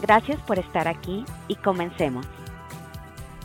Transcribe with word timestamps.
Gracias 0.00 0.40
por 0.40 0.58
estar 0.58 0.88
aquí 0.88 1.24
y 1.46 1.56
comencemos. 1.56 2.26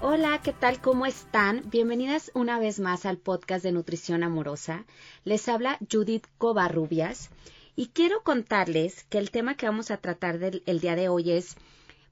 Hola, 0.02 0.40
¿qué 0.42 0.54
tal? 0.54 0.80
¿Cómo 0.80 1.06
están? 1.06 1.64
Bienvenidas 1.70 2.32
una 2.34 2.60
vez 2.60 2.80
más 2.80 3.06
al 3.06 3.18
podcast 3.18 3.64
de 3.64 3.74
Nutrición 3.74 4.24
Amorosa. 4.24 4.86
Les 5.26 5.50
habla 5.50 5.78
Judith 5.92 6.28
Covarrubias 6.38 7.30
y 7.76 7.88
quiero 7.88 8.24
contarles 8.24 9.04
que 9.06 9.18
el 9.18 9.32
tema 9.32 9.56
que 9.56 9.66
vamos 9.66 9.92
a 9.92 9.98
tratar 9.98 10.40
del, 10.40 10.64
el 10.66 10.80
día 10.80 10.96
de 10.96 11.10
hoy 11.10 11.32
es 11.32 11.58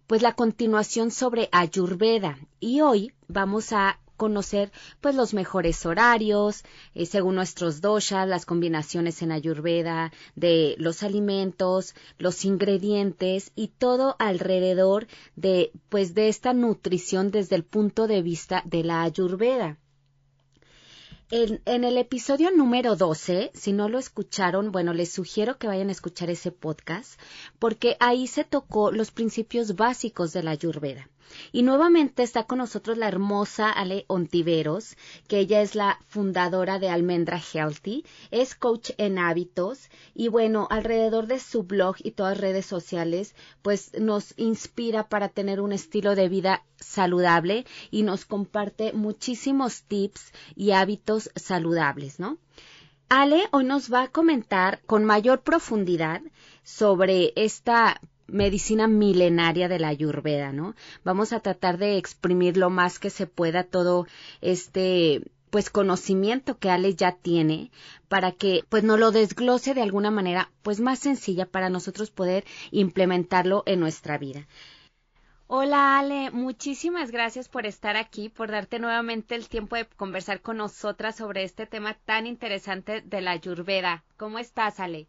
pues 0.08 0.22
la 0.22 0.34
continuación 0.34 1.12
sobre 1.12 1.48
Ayurveda 1.54 2.38
y 2.60 2.82
hoy 2.82 3.14
vamos 3.30 3.72
a 3.72 3.98
conocer 4.18 4.72
pues 5.02 5.16
los 5.16 5.34
mejores 5.34 5.86
horarios, 5.86 6.64
eh, 6.96 7.06
según 7.06 7.36
nuestros 7.36 7.82
doshas, 7.82 8.28
las 8.28 8.46
combinaciones 8.46 9.22
en 9.22 9.32
ayurveda 9.32 10.12
de 10.36 10.76
los 10.78 11.04
alimentos, 11.04 11.96
los 12.18 12.46
ingredientes 12.46 13.52
y 13.56 13.70
todo 13.70 14.16
alrededor 14.20 15.08
de 15.36 15.72
pues 15.90 16.14
de 16.14 16.30
esta 16.30 16.54
nutrición 16.54 17.32
desde 17.32 17.56
el 17.56 17.64
punto 17.64 18.08
de 18.08 18.22
vista 18.22 18.64
de 18.66 18.84
la 18.84 19.04
ayurveda. 19.04 19.78
En, 21.32 21.62
en, 21.66 21.84
el 21.84 21.98
episodio 21.98 22.52
número 22.52 22.96
12, 22.96 23.50
si 23.56 23.74
no 23.74 23.90
lo 23.90 23.98
escucharon, 23.98 24.72
bueno, 24.72 24.94
les 24.94 25.12
sugiero 25.12 25.58
que 25.58 25.66
vayan 25.66 25.90
a 25.90 25.94
escuchar 25.94 26.30
ese 26.30 26.52
podcast, 26.52 27.20
porque 27.58 27.98
ahí 28.00 28.28
se 28.28 28.44
tocó 28.44 28.92
los 28.92 29.10
principios 29.10 29.76
básicos 29.76 30.32
de 30.32 30.44
la 30.44 30.52
ayurveda. 30.52 31.10
Y 31.52 31.64
nuevamente 31.64 32.24
está 32.24 32.44
con 32.46 32.60
nosotros 32.60 32.98
la 32.98 33.08
hermosa 33.08 33.70
Ale 33.72 34.06
Ontiveros, 34.08 34.96
que 35.28 35.40
ella 35.40 35.62
es 35.62 35.76
la 35.76 36.00
fundadora 36.08 36.80
de 36.80 36.90
Almendra 36.90 37.40
Healthy, 37.40 38.06
es 38.32 38.56
coach 38.56 38.92
en 38.98 39.20
hábitos 39.20 39.90
y 40.14 40.28
bueno, 40.28 40.68
alrededor 40.70 41.28
de 41.28 41.40
su 41.40 41.64
blog 41.64 41.96
y 42.00 42.12
todas 42.12 42.38
redes 42.38 42.66
sociales, 42.66 43.36
pues 43.62 43.92
nos 44.00 44.34
inspira 44.38 45.08
para 45.10 45.30
tener 45.30 45.62
un 45.62 45.74
estilo 45.74 46.16
de 46.16 46.30
vida 46.30 46.64
saludable 46.78 47.66
y 47.92 48.04
nos 48.04 48.26
comparte 48.26 48.94
muchísimos 48.94 49.84
tips 49.84 50.32
y 50.56 50.72
hábitos 50.72 51.32
saludables, 51.36 52.20
¿no? 52.20 52.38
Ale 53.10 53.48
hoy 53.52 53.64
nos 53.64 53.94
va 53.94 54.04
a 54.04 54.08
comentar 54.08 54.82
con 54.86 55.06
mayor 55.06 55.44
profundidad 55.44 56.22
sobre 56.64 57.34
esta 57.36 58.02
medicina 58.34 58.88
milenaria 58.88 59.70
de 59.70 59.80
la 59.80 59.88
ayurveda, 59.90 60.52
¿no? 60.52 60.76
Vamos 61.06 61.32
a 61.32 61.40
tratar 61.40 61.78
de 61.78 61.98
exprimir 61.98 62.58
lo 62.58 62.70
más 62.70 63.00
que 63.00 63.10
se 63.10 63.28
pueda 63.28 63.64
todo 63.64 64.08
este 64.42 65.22
pues 65.50 65.70
conocimiento 65.70 66.58
que 66.58 66.72
Ale 66.72 66.96
ya 66.96 67.12
tiene 67.12 67.70
para 68.08 68.32
que 68.32 68.66
pues 68.70 68.84
no 68.84 68.98
lo 68.98 69.12
desglose 69.12 69.76
de 69.76 69.84
alguna 69.84 70.10
manera 70.10 70.50
pues 70.64 70.80
más 70.80 70.98
sencilla 70.98 71.46
para 71.46 71.70
nosotros 71.70 72.10
poder 72.10 72.44
implementarlo 72.72 73.62
en 73.68 73.80
nuestra 73.80 74.18
vida. 74.18 74.48
Hola 75.46 76.00
Ale, 76.00 76.32
muchísimas 76.32 77.12
gracias 77.12 77.50
por 77.50 77.68
estar 77.68 77.98
aquí, 77.98 78.30
por 78.30 78.50
darte 78.50 78.80
nuevamente 78.80 79.36
el 79.36 79.48
tiempo 79.48 79.76
de 79.76 79.86
conversar 79.86 80.42
con 80.42 80.58
nosotras 80.58 81.18
sobre 81.18 81.44
este 81.44 81.68
tema 81.68 81.94
tan 81.94 82.26
interesante 82.26 83.02
de 83.02 83.22
la 83.22 83.32
ayurveda. 83.32 84.04
¿Cómo 84.18 84.40
estás, 84.40 84.80
Ale? 84.80 85.06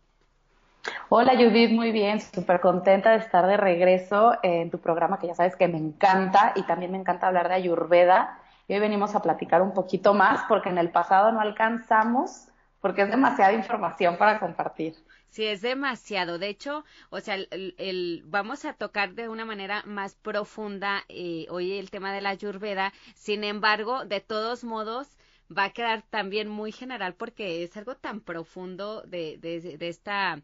Hola 1.08 1.34
Judith, 1.36 1.70
muy 1.70 1.92
bien, 1.92 2.20
súper 2.20 2.60
contenta 2.60 3.10
de 3.12 3.16
estar 3.18 3.46
de 3.46 3.56
regreso 3.56 4.34
en 4.42 4.70
tu 4.70 4.78
programa 4.80 5.18
que 5.18 5.26
ya 5.28 5.34
sabes 5.34 5.56
que 5.56 5.66
me 5.68 5.78
encanta 5.78 6.52
y 6.56 6.62
también 6.64 6.92
me 6.92 6.98
encanta 6.98 7.26
hablar 7.26 7.48
de 7.48 7.54
Ayurveda. 7.54 8.38
Y 8.68 8.74
hoy 8.74 8.80
venimos 8.80 9.14
a 9.14 9.22
platicar 9.22 9.62
un 9.62 9.72
poquito 9.72 10.12
más 10.14 10.42
porque 10.48 10.68
en 10.68 10.78
el 10.78 10.90
pasado 10.90 11.32
no 11.32 11.40
alcanzamos 11.40 12.48
porque 12.80 13.02
es 13.02 13.10
demasiada 13.10 13.52
información 13.54 14.16
para 14.18 14.38
compartir. 14.38 14.94
Sí, 15.28 15.44
es 15.46 15.62
demasiado. 15.62 16.38
De 16.38 16.48
hecho, 16.48 16.84
o 17.10 17.20
sea, 17.20 17.34
el, 17.50 18.22
vamos 18.26 18.64
a 18.64 18.74
tocar 18.74 19.14
de 19.14 19.28
una 19.28 19.44
manera 19.44 19.82
más 19.84 20.14
profunda 20.14 21.04
eh, 21.08 21.46
hoy 21.50 21.72
el 21.72 21.90
tema 21.90 22.12
de 22.12 22.20
la 22.20 22.30
Ayurveda. 22.30 22.92
Sin 23.14 23.42
embargo, 23.44 24.04
de 24.04 24.20
todos 24.20 24.62
modos, 24.64 25.08
va 25.56 25.64
a 25.64 25.72
quedar 25.72 26.02
también 26.08 26.48
muy 26.48 26.70
general 26.72 27.14
porque 27.14 27.64
es 27.64 27.76
algo 27.76 27.96
tan 27.96 28.20
profundo 28.20 29.02
de, 29.02 29.36
de, 29.38 29.76
de 29.76 29.88
esta 29.88 30.40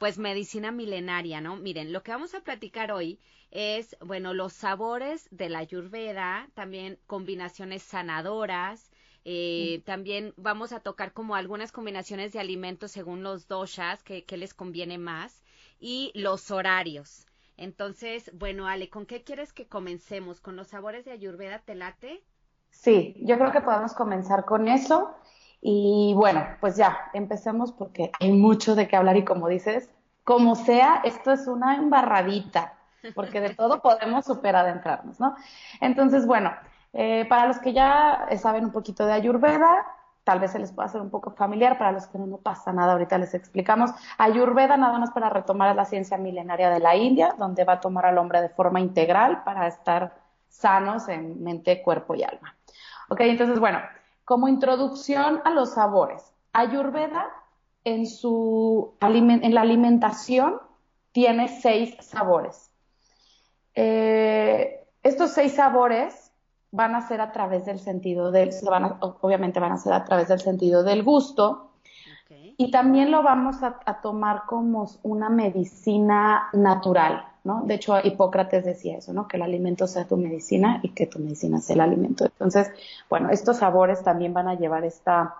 pues 0.00 0.16
medicina 0.16 0.72
milenaria, 0.72 1.42
¿no? 1.42 1.56
Miren, 1.56 1.92
lo 1.92 2.02
que 2.02 2.10
vamos 2.10 2.34
a 2.34 2.40
platicar 2.40 2.90
hoy 2.90 3.20
es, 3.50 3.98
bueno, 4.00 4.32
los 4.32 4.54
sabores 4.54 5.28
de 5.30 5.50
la 5.50 5.58
ayurveda, 5.58 6.48
también 6.54 6.98
combinaciones 7.06 7.82
sanadoras, 7.82 8.90
eh, 9.26 9.82
También 9.84 10.32
vamos 10.38 10.72
a 10.72 10.80
tocar 10.80 11.12
como 11.12 11.34
algunas 11.34 11.70
combinaciones 11.72 12.32
de 12.32 12.40
alimentos 12.40 12.90
según 12.90 13.22
los 13.22 13.46
doshas, 13.46 14.02
que, 14.02 14.24
que, 14.24 14.38
les 14.38 14.54
conviene 14.54 14.96
más, 14.96 15.42
y 15.78 16.10
los 16.14 16.50
horarios. 16.50 17.26
Entonces, 17.58 18.30
bueno, 18.32 18.66
Ale, 18.66 18.88
¿con 18.88 19.04
qué 19.04 19.22
quieres 19.22 19.52
que 19.52 19.68
comencemos? 19.68 20.40
¿Con 20.40 20.56
los 20.56 20.68
sabores 20.68 21.04
de 21.04 21.12
Ayurveda 21.12 21.58
te 21.58 21.74
late? 21.74 22.24
Sí, 22.70 23.14
yo 23.20 23.36
creo 23.36 23.52
que 23.52 23.60
podemos 23.60 23.92
comenzar 23.92 24.46
con 24.46 24.66
eso. 24.66 25.14
Y 25.60 26.14
bueno, 26.16 26.46
pues 26.60 26.76
ya, 26.76 27.10
empecemos 27.12 27.72
porque 27.72 28.10
hay 28.18 28.32
mucho 28.32 28.74
de 28.74 28.88
qué 28.88 28.96
hablar 28.96 29.16
y 29.16 29.24
como 29.24 29.48
dices, 29.48 29.90
como 30.24 30.54
sea, 30.54 31.00
esto 31.04 31.32
es 31.32 31.46
una 31.46 31.76
embarradita, 31.76 32.74
porque 33.14 33.40
de 33.40 33.54
todo 33.54 33.80
podemos 33.82 34.24
super 34.24 34.56
adentrarnos, 34.56 35.20
¿no? 35.20 35.34
Entonces, 35.80 36.26
bueno, 36.26 36.52
eh, 36.92 37.26
para 37.28 37.46
los 37.46 37.58
que 37.58 37.72
ya 37.72 38.26
saben 38.38 38.64
un 38.64 38.72
poquito 38.72 39.04
de 39.06 39.12
Ayurveda, 39.12 39.86
tal 40.24 40.40
vez 40.40 40.52
se 40.52 40.58
les 40.58 40.72
pueda 40.72 40.86
hacer 40.86 41.00
un 41.00 41.10
poco 41.10 41.32
familiar, 41.32 41.76
para 41.76 41.92
los 41.92 42.06
que 42.06 42.18
no, 42.18 42.26
no 42.26 42.36
pasa 42.38 42.72
nada, 42.72 42.92
ahorita 42.92 43.18
les 43.18 43.34
explicamos. 43.34 43.90
Ayurveda 44.16 44.76
nada 44.76 44.98
más 44.98 45.10
para 45.10 45.28
retomar 45.28 45.74
la 45.76 45.84
ciencia 45.84 46.16
milenaria 46.16 46.70
de 46.70 46.80
la 46.80 46.96
India, 46.96 47.34
donde 47.38 47.64
va 47.64 47.74
a 47.74 47.80
tomar 47.80 48.06
al 48.06 48.18
hombre 48.18 48.40
de 48.40 48.48
forma 48.48 48.80
integral 48.80 49.42
para 49.44 49.66
estar 49.66 50.14
sanos 50.48 51.08
en 51.08 51.42
mente, 51.42 51.82
cuerpo 51.82 52.14
y 52.14 52.22
alma. 52.22 52.56
Ok, 53.08 53.20
entonces, 53.20 53.58
bueno, 53.58 53.80
como 54.30 54.46
introducción 54.46 55.40
a 55.44 55.50
los 55.50 55.70
sabores, 55.70 56.22
Ayurveda 56.52 57.26
en, 57.82 58.06
su, 58.06 58.94
en 59.00 59.54
la 59.54 59.62
alimentación 59.62 60.60
tiene 61.10 61.48
seis 61.48 61.96
sabores. 61.98 62.70
Eh, 63.74 64.86
estos 65.02 65.32
seis 65.32 65.54
sabores 65.54 66.30
van 66.70 66.94
a 66.94 67.08
ser 67.08 67.20
a 67.20 67.32
través 67.32 67.64
del 67.64 67.80
sentido 67.80 68.30
del, 68.30 68.50
van 68.62 68.98
obviamente 69.00 69.58
van 69.58 69.72
a 69.72 69.78
ser 69.78 69.94
a 69.94 70.04
través 70.04 70.28
del 70.28 70.38
sentido 70.38 70.84
del 70.84 71.02
gusto, 71.02 71.72
y 72.28 72.70
también 72.70 73.10
lo 73.10 73.24
vamos 73.24 73.56
a, 73.64 73.80
tomar 74.00 74.44
como 74.46 74.88
una 75.02 75.28
medicina 75.28 76.50
natural, 76.52 77.24
¿no? 77.44 77.62
De 77.64 77.74
hecho, 77.74 77.98
Hipócrates 78.02 78.64
decía 78.64 78.98
eso, 78.98 79.12
¿no? 79.12 79.28
Que 79.28 79.36
el 79.36 79.42
alimento 79.42 79.86
sea 79.86 80.06
tu 80.06 80.16
medicina 80.16 80.80
y 80.82 80.90
que 80.90 81.06
tu 81.06 81.18
medicina 81.18 81.60
sea 81.60 81.74
el 81.74 81.80
alimento. 81.80 82.24
Entonces, 82.24 82.70
bueno, 83.08 83.30
estos 83.30 83.58
sabores 83.58 84.02
también 84.02 84.34
van 84.34 84.48
a 84.48 84.54
llevar 84.54 84.84
esta, 84.84 85.34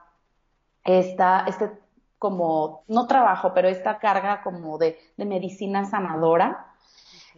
esta, 0.85 1.45
este 1.47 1.71
como, 2.19 2.85
no 2.89 3.07
trabajo, 3.07 3.53
pero 3.55 3.69
esta 3.69 3.99
carga 3.99 4.43
como 4.43 4.79
de, 4.79 4.99
de 5.17 5.25
medicina 5.25 5.85
sanadora. 5.85 6.67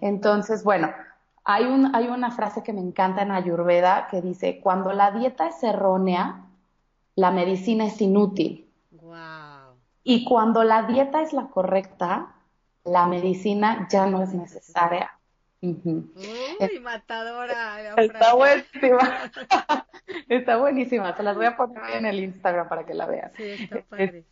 Entonces, 0.01 0.65
bueno, 0.65 0.91
hay, 1.45 1.65
un, 1.65 1.95
hay 1.95 2.09
una 2.09 2.31
frase 2.31 2.63
que 2.63 2.73
me 2.73 2.81
encanta 2.81 3.23
en 3.23 3.31
Ayurveda 3.31 4.09
que 4.11 4.21
dice, 4.21 4.61
cuando 4.61 4.93
la 4.93 5.13
dieta 5.13 5.49
es 5.49 5.63
errónea, 5.63 6.47
la 7.15 7.31
medicina 7.31 7.87
es 7.87 8.01
inútil. 8.01 8.69
Wow. 8.91 9.77
Y 10.05 10.25
cuando 10.25 10.65
la 10.65 10.83
dieta 10.85 11.23
es 11.23 11.33
la 11.33 11.49
correcta, 11.49 12.35
la 12.85 13.07
medicina 13.07 13.87
ya 13.91 14.07
no 14.07 14.23
es 14.23 14.35
necesaria. 14.35 15.11
Uy, 15.61 16.81
matadora. 16.81 17.95
Está 17.97 18.35
buenísima. 18.35 19.33
está 20.29 20.57
buenísima. 20.57 21.17
Se 21.17 21.23
las 21.23 21.37
voy 21.37 21.47
a 21.47 21.57
poner 21.57 21.83
en 21.97 22.07
el 22.07 22.19
Instagram 22.19 22.69
para 22.69 22.85
que 22.85 22.95
la 22.95 23.07
vean. 23.07 23.33
Sí, 23.37 23.45
está 23.45 23.83
padre. 23.83 24.25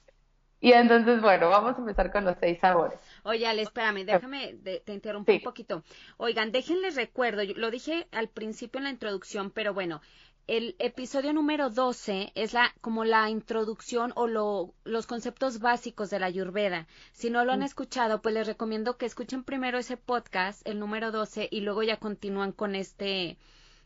Y 0.62 0.73
entonces, 0.73 1.23
bueno, 1.23 1.49
vamos 1.49 1.76
a 1.76 1.79
empezar 1.79 2.12
con 2.12 2.25
los 2.25 2.37
seis 2.38 2.58
sabores. 2.61 2.99
Oye, 3.23 3.47
Ale, 3.47 3.62
espérame, 3.62 4.05
déjame, 4.05 4.56
te 4.85 4.93
interrumpo 4.93 5.32
un 5.32 5.41
poquito. 5.41 5.85
Oigan, 6.19 6.52
déjenles 6.52 6.97
recuerdo, 6.97 7.43
yo 7.43 7.55
lo 7.56 7.70
dije 7.70 8.06
al 8.12 8.29
principio 8.29 8.79
en 8.79 8.85
la 8.85 8.91
introducción, 8.91 9.50
pero 9.50 9.73
bueno, 9.73 10.02
el 10.50 10.75
episodio 10.81 11.32
número 11.32 11.70
12 11.70 12.32
es 12.35 12.55
la 12.55 12.73
como 12.81 13.05
la 13.05 13.31
introducción 13.31 14.12
o 14.17 14.26
lo, 14.26 14.75
los 14.82 15.06
conceptos 15.06 15.61
básicos 15.61 16.11
de 16.11 16.19
la 16.19 16.26
Ayurveda. 16.26 16.88
Si 17.12 17.31
no 17.31 17.44
lo 17.44 17.52
han 17.52 17.61
mm. 17.61 17.70
escuchado, 17.70 18.20
pues 18.20 18.35
les 18.35 18.49
recomiendo 18.49 18.97
que 18.97 19.06
escuchen 19.06 19.44
primero 19.44 19.79
ese 19.79 19.97
podcast, 19.97 20.67
el 20.67 20.81
número 20.81 21.12
12, 21.12 21.49
y 21.52 21.61
luego 21.61 21.85
ya 21.85 21.99
continúan 21.99 22.50
con 22.50 22.75
este 22.75 23.38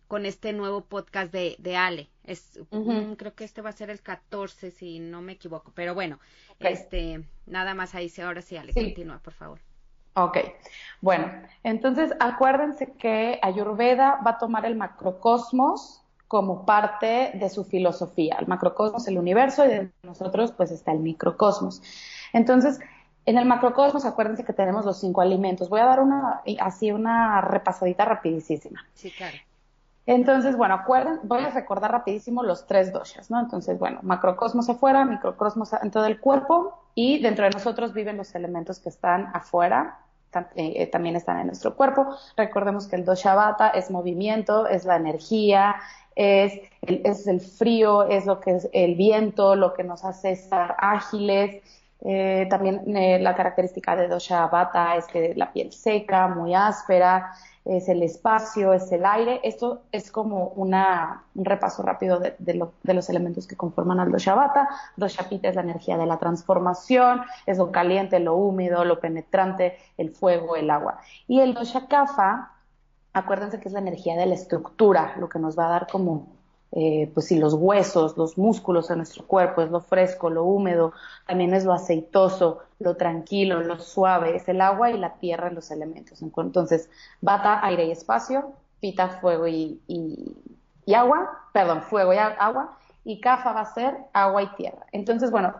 con 0.08 0.25
este 0.25 0.55
nuevo 0.55 0.81
podcast 0.81 1.31
de, 1.31 1.56
de 1.58 1.76
Ale. 1.76 2.08
Es, 2.25 2.58
creo 3.19 3.34
que 3.34 3.44
este 3.44 3.61
va 3.61 3.69
a 3.69 3.72
ser 3.72 3.90
el 3.90 4.00
14, 4.00 4.70
si 4.70 5.00
no 5.00 5.20
me 5.20 5.32
equivoco. 5.32 5.70
Pero 5.75 5.93
bueno, 5.94 6.19
este, 6.61 7.25
nada 7.44 7.75
más 7.75 7.94
ahí, 7.94 8.11
ahora 8.22 8.40
sí, 8.40 8.56
Ale, 8.56 8.72
continúa, 8.72 9.19
por 9.19 9.34
favor. 9.34 9.61
Ok, 10.14 10.38
bueno, 11.02 11.31
entonces 11.62 12.12
acuérdense 12.20 12.93
que 12.93 13.38
Ayurveda 13.43 14.20
va 14.26 14.32
a 14.32 14.38
tomar 14.38 14.64
el 14.64 14.76
macrocosmos 14.76 16.04
como 16.35 16.67
parte 16.67 17.31
de 17.35 17.49
su 17.49 17.63
filosofía. 17.63 18.39
El 18.41 18.49
macrocosmos, 18.49 19.07
el 19.07 19.19
universo, 19.19 19.65
y 19.65 19.69
de 19.69 19.91
nosotros 20.03 20.51
pues 20.51 20.73
está 20.73 20.91
el 20.91 20.99
microcosmos. 20.99 21.81
Entonces, 22.33 22.81
en 23.25 23.39
el 23.39 23.47
macrocosmos, 23.47 24.05
acuérdense 24.05 24.45
que 24.45 24.53
tenemos 24.53 24.85
los 24.85 24.99
cinco 24.99 25.21
alimentos. 25.21 25.69
Voy 25.69 25.79
a 25.79 25.85
dar 25.85 26.01
una, 26.01 26.43
así 26.59 26.91
una 26.91 27.41
repasadita 27.41 28.05
rapidísima. 28.05 28.85
Sí, 28.95 29.13
claro. 29.13 29.37
Entonces, 30.07 30.57
bueno, 30.57 30.75
acuerden, 30.75 31.21
voy 31.23 31.45
a 31.45 31.51
recordar 31.51 31.93
rapidísimo 31.93 32.43
los 32.43 32.67
tres 32.67 32.93
doshas, 32.93 33.31
¿no? 33.31 33.39
Entonces, 33.39 33.79
bueno, 33.79 34.01
macrocosmos 34.03 34.69
afuera, 34.69 35.05
microcosmos 35.05 35.73
en 35.81 35.93
todo 35.93 36.07
el 36.07 36.19
cuerpo 36.19 36.77
y 36.97 37.23
dentro 37.23 37.45
de 37.45 37.53
nosotros 37.53 37.95
viven 37.95 38.17
los 38.17 38.35
elementos 38.35 38.81
que 38.81 38.89
están 38.89 39.31
afuera, 39.33 40.01
también 40.91 41.17
están 41.17 41.41
en 41.41 41.47
nuestro 41.47 41.75
cuerpo. 41.75 42.07
Recordemos 42.37 42.87
que 42.87 42.97
el 42.97 43.05
dosha 43.05 43.35
vata 43.35 43.69
es 43.69 43.91
movimiento, 43.91 44.67
es 44.67 44.85
la 44.85 44.97
energía, 44.97 45.77
es 46.15 46.61
el, 46.83 47.03
es 47.05 47.27
el 47.27 47.41
frío, 47.41 48.05
es 48.05 48.27
lo 48.27 48.41
que 48.41 48.57
es 48.57 48.69
el 48.73 48.95
viento, 48.95 49.57
lo 49.57 49.75
que 49.75 49.85
nos 49.85 50.05
hace 50.05 50.33
estar 50.33 50.77
ágiles. 50.79 51.63
Eh, 52.07 52.47
también 52.51 52.83
la 53.23 53.35
característica 53.35 53.97
de 53.97 54.09
dosha 54.09 54.47
vata 54.49 54.97
es 54.97 55.07
que 55.07 55.35
la 55.35 55.53
piel 55.53 55.73
seca, 55.73 56.29
muy 56.29 56.55
áspera 56.55 57.33
es 57.64 57.88
el 57.88 58.02
espacio, 58.02 58.72
es 58.75 58.93
el 58.93 59.06
aire. 59.06 59.40
Esto 59.43 59.82
es 59.90 60.11
como 60.11 60.49
una, 60.49 61.25
un 61.34 61.44
repaso 61.44 61.82
rápido 61.82 62.20
de, 62.20 62.34
de, 62.38 62.94
los 62.94 63.11
elementos 63.11 63.46
que 63.46 63.56
conforman 63.56 64.00
al 64.00 64.12
Doshavata. 64.12 64.69
Doshapita 64.96 65.49
es 65.49 65.55
la 65.55 65.62
energía 65.62 65.96
de 65.96 66.06
la 66.06 66.19
transformación, 66.19 67.22
es 67.46 67.58
lo 67.58 67.72
caliente, 67.72 68.20
lo 68.20 68.37
húmedo, 68.37 68.84
lo 68.84 69.00
penetrante, 69.00 69.78
el 69.96 70.11
fuego, 70.11 70.56
el 70.56 70.70
agua. 70.70 70.99
Y 71.26 71.40
el 71.40 71.55
Doshakafa, 71.55 72.52
acuérdense 73.14 73.61
que 73.61 73.69
es 73.69 73.72
la 73.72 73.81
energía 73.81 74.16
de 74.16 74.26
la 74.26 74.34
estructura, 74.34 75.14
lo 75.19 75.28
que 75.28 75.38
nos 75.38 75.58
va 75.58 75.66
a 75.66 75.70
dar 75.70 75.87
como 75.87 76.28
eh, 76.76 77.09
pues 77.15 77.26
sí, 77.26 77.38
los 77.38 77.55
huesos, 77.55 78.17
los 78.17 78.37
músculos 78.37 78.88
de 78.88 78.97
nuestro 78.97 79.25
cuerpo, 79.29 79.62
es 79.62 79.71
lo 79.71 79.81
fresco, 79.81 80.29
lo 80.29 80.43
húmedo, 80.43 80.93
también 81.25 81.55
es 81.55 81.65
lo 81.65 81.73
aceitoso, 81.73 82.62
lo 82.81 82.97
tranquilo, 82.97 83.61
lo 83.61 83.79
suave, 83.79 84.35
es 84.35 84.49
el 84.49 84.61
agua 84.61 84.91
y 84.91 84.99
la 84.99 85.15
tierra 85.15 85.53
los 85.53 85.71
elementos. 85.71 86.21
Entonces, 86.21 86.91
bata, 87.21 87.65
aire 87.65 87.85
y 87.85 87.93
espacio, 87.93 88.55
pita, 88.81 89.09
fuego 89.21 89.47
y, 89.47 89.81
agua, 90.93 91.44
perdón, 91.53 91.82
fuego 91.82 92.12
y 92.12 92.17
agua, 92.17 92.76
y 93.05 93.21
kafa 93.21 93.53
va 93.53 93.61
a 93.61 93.73
ser 93.73 93.97
agua 94.12 94.43
y 94.43 94.49
tierra. 94.56 94.85
Entonces, 94.91 95.31
bueno, 95.31 95.55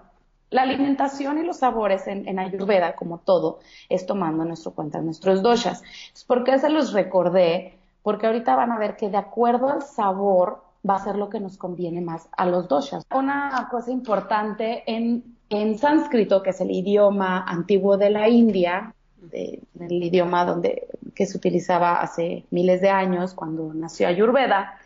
la 0.51 0.63
alimentación 0.63 1.39
y 1.39 1.45
los 1.45 1.59
sabores 1.59 2.09
en, 2.09 2.27
en, 2.27 2.41
Ayurveda, 2.41 2.97
como 2.97 3.19
todo, 3.19 3.61
es 3.89 4.05
tomando 4.05 4.45
nuestro 4.45 4.73
cuenta 4.73 5.01
nuestros 5.01 5.43
doshas. 5.43 5.81
¿Por 6.27 6.43
qué 6.43 6.59
se 6.59 6.71
los 6.71 6.93
recordé? 6.93 7.79
Porque 8.03 8.27
ahorita 8.27 8.57
van 8.57 8.73
a 8.73 8.79
ver 8.79 8.97
que 8.97 9.11
de 9.11 9.17
acuerdo 9.17 9.69
al 9.69 9.83
sabor 9.83 10.64
va 10.89 10.97
a 10.97 11.05
ser 11.05 11.17
lo 11.17 11.31
que 11.31 11.41
nos 11.41 11.57
conviene 11.57 12.01
más 12.01 12.29
a 12.37 12.47
los 12.47 12.69
doshas. 12.69 13.07
Una 13.15 13.69
cosa 13.71 13.91
importante 13.91 14.85
en, 14.87 15.37
en 15.49 15.79
sánscrito, 15.79 16.43
que 16.43 16.51
es 16.51 16.61
el 16.61 16.71
idioma 16.71 17.45
antiguo 17.47 17.97
de 17.97 18.11
la 18.11 18.29
India, 18.29 18.95
el 19.33 19.63
idioma 19.91 20.45
donde, 20.45 20.89
que 21.15 21.27
se 21.27 21.37
utilizaba 21.37 22.01
hace 22.01 22.45
miles 22.51 22.81
de 22.81 22.91
años 22.91 23.35
cuando 23.35 23.73
nació 23.73 24.09
Ayurveda, 24.09 24.79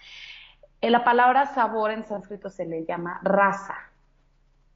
eh, 0.81 0.91
la 0.91 1.05
palabra 1.05 1.47
sabor 1.55 1.91
en 1.91 2.07
sánscrito 2.07 2.51
se 2.51 2.67
le 2.67 2.85
llama 2.85 3.21
rasa, 3.23 3.75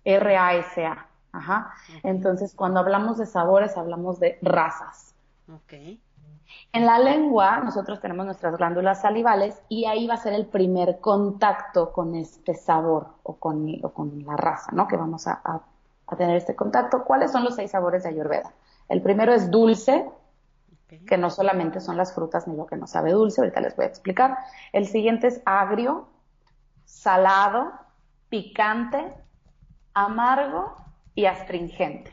R-A-S-A. 0.05 1.07
Ajá. 1.35 1.73
Entonces, 2.03 2.53
cuando 2.55 2.81
hablamos 2.81 3.17
de 3.17 3.25
sabores, 3.25 3.77
hablamos 3.77 4.21
de 4.21 4.39
razas. 4.43 5.15
Okay. 5.65 5.99
En 6.73 6.87
la 6.87 6.99
lengua 6.99 7.61
nosotros 7.61 8.01
tenemos 8.01 8.25
nuestras 8.25 8.57
glándulas 8.57 9.03
salivales 9.03 9.61
y 9.69 9.85
ahí 9.85 10.07
va 10.07 10.15
a 10.15 10.19
ser 10.19 10.33
el 10.33 10.47
primer 10.47 11.01
contacto 11.01 11.93
con 11.93 12.15
este 12.15 12.55
sabor 12.55 13.09
o 13.23 13.37
con, 13.37 13.67
la 14.25 14.37
raza, 14.37 14.73
¿no? 14.73 14.89
Que 14.89 14.97
vamos 14.97 15.27
a, 15.27 15.63
tener 16.17 16.37
este 16.37 16.55
contacto. 16.55 17.05
¿Cuáles 17.05 17.33
son 17.33 17.43
los 17.43 17.55
seis 17.55 17.71
sabores 17.71 18.03
de 18.03 18.11
Ayurveda? 18.11 18.53
El 18.89 19.01
primero 19.01 19.33
es 19.33 19.51
dulce, 19.51 20.11
que 21.07 21.17
no 21.17 21.31
solamente 21.31 21.81
son 21.81 21.97
las 21.97 22.15
frutas 22.15 22.47
ni 22.47 22.55
lo 22.55 22.67
que 22.67 22.77
nos 22.77 22.91
sabe 22.91 23.13
dulce, 23.13 23.41
ahorita 23.41 23.61
les 23.63 23.75
voy 23.77 23.87
a 23.87 23.89
explicar. 23.89 24.37
El 24.73 24.87
siguiente 24.87 25.29
es 25.29 25.41
agrio, 25.47 26.07
salado, 26.85 27.73
picante, 28.29 29.15
amargo 29.95 30.75
y 31.15 31.25
astringente. 31.27 32.13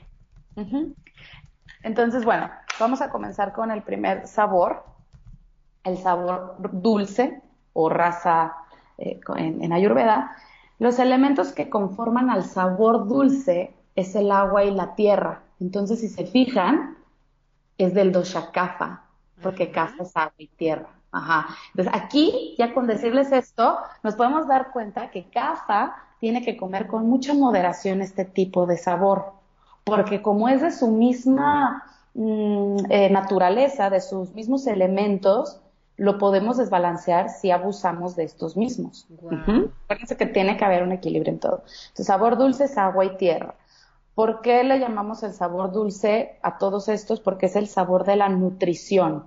Entonces, 1.83 2.25
bueno, 2.25 2.49
vamos 2.79 3.01
a 3.01 3.09
comenzar 3.09 3.53
con 3.53 3.71
el 3.71 3.83
primer 3.83 4.27
sabor, 4.27 4.83
el 5.83 5.97
sabor 5.97 6.55
dulce 6.71 7.41
o 7.73 7.89
raza 7.89 8.55
eh, 8.97 9.19
en, 9.35 9.73
Ayurveda. 9.73 10.35
Los 10.79 10.99
elementos 10.99 11.51
que 11.51 11.69
conforman 11.69 12.29
al 12.29 12.43
sabor 12.43 13.07
dulce 13.07 13.73
es 13.95 14.15
el 14.15 14.31
agua 14.31 14.63
y 14.63 14.71
la 14.71 14.95
tierra. 14.95 15.43
Entonces, 15.59 15.99
si 15.99 16.07
se 16.07 16.25
fijan, 16.25 16.97
es 17.77 17.93
del 17.93 18.11
dosha 18.11 18.51
kapha, 18.51 19.03
porque 19.41 19.71
kapha 19.71 20.03
es 20.03 20.15
agua 20.15 20.33
y 20.37 20.47
tierra. 20.47 20.89
Ajá. 21.11 21.47
Entonces, 21.73 22.01
aquí, 22.01 22.55
ya 22.57 22.73
con 22.73 22.87
decirles 22.87 23.31
esto, 23.31 23.77
nos 24.03 24.15
podemos 24.15 24.47
dar 24.47 24.71
cuenta 24.71 25.11
que 25.11 25.29
kapha 25.29 25.95
tiene 26.19 26.43
que 26.43 26.55
comer 26.55 26.87
con 26.87 27.09
mucha 27.09 27.33
moderación 27.33 28.01
este 28.01 28.25
tipo 28.25 28.65
de 28.65 28.77
sabor 28.77 29.39
porque 29.89 30.21
como 30.21 30.47
es 30.47 30.61
de 30.61 30.71
su 30.71 30.87
misma 30.91 31.83
mm, 32.13 32.77
eh, 32.89 33.09
naturaleza, 33.09 33.89
de 33.89 34.01
sus 34.01 34.33
mismos 34.33 34.67
elementos, 34.67 35.61
lo 35.99 36.17
podemos 36.17 36.57
desbalancear 36.57 37.29
si 37.29 37.51
abusamos 37.51 38.15
de 38.15 38.23
estos 38.23 38.55
mismos. 38.55 39.07
Fíjense 39.89 40.15
que 40.15 40.25
tiene 40.25 40.55
que 40.55 40.63
haber 40.63 40.81
un 40.83 40.93
equilibrio 40.93 41.33
en 41.33 41.39
todo. 41.39 41.63
Entonces, 41.89 42.05
sabor 42.05 42.37
dulce 42.37 42.65
es 42.65 42.77
agua 42.77 43.05
y 43.05 43.17
tierra. 43.17 43.55
¿Por 44.15 44.41
qué 44.41 44.63
le 44.63 44.79
llamamos 44.79 45.23
el 45.23 45.33
sabor 45.33 45.71
dulce 45.71 46.39
a 46.41 46.57
todos 46.57 46.89
estos? 46.89 47.19
Porque 47.19 47.47
es 47.47 47.55
el 47.55 47.67
sabor 47.67 48.05
de 48.05 48.15
la 48.15 48.29
nutrición. 48.29 49.25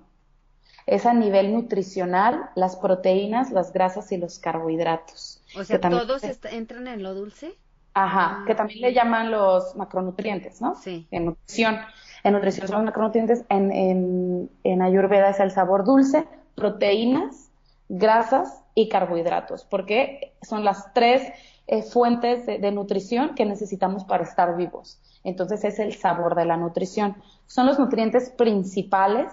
Es 0.86 1.06
a 1.06 1.12
nivel 1.12 1.52
nutricional 1.52 2.50
las 2.56 2.76
proteínas, 2.76 3.52
las 3.52 3.72
grasas 3.72 4.10
y 4.12 4.16
los 4.16 4.38
carbohidratos. 4.38 5.42
O 5.56 5.64
sea, 5.64 5.80
¿todos 5.80 6.22
entran 6.50 6.88
en 6.88 7.02
lo 7.02 7.14
dulce? 7.14 7.54
Ajá, 7.94 8.38
ah, 8.40 8.44
que 8.46 8.54
también 8.54 8.80
le 8.80 8.94
llaman 8.94 9.30
los 9.30 9.76
macronutrientes, 9.76 10.60
¿no? 10.62 10.74
Sí. 10.74 11.06
En 11.10 11.26
nutrición. 11.26 11.78
En 12.24 12.34
nutrición 12.34 12.68
son 12.68 12.76
los 12.76 12.84
macronutrientes. 12.86 13.44
En, 13.48 13.72
en, 13.72 14.50
en 14.64 14.82
Ayurveda 14.82 15.30
es 15.30 15.40
el 15.40 15.50
sabor 15.50 15.84
dulce, 15.84 16.26
proteínas, 16.54 17.50
grasas 17.88 18.62
y 18.74 18.88
carbohidratos, 18.88 19.64
porque 19.64 20.34
son 20.42 20.64
las 20.64 20.92
tres 20.94 21.22
eh, 21.66 21.82
fuentes 21.82 22.46
de, 22.46 22.58
de, 22.58 22.72
nutrición 22.72 23.34
que 23.34 23.44
necesitamos 23.44 24.04
para 24.04 24.24
estar 24.24 24.56
vivos. 24.56 25.00
Entonces 25.24 25.64
es 25.64 25.78
el 25.78 25.94
sabor 25.94 26.34
de 26.34 26.44
la 26.44 26.56
nutrición. 26.56 27.16
Son 27.46 27.66
los 27.66 27.78
nutrientes 27.78 28.30
principales, 28.30 29.30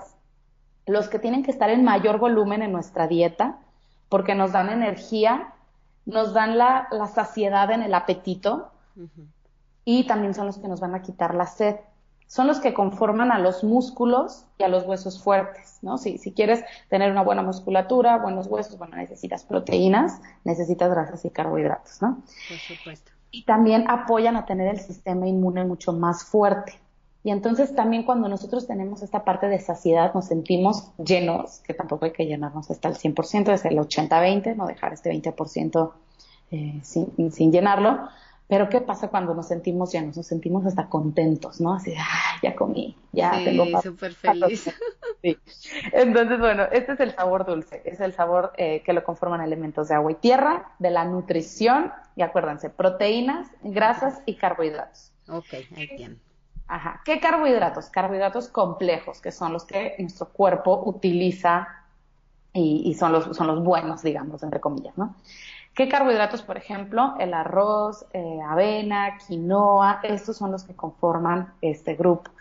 los 0.85 1.09
que 1.09 1.19
tienen 1.19 1.43
que 1.43 1.51
estar 1.51 1.69
en 1.69 1.83
mayor 1.83 2.19
volumen 2.19 2.61
en 2.61 2.71
nuestra 2.71 3.07
dieta, 3.07 3.59
porque 4.09 4.35
nos 4.35 4.51
dan 4.51 4.69
energía 4.69 5.53
nos 6.09 6.33
dan 6.33 6.57
la, 6.57 6.87
saciedad 7.13 7.71
en 7.71 7.83
el 7.83 7.93
apetito 7.93 8.71
y 9.85 10.07
también 10.07 10.33
son 10.33 10.47
los 10.47 10.57
que 10.57 10.67
nos 10.67 10.79
van 10.79 10.95
a 10.95 11.01
quitar 11.01 11.35
la 11.35 11.45
sed. 11.45 11.75
Son 12.29 12.45
los 12.45 12.59
que 12.59 12.75
conforman 12.75 13.31
a 13.31 13.39
los 13.39 13.63
músculos 13.63 14.45
y 14.59 14.63
a 14.63 14.67
los 14.67 14.85
huesos 14.85 15.19
fuertes, 15.21 15.79
¿no? 15.81 15.97
Si, 15.97 16.19
si 16.19 16.31
quieres 16.31 16.63
tener 16.87 17.11
una 17.11 17.23
buena 17.23 17.41
musculatura, 17.41 18.19
buenos 18.19 18.45
huesos, 18.45 18.77
bueno, 18.77 18.97
necesitas 18.97 19.43
proteínas, 19.43 20.21
necesitas 20.43 20.91
grasas 20.91 21.25
y 21.25 21.31
carbohidratos, 21.31 22.03
¿no? 22.03 22.21
Por 22.47 22.57
supuesto. 22.57 23.11
Y 23.31 23.45
también 23.45 23.89
apoyan 23.89 24.35
a 24.35 24.45
tener 24.45 24.67
el 24.67 24.79
sistema 24.79 25.27
inmune 25.27 25.65
mucho 25.65 25.91
más 25.91 26.23
fuerte. 26.23 26.79
Y 27.23 27.31
entonces 27.31 27.73
también 27.75 28.03
cuando 28.03 28.29
nosotros 28.29 28.67
tenemos 28.67 29.01
esta 29.01 29.25
parte 29.25 29.47
de 29.47 29.59
saciedad 29.59 30.13
nos 30.13 30.27
sentimos 30.27 30.91
llenos, 30.97 31.61
que 31.61 31.73
tampoco 31.73 32.05
hay 32.05 32.11
que 32.11 32.27
llenarnos 32.27 32.69
hasta 32.69 32.89
el 32.89 32.95
100%, 32.95 33.51
es 33.51 33.65
el 33.65 33.77
80-20, 33.79 34.55
no 34.55 34.67
dejar 34.67 34.93
este 34.93 35.11
20% 35.11 35.91
eh, 36.51 36.79
sin, 36.83 37.31
sin, 37.31 37.51
llenarlo. 37.51 38.07
Pero 38.49 38.67
¿qué 38.67 38.81
pasa 38.81 39.09
cuando 39.09 39.35
nos 39.35 39.47
sentimos 39.47 39.91
llenos? 39.91 40.17
Nos 40.17 40.25
sentimos 40.25 40.65
hasta 40.65 40.89
contentos, 40.89 41.61
¿no? 41.61 41.75
Así, 41.75 41.93
ah, 41.95 42.39
ya 42.41 42.55
comí, 42.55 42.97
ya 43.11 43.35
sí, 43.35 43.45
tengo 43.45 43.79
súper 43.79 44.15
feliz. 44.15 44.71
sí. 45.21 45.37
Entonces, 45.93 46.39
bueno, 46.39 46.63
este 46.71 46.93
es 46.93 46.99
el 46.99 47.13
sabor 47.13 47.45
dulce, 47.45 47.83
es 47.85 47.99
el 47.99 48.11
sabor 48.11 48.53
eh, 48.57 48.81
que 48.81 48.93
lo 48.93 49.03
conforman 49.03 49.41
elementos 49.41 49.89
de 49.89 49.93
agua 49.93 50.13
y 50.13 50.15
tierra, 50.15 50.73
de 50.79 50.89
la 50.89 51.05
nutrición, 51.05 51.93
y 52.15 52.23
acuérdense, 52.23 52.71
proteínas, 52.71 53.47
grasas 53.61 54.23
y 54.25 54.33
carbohidratos. 54.33 55.11
Ok, 55.27 55.53
ahí 55.77 55.87
tienen. 55.95 56.19
Ajá. 56.67 57.01
¿Qué 57.05 57.19
carbohidratos? 57.19 57.91
Carbohidratos 57.91 58.47
complejos, 58.47 59.21
que 59.21 59.31
son 59.31 59.53
los 59.53 59.63
que 59.63 59.95
nuestro 59.99 60.29
cuerpo 60.29 60.81
utiliza 60.87 61.67
y, 62.51 62.95
son, 62.95 63.11
los, 63.11 63.37
son 63.37 63.45
los 63.45 63.63
buenos, 63.63 64.01
digamos, 64.01 64.41
entre 64.41 64.59
comillas, 64.59 64.97
¿no? 64.97 65.15
¿Qué 65.73 65.87
carbohidratos, 65.87 66.41
por 66.41 66.57
ejemplo? 66.57 67.15
El 67.19 67.33
arroz, 67.33 68.05
eh, 68.13 68.39
avena, 68.47 69.17
quinoa, 69.17 70.01
estos 70.03 70.37
son 70.37 70.51
los 70.51 70.63
que 70.63 70.75
conforman 70.75 71.53
este 71.61 71.95
grupo. 71.95 72.31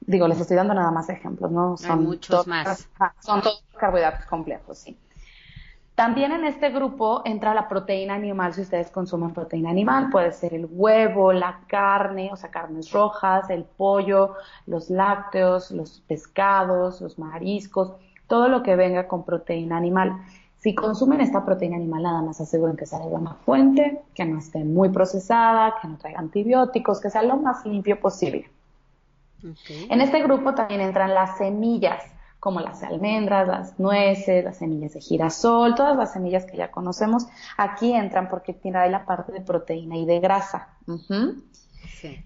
Digo, 0.00 0.28
les 0.28 0.40
estoy 0.40 0.56
dando 0.56 0.74
nada 0.74 0.90
más 0.90 1.08
ejemplos, 1.08 1.50
¿no? 1.50 1.76
Son 1.76 1.98
Hay 1.98 2.04
muchos 2.04 2.46
más. 2.46 2.88
Son 3.20 3.40
todos 3.40 3.62
carbohidratos 3.78 4.26
complejos, 4.26 4.78
sí. 4.78 4.98
También 5.94 6.32
en 6.32 6.44
este 6.44 6.70
grupo 6.70 7.22
entra 7.24 7.54
la 7.54 7.68
proteína 7.68 8.14
animal, 8.14 8.52
si 8.52 8.62
ustedes 8.62 8.90
consumen 8.90 9.32
proteína 9.32 9.70
animal, 9.70 10.10
puede 10.10 10.32
ser 10.32 10.52
el 10.52 10.66
huevo, 10.68 11.32
la 11.32 11.60
carne, 11.68 12.30
o 12.32 12.36
sea, 12.36 12.50
carnes 12.50 12.90
rojas, 12.90 13.48
el 13.48 13.62
pollo, 13.62 14.34
los 14.66 14.90
lácteos, 14.90 15.70
los 15.70 16.00
pescados, 16.08 17.00
los 17.00 17.16
mariscos, 17.16 17.92
todo 18.26 18.48
lo 18.48 18.64
que 18.64 18.74
venga 18.74 19.06
con 19.06 19.24
proteína 19.24 19.76
animal. 19.76 20.20
Si 20.64 20.74
consumen 20.74 21.20
esta 21.20 21.44
proteína 21.44 21.76
animal, 21.76 22.04
nada 22.04 22.22
más 22.22 22.40
aseguren 22.40 22.74
que 22.74 22.86
sea 22.86 22.98
de 22.98 23.04
buena 23.04 23.34
fuente, 23.34 24.00
que 24.14 24.24
no 24.24 24.38
esté 24.38 24.64
muy 24.64 24.88
procesada, 24.88 25.74
que 25.82 25.86
no 25.86 25.98
traiga 25.98 26.20
antibióticos, 26.20 27.02
que 27.02 27.10
sea 27.10 27.22
lo 27.22 27.36
más 27.36 27.66
limpio 27.66 28.00
posible. 28.00 28.48
En 29.90 30.00
este 30.00 30.22
grupo 30.22 30.54
también 30.54 30.80
entran 30.80 31.12
las 31.12 31.36
semillas, 31.36 32.02
como 32.40 32.60
las 32.60 32.82
almendras, 32.82 33.46
las 33.46 33.78
nueces, 33.78 34.42
las 34.42 34.56
semillas 34.56 34.94
de 34.94 35.02
girasol, 35.02 35.74
todas 35.74 35.98
las 35.98 36.14
semillas 36.14 36.46
que 36.46 36.56
ya 36.56 36.70
conocemos, 36.70 37.26
aquí 37.58 37.92
entran 37.92 38.30
porque 38.30 38.54
tiene 38.54 38.88
la 38.88 39.04
parte 39.04 39.32
de 39.32 39.42
proteína 39.42 39.98
y 39.98 40.06
de 40.06 40.18
grasa. 40.18 40.68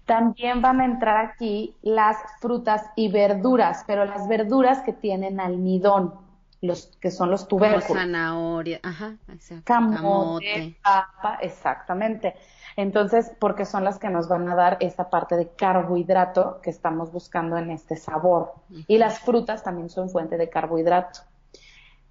También 0.05 0.61
van 0.61 0.79
a 0.79 0.85
entrar 0.85 1.25
aquí 1.25 1.75
las 1.81 2.15
frutas 2.39 2.85
y 2.95 3.11
verduras, 3.11 3.83
pero 3.85 4.05
las 4.05 4.29
verduras 4.29 4.81
que 4.83 4.93
tienen 4.93 5.41
almidón 5.41 6.28
los 6.61 6.87
que 6.99 7.11
son 7.11 7.31
los 7.31 7.47
tubérculos. 7.47 7.85
zanahoria, 7.85 8.79
ajá, 8.83 9.15
exacto. 9.29 9.63
Camote, 9.65 10.75
papa, 10.83 11.39
exactamente. 11.41 12.35
Entonces, 12.75 13.31
porque 13.39 13.65
son 13.65 13.83
las 13.83 13.99
que 13.99 14.09
nos 14.09 14.27
van 14.27 14.47
a 14.49 14.55
dar 14.55 14.77
esta 14.79 15.09
parte 15.09 15.35
de 15.35 15.49
carbohidrato 15.49 16.59
que 16.61 16.69
estamos 16.69 17.11
buscando 17.11 17.57
en 17.57 17.71
este 17.71 17.95
sabor. 17.95 18.53
Y 18.87 18.97
las 18.97 19.19
frutas 19.19 19.63
también 19.63 19.89
son 19.89 20.09
fuente 20.09 20.37
de 20.37 20.49
carbohidrato. 20.49 21.21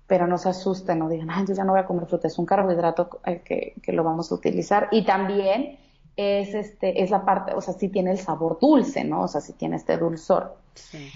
Pero 0.07 0.27
no 0.27 0.39
se 0.39 0.49
asusten, 0.49 0.99
no 0.99 1.09
digan, 1.09 1.31
ay, 1.31 1.45
yo 1.47 1.55
ya 1.55 1.65
no 1.65 1.73
voy 1.73 1.81
a 1.81 1.87
comer 1.87 2.07
fruta, 2.07 2.29
es 2.29 2.39
un 2.39 2.47
carbohidrato 2.47 3.21
eh, 3.27 3.43
que, 3.45 3.75
que, 3.83 3.93
lo 3.93 4.05
vamos 4.05 4.33
a 4.33 4.35
utilizar. 4.35 4.89
Y 4.91 5.05
también 5.05 5.79
es 6.17 6.55
este, 6.55 7.03
es 7.03 7.11
la 7.11 7.25
parte, 7.25 7.53
o 7.55 7.61
sea, 7.61 7.75
sí 7.75 7.89
tiene 7.89 8.11
el 8.11 8.19
sabor 8.19 8.59
dulce, 8.59 9.05
¿no? 9.05 9.23
O 9.23 9.29
sea, 9.29 9.43
sí 9.43 9.53
tiene 9.53 9.77
este 9.77 9.99
dulzor. 9.99 10.57
Sí. 10.75 11.11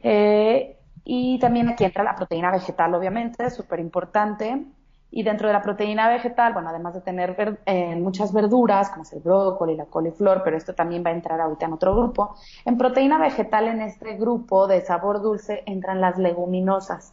Eh, 0.00 0.79
y 1.04 1.38
también 1.38 1.68
aquí 1.68 1.84
entra 1.84 2.04
la 2.04 2.14
proteína 2.14 2.50
vegetal, 2.50 2.94
obviamente, 2.94 3.50
súper 3.50 3.80
importante. 3.80 4.66
Y 5.12 5.24
dentro 5.24 5.48
de 5.48 5.54
la 5.54 5.62
proteína 5.62 6.08
vegetal, 6.08 6.52
bueno, 6.52 6.68
además 6.68 6.94
de 6.94 7.00
tener 7.00 7.58
eh, 7.66 7.96
muchas 7.96 8.32
verduras, 8.32 8.90
como 8.90 9.02
es 9.02 9.12
el 9.12 9.20
brócoli, 9.20 9.74
la 9.74 9.86
coliflor, 9.86 10.42
pero 10.44 10.56
esto 10.56 10.72
también 10.74 11.02
va 11.04 11.10
a 11.10 11.14
entrar 11.14 11.40
ahorita 11.40 11.66
en 11.66 11.72
otro 11.72 11.96
grupo. 11.96 12.36
En 12.64 12.78
proteína 12.78 13.18
vegetal, 13.18 13.66
en 13.66 13.80
este 13.80 14.16
grupo 14.16 14.68
de 14.68 14.82
sabor 14.82 15.20
dulce, 15.20 15.64
entran 15.66 16.00
las 16.00 16.16
leguminosas. 16.16 17.12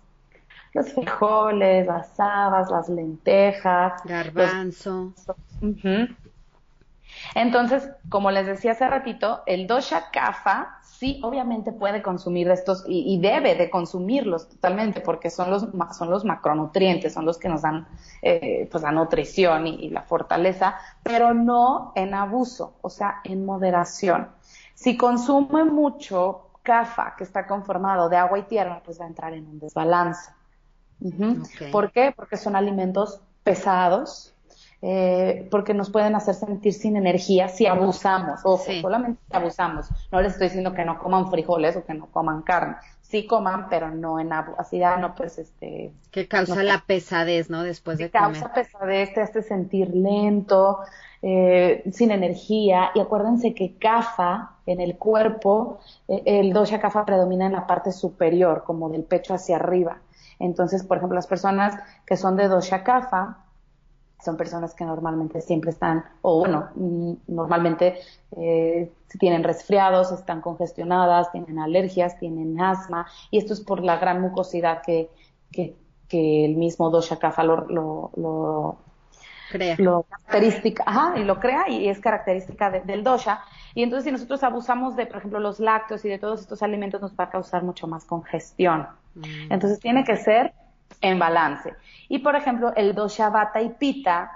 Los 0.73 0.93
frijoles, 0.93 1.87
las 1.87 2.19
habas, 2.19 2.69
las 2.69 2.87
lentejas. 2.87 4.03
Garbanzo. 4.03 5.13
Entonces, 7.35 7.89
como 8.09 8.31
les 8.31 8.47
decía 8.47 8.71
hace 8.71 8.87
ratito, 8.87 9.43
el 9.45 9.67
dosha 9.67 10.11
kapha 10.11 10.77
sí, 10.97 11.19
obviamente 11.23 11.71
puede 11.71 12.01
consumir 12.01 12.49
estos 12.49 12.83
y, 12.87 13.19
debe 13.19 13.55
de 13.55 13.69
consumirlos 13.69 14.49
totalmente 14.49 15.01
porque 15.01 15.29
son 15.29 15.51
los, 15.51 15.67
son 15.95 16.09
los 16.09 16.25
macronutrientes, 16.25 17.13
son 17.13 17.25
los 17.25 17.37
que 17.37 17.49
nos 17.49 17.61
dan 17.61 17.87
eh, 18.21 18.67
pues 18.71 18.83
la 18.83 18.91
nutrición 18.91 19.67
y, 19.67 19.89
la 19.89 20.01
fortaleza, 20.01 20.75
pero 21.03 21.33
no 21.33 21.91
en 21.95 22.13
abuso, 22.13 22.77
o 22.81 22.89
sea, 22.89 23.21
en 23.23 23.45
moderación. 23.45 24.29
Si 24.73 24.97
consume 24.97 25.65
mucho 25.65 26.49
CAFA, 26.63 27.15
que 27.15 27.23
está 27.23 27.47
conformado 27.47 28.09
de 28.09 28.17
agua 28.17 28.39
y 28.39 28.43
tierra, 28.43 28.81
pues 28.83 28.99
va 28.99 29.05
a 29.05 29.07
entrar 29.07 29.33
en 29.33 29.47
un 29.47 29.59
desbalance. 29.59 30.31
¿Por 31.71 31.91
qué? 31.91 32.11
Porque 32.15 32.37
son 32.37 32.55
alimentos 32.55 33.21
pesados, 33.43 34.33
eh, 34.81 35.47
porque 35.49 35.73
nos 35.73 35.89
pueden 35.89 36.15
hacer 36.15 36.35
sentir 36.35 36.73
sin 36.73 36.95
energía 36.97 37.49
si 37.49 37.65
abusamos, 37.65 38.41
o 38.43 38.57
solamente 38.57 39.19
si 39.29 39.35
abusamos. 39.35 39.87
No 40.11 40.21
les 40.21 40.33
estoy 40.33 40.47
diciendo 40.47 40.73
que 40.73 40.85
no 40.85 40.99
coman 40.99 41.31
frijoles 41.31 41.75
o 41.75 41.83
que 41.83 41.93
no 41.93 42.07
coman 42.07 42.43
carne. 42.43 42.75
Sí 43.01 43.25
coman, 43.25 43.69
pero 43.69 43.89
no 43.89 44.19
en 44.19 44.33
así 44.33 44.83
ah, 44.83 44.97
no 44.97 45.15
pues 45.15 45.37
este... 45.37 45.93
Que 46.11 46.27
causa 46.27 46.61
la 46.61 46.83
pesadez, 46.85 47.49
¿no? 47.49 47.63
Después 47.63 47.97
de 47.97 48.11
comer. 48.11 48.33
Causa 48.33 48.53
pesadez, 48.53 49.13
te 49.13 49.21
hace 49.21 49.41
sentir 49.41 49.95
lento, 49.95 50.79
eh, 51.21 51.83
sin 51.91 52.11
energía. 52.11 52.91
Y 52.93 52.99
acuérdense 52.99 53.53
que 53.53 53.77
CAFA 53.77 54.51
en 54.65 54.81
el 54.81 54.97
cuerpo, 54.97 55.79
eh, 56.07 56.21
el 56.25 56.51
dosha 56.51 56.79
CAFA 56.81 57.05
predomina 57.05 57.45
en 57.45 57.53
la 57.53 57.65
parte 57.65 57.93
superior, 57.93 58.63
como 58.65 58.89
del 58.89 59.03
pecho 59.03 59.33
hacia 59.33 59.55
arriba. 59.55 59.99
Entonces, 60.37 60.83
por 60.83 60.97
ejemplo, 60.97 61.15
las 61.15 61.27
personas 61.27 61.81
que 62.05 62.17
son 62.17 62.35
de 62.35 62.47
dosha 62.47 62.83
CAFA, 62.83 63.37
son 64.23 64.35
personas 64.35 64.73
que 64.73 64.83
normalmente 64.83 65.41
siempre 65.41 65.71
están, 65.71 66.03
o 66.21 66.39
bueno, 66.39 66.69
mm, 66.75 67.13
normalmente 67.27 67.99
eh, 68.35 68.91
tienen 69.19 69.43
resfriados, 69.43 70.11
están 70.11 70.41
congestionadas, 70.41 71.31
tienen 71.31 71.59
alergias, 71.59 72.17
tienen 72.19 72.59
asma, 72.59 73.07
y 73.31 73.37
esto 73.37 73.53
es 73.53 73.61
por 73.61 73.83
la 73.83 73.97
gran 73.97 74.21
mucosidad 74.21 74.81
que, 74.81 75.09
que, 75.51 75.75
que 76.07 76.45
el 76.45 76.55
mismo 76.55 76.89
dosha 76.89 77.19
kapha 77.19 77.43
lo, 77.43 77.67
lo, 78.15 78.77
crea. 79.51 79.75
Lo 79.77 80.03
característica, 80.03 80.83
ajá, 80.85 81.17
y 81.17 81.23
lo 81.23 81.39
crea 81.39 81.69
y 81.69 81.87
es 81.87 81.99
característica 81.99 82.71
del 82.71 83.03
dosha. 83.03 83.41
Y 83.75 83.83
entonces 83.83 84.05
si 84.05 84.11
nosotros 84.11 84.43
abusamos 84.43 84.95
de, 84.95 85.05
por 85.05 85.17
ejemplo, 85.17 85.39
los 85.39 85.59
lácteos 85.59 86.03
y 86.05 86.09
de 86.09 86.17
todos 86.17 86.41
estos 86.41 86.63
alimentos 86.63 87.01
nos 87.01 87.13
va 87.13 87.25
a 87.25 87.29
causar 87.29 87.63
mucho 87.63 87.87
más 87.87 88.03
congestión. 88.05 88.87
Mm. 89.15 89.51
Entonces 89.51 89.79
tiene 89.79 90.03
que 90.03 90.17
ser 90.17 90.53
en 91.01 91.19
balance. 91.19 91.75
Y 92.09 92.19
por 92.19 92.35
ejemplo, 92.35 92.73
el 92.75 92.95
dosha 92.95 93.29
vata 93.29 93.61
y 93.61 93.69
pita 93.69 94.31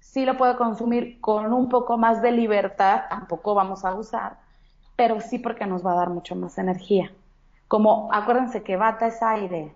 sí 0.00 0.24
lo 0.24 0.36
puedo 0.36 0.56
consumir 0.56 1.20
con 1.20 1.52
un 1.52 1.68
poco 1.68 1.98
más 1.98 2.22
de 2.22 2.32
libertad, 2.32 3.02
tampoco 3.10 3.54
vamos 3.54 3.84
a 3.84 3.94
usar, 3.94 4.38
pero 4.96 5.20
sí 5.20 5.38
porque 5.38 5.66
nos 5.66 5.84
va 5.84 5.92
a 5.92 5.96
dar 5.96 6.10
mucho 6.10 6.34
más 6.34 6.56
energía. 6.58 7.12
Como 7.68 8.12
acuérdense 8.12 8.62
que 8.62 8.76
vata 8.76 9.08
es 9.08 9.22
aire 9.22 9.74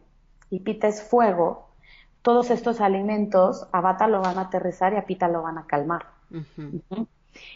y 0.49 0.61
pita 0.61 0.89
es 0.89 1.03
fuego, 1.03 1.69
todos 2.23 2.51
estos 2.51 2.81
alimentos 2.81 3.69
a 3.73 3.81
vata 3.81 4.07
lo 4.07 4.21
van 4.21 4.39
a 4.39 4.43
aterrizar 4.43 4.93
y 4.93 4.97
a 4.97 5.05
pita 5.05 5.29
lo 5.29 5.43
van 5.43 5.59
a 5.59 5.67
calmar. 5.67 6.07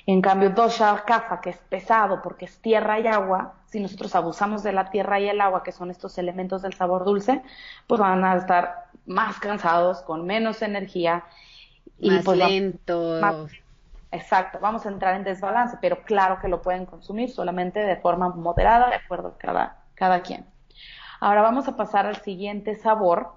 En 0.06 0.20
cambio, 0.20 0.50
dosha 0.50 1.04
kapha, 1.04 1.40
que 1.40 1.50
es 1.50 1.58
pesado 1.58 2.22
porque 2.22 2.44
es 2.44 2.58
tierra 2.60 3.00
y 3.00 3.06
agua, 3.06 3.54
si 3.66 3.80
nosotros 3.80 4.14
abusamos 4.14 4.62
de 4.62 4.72
la 4.72 4.90
tierra 4.90 5.18
y 5.18 5.28
el 5.28 5.40
agua, 5.40 5.62
que 5.62 5.72
son 5.72 5.90
estos 5.90 6.16
elementos 6.18 6.62
del 6.62 6.74
sabor 6.74 7.04
dulce, 7.04 7.42
pues 7.86 8.00
van 8.00 8.24
a 8.24 8.36
estar 8.36 8.86
más 9.06 9.38
cansados, 9.38 10.02
con 10.02 10.24
menos 10.26 10.62
energía. 10.62 11.24
Y 11.98 12.10
más 12.10 12.24
pues, 12.24 12.38
lento. 12.38 13.20
exacto, 14.12 14.58
vamos 14.60 14.86
a 14.86 14.90
entrar 14.90 15.16
en 15.16 15.24
desbalance, 15.24 15.78
pero 15.80 16.02
claro 16.04 16.38
que 16.40 16.48
lo 16.48 16.62
pueden 16.62 16.86
consumir 16.86 17.30
solamente 17.30 17.80
de 17.80 17.96
forma 17.96 18.28
moderada, 18.28 18.88
de 18.90 18.96
acuerdo 18.96 19.28
a 19.28 19.38
cada, 19.38 19.84
cada 19.94 20.22
quien. 20.22 20.46
Ahora 21.20 21.42
vamos 21.42 21.66
a 21.68 21.76
pasar 21.76 22.06
al 22.06 22.16
siguiente 22.22 22.76
sabor. 22.76 23.32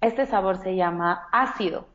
Este 0.00 0.26
sabor 0.26 0.58
se 0.58 0.76
llama 0.76 1.28
ácido. 1.32 1.86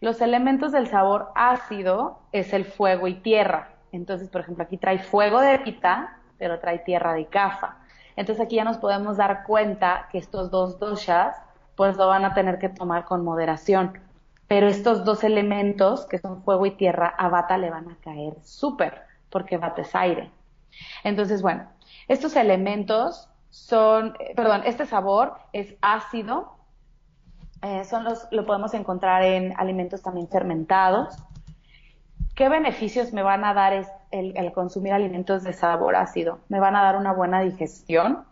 Los 0.00 0.20
elementos 0.20 0.72
del 0.72 0.88
sabor 0.88 1.30
ácido 1.34 2.18
es 2.32 2.52
el 2.52 2.64
fuego 2.64 3.06
y 3.06 3.14
tierra. 3.14 3.70
Entonces, 3.92 4.28
por 4.28 4.40
ejemplo, 4.40 4.64
aquí 4.64 4.76
trae 4.76 4.98
fuego 4.98 5.40
de 5.40 5.58
pita, 5.60 6.18
pero 6.38 6.58
trae 6.58 6.80
tierra 6.80 7.14
de 7.14 7.26
cafa. 7.26 7.78
Entonces 8.16 8.44
aquí 8.44 8.56
ya 8.56 8.64
nos 8.64 8.78
podemos 8.78 9.16
dar 9.16 9.44
cuenta 9.44 10.08
que 10.10 10.18
estos 10.18 10.50
dos 10.50 10.78
doshas 10.78 11.36
pues 11.76 11.96
lo 11.96 12.06
van 12.06 12.24
a 12.24 12.34
tener 12.34 12.58
que 12.58 12.68
tomar 12.68 13.04
con 13.04 13.24
moderación. 13.24 13.98
Pero 14.46 14.68
estos 14.68 15.04
dos 15.04 15.24
elementos, 15.24 16.06
que 16.06 16.18
son 16.18 16.42
fuego 16.42 16.66
y 16.66 16.72
tierra, 16.72 17.08
a 17.16 17.28
Bata 17.28 17.58
le 17.58 17.70
van 17.70 17.90
a 17.90 17.96
caer 17.96 18.34
súper, 18.42 19.02
porque 19.30 19.56
Bata 19.56 19.82
es 19.82 19.94
aire. 19.94 20.30
Entonces, 21.02 21.42
bueno, 21.42 21.68
estos 22.08 22.36
elementos 22.36 23.28
son, 23.50 24.16
eh, 24.20 24.34
perdón, 24.36 24.62
este 24.66 24.86
sabor 24.86 25.34
es 25.52 25.74
ácido, 25.80 26.56
eh, 27.64 27.82
son 27.84 28.04
los, 28.04 28.28
lo 28.30 28.44
podemos 28.44 28.74
encontrar 28.74 29.22
en 29.22 29.54
alimentos 29.56 30.02
también 30.02 30.28
fermentados. 30.28 31.16
¿Qué 32.34 32.50
beneficios 32.50 33.14
me 33.14 33.22
van 33.22 33.42
a 33.42 33.54
dar 33.54 33.72
el, 34.10 34.52
consumir 34.52 34.92
alimentos 34.92 35.44
de 35.44 35.54
sabor 35.54 35.96
ácido? 35.96 36.40
Me 36.50 36.60
van 36.60 36.76
a 36.76 36.82
dar 36.82 36.96
una 36.96 37.14
buena 37.14 37.40
digestión, 37.40 38.26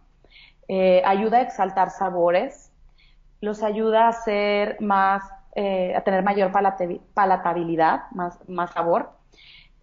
eh, 0.69 1.01
ayuda 1.07 1.39
a 1.39 1.43
exaltar 1.43 1.89
sabores, 1.89 2.73
los 3.41 3.63
ayuda 3.63 4.09
a 4.09 4.13
ser 4.13 4.77
más, 4.81 5.23
eh, 5.55 5.95
a 5.97 6.03
tener 6.03 6.23
mayor 6.23 6.53
palatabilidad, 7.15 8.11
más, 8.11 8.39
más 8.51 8.71
sabor. 8.73 9.13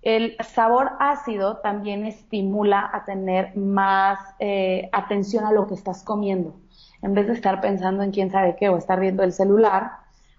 El 0.01 0.37
sabor 0.43 0.91
ácido 0.99 1.57
también 1.57 2.05
estimula 2.05 2.89
a 2.93 3.03
tener 3.03 3.55
más 3.57 4.19
eh, 4.39 4.89
atención 4.93 5.45
a 5.45 5.51
lo 5.51 5.67
que 5.67 5.73
estás 5.73 6.03
comiendo. 6.03 6.55
En 7.01 7.13
vez 7.13 7.27
de 7.27 7.33
estar 7.33 7.61
pensando 7.61 8.03
en 8.03 8.11
quién 8.11 8.31
sabe 8.31 8.55
qué 8.55 8.69
o 8.69 8.77
estar 8.77 8.99
viendo 8.99 9.23
el 9.23 9.33
celular, 9.33 9.91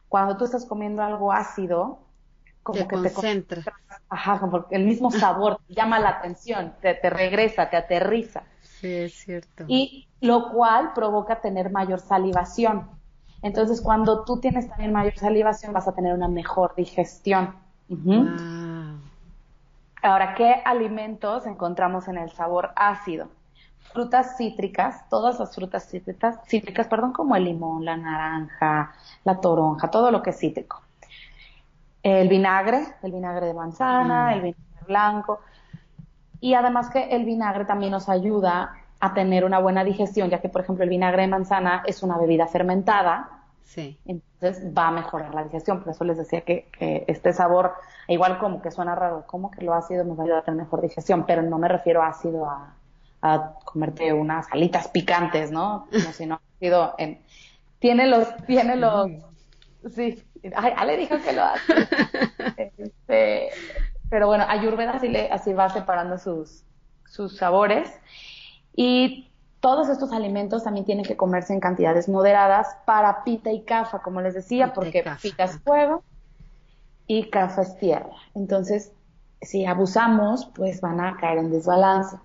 cuando 0.09 0.37
tú 0.37 0.45
estás 0.45 0.67
comiendo 0.67 1.03
algo 1.03 1.33
ácido, 1.33 2.01
como 2.63 2.87
que 2.89 2.97
te 2.97 3.11
Ajá, 4.09 4.39
como 4.41 4.67
el 4.71 4.85
mismo 4.85 5.11
sabor 5.11 5.61
llama 5.69 5.99
la 5.99 6.11
atención, 6.11 6.75
te, 6.81 6.95
te 6.95 7.11
regresa, 7.11 7.71
te 7.71 7.77
aterriza. 7.77 8.43
Sí, 8.63 8.93
es 8.93 9.15
cierto. 9.15 9.65
Y 9.69 10.09
lo 10.21 10.51
cual 10.51 10.93
provoca 10.95 11.41
tener 11.41 11.71
mayor 11.71 12.01
salivación. 12.01 12.89
Entonces, 13.43 13.81
cuando 13.81 14.25
tú 14.25 14.41
tienes 14.41 14.69
también 14.69 14.93
mayor 14.93 15.17
salivación, 15.17 15.73
vas 15.73 15.89
a 15.89 15.95
tener 15.95 16.15
una 16.15 16.29
mejor 16.29 16.75
digestión. 16.75 17.55
Ahora, 20.03 20.35
¿qué 20.35 20.63
alimentos 20.65 21.47
encontramos 21.47 22.09
en 22.09 22.17
el 22.17 22.31
sabor 22.31 22.73
ácido? 22.75 23.29
Frutas 23.93 24.37
cítricas, 24.37 25.09
todas 25.09 25.39
las 25.39 25.55
frutas 25.55 25.89
cítricas, 25.89 26.39
cítricas, 26.47 26.87
perdón, 26.87 27.13
como 27.13 27.37
el 27.37 27.45
limón, 27.45 27.85
la 27.85 27.97
naranja, 27.97 28.93
la 29.25 29.41
toronja, 29.41 29.91
todo 29.91 30.11
lo 30.11 30.23
que 30.23 30.31
es 30.31 30.39
cítrico. 30.39 30.83
El 32.03 32.29
vinagre, 32.29 32.83
el 33.03 33.13
vinagre 33.13 33.47
de 33.47 33.55
manzana, 33.55 34.27
mm. 34.27 34.33
el 34.33 34.41
vinagre 34.41 34.85
blanco. 34.87 35.41
Y 36.41 36.55
además 36.55 36.89
que 36.89 37.11
el 37.11 37.25
vinagre 37.25 37.67
también 37.67 37.93
nos 37.93 38.09
ayuda 38.09 38.75
a 39.01 39.13
tener 39.13 39.45
una 39.45 39.59
buena 39.59 39.85
digestión, 39.85 40.31
ya 40.31 40.41
que, 40.41 40.49
por 40.49 40.63
ejemplo, 40.63 40.85
el 40.85 40.91
vinagre 40.91 41.23
de 41.23 41.29
manzana 41.29 41.83
es 41.87 42.03
una 42.03 42.17
bebida 42.17 42.47
fermentada. 42.47 43.40
Sí. 43.65 43.99
Entonces 44.05 44.67
va 44.77 44.89
a 44.89 44.91
mejorar 44.91 45.35
la 45.35 45.45
digestión. 45.45 45.83
Por 45.83 45.93
eso 45.93 46.05
les 46.05 46.19
decía 46.19 46.43
que, 46.43 46.69
este 47.07 47.33
sabor, 47.33 47.75
igual 48.09 48.39
como 48.39 48.61
que 48.63 48.71
suena 48.71 48.95
raro, 48.95 49.25
como 49.27 49.51
que 49.51 49.63
lo 49.63 49.75
ácido 49.75 50.05
nos 50.05 50.19
va 50.19 50.23
a 50.23 50.25
ayudar 50.25 50.41
a 50.41 50.45
tener 50.45 50.61
mejor 50.61 50.81
digestión, 50.81 51.25
pero 51.27 51.43
no 51.43 51.59
me 51.59 51.69
refiero 51.69 52.03
a 52.03 52.09
ácido 52.09 52.47
a, 52.47 52.75
comerte 53.65 54.13
unas 54.13 54.47
alitas 54.51 54.89
picantes, 54.89 55.51
¿no? 55.51 55.87
No, 55.93 56.13
sino 56.13 56.41
ácido 56.57 56.95
en... 56.99 57.21
Tiene 57.79 58.07
los, 58.07 58.35
tiene 58.47 58.77
los, 58.77 59.11
sí, 59.95 60.23
ay, 60.55 60.73
Ale 60.77 60.97
dijo 60.97 61.17
que 61.23 61.33
lo 61.33 61.45
hace. 61.45 61.89
Este, 62.77 63.51
pero 64.11 64.27
bueno, 64.27 64.45
Ayurveda 64.49 64.93
así, 64.93 65.09
le, 65.09 65.31
así 65.31 65.53
va 65.53 65.69
separando 65.71 66.19
sus, 66.19 66.65
sus 67.07 67.37
sabores. 67.37 67.91
Y 68.75 69.30
todos 69.61 69.89
estos 69.89 70.13
alimentos 70.13 70.65
también 70.65 70.87
tienen 70.87 71.05
que 71.05 71.17
comerse 71.17 71.53
en 71.53 71.61
cantidades 71.61 72.09
moderadas 72.09 72.77
para 72.87 73.25
pita 73.25 73.53
y 73.53 73.63
cafa, 73.63 74.01
como 74.01 74.21
les 74.21 74.35
decía, 74.35 74.73
porque 74.73 75.05
pita 75.21 75.45
es 75.45 75.59
fuego 75.59 76.03
y 77.07 77.29
cafa 77.29 77.63
es 77.63 77.77
tierra. 77.77 78.11
Entonces, 78.35 78.93
si 79.43 79.67
abusamos, 79.67 80.47
pues 80.55 80.81
van 80.81 81.01
a 81.01 81.17
caer 81.17 81.39
en 81.39 81.51
desbalance. 81.51 82.17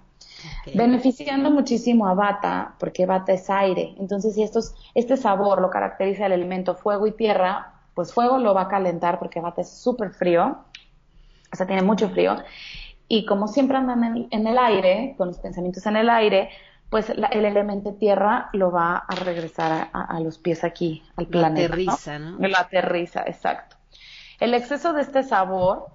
Beneficiando 0.73 1.51
muchísimo 1.51 2.07
a 2.07 2.13
bata, 2.13 2.75
porque 2.79 3.05
bata 3.05 3.33
es 3.33 3.49
aire. 3.49 3.95
Entonces, 3.99 4.35
si 4.35 4.43
estos, 4.43 4.75
este 4.93 5.17
sabor 5.17 5.61
lo 5.61 5.69
caracteriza 5.69 6.25
el 6.25 6.33
elemento 6.33 6.75
fuego 6.75 7.07
y 7.07 7.11
tierra, 7.11 7.73
pues 7.93 8.13
fuego 8.13 8.37
lo 8.37 8.53
va 8.53 8.63
a 8.63 8.67
calentar 8.67 9.19
porque 9.19 9.39
bata 9.39 9.61
es 9.61 9.69
súper 9.69 10.11
frío, 10.11 10.57
o 11.51 11.55
sea, 11.55 11.65
tiene 11.65 11.81
mucho 11.81 12.09
frío. 12.09 12.35
Y 13.07 13.25
como 13.25 13.47
siempre 13.47 13.77
andan 13.77 14.27
en, 14.29 14.47
el 14.47 14.57
aire, 14.57 15.15
con 15.17 15.29
los 15.29 15.37
pensamientos 15.39 15.85
en 15.85 15.95
el 15.95 16.09
aire, 16.09 16.49
pues 16.89 17.09
el 17.09 17.45
elemento 17.45 17.93
tierra 17.93 18.49
lo 18.53 18.71
va 18.71 18.97
a 18.97 19.15
regresar 19.15 19.89
a, 19.91 20.19
los 20.19 20.37
pies 20.37 20.63
aquí, 20.63 21.03
al 21.15 21.27
planeta. 21.27 21.67
Lo 21.67 21.73
aterriza, 21.73 22.19
¿no? 22.19 22.47
Lo 22.47 22.57
aterriza, 22.57 23.23
exacto. 23.25 23.75
El 24.39 24.53
exceso 24.53 24.93
de 24.93 25.01
este 25.01 25.23
sabor 25.23 25.87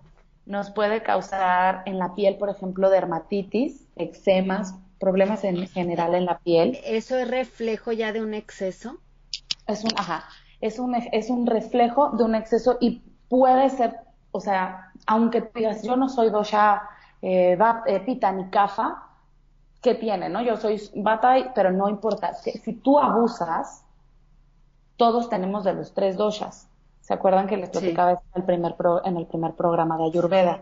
nos 0.46 0.70
puede 0.70 1.02
causar 1.02 1.82
en 1.86 1.98
la 1.98 2.14
piel, 2.14 2.36
por 2.36 2.50
ejemplo, 2.50 2.90
dermatitis, 2.90 3.86
eczemas, 3.96 4.74
problemas 4.98 5.44
en 5.44 5.66
general 5.68 6.14
en 6.14 6.26
la 6.26 6.38
piel. 6.38 6.78
¿Eso 6.84 7.16
es 7.16 7.28
reflejo 7.28 7.92
ya 7.92 8.12
de 8.12 8.22
un 8.22 8.34
exceso? 8.34 8.98
Es 9.66 9.84
un, 9.84 9.90
ajá, 9.96 10.24
es 10.60 10.78
un, 10.78 10.94
es 10.94 11.30
un 11.30 11.46
reflejo 11.46 12.10
de 12.10 12.24
un 12.24 12.34
exceso 12.34 12.76
y 12.80 13.02
puede 13.28 13.70
ser, 13.70 13.96
o 14.32 14.40
sea, 14.40 14.92
aunque 15.06 15.48
digas, 15.54 15.82
yo 15.82 15.96
no 15.96 16.08
soy 16.08 16.30
dosha 16.30 16.82
eh, 17.22 17.56
eh, 17.86 18.00
pita 18.00 18.32
ni 18.32 18.50
kafa, 18.50 19.09
¿qué 19.80 19.94
tiene? 19.94 20.28
¿no? 20.28 20.42
Yo 20.42 20.56
soy 20.56 20.80
bata, 20.94 21.52
pero 21.54 21.70
no 21.70 21.88
importa. 21.88 22.34
Si, 22.34 22.72
tú 22.74 22.98
abusas, 22.98 23.84
todos 24.96 25.28
tenemos 25.28 25.64
de 25.64 25.74
los 25.74 25.92
tres 25.92 26.16
doshas. 26.16 26.68
¿Se 27.00 27.14
acuerdan 27.14 27.46
que 27.46 27.56
les 27.56 27.70
platicaba 27.70 28.12
en, 28.12 28.18
el 28.34 28.44
primer 28.44 28.76
en 29.04 29.16
el 29.16 29.26
primer 29.26 29.54
programa 29.54 29.96
de 29.96 30.04
Ayurveda? 30.04 30.60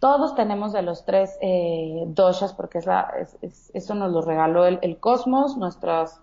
Todos 0.00 0.34
tenemos 0.34 0.72
de 0.72 0.82
los 0.82 1.04
tres 1.04 1.38
eh, 1.40 2.04
doshas 2.08 2.52
porque 2.52 2.78
es 2.78 2.86
la, 2.86 3.14
eso 3.40 3.94
nos 3.94 4.12
lo 4.12 4.20
regaló 4.20 4.66
el, 4.66 4.78
el, 4.82 4.98
cosmos, 4.98 5.56
nuestras 5.56 6.20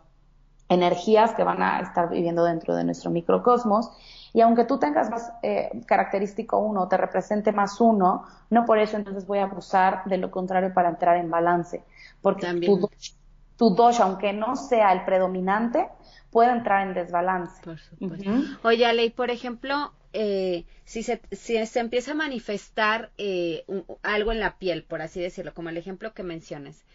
energías 0.71 1.33
que 1.33 1.43
van 1.43 1.61
a 1.61 1.81
estar 1.81 2.09
viviendo 2.09 2.45
dentro 2.45 2.75
de 2.75 2.85
nuestro 2.85 3.11
microcosmos 3.11 3.91
y 4.33 4.39
aunque 4.41 4.63
tú 4.63 4.79
tengas 4.79 5.09
más 5.09 5.33
eh, 5.43 5.69
característico 5.85 6.57
uno, 6.57 6.87
te 6.87 6.95
represente 6.95 7.51
más 7.51 7.81
uno, 7.81 8.25
no 8.49 8.65
por 8.65 8.79
eso 8.79 8.95
entonces 8.95 9.27
voy 9.27 9.39
a 9.39 9.43
abusar 9.43 10.03
de 10.05 10.17
lo 10.17 10.31
contrario 10.31 10.73
para 10.73 10.89
entrar 10.89 11.17
en 11.17 11.29
balance. 11.29 11.83
Porque 12.21 12.47
tu, 12.65 12.89
tu 13.57 13.75
dosha, 13.75 14.03
aunque 14.03 14.31
no 14.31 14.55
sea 14.55 14.93
el 14.93 15.03
predominante, 15.03 15.89
puede 16.29 16.51
entrar 16.51 16.87
en 16.87 16.93
desbalance. 16.93 17.61
Por 17.61 17.77
supuesto. 17.77 18.31
Oye, 18.63 18.85
Ale, 18.85 19.11
por 19.11 19.31
ejemplo, 19.31 19.91
eh, 20.13 20.65
si, 20.85 21.03
se, 21.03 21.21
si 21.31 21.65
se 21.65 21.79
empieza 21.81 22.11
a 22.11 22.15
manifestar 22.15 23.11
eh, 23.17 23.65
algo 24.01 24.31
en 24.31 24.39
la 24.39 24.57
piel, 24.57 24.83
por 24.83 25.01
así 25.01 25.19
decirlo, 25.19 25.53
como 25.53 25.67
el 25.67 25.77
ejemplo 25.77 26.13
que 26.13 26.23
mencionas, 26.23 26.85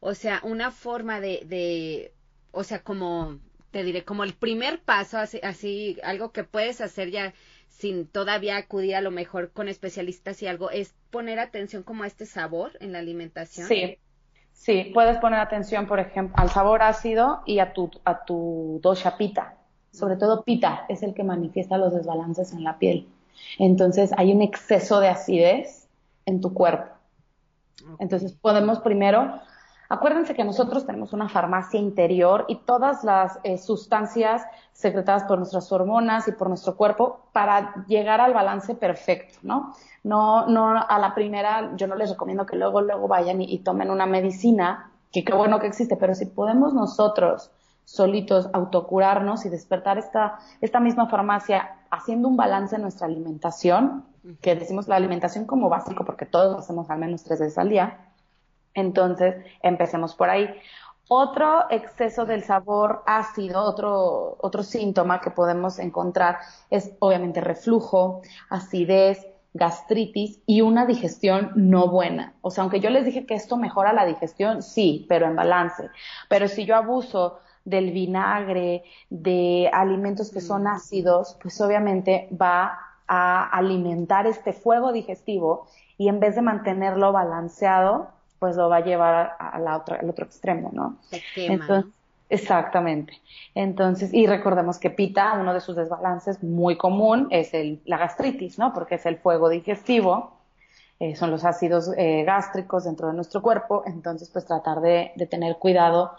o 0.00 0.14
sea, 0.14 0.40
una 0.42 0.70
forma 0.70 1.20
de, 1.20 1.42
de 1.44 2.12
o 2.52 2.64
sea, 2.64 2.80
como 2.80 3.38
te 3.70 3.82
diré, 3.84 4.04
como 4.04 4.24
el 4.24 4.34
primer 4.34 4.80
paso, 4.80 5.18
así, 5.18 5.40
así, 5.42 5.98
algo 6.02 6.32
que 6.32 6.44
puedes 6.44 6.80
hacer 6.80 7.10
ya 7.10 7.34
sin 7.68 8.06
todavía 8.06 8.56
acudir 8.56 8.96
a 8.96 9.00
lo 9.00 9.10
mejor 9.10 9.52
con 9.52 9.68
especialistas 9.68 10.42
y 10.42 10.46
algo, 10.46 10.70
es 10.70 10.94
poner 11.10 11.38
atención 11.38 11.82
como 11.82 12.02
a 12.02 12.06
este 12.06 12.26
sabor 12.26 12.72
en 12.80 12.92
la 12.92 12.98
alimentación. 12.98 13.68
Sí, 13.68 13.98
sí, 14.52 14.90
puedes 14.92 15.18
poner 15.18 15.38
atención, 15.38 15.86
por 15.86 16.00
ejemplo, 16.00 16.34
al 16.36 16.50
sabor 16.50 16.82
ácido 16.82 17.42
y 17.46 17.60
a 17.60 17.72
tu, 17.72 17.90
a 18.04 18.24
tu 18.24 18.80
dosha 18.82 19.16
pita. 19.16 19.56
Sobre 19.92 20.16
todo 20.16 20.44
pita 20.44 20.86
es 20.88 21.02
el 21.02 21.14
que 21.14 21.24
manifiesta 21.24 21.78
los 21.78 21.94
desbalances 21.94 22.52
en 22.52 22.64
la 22.64 22.78
piel. 22.78 23.08
Entonces 23.58 24.10
hay 24.16 24.32
un 24.32 24.42
exceso 24.42 25.00
de 25.00 25.08
acidez 25.08 25.88
en 26.26 26.40
tu 26.40 26.52
cuerpo. 26.52 26.92
Entonces 27.98 28.32
podemos 28.32 28.80
primero 28.80 29.40
Acuérdense 29.90 30.34
que 30.34 30.44
nosotros 30.44 30.84
tenemos 30.84 31.14
una 31.14 31.30
farmacia 31.30 31.80
interior 31.80 32.44
y 32.48 32.56
todas 32.56 33.04
las 33.04 33.38
eh, 33.42 33.56
sustancias 33.56 34.42
secretadas 34.72 35.24
por 35.24 35.38
nuestras 35.38 35.72
hormonas 35.72 36.28
y 36.28 36.32
por 36.32 36.48
nuestro 36.48 36.76
cuerpo 36.76 37.20
para 37.32 37.86
llegar 37.86 38.20
al 38.20 38.34
balance 38.34 38.74
perfecto, 38.74 39.38
¿no? 39.42 39.74
No, 40.04 40.46
no 40.46 40.76
a 40.76 40.98
la 40.98 41.14
primera, 41.14 41.74
yo 41.76 41.86
no 41.86 41.94
les 41.94 42.10
recomiendo 42.10 42.44
que 42.44 42.56
luego, 42.56 42.82
luego 42.82 43.08
vayan 43.08 43.40
y, 43.40 43.58
tomen 43.60 43.90
una 43.90 44.04
medicina, 44.04 44.90
que 45.10 45.24
qué 45.24 45.34
bueno 45.34 45.58
que 45.58 45.66
existe, 45.66 45.96
pero 45.96 46.14
si 46.14 46.26
podemos 46.26 46.74
nosotros 46.74 47.50
solitos 47.84 48.50
autocurarnos 48.52 49.46
y 49.46 49.48
despertar 49.48 49.96
esta, 49.96 50.38
esta 50.60 50.80
misma 50.80 51.08
farmacia 51.08 51.78
haciendo 51.90 52.28
un 52.28 52.36
balance 52.36 52.76
en 52.76 52.82
nuestra 52.82 53.06
alimentación, 53.06 54.04
que 54.42 54.54
decimos 54.54 54.86
la 54.86 54.96
alimentación 54.96 55.46
como 55.46 55.70
básico 55.70 56.04
porque 56.04 56.26
todos 56.26 56.52
lo 56.52 56.58
hacemos 56.58 56.90
al 56.90 56.98
menos 56.98 57.24
tres 57.24 57.40
veces 57.40 57.56
al 57.56 57.70
día, 57.70 58.07
entonces, 58.78 59.36
empecemos 59.62 60.14
por 60.14 60.30
ahí. 60.30 60.48
Otro 61.08 61.64
exceso 61.70 62.26
del 62.26 62.44
sabor 62.44 63.02
ácido, 63.06 63.62
otro, 63.62 64.36
otro 64.40 64.62
síntoma 64.62 65.20
que 65.20 65.30
podemos 65.30 65.78
encontrar 65.78 66.38
es 66.68 66.92
obviamente 66.98 67.40
reflujo, 67.40 68.20
acidez, 68.50 69.26
gastritis 69.54 70.40
y 70.46 70.60
una 70.60 70.84
digestión 70.84 71.52
no 71.54 71.88
buena. 71.88 72.34
O 72.42 72.50
sea, 72.50 72.62
aunque 72.62 72.80
yo 72.80 72.90
les 72.90 73.06
dije 73.06 73.24
que 73.24 73.34
esto 73.34 73.56
mejora 73.56 73.94
la 73.94 74.04
digestión, 74.04 74.62
sí, 74.62 75.06
pero 75.08 75.26
en 75.26 75.36
balance. 75.36 75.88
Pero 76.28 76.46
si 76.46 76.66
yo 76.66 76.76
abuso 76.76 77.40
del 77.64 77.90
vinagre, 77.92 78.84
de 79.10 79.70
alimentos 79.72 80.30
que 80.30 80.40
son 80.40 80.64
mm. 80.64 80.68
ácidos, 80.68 81.38
pues 81.42 81.60
obviamente 81.60 82.28
va 82.30 82.78
a 83.06 83.44
alimentar 83.44 84.26
este 84.26 84.52
fuego 84.52 84.92
digestivo 84.92 85.66
y 85.96 86.08
en 86.08 86.20
vez 86.20 86.34
de 86.34 86.42
mantenerlo 86.42 87.12
balanceado, 87.12 88.08
pues 88.38 88.56
lo 88.56 88.68
va 88.68 88.76
a 88.76 88.84
llevar 88.84 89.36
a 89.38 89.58
la 89.58 89.76
otra, 89.76 89.96
al 89.96 90.08
otro 90.10 90.24
extremo, 90.24 90.70
¿no? 90.72 90.96
Entonces, 91.36 91.92
Exactamente. 92.30 93.20
Entonces, 93.54 94.12
y 94.12 94.26
recordemos 94.26 94.78
que 94.78 94.90
pita, 94.90 95.32
uno 95.32 95.54
de 95.54 95.60
sus 95.60 95.76
desbalances 95.76 96.42
muy 96.42 96.76
común 96.76 97.28
es 97.30 97.54
el, 97.54 97.80
la 97.86 97.96
gastritis, 97.96 98.58
¿no? 98.58 98.74
Porque 98.74 98.96
es 98.96 99.06
el 99.06 99.16
fuego 99.16 99.48
digestivo, 99.48 100.38
eh, 101.00 101.16
son 101.16 101.30
los 101.30 101.44
ácidos 101.44 101.90
eh, 101.96 102.24
gástricos 102.24 102.84
dentro 102.84 103.08
de 103.08 103.14
nuestro 103.14 103.40
cuerpo, 103.40 103.82
entonces 103.86 104.28
pues 104.30 104.44
tratar 104.44 104.80
de, 104.80 105.12
de, 105.16 105.26
tener 105.26 105.56
cuidado 105.56 106.12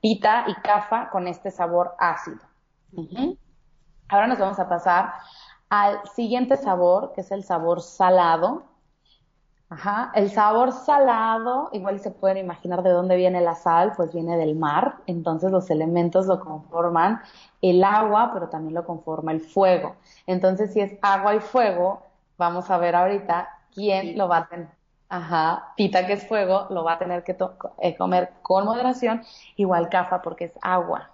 pita 0.00 0.44
y 0.46 0.54
cafa 0.54 1.10
con 1.10 1.26
este 1.26 1.50
sabor 1.50 1.94
ácido. 1.98 2.38
Ahora 4.08 4.26
nos 4.26 4.38
vamos 4.38 4.58
a 4.58 4.68
pasar 4.68 5.12
al 5.70 6.00
siguiente 6.14 6.56
sabor, 6.56 7.12
que 7.14 7.22
es 7.22 7.30
el 7.32 7.42
sabor 7.42 7.82
salado. 7.82 8.62
Ajá, 9.70 10.10
el 10.14 10.30
sabor 10.30 10.72
salado, 10.72 11.68
igual 11.72 12.00
se 12.00 12.10
pueden 12.10 12.38
imaginar 12.38 12.82
de 12.82 12.88
dónde 12.90 13.16
viene 13.16 13.42
la 13.42 13.54
sal, 13.54 13.92
pues 13.96 14.12
viene 14.14 14.38
del 14.38 14.56
mar, 14.56 14.96
entonces 15.06 15.50
los 15.50 15.68
elementos 15.68 16.26
lo 16.26 16.40
conforman 16.40 17.20
el 17.60 17.84
agua, 17.84 18.30
pero 18.32 18.48
también 18.48 18.74
lo 18.74 18.86
conforma 18.86 19.30
el 19.32 19.40
fuego. 19.40 19.96
Entonces, 20.26 20.72
si 20.72 20.80
es 20.80 20.98
agua 21.02 21.34
y 21.34 21.40
fuego, 21.40 22.02
vamos 22.38 22.70
a 22.70 22.78
ver 22.78 22.96
ahorita 22.96 23.48
quién 23.74 24.16
lo 24.16 24.26
va 24.28 24.38
a 24.38 24.48
tener. 24.48 24.68
Ajá, 25.10 25.72
pita 25.76 26.06
que 26.06 26.14
es 26.14 26.26
fuego, 26.26 26.66
lo 26.70 26.82
va 26.84 26.94
a 26.94 26.98
tener 26.98 27.22
que 27.22 27.36
eh, 27.80 27.96
comer 27.96 28.30
con 28.42 28.64
moderación, 28.64 29.22
igual 29.56 29.90
cafa 29.90 30.22
porque 30.22 30.44
es 30.46 30.52
agua. 30.62 31.10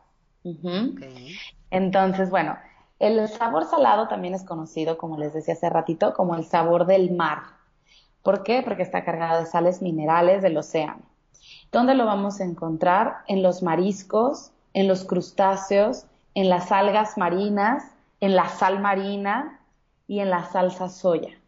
Entonces, 1.70 2.30
bueno, 2.30 2.56
el 3.00 3.28
sabor 3.28 3.64
salado 3.64 4.06
también 4.08 4.34
es 4.34 4.44
conocido, 4.44 4.96
como 4.96 5.18
les 5.18 5.32
decía 5.34 5.54
hace 5.54 5.70
ratito, 5.70 6.14
como 6.14 6.36
el 6.36 6.44
sabor 6.44 6.86
del 6.86 7.12
mar. 7.12 7.63
¿Por 8.24 8.42
qué? 8.42 8.62
Porque 8.62 8.82
está 8.82 9.04
cargado 9.04 9.38
de 9.38 9.46
sales 9.46 9.82
minerales 9.82 10.42
del 10.42 10.56
océano. 10.56 11.02
¿Dónde 11.70 11.94
lo 11.94 12.06
vamos 12.06 12.40
a 12.40 12.44
encontrar? 12.44 13.18
En 13.28 13.42
los 13.42 13.62
mariscos, 13.62 14.50
en 14.72 14.88
los 14.88 15.04
crustáceos, 15.04 16.06
en 16.34 16.48
las 16.48 16.72
algas 16.72 17.18
marinas, 17.18 17.84
en 18.20 18.34
la 18.34 18.48
sal 18.48 18.80
marina 18.80 19.60
y 20.08 20.20
en 20.20 20.30
la 20.30 20.44
salsa 20.44 20.88
soya. 20.88 21.38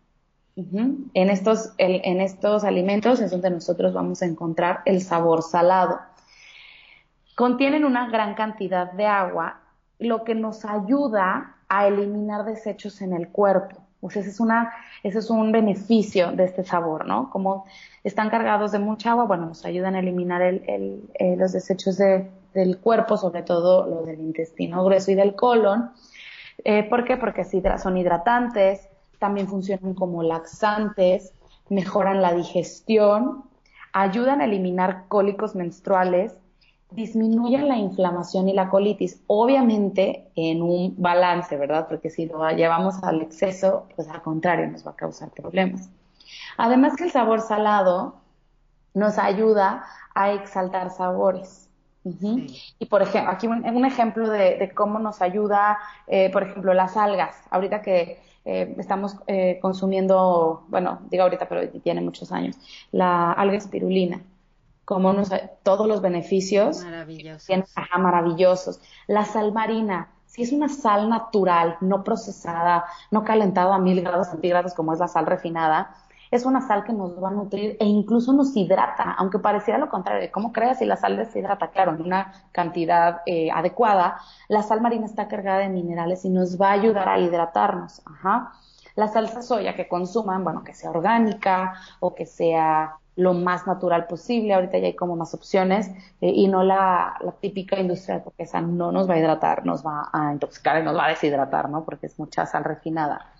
en, 0.57 1.31
estos, 1.31 1.73
en 1.79 2.21
estos 2.21 2.65
alimentos 2.65 3.21
es 3.21 3.31
donde 3.31 3.51
nosotros 3.51 3.95
vamos 3.95 4.21
a 4.21 4.27
encontrar 4.27 4.83
el 4.85 5.01
sabor 5.01 5.43
salado. 5.43 5.99
Contienen 7.35 7.87
una 7.87 8.09
gran 8.11 8.35
cantidad 8.35 8.93
de 8.93 9.07
agua 9.07 9.61
lo 9.99 10.25
que 10.25 10.35
nos 10.35 10.67
ayuda 10.67 11.57
a 11.69 11.87
eliminar 11.87 12.45
desechos 12.45 13.01
en 13.01 13.15
el 13.15 13.29
cuerpo. 13.29 13.86
Sea, 14.11 14.23
ese 14.23 14.31
es, 14.31 14.41
una, 14.41 14.73
ese 15.03 15.19
es 15.19 15.31
un 15.31 15.53
beneficio 15.53 16.33
de 16.33 16.45
este 16.45 16.65
sabor, 16.65 17.07
¿no? 17.07 17.31
Como 17.31 17.67
están 18.05 18.31
cargados 18.31 18.73
de 18.73 18.79
mucha 18.79 19.11
agua, 19.13 19.25
bueno, 19.25 19.47
nos 19.47 19.65
ayudan 19.65 19.95
a 19.95 20.01
eliminar 20.01 20.43
el, 20.43 20.63
eh, 21.15 21.37
los 21.37 21.53
desechos 21.53 21.97
del 21.99 22.79
cuerpo, 22.79 23.17
sobre 23.17 23.43
todo 23.43 23.87
los 23.87 24.07
del 24.07 24.21
intestino 24.21 24.85
grueso 24.85 25.11
y 25.11 25.15
del 25.15 25.35
colon. 25.35 25.91
Eh, 26.65 26.85
¿Por 26.85 27.05
qué? 27.05 27.17
Porque 27.17 27.45
son 27.45 27.97
hidratantes, 27.97 28.89
también 29.19 29.49
funcionan 29.49 29.95
como 29.95 30.23
laxantes, 30.23 31.33
mejoran 31.69 32.23
la 32.23 32.33
digestión, 32.33 33.45
ayudan 33.93 34.41
a 34.41 34.45
eliminar 34.45 35.05
cólicos 35.09 35.55
menstruales, 35.55 36.37
disminuyen 36.91 37.69
la 37.69 37.77
inflamación 37.77 38.49
y 38.49 38.53
la 38.53 38.69
colitis, 38.69 39.21
obviamente 39.27 40.29
en 40.37 40.63
un 40.63 40.95
balance, 40.97 41.57
¿verdad? 41.57 41.87
Porque 41.89 42.11
si 42.11 42.27
lo 42.27 42.49
llevamos 42.51 43.03
al 43.03 43.23
exceso, 43.23 43.87
pues 43.97 44.09
al 44.09 44.23
contrario, 44.23 44.69
nos 44.69 44.87
va 44.87 44.93
a 44.93 44.97
causar 44.97 45.31
problemas. 45.31 45.91
Además 46.57 46.97
que 46.97 47.05
el 47.05 47.11
sabor 47.11 47.41
salado 47.41 48.17
nos 48.95 49.19
ayuda 49.19 49.85
a 50.15 50.33
exaltar 50.33 50.91
sabores. 50.91 51.69
Y 52.05 52.87
por 52.87 53.03
ejemplo, 53.03 53.33
aquí 53.33 53.49
un, 53.49 53.85
ejemplo 53.85 54.31
de, 54.31 54.71
cómo 54.77 55.01
nos 55.01 55.21
ayuda, 55.23 55.79
eh, 56.07 56.31
por 56.31 56.45
ejemplo, 56.45 56.73
las 56.73 56.97
algas. 56.97 57.37
Ahorita 57.51 57.83
que 57.83 58.21
eh, 58.45 58.77
estamos 58.79 59.17
eh, 59.27 59.59
consumiendo, 59.61 60.65
bueno, 60.69 61.01
digo 61.11 61.25
ahorita, 61.25 61.49
pero 61.49 61.69
tiene 61.69 62.01
muchos 62.01 62.31
años, 62.31 62.57
la 62.93 63.33
alga 63.33 63.57
espirulina 63.57 64.21
como 64.87 65.13
nos, 65.13 65.31
todos 65.65 65.87
los 65.87 66.01
beneficios 66.01 66.83
maravillosos. 66.83 67.49
maravillosos. 67.99 68.81
La 69.09 69.25
sal 69.25 69.53
marina, 69.53 70.09
si 70.27 70.43
es 70.43 70.53
una 70.53 70.69
sal 70.69 71.11
natural, 71.11 71.77
no 71.81 72.05
procesada, 72.05 72.85
no 73.11 73.25
calentada 73.25 73.75
a 73.75 73.79
mil 73.79 74.01
grados 74.01 74.29
centígrados 74.29 74.75
como 74.75 74.93
es 74.93 75.01
la 75.01 75.09
sal 75.09 75.27
refinada, 75.27 75.93
es 76.31 76.45
una 76.45 76.61
sal 76.61 76.85
que 76.85 76.93
nos 76.93 77.21
va 77.23 77.29
a 77.29 77.33
nutrir 77.33 77.77
e 77.81 77.85
incluso 77.85 78.33
nos 78.33 78.57
hidrata, 78.57 79.17
aunque 79.19 79.41
pareciera 79.41 79.79
lo 79.79 79.89
contrario. 79.89 80.31
¿Cómo 80.33 80.53
creas 80.53 80.79
si 80.79 80.85
la 80.85 80.97
sal 80.97 81.17
deshidrata? 81.17 81.71
Claro, 81.71 81.93
en 81.95 82.03
una 82.03 82.33
cantidad 82.53 83.23
eh, 83.27 83.51
adecuada, 83.51 84.19
la 84.49 84.63
sal 84.63 84.81
marina 84.81 85.07
está 85.07 85.27
cargada 85.27 85.59
de 85.59 85.69
minerales 85.69 86.25
y 86.25 86.31
nos 86.31 86.61
va 86.61 86.69
a 86.69 86.73
ayudar 86.73 87.09
a 87.09 87.19
hidratarnos. 87.19 88.03
Ajá. 88.07 88.53
La 88.95 89.09
salsa 89.09 89.43
soya 89.43 89.75
que 89.75 89.89
consuman, 89.89 90.45
bueno, 90.45 90.63
que 90.63 90.75
sea 90.75 90.91
orgánica 90.91 91.75
o 91.99 92.15
que 92.15 92.25
sea 92.25 92.99
lo 93.17 93.33
más 93.33 93.67
natural 93.67 94.07
posible. 94.07 94.55
Ahorita 94.55 94.79
ya 94.79 94.87
hay 94.87 94.95
como 94.95 95.17
más 95.17 95.35
opciones 95.35 95.89
eh, 96.21 96.31
y 96.31 96.47
no 96.49 96.63
la, 96.63 97.19
típica 97.41 97.79
industrial, 97.79 98.23
porque 98.23 98.45
esa 98.45 98.61
no 98.61 98.93
nos 98.93 99.09
va 99.09 99.15
a 99.15 99.19
hidratar, 99.19 99.67
nos 99.67 99.85
va 99.85 100.09
a 100.13 100.33
intoxicar 100.33 100.81
y 100.81 100.85
nos 100.85 100.97
va 100.97 101.07
a 101.07 101.09
deshidratar, 101.09 101.69
¿no? 101.69 101.85
Porque 101.85 102.07
es 102.07 102.19
mucha 102.19 102.47
sal 102.47 102.65
refinada. 102.65 103.33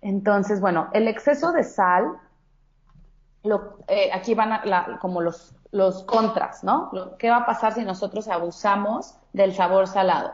Entonces, 0.00 0.60
bueno, 0.60 0.88
el 0.92 1.06
exceso 1.06 1.52
de 1.52 1.62
sal, 1.62 2.18
eh, 3.88 4.10
aquí 4.12 4.34
van 4.34 4.52
a, 4.52 4.98
como 5.00 5.20
los, 5.20 5.54
los 5.70 6.02
contras, 6.04 6.64
¿no? 6.64 6.90
¿Qué 7.18 7.30
va 7.30 7.38
a 7.38 7.46
pasar 7.46 7.74
si 7.74 7.84
nosotros 7.84 8.28
abusamos 8.28 9.16
del 9.32 9.54
sabor 9.54 9.86
salado? 9.86 10.32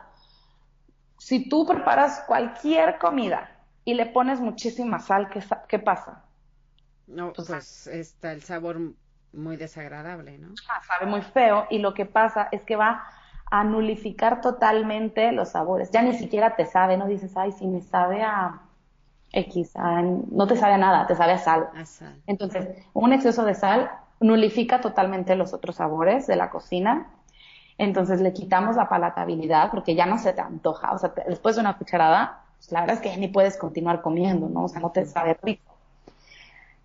Si 1.19 1.49
tú 1.49 1.67
preparas 1.67 2.23
cualquier 2.29 2.99
comida 2.99 3.51
y 3.85 3.95
le 3.95 4.07
pones 4.07 4.41
muchísima 4.41 5.01
sal, 5.01 5.29
¿qué, 5.31 5.43
qué 5.67 5.81
pasa? 5.81 6.28
No, 7.09 7.33
pues 7.33 7.87
está 7.87 8.33
el 8.33 8.43
sabor 8.43 8.79
muy 9.33 9.57
desagradable, 9.57 10.39
¿no? 10.39 10.55
Sabe 10.87 11.11
muy 11.11 11.23
feo 11.23 11.67
y 11.71 11.79
lo 11.79 11.95
que 11.95 12.07
pasa 12.07 12.49
es 12.53 12.63
que 12.63 12.77
va 12.77 13.05
a 13.51 13.65
nulificar 13.65 14.41
totalmente 14.41 15.33
los 15.33 15.51
sabores. 15.51 15.91
Ya 15.91 16.03
ni 16.03 16.15
siquiera 16.15 16.55
te 16.55 16.67
sabe, 16.67 16.97
no 16.97 17.07
dices, 17.07 17.37
ay, 17.37 17.53
si 17.53 17.67
me 17.67 17.81
sabe 17.81 18.23
a 18.23 18.61
X, 19.33 19.73
no 20.31 20.47
te 20.47 20.57
sabe 20.57 20.75
a 20.75 20.79
nada, 20.79 21.07
te 21.07 21.17
sabe 21.17 21.33
a 21.33 21.39
sal. 21.39 21.69
a 21.75 21.87
sal. 21.87 22.21
Entonces, 22.27 22.69
un 22.93 23.13
exceso 23.13 23.45
de 23.45 23.55
sal 23.55 23.91
nulifica 24.21 24.81
totalmente 24.81 25.35
los 25.37 25.55
otros 25.55 25.77
sabores 25.77 26.27
de 26.27 26.37
la 26.37 26.51
cocina. 26.51 27.09
Entonces 27.79 28.21
le 28.21 28.33
quitamos 28.33 28.77
la 28.77 28.89
palatabilidad 28.89 29.71
porque 29.71 29.95
ya 29.95 30.05
no 30.05 30.19
se 30.19 30.33
te 30.33 30.41
antoja. 30.41 30.93
O 30.93 30.99
sea, 30.99 31.13
después 31.27 31.55
de 31.57 31.61
una 31.61 31.79
cucharada, 31.79 32.43
pues, 32.57 32.73
la 32.73 32.81
verdad 32.81 32.97
es 32.97 33.03
que 33.03 33.11
ya 33.11 33.17
ni 33.17 33.29
puedes 33.29 33.57
continuar 33.57 34.03
comiendo, 34.03 34.49
¿no? 34.49 34.65
O 34.65 34.69
sea, 34.69 34.81
no 34.81 34.91
te 34.91 35.07
sabe 35.07 35.39
rico. 35.43 35.78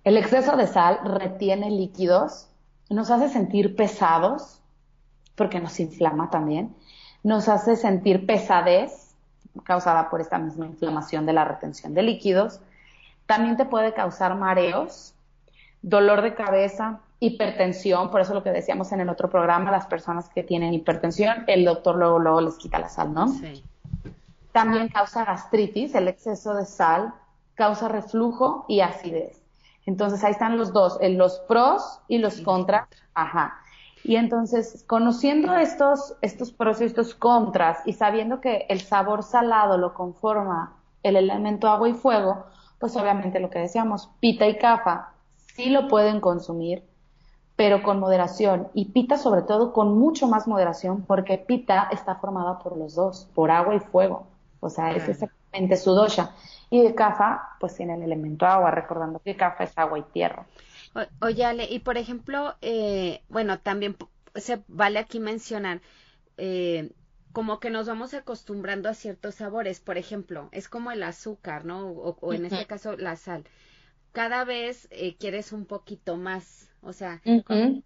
El 0.04 0.18
exceso 0.18 0.58
de 0.58 0.68
sal 0.68 1.00
retiene 1.04 1.72
líquidos, 1.72 2.50
nos 2.90 3.10
hace 3.10 3.30
sentir 3.30 3.76
pesados, 3.76 4.60
porque 5.36 5.60
nos 5.60 5.80
inflama 5.80 6.30
también, 6.30 6.76
nos 7.24 7.48
hace 7.48 7.76
sentir 7.76 8.26
pesadez, 8.26 9.16
causada 9.64 10.10
por 10.10 10.20
esta 10.20 10.40
misma 10.40 10.66
inflamación 10.66 11.26
de 11.26 11.34
la 11.34 11.46
retención 11.46 11.94
de 11.94 12.04
líquidos, 12.04 12.60
también 13.26 13.56
te 13.56 13.66
puede 13.66 13.94
causar 13.94 14.36
mareos, 14.36 15.14
dolor 15.82 16.22
de 16.22 16.36
cabeza, 16.36 17.00
hipertensión, 17.20 18.12
por 18.12 18.20
eso 18.20 18.34
lo 18.34 18.44
que 18.44 18.52
decíamos 18.52 18.92
en 18.92 19.00
el 19.00 19.10
otro 19.10 19.30
programa, 19.30 19.72
las 19.72 19.86
personas 19.86 20.28
que 20.28 20.44
tienen 20.44 20.74
hipertensión, 20.74 21.46
el 21.48 21.64
doctor 21.64 21.96
luego, 21.96 22.20
luego 22.20 22.42
les 22.42 22.56
quita 22.56 22.80
la 22.80 22.90
sal, 22.90 23.14
¿no? 23.14 23.30
Sí. 23.30 23.64
También 24.52 24.90
causa 24.90 25.24
gastritis, 25.24 25.96
el 25.96 26.10
exceso 26.10 26.54
de 26.54 26.66
sal, 26.66 27.14
causa 27.56 27.88
reflujo 27.88 28.66
y 28.68 28.82
acidez. 28.82 29.43
Entonces 29.86 30.24
ahí 30.24 30.32
están 30.32 30.58
los 30.58 30.74
dos, 30.74 30.98
los 31.02 31.40
pros 31.48 32.00
y 32.08 32.18
los 32.18 32.42
contras. 32.42 32.88
Ajá. 33.14 33.60
Y 34.04 34.18
entonces, 34.18 34.84
conociendo 34.88 35.56
estos, 35.56 36.16
estos 36.22 36.52
pros 36.52 36.82
y 36.82 36.86
estos 36.86 37.16
contras 37.16 37.80
y 37.86 37.94
sabiendo 37.94 38.42
que 38.42 38.66
el 38.70 38.82
sabor 38.82 39.24
salado 39.24 39.78
lo 39.78 39.94
conforma 39.94 40.76
el 41.04 41.16
elemento 41.16 41.70
agua 41.70 41.90
y 41.90 41.94
fuego, 41.94 42.46
pues 42.80 42.96
obviamente 42.98 43.40
lo 43.40 43.50
que 43.50 43.60
decíamos, 43.60 44.10
pita 44.20 44.46
y 44.48 44.58
cafa 44.58 45.14
sí 45.56 45.70
lo 45.70 45.88
pueden 45.88 46.20
consumir, 46.20 46.84
pero 47.56 47.82
con 47.82 48.00
moderación. 48.00 48.68
Y 48.74 48.86
pita 48.86 49.18
sobre 49.18 49.42
todo 49.42 49.72
con 49.72 49.98
mucho 49.98 50.28
más 50.28 50.48
moderación 50.48 51.04
porque 51.04 51.38
pita 51.38 51.88
está 51.92 52.16
formada 52.16 52.60
por 52.60 52.76
los 52.78 52.96
dos, 52.96 53.30
por 53.34 53.52
agua 53.52 53.76
y 53.76 53.80
fuego. 53.80 54.28
O 54.60 54.70
sea, 54.70 54.92
es 54.92 55.08
su. 55.54 56.30
Y 56.70 56.82
de 56.82 56.96
cafa, 56.96 57.56
pues 57.60 57.76
tiene 57.76 57.94
el 57.96 58.02
elemento 58.04 58.46
agua, 58.48 58.72
recordando 58.72 59.20
que 59.20 59.36
cafa 59.38 59.64
es 59.64 59.78
agua 59.78 60.00
y 60.00 60.04
tierra. 60.12 60.48
oye, 61.22 61.46
Ale, 61.46 61.66
y 61.70 61.80
por 61.80 61.98
ejemplo, 61.98 62.56
eh, 62.62 63.22
bueno, 63.30 63.60
también 63.60 63.96
se 64.36 64.64
vale 64.68 65.00
aquí 65.00 65.20
mencionar, 65.20 65.82
eh, 66.38 66.92
como 67.32 67.60
que 67.60 67.70
nos 67.70 67.88
vamos 67.88 68.14
acostumbrando 68.14 68.90
a 68.90 68.96
ciertos 68.96 69.36
sabores. 69.36 69.80
Por 69.82 69.98
ejemplo, 69.98 70.50
es 70.52 70.68
como 70.68 70.92
el 70.92 71.04
azúcar, 71.04 71.66
¿no? 71.66 71.88
O, 71.90 72.34
en 72.34 72.46
este 72.46 72.66
caso, 72.66 72.98
la 72.98 73.16
sal. 73.18 73.44
Cada 74.12 74.44
vez 74.44 74.88
eh, 74.92 75.16
quieres 75.18 75.54
un 75.54 75.66
poquito 75.66 76.18
más, 76.18 76.70
o 76.82 76.94
sea, 76.94 77.22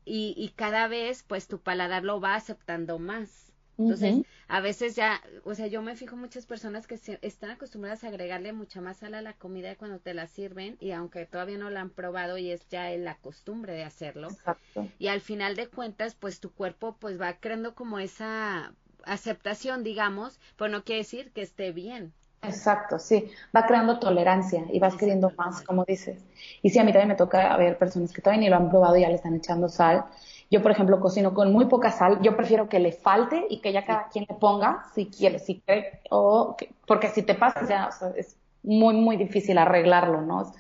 y, 0.05 0.33
y 0.37 0.53
cada 0.55 0.87
vez, 0.87 1.23
pues 1.23 1.47
tu 1.47 1.59
paladar 1.59 2.03
lo 2.03 2.19
va 2.21 2.35
aceptando 2.35 2.99
más. 2.99 3.46
Entonces, 3.77 4.25
a 4.47 4.59
veces 4.59 4.95
ya, 4.95 5.21
o 5.43 5.53
sea, 5.53 5.67
yo 5.67 5.81
me 5.81 5.95
fijo 5.95 6.15
muchas 6.15 6.45
personas 6.45 6.87
que 6.87 6.99
están 7.21 7.51
acostumbradas 7.51 8.03
a 8.03 8.07
agregarle 8.07 8.53
mucha 8.53 8.81
más 8.81 8.97
sal 8.97 9.13
a 9.13 9.21
la 9.21 9.33
comida 9.33 9.75
cuando 9.75 9.99
te 9.99 10.13
la 10.13 10.27
sirven 10.27 10.77
y 10.79 10.91
aunque 10.91 11.25
todavía 11.25 11.57
no 11.57 11.69
la 11.69 11.81
han 11.81 11.89
probado 11.89 12.37
y 12.37 12.51
es 12.51 12.67
ya 12.69 12.89
la 12.91 13.15
costumbre 13.15 13.73
de 13.73 13.83
hacerlo. 13.83 14.29
Exacto. 14.29 14.87
Y 14.97 15.07
al 15.07 15.21
final 15.21 15.55
de 15.55 15.67
cuentas, 15.67 16.15
pues 16.15 16.39
tu 16.39 16.51
cuerpo 16.51 16.97
pues 16.99 17.21
va 17.21 17.33
creando 17.33 17.75
como 17.75 17.99
esa 17.99 18.73
aceptación, 19.03 19.83
digamos, 19.83 20.39
pero 20.57 20.69
no 20.69 20.83
quiere 20.83 21.01
decir 21.01 21.31
que 21.31 21.41
esté 21.41 21.71
bien. 21.71 22.13
Exacto, 22.43 22.99
sí, 22.99 23.31
va 23.55 23.65
creando 23.65 23.99
tolerancia 23.99 24.63
y 24.71 24.79
vas 24.79 24.95
queriendo 24.95 25.31
más, 25.37 25.63
como 25.63 25.83
dices. 25.85 26.23
Y 26.61 26.69
sí, 26.69 26.79
a 26.79 26.83
mí 26.83 26.91
también 26.91 27.09
me 27.09 27.15
toca 27.15 27.57
ver 27.57 27.77
personas 27.77 28.13
que 28.13 28.21
todavía 28.21 28.41
ni 28.41 28.49
lo 28.49 28.57
han 28.57 28.69
probado 28.69 28.95
y 28.95 29.01
ya 29.01 29.09
le 29.09 29.15
están 29.15 29.35
echando 29.35 29.69
sal 29.69 30.05
yo, 30.49 30.61
por 30.61 30.71
ejemplo, 30.71 30.99
cocino 30.99 31.33
con 31.33 31.51
muy 31.51 31.65
poca 31.65 31.91
sal. 31.91 32.19
Yo 32.21 32.37
prefiero 32.37 32.69
que 32.69 32.79
le 32.79 32.91
falte 32.91 33.45
y 33.49 33.59
que 33.59 33.73
ya 33.73 33.85
cada 33.85 34.07
quien 34.07 34.25
le 34.29 34.35
ponga, 34.35 34.85
si 34.95 35.07
quiere, 35.07 35.39
si 35.39 35.59
cree, 35.59 36.01
o 36.09 36.55
porque 36.85 37.09
si 37.09 37.23
te 37.23 37.35
pasa 37.35 37.65
ya 37.67 37.89
es 38.15 38.37
muy, 38.63 38.95
muy 38.95 39.17
difícil 39.17 39.57
arreglarlo, 39.57 40.21
¿no? 40.21 40.53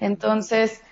Entonces, 0.00 0.82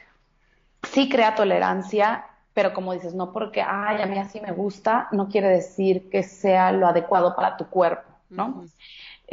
sí 0.83 1.09
crea 1.09 1.35
tolerancia, 1.35 2.27
pero 2.53 2.75
como 2.75 2.93
dices, 2.93 3.15
no 3.15 3.33
porque, 3.33 3.63
ay, 3.63 4.03
a 4.03 4.07
mí 4.07 4.19
así 4.19 4.41
me 4.41 4.53
gusta, 4.53 5.09
no 5.11 5.29
quiere 5.29 5.49
decir 5.49 6.11
que 6.11 6.23
sea 6.23 6.71
lo 6.71 6.87
adecuado 6.87 7.35
para 7.35 7.57
tu 7.57 7.67
cuerpo, 7.67 8.09
¿no? 8.29 8.65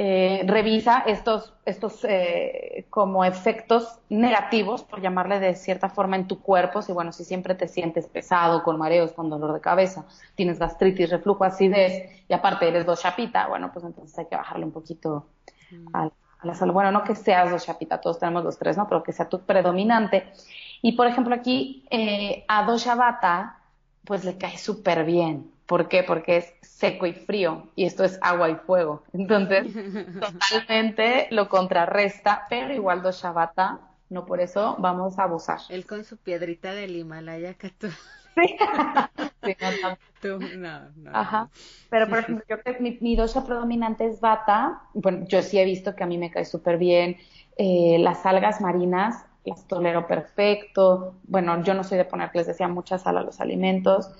Eh, 0.03 0.41
revisa 0.47 1.03
estos, 1.05 1.53
estos 1.63 2.03
eh, 2.09 2.87
como 2.89 3.23
efectos 3.23 3.99
negativos, 4.09 4.81
por 4.81 4.99
llamarle 4.99 5.39
de 5.39 5.53
cierta 5.53 5.89
forma, 5.89 6.15
en 6.15 6.27
tu 6.27 6.41
cuerpo. 6.41 6.81
Si, 6.81 6.91
bueno, 6.91 7.11
si 7.11 7.23
siempre 7.23 7.53
te 7.53 7.67
sientes 7.67 8.07
pesado, 8.07 8.63
con 8.63 8.79
mareos, 8.79 9.11
con 9.11 9.29
dolor 9.29 9.53
de 9.53 9.61
cabeza, 9.61 10.07
tienes 10.33 10.57
gastritis, 10.57 11.11
reflujo, 11.11 11.43
acidez, 11.43 12.25
y 12.27 12.33
aparte 12.33 12.67
eres 12.67 12.83
dos 12.83 12.99
chapita, 12.99 13.45
bueno, 13.47 13.71
pues 13.71 13.85
entonces 13.85 14.17
hay 14.17 14.25
que 14.25 14.35
bajarle 14.35 14.65
un 14.65 14.71
poquito 14.71 15.27
mm. 15.69 15.95
a, 15.95 16.09
la 16.41 16.55
salud. 16.55 16.73
Bueno, 16.73 16.91
no 16.91 17.03
que 17.03 17.13
seas 17.13 17.51
dos 17.51 17.63
chapita, 17.63 18.01
todos 18.01 18.17
tenemos 18.17 18.43
los 18.43 18.57
tres, 18.57 18.77
¿no? 18.77 18.87
Pero 18.87 19.03
que 19.03 19.13
sea 19.13 19.29
tu 19.29 19.41
predominante. 19.41 20.33
Y, 20.81 20.93
por 20.93 21.05
ejemplo, 21.05 21.35
aquí 21.35 21.85
eh, 21.91 22.43
a 22.47 22.65
dos 22.65 22.87
bata, 22.87 23.59
pues 24.03 24.25
le 24.25 24.35
cae 24.35 24.57
súper 24.57 25.05
bien. 25.05 25.51
¿Por 25.71 25.88
qué? 25.88 26.03
Porque 26.03 26.36
es 26.36 26.53
seco 26.60 27.05
y 27.05 27.13
frío 27.13 27.69
y 27.77 27.86
esto 27.86 28.03
es 28.03 28.19
agua 28.21 28.49
y 28.49 28.55
fuego. 28.55 29.03
Entonces, 29.13 29.67
totalmente 30.19 31.29
lo 31.31 31.47
contrarresta, 31.47 32.45
pero 32.49 32.73
igual 32.73 33.01
dos 33.01 33.21
Shabata, 33.21 33.79
no 34.10 34.25
por 34.25 34.41
eso 34.41 34.75
vamos 34.79 35.17
a 35.17 35.23
abusar. 35.23 35.62
Él 35.69 35.86
con 35.86 36.03
su 36.03 36.17
piedrita 36.17 36.73
del 36.73 36.97
Himalaya 36.97 37.53
que 37.53 37.69
tú... 37.69 37.88
Sí. 38.36 39.55
no, 40.23 40.39
no, 40.57 40.89
no, 40.95 41.12
Ajá. 41.13 41.49
Pero 41.89 42.07
por 42.10 42.19
ejemplo, 42.19 42.43
yo 42.49 42.60
creo 42.62 42.75
que 42.75 42.84
mi, 42.84 42.97
mi 42.99 43.15
dosha 43.15 43.45
predominante 43.45 44.05
es 44.05 44.19
bata. 44.19 44.84
Bueno, 44.93 45.25
yo 45.27 45.41
sí 45.41 45.57
he 45.57 45.65
visto 45.65 45.95
que 45.95 46.03
a 46.03 46.07
mí 46.07 46.17
me 46.17 46.31
cae 46.31 46.43
súper 46.43 46.77
bien. 46.77 47.17
Eh, 47.57 47.97
las 47.99 48.25
algas 48.25 48.60
marinas 48.60 49.25
las 49.45 49.67
tolero 49.67 50.07
perfecto. 50.07 51.15
Bueno, 51.23 51.63
yo 51.63 51.73
no 51.73 51.84
soy 51.84 51.97
de 51.97 52.05
ponerles, 52.05 52.47
decía, 52.47 52.67
mucha 52.67 52.97
sal 52.97 53.17
a 53.17 53.23
los 53.23 53.39
alimentos. 53.41 54.12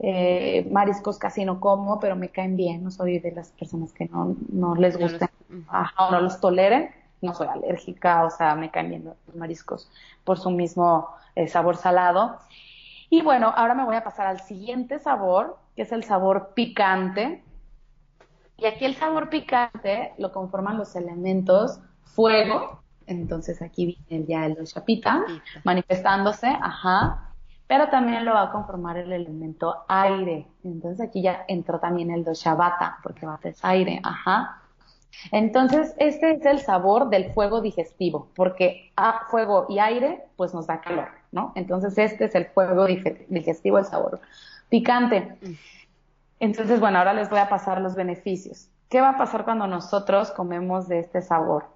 Eh, 0.00 0.68
mariscos 0.70 1.18
casi 1.18 1.44
no 1.44 1.60
como, 1.60 1.98
pero 1.98 2.16
me 2.16 2.30
caen 2.30 2.56
bien. 2.56 2.84
No 2.84 2.90
soy 2.90 3.18
de 3.18 3.32
las 3.32 3.50
personas 3.50 3.92
que 3.92 4.06
no, 4.06 4.36
no 4.48 4.74
les 4.74 4.98
gustan 4.98 5.30
o 5.98 6.10
no 6.10 6.20
los 6.20 6.40
toleren. 6.40 6.90
No 7.20 7.34
soy 7.34 7.48
alérgica, 7.48 8.24
o 8.24 8.30
sea, 8.30 8.54
me 8.54 8.70
caen 8.70 8.90
bien 8.90 9.04
los 9.04 9.36
mariscos 9.36 9.90
por 10.24 10.38
su 10.38 10.50
mismo 10.50 11.08
eh, 11.34 11.48
sabor 11.48 11.76
salado. 11.76 12.38
Y 13.10 13.22
bueno, 13.22 13.52
ahora 13.54 13.74
me 13.74 13.84
voy 13.84 13.96
a 13.96 14.04
pasar 14.04 14.26
al 14.26 14.40
siguiente 14.40 14.98
sabor, 14.98 15.58
que 15.74 15.82
es 15.82 15.92
el 15.92 16.04
sabor 16.04 16.52
picante. 16.54 17.42
Y 18.56 18.66
aquí 18.66 18.84
el 18.84 18.94
sabor 18.94 19.30
picante 19.30 20.12
lo 20.18 20.32
conforman 20.32 20.78
los 20.78 20.94
elementos 20.94 21.80
fuego, 22.04 22.82
entonces 23.06 23.62
aquí 23.62 23.98
viene 24.08 24.26
ya 24.26 24.46
el 24.46 24.64
chapita 24.64 25.24
manifestándose, 25.64 26.48
ajá, 26.48 27.27
pero 27.68 27.88
también 27.90 28.24
lo 28.24 28.32
va 28.34 28.42
a 28.42 28.50
conformar 28.50 28.96
el 28.96 29.12
elemento 29.12 29.84
aire. 29.86 30.48
Entonces 30.64 31.06
aquí 31.06 31.22
ya 31.22 31.44
entró 31.46 31.78
también 31.78 32.10
el 32.10 32.24
doshabata, 32.24 32.98
porque 33.02 33.26
bata 33.26 33.50
es 33.50 33.64
aire, 33.64 34.00
ajá. 34.02 34.62
Entonces, 35.32 35.94
este 35.98 36.32
es 36.32 36.46
el 36.46 36.60
sabor 36.60 37.08
del 37.10 37.32
fuego 37.32 37.60
digestivo, 37.60 38.28
porque 38.34 38.92
a 38.96 39.26
fuego 39.30 39.66
y 39.68 39.78
aire, 39.78 40.24
pues 40.36 40.54
nos 40.54 40.66
da 40.66 40.80
calor, 40.80 41.08
¿no? 41.32 41.52
Entonces, 41.56 41.96
este 41.98 42.26
es 42.26 42.34
el 42.34 42.46
fuego 42.46 42.86
digestivo, 42.86 43.78
el 43.78 43.84
sabor 43.84 44.20
picante. 44.68 45.38
Entonces, 46.40 46.78
bueno, 46.80 46.98
ahora 46.98 47.14
les 47.14 47.30
voy 47.30 47.40
a 47.40 47.48
pasar 47.48 47.80
los 47.80 47.94
beneficios. 47.94 48.68
¿Qué 48.88 49.00
va 49.00 49.10
a 49.10 49.18
pasar 49.18 49.44
cuando 49.44 49.66
nosotros 49.66 50.30
comemos 50.30 50.88
de 50.88 51.00
este 51.00 51.20
sabor? 51.20 51.66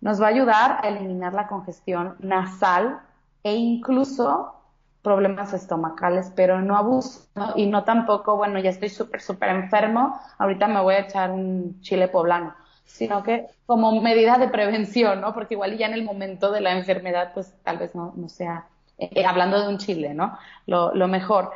Nos 0.00 0.20
va 0.20 0.26
a 0.26 0.30
ayudar 0.30 0.80
a 0.82 0.88
eliminar 0.88 1.32
la 1.32 1.46
congestión 1.46 2.16
nasal 2.18 3.00
e 3.44 3.54
incluso 3.54 4.54
problemas 5.02 5.52
estomacales, 5.52 6.32
pero 6.34 6.60
no 6.60 6.76
abuso. 6.76 7.26
Y 7.56 7.66
no 7.66 7.84
tampoco, 7.84 8.36
bueno, 8.36 8.58
ya 8.60 8.70
estoy 8.70 8.88
súper, 8.88 9.20
súper 9.20 9.50
enfermo, 9.50 10.18
ahorita 10.38 10.68
me 10.68 10.80
voy 10.80 10.94
a 10.94 11.00
echar 11.00 11.30
un 11.30 11.80
chile 11.80 12.08
poblano, 12.08 12.54
sino 12.84 13.22
que 13.22 13.46
como 13.66 14.00
medida 14.00 14.38
de 14.38 14.48
prevención, 14.48 15.20
¿no? 15.20 15.34
Porque 15.34 15.54
igual 15.54 15.76
ya 15.76 15.86
en 15.86 15.94
el 15.94 16.04
momento 16.04 16.52
de 16.52 16.60
la 16.60 16.72
enfermedad, 16.72 17.32
pues 17.34 17.54
tal 17.64 17.78
vez 17.78 17.94
no, 17.94 18.12
no 18.16 18.28
sea, 18.28 18.66
eh, 18.98 19.26
hablando 19.26 19.60
de 19.60 19.68
un 19.68 19.78
chile, 19.78 20.14
¿no? 20.14 20.38
Lo, 20.66 21.08
mejor. 21.08 21.50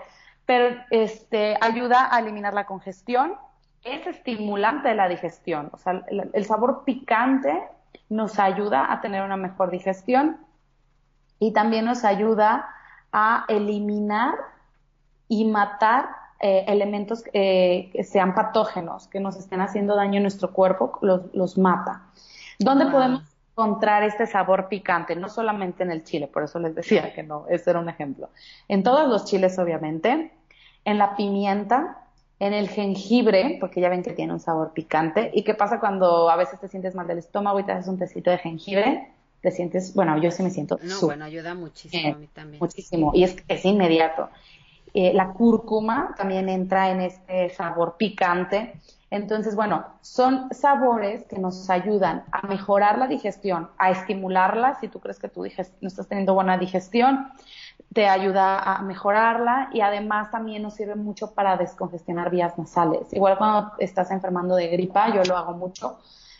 Pero 0.44 0.76
este, 0.90 1.56
ayuda 1.60 2.08
a 2.14 2.18
eliminar 2.18 2.52
la 2.52 2.66
congestión, 2.66 3.34
es 3.84 4.04
estimulante 4.06 4.88
de 4.88 4.94
la 4.96 5.08
digestión, 5.08 5.70
o 5.72 5.78
sea, 5.78 6.04
el 6.08 6.44
sabor 6.44 6.82
picante 6.84 7.62
nos 8.08 8.40
ayuda 8.40 8.92
a 8.92 9.00
tener 9.00 9.22
una 9.22 9.36
mejor 9.36 9.70
digestión 9.70 10.38
y 11.38 11.52
también 11.52 11.84
nos 11.84 12.04
ayuda 12.04 12.68
a 13.12 13.44
eliminar 13.48 14.34
y 15.28 15.44
matar 15.44 16.08
eh, 16.38 16.64
elementos 16.68 17.24
eh, 17.32 17.90
que 17.92 18.04
sean 18.04 18.34
patógenos, 18.34 19.08
que 19.08 19.20
nos 19.20 19.36
estén 19.36 19.60
haciendo 19.60 19.96
daño 19.96 20.16
en 20.16 20.22
nuestro 20.22 20.52
cuerpo, 20.52 20.98
los, 21.00 21.34
los 21.34 21.56
mata. 21.56 22.02
¿Dónde 22.58 22.86
podemos 22.86 23.22
encontrar 23.52 24.02
este 24.02 24.26
sabor 24.26 24.68
picante? 24.68 25.16
No 25.16 25.28
solamente 25.28 25.82
en 25.82 25.90
el 25.90 26.04
chile, 26.04 26.26
por 26.26 26.42
eso 26.42 26.58
les 26.58 26.74
decía 26.74 27.14
que 27.14 27.22
no, 27.22 27.46
ese 27.48 27.70
era 27.70 27.80
un 27.80 27.88
ejemplo. 27.88 28.28
En 28.68 28.82
todos 28.82 29.08
los 29.08 29.24
chiles, 29.24 29.58
obviamente, 29.58 30.30
en 30.84 30.98
la 30.98 31.16
pimienta, 31.16 32.02
en 32.38 32.52
el 32.52 32.68
jengibre, 32.68 33.56
porque 33.58 33.80
ya 33.80 33.88
ven 33.88 34.02
que 34.02 34.12
tiene 34.12 34.32
un 34.32 34.40
sabor 34.40 34.72
picante. 34.72 35.30
¿Y 35.32 35.42
qué 35.42 35.54
pasa 35.54 35.80
cuando 35.80 36.28
a 36.28 36.36
veces 36.36 36.60
te 36.60 36.68
sientes 36.68 36.94
mal 36.94 37.06
del 37.06 37.18
estómago 37.18 37.58
y 37.60 37.64
te 37.64 37.72
haces 37.72 37.88
un 37.88 37.98
tecito 37.98 38.30
de 38.30 38.38
jengibre? 38.38 39.10
Te 39.46 39.52
sientes, 39.52 39.94
bueno, 39.94 40.18
yo 40.18 40.32
sí 40.32 40.42
me 40.42 40.50
siento. 40.50 40.76
No, 40.82 41.00
bueno, 41.02 41.24
ayuda 41.24 41.54
muchísimo 41.54 42.14
a 42.14 42.18
mí 42.18 42.26
también. 42.26 42.58
Muchísimo, 42.58 43.12
y 43.14 43.22
es, 43.22 43.36
es 43.46 43.64
inmediato. 43.64 44.28
Eh, 44.92 45.12
la 45.14 45.28
cúrcuma 45.28 46.16
también 46.16 46.48
entra 46.48 46.90
en 46.90 47.02
este 47.02 47.50
sabor 47.50 47.94
picante. 47.96 48.80
Entonces, 49.08 49.54
bueno, 49.54 49.86
son 50.00 50.52
sabores 50.52 51.26
que 51.26 51.38
nos 51.38 51.70
ayudan 51.70 52.24
a 52.32 52.44
mejorar 52.48 52.98
la 52.98 53.06
digestión, 53.06 53.68
a 53.78 53.92
estimularla. 53.92 54.80
Si 54.80 54.88
tú 54.88 54.98
crees 54.98 55.20
que 55.20 55.28
tú 55.28 55.44
no 55.80 55.86
estás 55.86 56.08
teniendo 56.08 56.34
buena 56.34 56.58
digestión, 56.58 57.28
te 57.92 58.08
ayuda 58.08 58.58
a 58.58 58.82
mejorarla 58.82 59.70
y 59.72 59.80
además 59.80 60.32
también 60.32 60.62
nos 60.62 60.74
sirve 60.74 60.96
mucho 60.96 61.34
para 61.34 61.56
descongestionar 61.56 62.30
vías 62.30 62.58
nasales. 62.58 63.12
Igual 63.12 63.38
cuando 63.38 63.74
estás 63.78 64.10
enfermando 64.10 64.56
de 64.56 64.66
gripa, 64.66 65.14
yo 65.14 65.22
lo 65.22 65.36
hago 65.36 65.52
mucho 65.52 65.98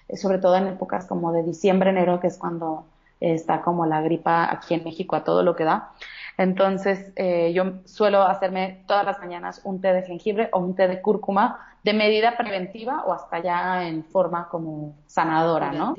eh, 0.09 0.17
sobre 0.17 0.39
todo 0.39 0.57
en 0.57 0.69
épocas 0.69 1.07
como 1.07 1.33
de 1.33 1.43
diciembre, 1.43 1.91
enero, 1.91 2.21
que 2.21 2.29
es 2.29 2.39
cuando 2.39 2.85
está 3.21 3.63
como 3.63 3.87
la 3.87 4.01
gripa 4.01 4.51
aquí 4.53 4.75
en 4.75 4.85
México 4.85 5.17
a 5.17 5.25
todo 5.25 5.43
lo 5.43 5.57
que 5.57 5.65
da. 5.65 5.93
Entonces, 6.39 7.13
eh, 7.17 7.53
yo 7.55 7.81
suelo 7.87 8.23
hacerme 8.23 8.85
todas 8.87 9.05
las 9.05 9.19
mañanas 9.21 9.63
un 9.65 9.81
té 9.81 9.93
de 9.93 10.03
jengibre 10.03 10.51
o 10.53 10.59
un 10.59 10.75
té 10.75 10.87
de 10.87 11.01
cúrcuma 11.01 11.59
de 11.83 11.95
medida 11.95 12.37
preventiva 12.37 13.05
o 13.07 13.13
hasta 13.13 13.39
ya 13.39 13.87
en 13.87 14.05
forma 14.05 14.49
como 14.49 14.97
sanadora, 15.07 15.71
¿no? 15.71 15.95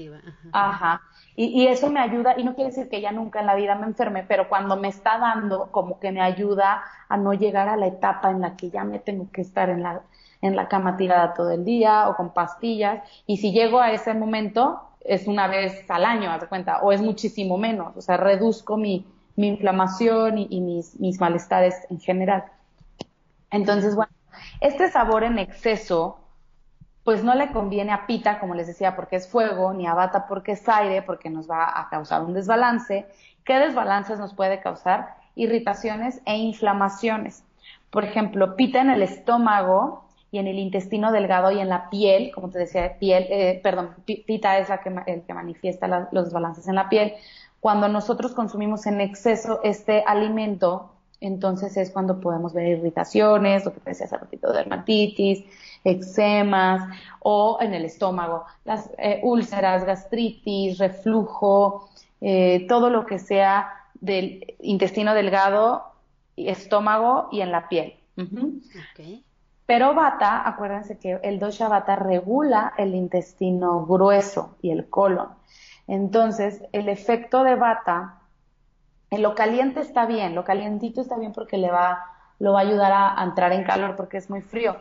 Ajá. 0.51 1.01
Y, 1.35 1.45
y, 1.63 1.67
eso 1.67 1.89
me 1.89 2.01
ayuda, 2.01 2.35
y 2.37 2.43
no 2.43 2.55
quiere 2.55 2.71
decir 2.71 2.89
que 2.89 2.99
ya 2.99 3.11
nunca 3.11 3.39
en 3.39 3.45
la 3.45 3.55
vida 3.55 3.75
me 3.75 3.85
enferme, 3.85 4.23
pero 4.27 4.49
cuando 4.49 4.75
me 4.75 4.89
está 4.89 5.17
dando, 5.17 5.71
como 5.71 5.99
que 5.99 6.11
me 6.11 6.21
ayuda 6.21 6.83
a 7.07 7.15
no 7.15 7.33
llegar 7.33 7.69
a 7.69 7.77
la 7.77 7.87
etapa 7.87 8.31
en 8.31 8.41
la 8.41 8.57
que 8.57 8.69
ya 8.69 8.83
me 8.83 8.99
tengo 8.99 9.31
que 9.31 9.41
estar 9.41 9.69
en 9.69 9.81
la, 9.81 10.01
en 10.41 10.55
la 10.55 10.67
cama 10.67 10.97
tirada 10.97 11.33
todo 11.33 11.51
el 11.51 11.63
día 11.63 12.09
o 12.09 12.15
con 12.15 12.33
pastillas. 12.33 13.01
Y 13.25 13.37
si 13.37 13.53
llego 13.53 13.79
a 13.79 13.91
ese 13.91 14.13
momento, 14.13 14.86
es 15.07 15.25
una 15.27 15.47
vez 15.47 15.89
al 15.89 16.05
año, 16.05 16.29
haz 16.29 16.41
de 16.41 16.47
cuenta, 16.47 16.81
o 16.81 16.91
es 16.91 17.01
muchísimo 17.01 17.57
menos. 17.57 17.95
O 17.95 18.01
sea, 18.01 18.17
reduzco 18.17 18.77
mi, 18.77 19.05
mi 19.37 19.47
inflamación 19.47 20.37
y, 20.37 20.59
mis, 20.59 20.99
mis 20.99 21.19
malestares 21.19 21.75
en 21.89 21.99
general. 21.99 22.45
Entonces, 23.49 23.95
bueno, 23.95 24.11
este 24.59 24.91
sabor 24.91 25.23
en 25.23 25.39
exceso, 25.39 26.19
pues 27.03 27.23
no 27.23 27.35
le 27.35 27.51
conviene 27.51 27.93
a 27.93 28.05
pita, 28.05 28.39
como 28.39 28.53
les 28.53 28.67
decía, 28.67 28.95
porque 28.95 29.15
es 29.15 29.29
fuego, 29.29 29.73
ni 29.73 29.87
a 29.87 29.93
bata 29.93 30.27
porque 30.27 30.53
es 30.53 30.67
aire, 30.67 31.01
porque 31.01 31.29
nos 31.29 31.49
va 31.49 31.79
a 31.79 31.87
causar 31.89 32.23
un 32.23 32.33
desbalance. 32.33 33.05
¿Qué 33.45 33.59
desbalances 33.59 34.19
nos 34.19 34.33
puede 34.33 34.59
causar? 34.59 35.15
Irritaciones 35.35 36.21
e 36.25 36.35
inflamaciones. 36.35 37.45
Por 37.91 38.03
ejemplo, 38.03 38.57
pita 38.57 38.81
en 38.81 38.89
el 38.89 39.03
estómago 39.03 40.06
en 40.37 40.47
el 40.47 40.59
intestino 40.59 41.11
delgado 41.11 41.51
y 41.51 41.59
en 41.59 41.69
la 41.69 41.89
piel, 41.89 42.31
como 42.33 42.49
te 42.49 42.59
decía, 42.59 42.97
piel, 42.99 43.25
eh, 43.29 43.59
perdón, 43.63 43.91
pita 44.05 44.57
es 44.57 44.69
la 44.69 44.81
que, 44.81 44.89
el 45.07 45.21
que 45.23 45.33
manifiesta 45.33 46.09
los 46.11 46.25
desbalances 46.25 46.67
en 46.67 46.75
la 46.75 46.89
piel. 46.89 47.13
Cuando 47.59 47.87
nosotros 47.87 48.33
consumimos 48.33 48.85
en 48.85 49.01
exceso 49.01 49.59
este 49.63 50.03
alimento, 50.05 50.91
entonces 51.19 51.75
es 51.77 51.91
cuando 51.91 52.19
podemos 52.19 52.53
ver 52.53 52.77
irritaciones, 52.77 53.65
lo 53.65 53.73
que 53.73 53.79
te 53.79 53.89
decía 53.89 54.05
hace 54.05 54.17
ratito, 54.17 54.53
dermatitis, 54.53 55.43
eczemas 55.83 56.89
o 57.19 57.57
en 57.61 57.73
el 57.73 57.85
estómago, 57.85 58.45
las 58.65 58.89
eh, 58.97 59.19
úlceras, 59.23 59.85
gastritis, 59.85 60.77
reflujo, 60.77 61.89
eh, 62.21 62.65
todo 62.67 62.89
lo 62.89 63.05
que 63.05 63.19
sea 63.19 63.69
del 63.99 64.55
intestino 64.61 65.13
delgado, 65.13 65.85
estómago 66.35 67.29
y 67.31 67.41
en 67.41 67.51
la 67.51 67.67
piel. 67.67 67.95
Pero 69.67 69.93
Vata, 69.93 70.47
acuérdense 70.47 70.97
que 70.97 71.19
el 71.21 71.37
dosha 71.37 71.67
Vata 71.67 71.95
regula 71.95 72.73
el 72.77 72.95
intestino 72.95 73.85
grueso 73.85 74.57
y 74.63 74.71
el 74.71 74.89
colon. 74.89 75.29
Entonces, 75.85 76.63
el 76.71 76.89
efecto 76.89 77.43
de 77.43 77.53
Vata, 77.53 78.21
en 79.11 79.21
lo 79.21 79.35
caliente 79.35 79.81
está 79.81 80.07
bien, 80.07 80.33
lo 80.33 80.43
calientito 80.43 81.01
está 81.01 81.17
bien 81.17 81.33
porque 81.33 81.59
le 81.59 81.69
va, 81.69 82.03
lo 82.39 82.53
va 82.53 82.61
a 82.61 82.63
ayudar 82.63 82.91
a 82.91 83.23
entrar 83.23 83.53
en 83.53 83.63
calor 83.63 83.95
porque 83.95 84.17
es 84.17 84.31
muy 84.31 84.41
frío 84.41 84.75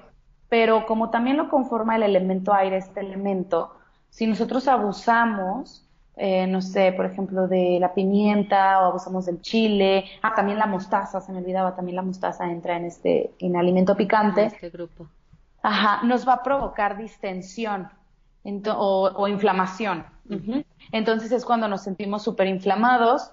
pero 0.48 0.86
como 0.86 1.10
también 1.10 1.36
lo 1.36 1.48
conforma 1.48 1.96
el 1.96 2.02
elemento 2.02 2.52
aire, 2.52 2.76
este 2.76 3.00
elemento, 3.00 3.74
si 4.10 4.26
nosotros 4.26 4.68
abusamos, 4.68 5.85
eh, 6.16 6.46
no 6.46 6.62
sé, 6.62 6.92
por 6.92 7.06
ejemplo, 7.06 7.46
de 7.46 7.78
la 7.80 7.94
pimienta 7.94 8.80
o 8.80 8.86
abusamos 8.86 9.26
del 9.26 9.40
chile, 9.42 10.06
ah, 10.22 10.34
también 10.34 10.58
la 10.58 10.66
mostaza, 10.66 11.20
se 11.20 11.32
me 11.32 11.38
olvidaba, 11.38 11.76
también 11.76 11.96
la 11.96 12.02
mostaza 12.02 12.50
entra 12.50 12.76
en 12.76 12.86
este, 12.86 13.32
en 13.38 13.56
alimento 13.56 13.96
picante. 13.96 14.46
este 14.46 14.70
grupo. 14.70 15.06
Ajá, 15.62 16.04
nos 16.04 16.26
va 16.26 16.34
a 16.34 16.42
provocar 16.42 16.96
distensión 16.96 17.88
o, 18.44 19.10
o, 19.14 19.28
inflamación. 19.28 20.04
Entonces 20.92 21.32
es 21.32 21.44
cuando 21.44 21.68
nos 21.68 21.82
sentimos 21.82 22.22
súper 22.22 22.46
inflamados 22.46 23.32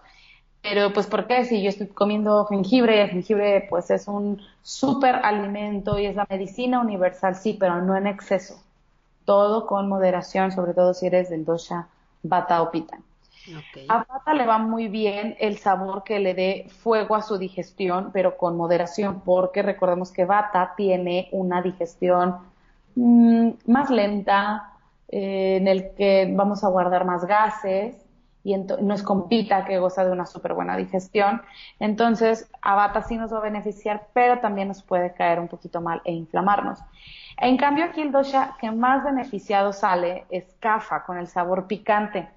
pero 0.64 0.94
pues 0.94 1.08
¿por 1.08 1.28
qué? 1.28 1.44
Si 1.44 1.62
yo 1.62 1.68
estoy 1.68 1.88
comiendo 1.88 2.46
jengibre, 2.46 3.02
el 3.02 3.10
jengibre 3.10 3.68
pues 3.70 3.92
es 3.92 4.08
un 4.08 4.42
súper 4.62 5.16
alimento 5.16 6.00
y 6.00 6.06
es 6.06 6.16
la 6.16 6.26
medicina 6.30 6.80
universal, 6.80 7.36
sí, 7.36 7.58
pero 7.60 7.82
no 7.82 7.98
en 7.98 8.08
exceso. 8.08 8.64
Todo 9.26 9.68
con 9.68 9.90
moderación, 9.90 10.54
sobre 10.54 10.74
todo 10.74 10.94
si 10.94 11.08
eres 11.08 11.30
del 11.30 11.44
dosha 11.44 11.90
bata 12.24 12.62
o 12.62 12.72
pita. 12.72 12.98
A 13.90 14.06
bata 14.10 14.34
le 14.34 14.46
va 14.46 14.58
muy 14.58 14.88
bien 14.88 15.36
el 15.40 15.58
sabor 15.58 16.04
que 16.04 16.20
le 16.20 16.34
dé 16.34 16.68
fuego 16.70 17.16
a 17.16 17.22
su 17.22 17.38
digestión, 17.38 18.12
pero 18.14 18.38
con 18.38 18.56
moderación, 18.56 19.22
porque 19.26 19.62
recordemos 19.62 20.12
que 20.12 20.24
bata 20.24 20.74
tiene 20.78 21.28
una 21.32 21.62
digestión 21.62 22.38
mm, 22.96 23.50
más 23.68 23.90
lenta, 23.90 24.72
eh, 25.10 25.58
en 25.58 25.68
el 25.68 25.94
que 25.96 26.32
vamos 26.34 26.64
a 26.64 26.70
guardar 26.70 27.06
más 27.06 27.26
gases, 27.26 28.03
y 28.44 28.58
no 28.58 28.94
es 28.94 29.04
compita 29.04 29.64
que 29.64 29.80
goza 29.80 30.04
de 30.04 30.12
una 30.12 30.26
súper 30.26 30.54
buena 30.54 30.76
digestión. 30.76 31.42
Entonces, 31.80 32.50
Abata 32.62 33.02
sí 33.02 33.16
nos 33.16 33.34
va 33.34 33.38
a 33.38 33.42
beneficiar, 33.42 34.08
pero 34.14 34.40
también 34.40 34.68
nos 34.68 34.84
puede 34.84 35.14
caer 35.14 35.40
un 35.40 35.48
poquito 35.48 35.80
mal 35.80 36.02
e 36.04 36.12
inflamarnos. 36.12 36.80
En 37.38 37.58
cambio, 37.58 37.86
aquí 37.86 38.02
el 38.02 38.12
dosha 38.12 38.56
que 38.60 38.70
más 38.70 39.04
beneficiado 39.04 39.72
sale 39.72 40.26
es 40.30 40.46
Kafa, 40.60 41.06
con 41.06 41.18
el 41.18 41.28
sabor 41.28 41.68
picante. 41.68 42.28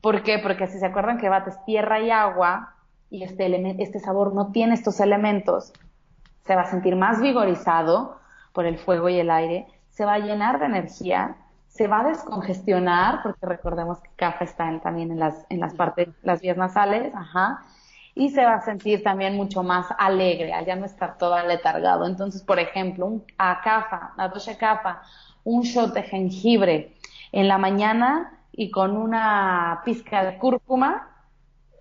¿Por 0.00 0.24
qué? 0.24 0.40
Porque 0.40 0.66
si 0.66 0.78
se 0.78 0.86
acuerdan 0.86 1.18
que 1.18 1.28
Vata 1.28 1.50
es 1.50 1.64
tierra 1.64 2.00
y 2.00 2.10
agua, 2.10 2.74
y 3.08 3.22
este, 3.22 3.82
este 3.82 4.00
sabor 4.00 4.34
no 4.34 4.50
tiene 4.50 4.74
estos 4.74 4.98
elementos, 4.98 5.72
se 6.44 6.56
va 6.56 6.62
a 6.62 6.70
sentir 6.70 6.96
más 6.96 7.20
vigorizado 7.20 8.18
por 8.52 8.66
el 8.66 8.78
fuego 8.78 9.08
y 9.08 9.20
el 9.20 9.30
aire, 9.30 9.66
se 9.90 10.04
va 10.04 10.14
a 10.14 10.18
llenar 10.18 10.58
de 10.58 10.66
energía 10.66 11.36
se 11.72 11.88
va 11.88 12.00
a 12.00 12.04
descongestionar, 12.04 13.22
porque 13.22 13.46
recordemos 13.46 13.98
que 14.00 14.10
CAFA 14.16 14.44
está 14.44 14.80
también 14.80 15.10
en 15.10 15.18
las, 15.18 15.46
en 15.48 15.58
las 15.58 15.72
partes, 15.72 16.08
las 16.22 16.42
vías 16.42 16.58
nasales, 16.58 17.14
ajá, 17.14 17.64
y 18.14 18.28
se 18.28 18.44
va 18.44 18.56
a 18.56 18.60
sentir 18.60 19.02
también 19.02 19.36
mucho 19.36 19.62
más 19.62 19.86
alegre, 19.96 20.52
al 20.52 20.66
ya 20.66 20.76
no 20.76 20.84
estar 20.84 21.16
todo 21.16 21.34
aletargado. 21.34 22.06
Entonces, 22.06 22.42
por 22.42 22.58
ejemplo, 22.58 23.06
un, 23.06 23.24
a 23.38 23.62
CAFA, 23.62 24.12
a 24.18 24.28
doce 24.28 24.58
CAFA, 24.58 25.00
un 25.44 25.62
shot 25.62 25.94
de 25.94 26.02
jengibre 26.02 26.94
en 27.32 27.48
la 27.48 27.56
mañana 27.56 28.38
y 28.52 28.70
con 28.70 28.94
una 28.94 29.80
pizca 29.82 30.24
de 30.24 30.36
cúrcuma, 30.36 31.08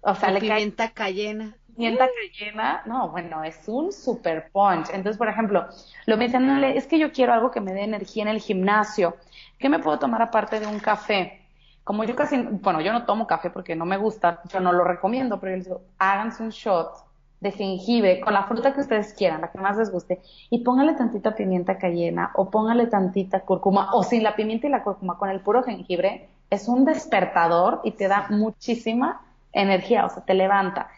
o 0.03 0.15
sea, 0.15 0.31
le 0.31 0.39
pimienta 0.39 0.91
cayena. 0.91 1.53
Pimienta 1.75 2.07
cayena, 2.07 2.81
no, 2.85 3.09
bueno, 3.09 3.43
es 3.43 3.67
un 3.67 3.91
super 3.91 4.49
punch. 4.53 4.87
Entonces, 4.93 5.17
por 5.17 5.27
ejemplo, 5.27 5.67
lo 6.05 6.15
mencionan, 6.15 6.63
es 6.63 6.87
que 6.87 6.97
yo 6.97 7.11
quiero 7.11 7.33
algo 7.33 7.51
que 7.51 7.59
me 7.59 7.73
dé 7.73 7.83
energía 7.83 8.23
en 8.23 8.29
el 8.29 8.39
gimnasio. 8.39 9.17
¿Qué 9.61 9.69
me 9.69 9.79
puedo 9.79 9.99
tomar 9.99 10.21
aparte 10.23 10.59
de 10.59 10.65
un 10.65 10.79
café? 10.79 11.39
Como 11.83 12.03
yo 12.03 12.15
casi, 12.15 12.37
bueno, 12.37 12.81
yo 12.81 12.91
no 12.91 13.05
tomo 13.05 13.27
café 13.27 13.51
porque 13.51 13.75
no 13.75 13.85
me 13.85 13.97
gusta, 13.97 14.41
yo 14.51 14.59
no 14.59 14.73
lo 14.73 14.83
recomiendo, 14.83 15.39
pero 15.39 15.51
yo 15.51 15.57
les 15.57 15.65
digo, 15.65 15.81
háganse 15.99 16.41
un 16.41 16.49
shot 16.49 17.05
de 17.39 17.51
jengibre 17.51 18.19
con 18.21 18.33
la 18.33 18.43
fruta 18.43 18.73
que 18.73 18.81
ustedes 18.81 19.13
quieran, 19.13 19.41
la 19.41 19.51
que 19.51 19.59
más 19.59 19.77
les 19.77 19.91
guste, 19.91 20.21
y 20.49 20.59
póngale 20.59 20.93
tantita 20.93 21.35
pimienta 21.35 21.77
cayena 21.77 22.31
o 22.35 22.49
póngale 22.49 22.87
tantita 22.87 23.41
cúrcuma, 23.41 23.93
o 23.93 24.03
sin 24.03 24.23
la 24.23 24.35
pimienta 24.35 24.67
y 24.67 24.71
la 24.71 24.83
cúrcuma, 24.83 25.17
con 25.17 25.29
el 25.29 25.41
puro 25.41 25.63
jengibre, 25.63 26.29
es 26.49 26.67
un 26.67 26.85
despertador 26.85 27.81
y 27.83 27.91
te 27.91 28.07
da 28.07 28.27
muchísima 28.29 29.21
energía, 29.53 30.05
o 30.05 30.09
sea, 30.09 30.23
te 30.23 30.33
levanta. 30.33 30.89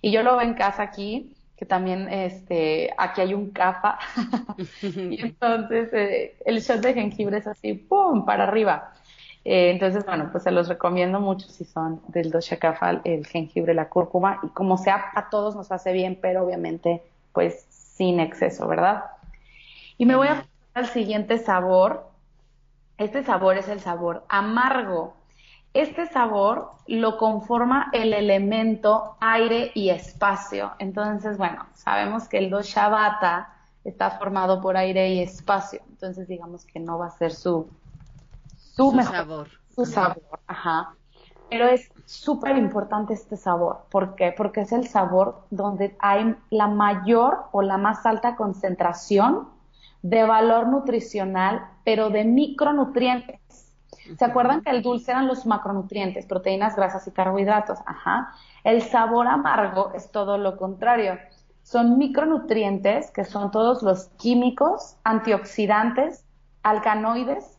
Y 0.00 0.12
yo 0.12 0.22
lo 0.22 0.36
veo 0.36 0.46
en 0.46 0.54
casa 0.54 0.82
aquí, 0.82 1.32
que 1.62 1.66
también 1.66 2.08
este, 2.08 2.92
aquí 2.98 3.20
hay 3.20 3.34
un 3.34 3.50
cafa, 3.50 3.96
y 4.82 5.22
entonces 5.22 5.90
eh, 5.92 6.34
el 6.44 6.60
shot 6.60 6.80
de 6.80 6.92
jengibre 6.92 7.38
es 7.38 7.46
así, 7.46 7.74
¡pum!, 7.74 8.24
para 8.24 8.42
arriba. 8.42 8.94
Eh, 9.44 9.70
entonces, 9.70 10.04
bueno, 10.04 10.28
pues 10.32 10.42
se 10.42 10.50
los 10.50 10.66
recomiendo 10.66 11.20
mucho 11.20 11.48
si 11.48 11.64
son 11.64 12.02
del 12.08 12.32
dosha 12.32 12.56
kafa, 12.56 13.00
el 13.04 13.24
jengibre, 13.28 13.74
la 13.74 13.88
cúrcuma, 13.88 14.40
y 14.42 14.48
como 14.48 14.76
sea, 14.76 15.12
a 15.14 15.30
todos 15.30 15.54
nos 15.54 15.70
hace 15.70 15.92
bien, 15.92 16.18
pero 16.20 16.44
obviamente, 16.44 17.00
pues 17.32 17.64
sin 17.70 18.18
exceso, 18.18 18.66
¿verdad? 18.66 19.04
Y 19.98 20.04
me 20.04 20.16
voy 20.16 20.26
a 20.26 20.34
pasar 20.34 20.48
al 20.74 20.86
siguiente 20.86 21.38
sabor. 21.38 22.10
Este 22.98 23.22
sabor 23.22 23.56
es 23.56 23.68
el 23.68 23.78
sabor 23.78 24.24
amargo. 24.28 25.14
Este 25.74 26.06
sabor 26.06 26.72
lo 26.86 27.16
conforma 27.16 27.88
el 27.92 28.12
elemento 28.12 29.16
aire 29.20 29.72
y 29.74 29.88
espacio. 29.88 30.72
Entonces, 30.78 31.38
bueno, 31.38 31.66
sabemos 31.74 32.28
que 32.28 32.38
el 32.38 32.50
dosha 32.50 32.88
vata 32.88 33.54
está 33.84 34.10
formado 34.10 34.60
por 34.60 34.76
aire 34.76 35.14
y 35.14 35.20
espacio. 35.20 35.80
Entonces, 35.88 36.28
digamos 36.28 36.66
que 36.66 36.78
no 36.78 36.98
va 36.98 37.06
a 37.06 37.10
ser 37.10 37.32
su, 37.32 37.68
su, 38.58 38.92
mejor, 38.92 39.14
sabor. 39.14 39.48
Su 39.74 39.86
sabor, 39.86 40.40
ajá. 40.46 40.94
Pero 41.48 41.66
es 41.68 41.90
súper 42.04 42.56
importante 42.56 43.14
este 43.14 43.36
sabor. 43.36 43.84
¿Por 43.90 44.14
qué? 44.14 44.32
Porque 44.36 44.62
es 44.62 44.72
el 44.72 44.86
sabor 44.86 45.46
donde 45.50 45.96
hay 46.00 46.34
la 46.50 46.68
mayor 46.68 47.46
o 47.52 47.62
la 47.62 47.78
más 47.78 48.04
alta 48.04 48.36
concentración 48.36 49.48
de 50.02 50.24
valor 50.24 50.68
nutricional, 50.68 51.66
pero 51.84 52.10
de 52.10 52.24
micronutrientes. 52.24 53.40
¿Se 54.18 54.24
acuerdan 54.24 54.62
que 54.62 54.70
el 54.70 54.82
dulce 54.82 55.10
eran 55.10 55.26
los 55.26 55.46
macronutrientes, 55.46 56.26
proteínas, 56.26 56.76
grasas 56.76 57.06
y 57.06 57.10
carbohidratos? 57.10 57.78
Ajá. 57.86 58.32
El 58.64 58.82
sabor 58.82 59.26
amargo 59.26 59.92
es 59.94 60.10
todo 60.10 60.38
lo 60.38 60.56
contrario. 60.56 61.18
Son 61.62 61.98
micronutrientes, 61.98 63.10
que 63.10 63.24
son 63.24 63.50
todos 63.50 63.82
los 63.82 64.06
químicos, 64.18 64.96
antioxidantes, 65.04 66.24
alcanoides 66.62 67.58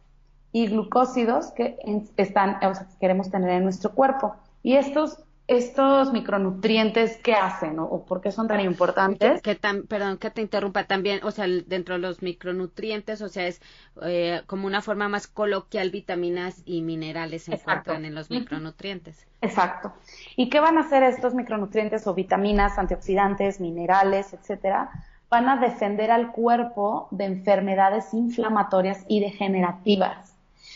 y 0.52 0.68
glucósidos 0.68 1.52
que 1.52 1.78
están, 2.18 2.58
o 2.64 2.74
sea, 2.76 2.88
que 2.88 2.98
queremos 3.00 3.30
tener 3.32 3.50
en 3.50 3.64
nuestro 3.64 3.92
cuerpo. 3.92 4.36
Y 4.62 4.76
estos 4.76 5.20
estos 5.48 6.14
micronutrientes, 6.14 7.18
¿qué 7.18 7.34
hacen 7.34 7.78
o 7.78 8.06
por 8.06 8.22
qué 8.22 8.32
son 8.32 8.48
tan 8.48 8.62
importantes? 8.62 9.42
Que, 9.42 9.56
perdón, 9.90 10.18
que 10.18 10.30
te 10.30 10.42
interrumpa 10.42 10.86
también, 10.86 11.20
o 11.24 11.32
sea, 11.32 11.46
dentro 11.48 11.96
de 11.96 12.00
los 12.00 12.22
micronutrientes, 12.22 13.22
o 13.22 13.28
sea, 13.28 13.48
es 13.48 13.62
eh, 14.04 14.42
como 14.48 14.68
una 14.68 14.82
forma 14.82 15.10
más 15.10 15.28
coloquial, 15.28 15.90
vitaminas 15.90 16.62
y 16.66 16.82
minerales 16.82 17.44
se 17.44 17.56
encuentran 17.56 18.06
en 18.06 18.16
los 18.16 18.30
micronutrientes. 18.30 19.28
Exacto. 19.42 19.92
¿Y 20.38 20.50
qué 20.50 20.62
van 20.62 20.78
a 20.78 20.82
hacer 20.82 21.04
estos 21.04 21.34
micronutrientes 21.34 22.08
o 22.08 22.14
vitaminas, 22.14 22.78
antioxidantes, 22.80 23.60
minerales, 23.60 24.34
etcétera? 24.34 24.92
Van 25.30 25.50
a 25.50 25.58
defender 25.58 26.10
al 26.12 26.32
cuerpo 26.32 27.10
de 27.12 27.26
enfermedades 27.26 28.14
inflamatorias 28.14 29.04
y 29.10 29.20
degenerativas. 29.20 30.36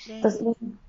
Entonces, 0.09 0.43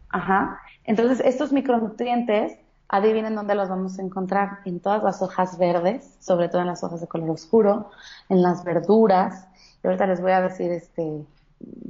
ajá. 0.08 0.60
Entonces, 0.84 1.20
estos 1.24 1.52
micronutrientes 1.52 2.58
Adivinen 2.88 3.34
dónde 3.34 3.54
los 3.54 3.68
vamos 3.68 3.98
a 3.98 4.02
encontrar. 4.02 4.60
En 4.64 4.80
todas 4.80 5.02
las 5.02 5.20
hojas 5.22 5.58
verdes, 5.58 6.16
sobre 6.20 6.48
todo 6.48 6.62
en 6.62 6.68
las 6.68 6.82
hojas 6.82 7.00
de 7.00 7.06
color 7.06 7.30
oscuro, 7.30 7.90
en 8.28 8.42
las 8.42 8.64
verduras. 8.64 9.48
Y 9.82 9.86
ahorita 9.86 10.06
les 10.06 10.20
voy 10.20 10.32
a 10.32 10.40
decir 10.40 10.72
este 10.72 11.24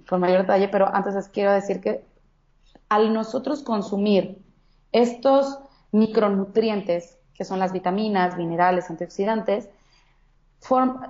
con 0.08 0.20
mayor 0.20 0.42
detalle, 0.42 0.68
pero 0.68 0.88
antes 0.92 1.14
les 1.14 1.28
quiero 1.28 1.52
decir 1.52 1.80
que 1.80 2.04
al 2.88 3.12
nosotros 3.12 3.62
consumir 3.62 4.42
estos 4.92 5.58
micronutrientes, 5.92 7.18
que 7.34 7.44
son 7.44 7.58
las 7.58 7.72
vitaminas, 7.72 8.36
minerales, 8.36 8.88
antioxidantes, 8.90 9.68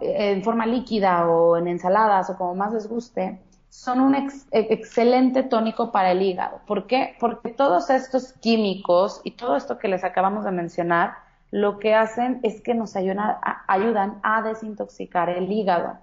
en 0.01 0.45
forma 0.45 0.67
líquida 0.67 1.27
o 1.29 1.57
en 1.57 1.69
ensaladas 1.69 2.29
o 2.31 2.37
como 2.37 2.55
más 2.55 2.73
les 2.73 2.89
guste, 2.89 3.41
son 3.69 4.01
un 4.01 4.15
e, 4.15 4.29
excelente 4.51 5.43
tónico 5.43 5.93
para 5.93 6.13
el 6.13 6.23
hígado. 6.23 6.61
¿Por 6.67 6.87
qué? 6.87 7.17
Porque 7.21 7.51
todos 7.51 7.91
estos 7.91 8.33
químicos 8.35 9.21
y 9.25 9.33
todo 9.33 9.57
esto 9.57 9.79
que 9.79 9.89
les 9.89 10.05
acabamos 10.05 10.45
de 10.45 10.51
mencionar, 10.51 11.15
lo 11.51 11.79
que 11.79 11.95
hacen 11.95 12.41
es 12.43 12.61
que 12.61 12.75
nos 12.75 12.97
ayudan 12.97 13.21
a, 13.21 13.65
ayudan 13.67 14.21
a 14.23 14.43
desintoxicar 14.43 15.31
el 15.31 15.51
hígado. 15.51 15.99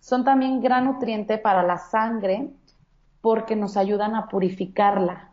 Son 0.00 0.24
también 0.24 0.60
gran 0.60 0.84
nutriente 0.84 1.38
para 1.38 1.62
la 1.62 1.78
sangre 1.78 2.50
porque 3.20 3.56
nos 3.56 3.76
ayudan 3.76 4.14
a 4.14 4.28
purificarla. 4.28 5.30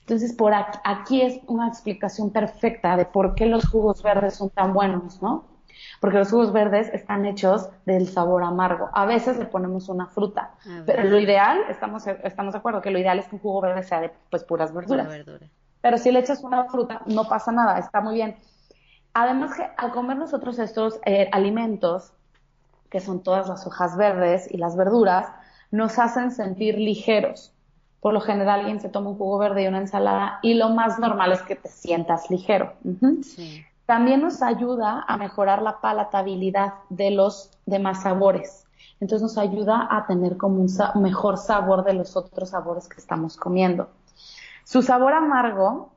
Entonces, 0.00 0.34
por 0.34 0.52
aquí, 0.52 0.78
aquí 0.84 1.22
es 1.22 1.40
una 1.46 1.68
explicación 1.68 2.30
perfecta 2.30 2.96
de 2.96 3.06
por 3.06 3.34
qué 3.34 3.46
los 3.46 3.66
jugos 3.66 4.02
verdes 4.02 4.34
son 4.34 4.50
tan 4.50 4.74
buenos, 4.74 5.22
¿no? 5.22 5.53
Porque 6.00 6.18
los 6.18 6.30
jugos 6.30 6.52
verdes 6.52 6.88
están 6.92 7.26
hechos 7.26 7.68
del 7.86 8.08
sabor 8.08 8.42
amargo. 8.42 8.90
A 8.92 9.06
veces 9.06 9.38
le 9.38 9.46
ponemos 9.46 9.88
una 9.88 10.06
fruta, 10.06 10.54
pero 10.86 11.04
lo 11.04 11.18
ideal, 11.18 11.60
estamos, 11.68 12.06
estamos 12.06 12.52
de 12.52 12.58
acuerdo 12.58 12.82
que 12.82 12.90
lo 12.90 12.98
ideal 12.98 13.18
es 13.18 13.28
que 13.28 13.36
un 13.36 13.42
jugo 13.42 13.60
verde 13.60 13.82
sea 13.82 14.00
de 14.00 14.10
pues 14.30 14.44
puras 14.44 14.72
verduras. 14.72 15.08
Pero 15.80 15.98
si 15.98 16.10
le 16.10 16.20
echas 16.20 16.42
una 16.42 16.64
fruta, 16.64 17.02
no 17.06 17.24
pasa 17.28 17.52
nada, 17.52 17.78
está 17.78 18.00
muy 18.00 18.14
bien. 18.14 18.36
Además 19.12 19.54
que 19.56 19.66
al 19.76 19.92
comer 19.92 20.16
nosotros 20.16 20.58
estos 20.58 20.98
eh, 21.04 21.28
alimentos, 21.30 22.12
que 22.90 23.00
son 23.00 23.22
todas 23.22 23.48
las 23.48 23.66
hojas 23.66 23.96
verdes 23.96 24.48
y 24.50 24.56
las 24.56 24.76
verduras, 24.76 25.26
nos 25.70 25.98
hacen 25.98 26.30
sentir 26.30 26.78
ligeros. 26.78 27.52
Por 28.00 28.12
lo 28.12 28.20
general 28.20 28.60
alguien 28.60 28.80
se 28.80 28.88
toma 28.88 29.10
un 29.10 29.16
jugo 29.16 29.38
verde 29.38 29.62
y 29.62 29.66
una 29.66 29.78
ensalada 29.78 30.38
y 30.42 30.54
lo 30.54 30.70
más 30.70 30.98
normal 30.98 31.32
es 31.32 31.42
que 31.42 31.56
te 31.56 31.68
sientas 31.68 32.30
ligero. 32.30 32.74
sí. 33.22 33.64
También 33.86 34.22
nos 34.22 34.42
ayuda 34.42 35.04
a 35.06 35.16
mejorar 35.16 35.60
la 35.62 35.80
palatabilidad 35.80 36.74
de 36.88 37.10
los 37.10 37.50
demás 37.66 38.02
sabores. 38.02 38.66
Entonces 39.00 39.22
nos 39.22 39.38
ayuda 39.38 39.88
a 39.90 40.06
tener 40.06 40.36
como 40.36 40.60
un 40.62 40.70
mejor 41.02 41.36
sabor 41.36 41.84
de 41.84 41.92
los 41.92 42.16
otros 42.16 42.50
sabores 42.50 42.88
que 42.88 43.00
estamos 43.00 43.36
comiendo. 43.36 43.88
Su 44.64 44.80
sabor 44.80 45.12
amargo 45.12 45.90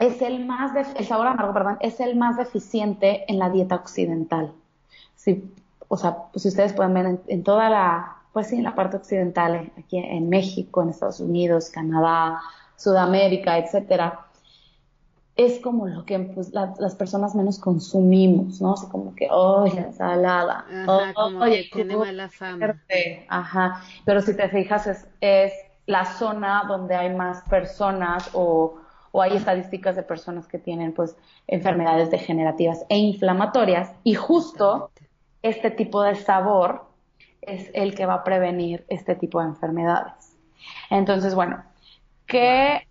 es 0.00 0.20
el 0.22 0.44
más, 0.44 0.72
el 0.96 1.06
sabor 1.06 1.28
amargo, 1.28 1.52
perdón, 1.52 1.76
es 1.80 2.00
el 2.00 2.16
más 2.16 2.36
deficiente 2.36 3.24
en 3.30 3.38
la 3.38 3.50
dieta 3.50 3.76
occidental. 3.76 4.52
Si, 5.14 5.52
o 5.86 5.96
sea, 5.96 6.24
si 6.34 6.48
ustedes 6.48 6.72
pueden 6.72 6.94
ver 6.94 7.06
en, 7.06 7.20
en, 7.28 7.44
toda 7.44 7.70
la, 7.70 8.16
pues 8.32 8.48
sí, 8.48 8.56
en 8.56 8.64
la 8.64 8.74
parte 8.74 8.96
occidental, 8.96 9.70
aquí 9.78 9.98
en 9.98 10.28
México, 10.28 10.82
en 10.82 10.88
Estados 10.88 11.20
Unidos, 11.20 11.70
Canadá, 11.70 12.40
Sudamérica, 12.76 13.58
etcétera, 13.58 14.23
es 15.36 15.58
como 15.60 15.86
lo 15.86 16.04
que 16.04 16.18
pues, 16.20 16.52
las 16.52 16.94
personas 16.94 17.34
menos 17.34 17.58
consumimos, 17.58 18.60
¿no? 18.60 18.74
Así 18.74 18.86
como 18.86 19.14
que, 19.16 19.26
oh, 19.30 19.66
la 19.66 19.82
ensalada, 19.82 20.64
Ajá, 20.70 21.12
como 21.14 21.40
oye, 21.40 21.68
tiene 21.72 21.96
mala 21.96 22.28
fama. 22.28 22.76
Ajá, 23.28 23.82
pero 24.04 24.20
si 24.20 24.36
te 24.36 24.48
fijas 24.48 24.86
es, 24.86 25.08
es 25.20 25.52
la 25.86 26.04
zona 26.04 26.64
donde 26.68 26.94
hay 26.94 27.12
más 27.14 27.42
personas 27.48 28.30
o, 28.32 28.76
o 29.10 29.22
hay 29.22 29.36
estadísticas 29.36 29.96
de 29.96 30.04
personas 30.04 30.46
que 30.46 30.58
tienen 30.58 30.92
pues 30.92 31.16
enfermedades 31.48 32.10
degenerativas 32.10 32.86
e 32.88 32.96
inflamatorias 32.96 33.92
y 34.04 34.14
justo 34.14 34.90
este 35.42 35.70
tipo 35.70 36.02
de 36.02 36.14
sabor 36.14 36.86
es 37.42 37.70
el 37.74 37.94
que 37.94 38.06
va 38.06 38.14
a 38.14 38.24
prevenir 38.24 38.84
este 38.88 39.16
tipo 39.16 39.40
de 39.40 39.46
enfermedades. 39.48 40.36
Entonces, 40.90 41.34
bueno, 41.34 41.62
¿qué 42.26 42.86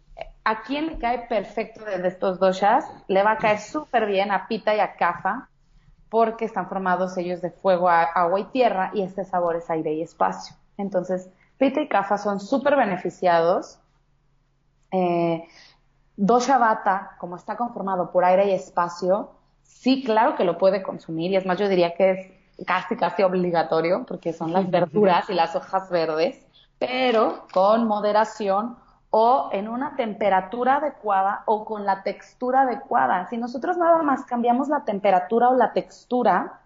¿A 0.45 0.61
quién 0.63 0.87
le 0.87 0.97
cae 0.97 1.27
perfecto 1.27 1.85
de 1.85 2.05
estos 2.05 2.37
doshas? 2.39 2.85
Le 3.07 3.23
va 3.23 3.31
a 3.31 3.37
caer 3.37 3.59
súper 3.59 4.05
bien 4.05 4.31
a 4.31 4.47
Pita 4.47 4.75
y 4.75 4.79
a 4.79 4.95
Kafa, 4.95 5.47
porque 6.09 6.45
están 6.45 6.67
formados 6.67 7.17
ellos 7.17 7.41
de 7.41 7.49
fuego, 7.49 7.89
agua 7.89 8.39
y 8.39 8.43
tierra, 8.45 8.91
y 8.93 9.03
este 9.03 9.23
sabor 9.23 9.55
es 9.55 9.69
aire 9.69 9.93
y 9.93 10.01
espacio. 10.01 10.55
Entonces, 10.77 11.29
Pita 11.57 11.81
y 11.81 11.87
Kafa 11.87 12.17
son 12.17 12.41
súper 12.41 12.75
beneficiados. 12.75 13.79
Eh, 14.91 15.47
dosha 16.17 16.57
Vata, 16.57 17.15
como 17.19 17.37
está 17.37 17.55
conformado 17.55 18.11
por 18.11 18.25
aire 18.25 18.47
y 18.47 18.51
espacio, 18.51 19.31
sí, 19.63 20.03
claro 20.03 20.35
que 20.35 20.43
lo 20.43 20.57
puede 20.57 20.83
consumir, 20.83 21.31
y 21.31 21.37
es 21.37 21.45
más, 21.45 21.57
yo 21.57 21.69
diría 21.69 21.95
que 21.95 22.11
es 22.11 22.65
casi, 22.65 22.97
casi 22.97 23.23
obligatorio, 23.23 24.05
porque 24.05 24.33
son 24.33 24.51
las 24.51 24.69
verduras 24.69 25.29
y 25.29 25.33
las 25.33 25.55
hojas 25.55 25.89
verdes, 25.89 26.45
pero 26.77 27.47
con 27.53 27.87
moderación 27.87 28.82
o 29.15 29.49
en 29.51 29.67
una 29.67 29.95
temperatura 29.95 30.77
adecuada 30.77 31.43
o 31.45 31.65
con 31.65 31.85
la 31.85 32.01
textura 32.01 32.61
adecuada. 32.61 33.27
Si 33.29 33.37
nosotros 33.37 33.77
nada 33.77 34.01
más 34.01 34.25
cambiamos 34.25 34.69
la 34.69 34.85
temperatura 34.85 35.49
o 35.49 35.55
la 35.55 35.71
textura, 35.71 36.61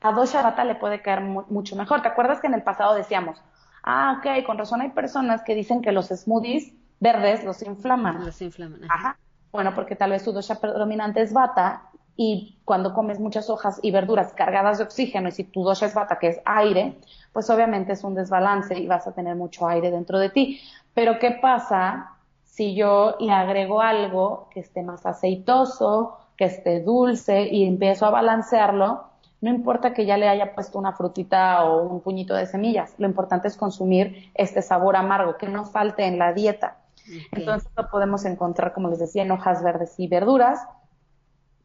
a 0.00 0.12
dosha 0.12 0.40
vata 0.40 0.64
le 0.64 0.76
puede 0.76 1.02
caer 1.02 1.20
mucho 1.20 1.76
mejor. 1.76 2.00
¿Te 2.00 2.08
acuerdas 2.08 2.40
que 2.40 2.46
en 2.46 2.54
el 2.54 2.62
pasado 2.62 2.94
decíamos, 2.94 3.36
ah, 3.82 4.16
ok, 4.18 4.46
con 4.46 4.56
razón 4.56 4.80
hay 4.80 4.92
personas 4.92 5.42
que 5.42 5.54
dicen 5.54 5.82
que 5.82 5.92
los 5.92 6.06
smoothies 6.06 6.72
verdes 7.00 7.44
los 7.44 7.60
inflaman? 7.60 8.24
Los 8.24 8.40
inflaman. 8.40 8.80
Ajá. 8.88 9.18
Bueno, 9.52 9.74
porque 9.74 9.94
tal 9.94 10.12
vez 10.12 10.22
su 10.22 10.32
dosha 10.32 10.54
predominante 10.54 11.20
es 11.20 11.34
vata 11.34 11.90
y 12.16 12.60
cuando 12.64 12.94
comes 12.94 13.20
muchas 13.20 13.50
hojas 13.50 13.78
y 13.82 13.90
verduras 13.90 14.32
cargadas 14.32 14.78
de 14.78 14.84
oxígeno 14.84 15.28
y 15.28 15.32
si 15.32 15.44
tu 15.44 15.62
dosha 15.62 15.84
es 15.84 15.94
vata, 15.94 16.18
que 16.18 16.28
es 16.28 16.40
aire, 16.46 16.98
pues 17.34 17.50
obviamente 17.50 17.92
es 17.92 18.04
un 18.04 18.14
desbalance 18.14 18.78
y 18.78 18.86
vas 18.86 19.06
a 19.06 19.12
tener 19.12 19.36
mucho 19.36 19.68
aire 19.68 19.90
dentro 19.90 20.18
de 20.18 20.30
ti. 20.30 20.60
Pero 20.94 21.18
¿qué 21.18 21.32
pasa 21.32 22.12
si 22.44 22.74
yo 22.74 23.16
le 23.18 23.32
agrego 23.32 23.80
algo 23.80 24.48
que 24.50 24.60
esté 24.60 24.82
más 24.82 25.04
aceitoso, 25.06 26.18
que 26.36 26.44
esté 26.44 26.80
dulce 26.80 27.48
y 27.48 27.66
empiezo 27.66 28.06
a 28.06 28.10
balancearlo? 28.10 29.04
No 29.40 29.50
importa 29.50 29.92
que 29.92 30.06
ya 30.06 30.16
le 30.16 30.28
haya 30.28 30.54
puesto 30.54 30.78
una 30.78 30.92
frutita 30.92 31.64
o 31.64 31.82
un 31.82 32.00
puñito 32.00 32.34
de 32.34 32.46
semillas, 32.46 32.94
lo 32.96 33.06
importante 33.06 33.48
es 33.48 33.56
consumir 33.56 34.30
este 34.34 34.62
sabor 34.62 34.96
amargo, 34.96 35.36
que 35.36 35.48
no 35.48 35.66
falte 35.66 36.06
en 36.06 36.18
la 36.18 36.32
dieta. 36.32 36.78
Entonces 37.32 37.68
lo 37.76 37.90
podemos 37.90 38.24
encontrar, 38.24 38.72
como 38.72 38.88
les 38.88 38.98
decía, 38.98 39.22
en 39.22 39.30
hojas 39.30 39.62
verdes 39.62 39.94
y 39.98 40.08
verduras, 40.08 40.66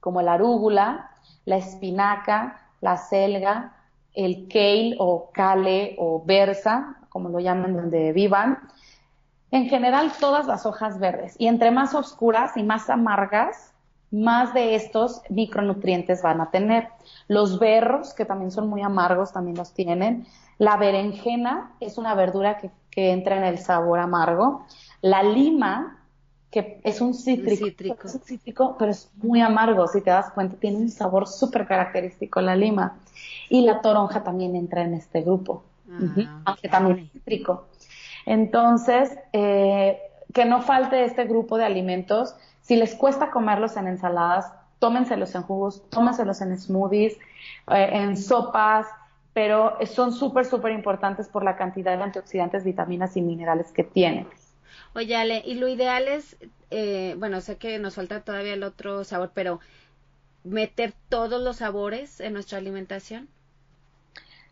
como 0.01 0.21
la 0.21 0.33
arúgula, 0.33 1.11
la 1.45 1.55
espinaca, 1.55 2.59
la 2.81 2.97
selga, 2.97 3.73
el 4.13 4.47
kale 4.49 4.95
o 4.99 5.29
kale 5.31 5.95
o 5.99 6.21
berza, 6.25 6.97
como 7.09 7.29
lo 7.29 7.39
llaman 7.39 7.75
donde 7.75 8.11
vivan, 8.11 8.59
en 9.51 9.67
general, 9.67 10.11
todas 10.19 10.47
las 10.47 10.65
hojas 10.65 10.99
verdes. 10.99 11.35
Y 11.37 11.47
entre 11.47 11.71
más 11.71 11.95
oscuras 11.95 12.55
y 12.55 12.63
más 12.63 12.89
amargas, 12.89 13.73
más 14.11 14.53
de 14.53 14.75
estos 14.75 15.21
micronutrientes 15.29 16.21
van 16.21 16.41
a 16.41 16.51
tener. 16.51 16.89
Los 17.27 17.59
berros, 17.59 18.13
que 18.13 18.25
también 18.25 18.51
son 18.51 18.67
muy 18.67 18.81
amargos, 18.81 19.31
también 19.31 19.57
los 19.57 19.73
tienen. 19.73 20.25
La 20.57 20.77
berenjena 20.77 21.73
es 21.79 21.97
una 21.97 22.15
verdura 22.15 22.57
que, 22.57 22.71
entra 23.01 23.37
en 23.37 23.45
el 23.45 23.59
sabor 23.59 23.99
amargo. 23.99 24.65
La 25.01 25.23
lima, 25.23 26.03
que 26.51 26.81
es 26.83 26.99
un 26.99 27.13
cítrico, 27.13 27.95
Es 28.03 28.13
un 28.13 28.21
cítrico, 28.21 28.75
pero 28.77 28.91
es 28.91 29.09
muy 29.23 29.39
amargo, 29.39 29.87
si 29.87 30.01
te 30.01 30.09
das 30.09 30.31
cuenta, 30.31 30.57
tiene 30.57 30.79
un 30.79 30.89
sabor 30.89 31.25
súper 31.25 31.65
característico 31.65 32.41
la 32.41 32.57
lima. 32.57 32.97
Y 33.49 33.61
la 33.61 33.79
toronja 33.79 34.21
también 34.21 34.53
entra 34.57 34.81
en 34.81 34.95
este 34.95 35.21
grupo, 35.21 35.63
ah, 35.89 36.41
aunque 36.43 36.67
también 36.67 36.99
es 36.99 37.11
cítrico. 37.13 37.68
Entonces, 38.25 39.17
eh, 39.33 39.99
que 40.33 40.45
no 40.45 40.61
falte 40.61 41.03
este 41.03 41.25
grupo 41.25 41.57
de 41.57 41.65
alimentos. 41.65 42.35
Si 42.61 42.75
les 42.75 42.95
cuesta 42.95 43.31
comerlos 43.31 43.77
en 43.77 43.87
ensaladas, 43.87 44.51
tómenselos 44.79 45.35
en 45.35 45.43
jugos, 45.43 45.83
tómenselos 45.89 46.41
en 46.41 46.57
smoothies, 46.57 47.17
eh, 47.71 47.89
en 47.91 48.17
sopas, 48.17 48.87
pero 49.33 49.77
son 49.85 50.11
súper, 50.11 50.45
súper 50.45 50.71
importantes 50.71 51.27
por 51.27 51.43
la 51.43 51.55
cantidad 51.55 51.97
de 51.97 52.03
antioxidantes, 52.03 52.63
vitaminas 52.63 53.15
y 53.17 53.21
minerales 53.21 53.71
que 53.71 53.83
tienen. 53.83 54.27
Oye, 54.95 55.15
Ale, 55.15 55.43
y 55.45 55.55
lo 55.55 55.67
ideal 55.67 56.07
es, 56.07 56.35
eh, 56.71 57.15
bueno, 57.17 57.41
sé 57.41 57.57
que 57.57 57.77
nos 57.79 57.95
falta 57.95 58.21
todavía 58.21 58.53
el 58.53 58.63
otro 58.63 59.03
sabor, 59.03 59.31
pero 59.33 59.59
meter 60.43 60.93
todos 61.09 61.41
los 61.41 61.57
sabores 61.57 62.19
en 62.19 62.33
nuestra 62.33 62.57
alimentación. 62.57 63.27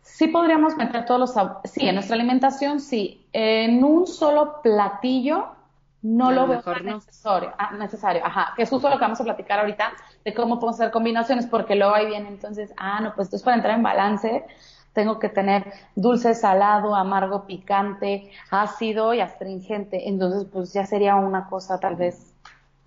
Sí 0.02 0.28
podríamos 0.28 0.76
meter 0.76 1.04
todos 1.04 1.20
los 1.20 1.34
sabores. 1.34 1.70
Sí, 1.70 1.86
en 1.86 1.94
nuestra 1.94 2.14
alimentación 2.16 2.80
sí. 2.80 3.17
En 3.32 3.84
un 3.84 4.06
solo 4.06 4.60
platillo 4.62 5.48
no 6.02 6.30
lo 6.30 6.46
veo 6.46 6.62
necesario, 6.82 7.52
ah, 7.58 7.72
necesario. 7.72 8.24
Ajá, 8.24 8.52
que 8.56 8.62
es 8.62 8.70
justo 8.70 8.88
lo 8.88 8.96
que 8.96 9.02
vamos 9.02 9.20
a 9.20 9.24
platicar 9.24 9.60
ahorita 9.60 9.92
de 10.24 10.32
cómo 10.34 10.58
podemos 10.60 10.80
hacer 10.80 10.92
combinaciones, 10.92 11.46
porque 11.46 11.74
luego 11.74 11.94
ahí 11.94 12.06
viene 12.06 12.28
entonces, 12.28 12.72
ah, 12.76 13.00
no, 13.00 13.14
pues 13.14 13.28
entonces 13.28 13.44
para 13.44 13.56
entrar 13.56 13.76
en 13.76 13.82
balance 13.82 14.44
tengo 14.92 15.18
que 15.18 15.28
tener 15.28 15.72
dulce, 15.94 16.34
salado, 16.34 16.94
amargo, 16.94 17.46
picante, 17.46 18.30
ácido 18.50 19.14
y 19.14 19.20
astringente. 19.20 20.08
Entonces, 20.08 20.46
pues 20.50 20.72
ya 20.72 20.86
sería 20.86 21.14
una 21.16 21.48
cosa 21.48 21.78
tal 21.78 21.94
vez 21.96 22.34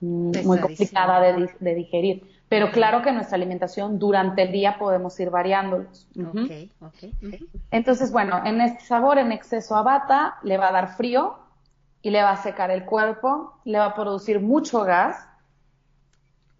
mm, 0.02 0.46
muy 0.46 0.60
complicada 0.60 1.22
de 1.22 1.76
digerir. 1.76 2.41
Pero 2.52 2.70
claro 2.70 3.02
que 3.02 3.14
nuestra 3.14 3.38
alimentación 3.38 3.98
durante 3.98 4.42
el 4.42 4.52
día 4.52 4.78
podemos 4.78 5.18
ir 5.22 5.30
variándolos. 5.30 6.06
Entonces, 7.72 8.12
bueno, 8.12 8.42
en 8.44 8.60
este 8.60 8.84
sabor 8.84 9.20
en 9.20 9.32
exceso 9.32 9.74
a 9.78 9.84
bata 9.84 10.36
le 10.44 10.58
va 10.58 10.68
a 10.68 10.74
dar 10.74 10.98
frío 10.98 11.40
y 12.02 12.10
le 12.10 12.22
va 12.22 12.32
a 12.32 12.36
secar 12.44 12.70
el 12.70 12.84
cuerpo, 12.84 13.54
le 13.64 13.78
va 13.78 13.86
a 13.86 13.96
producir 13.96 14.42
mucho 14.42 14.84
gas 14.84 15.30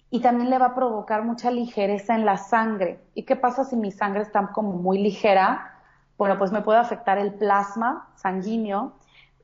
y 0.10 0.22
también 0.22 0.50
le 0.50 0.60
va 0.60 0.68
a 0.68 0.76
provocar 0.76 1.26
mucha 1.26 1.52
ligereza 1.52 2.16
en 2.16 2.24
la 2.24 2.38
sangre. 2.38 3.02
¿Y 3.14 3.24
qué 3.24 3.36
pasa 3.36 3.66
si 3.66 3.76
mi 3.76 3.92
sangre 3.92 4.22
está 4.22 4.48
como 4.54 4.72
muy 4.72 4.98
ligera? 4.98 5.76
bueno, 6.18 6.38
pues 6.38 6.54
me 6.54 6.62
puede 6.62 6.80
afectar 6.80 7.18
el 7.18 7.34
plasma 7.34 8.08
sanguíneo 8.16 8.94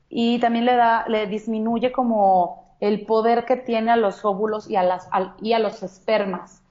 y 0.08 0.38
también 0.38 0.64
le 0.64 0.76
da, 0.76 1.04
le 1.08 1.26
disminuye 1.26 1.92
como 1.92 2.67
el 2.80 3.06
poder 3.06 3.44
que 3.44 3.56
tiene 3.56 3.90
a 3.90 3.96
los 3.96 4.24
óvulos 4.24 4.68
y 4.68 4.76
a, 4.76 4.82
las, 4.82 5.08
y 5.40 5.52
a 5.52 5.58
los 5.58 5.82
espermas. 5.82 6.62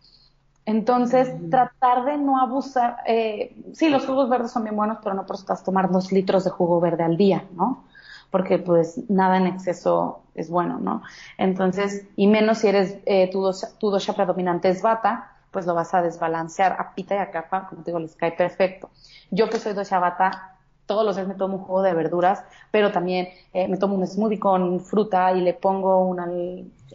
Entonces, 0.65 1.29
tratar 1.49 2.03
de 2.03 2.17
no 2.17 2.41
abusar, 2.41 2.97
eh, 3.05 3.55
sí, 3.73 3.87
los 3.87 4.05
jugos 4.05 4.27
verdes 4.29 4.51
son 4.51 4.63
bien 4.63 4.75
buenos, 4.75 4.97
pero 5.01 5.15
no 5.15 5.25
por 5.25 5.37
estás 5.37 5.63
tomar 5.63 5.89
dos 5.89 6.11
litros 6.11 6.43
de 6.43 6.49
jugo 6.49 6.81
verde 6.81 7.03
al 7.03 7.15
día, 7.15 7.45
¿no? 7.53 7.85
Porque 8.31 8.59
pues 8.59 9.09
nada 9.09 9.37
en 9.37 9.47
exceso 9.47 10.23
es 10.35 10.49
bueno, 10.49 10.77
¿no? 10.77 11.03
Entonces, 11.37 12.05
y 12.17 12.27
menos 12.27 12.57
si 12.57 12.67
eres, 12.67 12.97
eh, 13.05 13.29
tu, 13.31 13.41
dosha, 13.41 13.69
tu 13.79 13.89
dosha 13.89 14.11
predominante 14.11 14.67
es 14.67 14.81
bata, 14.81 15.31
pues 15.51 15.65
lo 15.65 15.73
vas 15.73 15.93
a 15.93 16.01
desbalancear. 16.01 16.73
A 16.73 16.93
pita 16.93 17.15
y 17.15 17.19
a 17.19 17.31
capa, 17.31 17.67
como 17.69 17.83
te 17.83 17.91
digo, 17.91 17.99
les 17.99 18.17
cae 18.17 18.33
perfecto. 18.33 18.89
Yo 19.31 19.49
que 19.49 19.59
soy 19.59 19.71
dosha 19.71 19.99
bata, 19.99 20.56
todos 20.87 21.05
los 21.05 21.15
días 21.15 21.27
me 21.27 21.35
tomo 21.35 21.57
un 21.57 21.63
jugo 21.63 21.83
de 21.83 21.93
verduras, 21.93 22.43
pero 22.71 22.91
también 22.91 23.27
eh, 23.53 23.67
me 23.67 23.77
tomo 23.77 23.95
un 23.95 24.07
smoothie 24.07 24.39
con 24.39 24.79
fruta 24.79 25.33
y 25.33 25.41
le 25.41 25.53
pongo 25.53 26.03
una, 26.05 26.27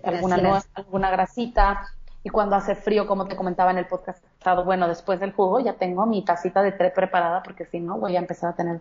alguna, 0.03 0.62
alguna 0.74 1.11
grasita. 1.11 1.86
Y 2.24 2.30
cuando 2.30 2.57
hace 2.57 2.74
frío, 2.74 3.07
como 3.07 3.26
te 3.26 3.36
comentaba 3.36 3.70
en 3.70 3.78
el 3.78 3.86
podcast 3.86 4.24
bueno, 4.64 4.88
después 4.88 5.20
del 5.20 5.32
jugo 5.32 5.61
ya 5.61 5.74
tengo 5.74 6.07
mi 6.07 6.24
tacita 6.24 6.62
de 6.62 6.72
té 6.72 6.90
preparada 6.90 7.43
porque 7.43 7.64
si 7.66 7.78
no 7.78 7.99
voy 7.99 8.16
a 8.16 8.18
empezar 8.18 8.51
a 8.51 8.57
tener 8.57 8.80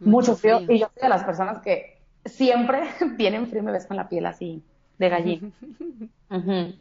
mucho, 0.00 0.36
frío. 0.36 0.60
Y 0.68 0.78
yo 0.78 0.90
soy 0.92 1.02
de 1.02 1.08
las 1.08 1.24
personas 1.24 1.60
que 1.62 1.98
siempre 2.24 2.82
tienen 3.16 3.46
frío 3.46 3.62
y 3.62 3.64
me 3.64 3.72
ves 3.72 3.86
con 3.86 3.96
la 3.96 4.08
piel 4.08 4.26
así 4.26 4.62
de 4.98 5.08
gallina. 5.08 5.50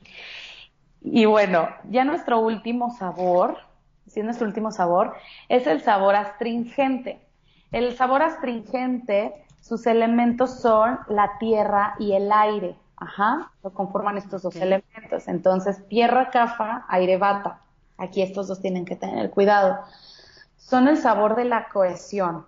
Y 1.05 1.25
bueno, 1.25 1.67
ya 1.89 2.05
nuestro 2.05 2.39
último 2.39 2.95
sabor, 2.95 3.57
si 4.07 4.23
nuestro 4.23 4.47
último 4.47 4.71
sabor, 4.71 5.13
es 5.49 5.67
el 5.67 5.81
sabor 5.81 6.15
astringente. 6.15 7.19
El 7.73 7.97
sabor 7.97 8.21
astringente, 8.21 9.33
sus 9.59 9.87
elementos 9.87 10.59
son 10.61 10.99
la 11.07 11.39
tierra 11.39 11.95
y 11.97 12.13
el 12.13 12.31
aire. 12.31 12.75
Ajá, 12.97 13.51
lo 13.63 13.73
conforman 13.73 14.15
estos 14.15 14.43
dos 14.43 14.55
elementos. 14.57 15.27
Entonces, 15.27 15.85
tierra, 15.87 16.29
cafa, 16.29 16.85
aire, 16.87 17.17
bata. 17.17 17.61
Aquí 17.97 18.21
estos 18.21 18.47
dos 18.47 18.61
tienen 18.61 18.85
que 18.85 18.95
tener 18.95 19.31
cuidado. 19.31 19.79
Son 20.55 20.87
el 20.87 20.97
sabor 20.97 21.35
de 21.35 21.45
la 21.45 21.67
cohesión. 21.69 22.45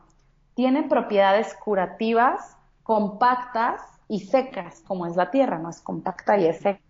Tienen 0.53 0.89
propiedades 0.89 1.55
curativas, 1.55 2.55
compactas 2.83 3.81
y 4.07 4.19
secas, 4.19 4.83
como 4.85 5.07
es 5.07 5.15
la 5.15 5.31
tierra, 5.31 5.57
no 5.57 5.71
es 5.71 5.81
compacta 5.81 6.37
y 6.37 6.45
es 6.45 6.59
seca. 6.59 6.81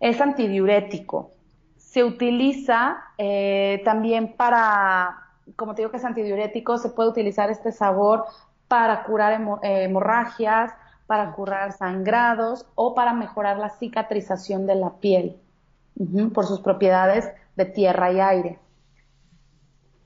Es 0.00 0.20
antidiurético. 0.20 1.30
Se 1.78 2.04
utiliza 2.04 2.98
eh, 3.16 3.80
también 3.86 4.36
para 4.36 5.27
como 5.56 5.74
te 5.74 5.82
digo 5.82 5.90
que 5.90 5.98
es 5.98 6.04
antidiurético, 6.04 6.78
se 6.78 6.90
puede 6.90 7.08
utilizar 7.10 7.50
este 7.50 7.72
sabor 7.72 8.24
para 8.68 9.04
curar 9.04 9.40
eh, 9.62 9.84
hemorragias, 9.84 10.72
para 11.06 11.32
curar 11.32 11.72
sangrados 11.72 12.66
o 12.74 12.94
para 12.94 13.14
mejorar 13.14 13.58
la 13.58 13.70
cicatrización 13.70 14.66
de 14.66 14.74
la 14.74 14.90
piel 14.94 15.36
por 16.32 16.46
sus 16.46 16.60
propiedades 16.60 17.28
de 17.56 17.64
tierra 17.64 18.12
y 18.12 18.20
aire. 18.20 18.58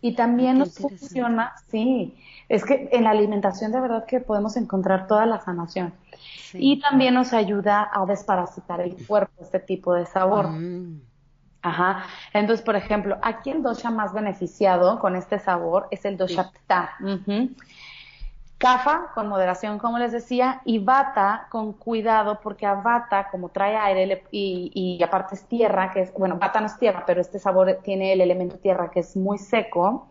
Y 0.01 0.15
también 0.15 0.59
nos 0.59 0.75
funciona, 0.75 1.53
sí, 1.71 2.17
es 2.49 2.65
que 2.65 2.89
en 2.93 3.05
la 3.05 3.11
alimentación 3.11 3.71
de 3.71 3.81
verdad 3.81 4.05
que 4.05 4.21
podemos 4.21 4.57
encontrar 4.57 5.07
toda 5.07 5.27
la 5.27 5.41
sanación. 5.41 5.93
Y 6.55 6.81
también 6.81 7.15
nos 7.15 7.33
ayuda 7.33 7.89
a 7.93 8.05
desparasitar 8.05 8.81
el 8.81 9.07
cuerpo, 9.07 9.33
este 9.43 9.61
tipo 9.61 9.95
de 9.95 10.07
sabor. 10.07 10.49
Mm. 10.49 11.01
Ajá. 11.63 12.05
Entonces, 12.33 12.65
por 12.65 12.77
ejemplo, 12.77 13.19
aquí 13.23 13.51
el 13.51 13.63
dosha 13.63 13.91
más 13.91 14.13
beneficiado 14.13 14.99
con 14.99 15.15
este 15.17 15.39
sabor 15.39 15.87
es 15.91 16.05
el 16.05 16.17
dosha 16.17 16.51
pta. 16.51 16.97
Kafa 18.59 19.11
con 19.13 19.27
moderación, 19.29 19.79
como 19.81 19.99
les 19.99 20.13
decía, 20.13 20.61
y 20.65 20.79
bata 20.79 21.49
con 21.51 21.73
cuidado, 21.73 22.39
porque 22.41 22.65
a 22.65 22.75
bata, 22.75 23.29
como 23.29 23.49
trae 23.49 23.77
aire 23.77 24.23
y, 24.31 24.71
y, 24.73 25.03
aparte 25.03 25.35
es 25.35 25.45
tierra, 25.49 25.91
que 25.91 26.03
es, 26.03 26.13
bueno, 26.15 26.37
bata 26.37 26.61
no 26.61 26.67
es 26.67 26.79
tierra, 26.79 27.03
pero 27.05 27.21
este 27.21 27.41
sabor 27.41 27.81
tiene 27.83 28.13
el 28.13 28.21
elemento 28.21 28.59
tierra 28.59 28.93
que 28.93 29.01
es 29.01 29.17
muy 29.17 29.39
seco, 29.39 30.07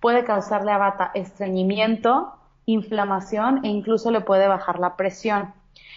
puede 0.00 0.22
causarle 0.24 0.72
a 0.72 0.76
bata 0.76 1.12
estreñimiento, 1.14 2.34
inflamación 2.66 3.64
e 3.64 3.68
incluso 3.68 4.10
le 4.10 4.20
puede 4.20 4.48
bajar 4.48 4.78
la 4.78 4.96
presión. 4.96 5.54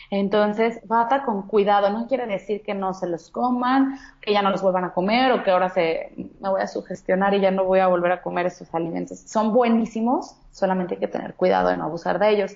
Entonces, 0.10 0.80
bata 0.86 1.24
con 1.24 1.43
cuidado, 1.47 1.89
no 1.89 2.08
quiere 2.08 2.26
decir 2.28 2.64
que 2.64 2.74
no 2.74 2.93
se 2.93 3.08
los 3.08 3.30
coman, 3.30 3.97
que 4.22 4.32
ya 4.32 4.41
no 4.41 4.49
los 4.49 4.62
vuelvan 4.62 4.86
a 4.86 4.93
comer 4.93 5.32
o 5.34 5.43
que 5.43 5.51
ahora 5.51 5.70
se, 5.70 6.14
me 6.39 6.49
voy 6.49 6.62
a 6.62 6.68
sugestionar 6.68 7.34
y 7.34 7.41
ya 7.41 7.51
no 7.51 7.66
voy 7.66 7.80
a 7.80 7.88
volver 7.88 8.12
a 8.14 8.22
comer 8.22 8.45
estos 8.45 8.74
alimentos. 8.74 9.20
Son 9.20 9.51
buenísimos, 9.53 10.38
solamente 10.51 10.95
hay 10.95 10.99
que 11.01 11.08
tener 11.08 11.34
cuidado 11.34 11.70
de 11.70 11.78
no 11.78 11.84
abusar 11.84 12.20
de 12.20 12.30
ellos. 12.30 12.55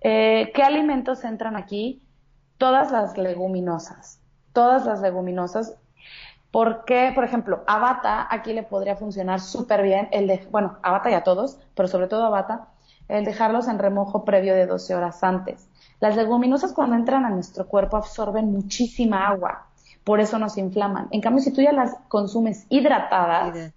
Eh, 0.00 0.52
¿Qué 0.54 0.62
alimentos 0.62 1.24
entran 1.24 1.56
aquí? 1.56 2.02
Todas 2.56 2.90
las 2.90 3.18
leguminosas, 3.18 4.20
todas 4.52 4.86
las 4.86 5.00
leguminosas. 5.00 5.76
Porque, 6.50 7.10
por 7.16 7.24
ejemplo, 7.24 7.64
a 7.66 7.78
bata 7.78 8.28
aquí 8.30 8.52
le 8.52 8.62
podría 8.62 8.94
funcionar 8.94 9.40
súper 9.40 9.82
bien 9.82 10.08
el 10.12 10.28
de, 10.28 10.46
bueno, 10.52 10.78
a 10.82 10.92
bata 10.92 11.10
y 11.10 11.14
a 11.14 11.24
todos, 11.24 11.58
pero 11.74 11.88
sobre 11.88 12.06
todo 12.06 12.24
a 12.24 12.28
bata, 12.28 12.68
el 13.08 13.24
dejarlos 13.24 13.66
en 13.66 13.80
remojo 13.80 14.24
previo 14.24 14.54
de 14.54 14.66
12 14.66 14.94
horas 14.94 15.24
antes. 15.24 15.68
Las 16.04 16.16
leguminosas 16.16 16.74
cuando 16.74 16.96
entran 16.96 17.24
a 17.24 17.30
nuestro 17.30 17.66
cuerpo 17.66 17.96
absorben 17.96 18.52
muchísima 18.52 19.26
agua, 19.26 19.68
por 20.04 20.20
eso 20.20 20.38
nos 20.38 20.58
inflaman. 20.58 21.08
En 21.12 21.22
cambio, 21.22 21.42
si 21.42 21.50
tú 21.50 21.62
ya 21.62 21.72
las 21.72 21.96
consumes 22.08 22.66
hidratadas, 22.68 23.72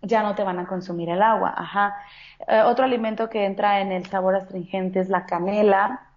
ya 0.00 0.22
no 0.22 0.36
te 0.36 0.44
van 0.44 0.60
a 0.60 0.68
consumir 0.68 1.08
el 1.08 1.20
agua. 1.20 1.52
Ajá. 1.56 1.96
Eh, 2.46 2.62
otro 2.64 2.84
alimento 2.84 3.28
que 3.28 3.44
entra 3.44 3.80
en 3.80 3.90
el 3.90 4.06
sabor 4.06 4.36
astringente 4.36 5.00
es 5.00 5.08
la 5.08 5.26
canela, 5.26 6.10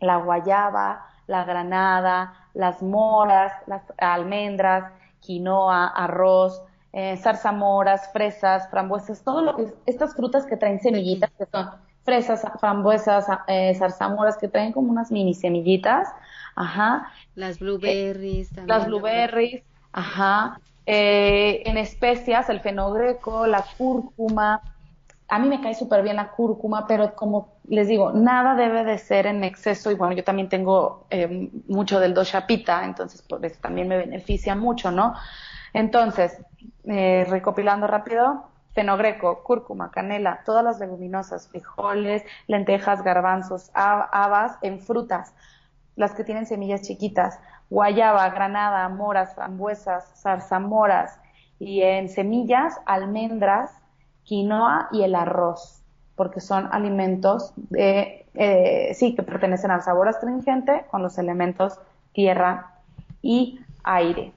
la 0.00 0.16
guayaba, 0.16 1.06
la 1.28 1.44
granada, 1.44 2.34
las 2.54 2.82
moras, 2.82 3.52
las 3.68 3.82
almendras, 3.98 4.92
quinoa, 5.20 5.86
arroz, 5.94 6.60
eh, 6.92 7.16
zarzamoras, 7.18 8.10
fresas, 8.12 8.68
frambuesas, 8.68 9.22
todo 9.22 9.42
lo 9.42 9.54
que 9.54 9.72
estas 9.86 10.16
frutas 10.16 10.44
que 10.44 10.56
traen 10.56 10.80
semillitas 10.80 11.30
que 11.38 11.46
son 11.46 11.70
fresas, 12.08 12.40
frambuesas, 12.58 13.26
eh, 13.48 13.74
zarzamoras 13.74 14.38
que 14.38 14.48
traen 14.48 14.72
como 14.72 14.90
unas 14.90 15.12
mini 15.12 15.34
semillitas, 15.34 16.08
ajá. 16.56 17.12
Las 17.34 17.58
blueberries 17.58 18.48
también. 18.48 18.66
Las 18.66 18.86
blueberries, 18.86 19.62
ajá. 19.92 20.58
Eh, 20.86 21.62
en 21.66 21.76
especias, 21.76 22.48
el 22.48 22.60
fenogreco, 22.60 23.46
la 23.46 23.62
cúrcuma. 23.76 24.62
A 25.28 25.38
mí 25.38 25.50
me 25.50 25.60
cae 25.60 25.74
súper 25.74 26.02
bien 26.02 26.16
la 26.16 26.30
cúrcuma, 26.30 26.86
pero 26.86 27.14
como 27.14 27.58
les 27.68 27.88
digo, 27.88 28.12
nada 28.12 28.54
debe 28.54 28.84
de 28.84 28.96
ser 28.96 29.26
en 29.26 29.44
exceso. 29.44 29.90
Y 29.90 29.94
bueno, 29.94 30.14
yo 30.14 30.24
también 30.24 30.48
tengo 30.48 31.04
eh, 31.10 31.50
mucho 31.68 32.00
del 32.00 32.14
doshapita, 32.14 32.86
entonces 32.86 33.20
por 33.20 33.44
eso 33.44 33.60
también 33.60 33.86
me 33.86 33.98
beneficia 33.98 34.54
mucho, 34.54 34.90
¿no? 34.90 35.12
Entonces, 35.74 36.38
eh, 36.84 37.26
recopilando 37.28 37.86
rápido, 37.86 38.48
fenogreco, 38.74 39.42
cúrcuma, 39.42 39.90
canela, 39.90 40.40
todas 40.44 40.64
las 40.64 40.78
leguminosas, 40.78 41.48
frijoles, 41.48 42.22
lentejas, 42.46 43.02
garbanzos, 43.02 43.70
habas 43.74 44.56
en 44.62 44.80
frutas, 44.80 45.34
las 45.96 46.14
que 46.14 46.24
tienen 46.24 46.46
semillas 46.46 46.82
chiquitas, 46.82 47.40
guayaba, 47.70 48.28
granada, 48.30 48.88
moras, 48.88 49.34
frambuesas, 49.34 50.22
zarzamoras 50.22 51.18
y 51.58 51.82
en 51.82 52.08
semillas, 52.08 52.80
almendras, 52.86 53.72
quinoa 54.22 54.88
y 54.92 55.02
el 55.02 55.14
arroz, 55.14 55.82
porque 56.14 56.40
son 56.40 56.68
alimentos 56.72 57.52
eh, 57.76 58.94
sí, 58.94 59.14
que 59.14 59.22
pertenecen 59.22 59.70
al 59.70 59.82
sabor 59.82 60.08
astringente 60.08 60.84
con 60.90 61.02
los 61.02 61.18
elementos 61.18 61.80
tierra 62.12 62.74
y 63.20 63.60
aire. 63.82 64.32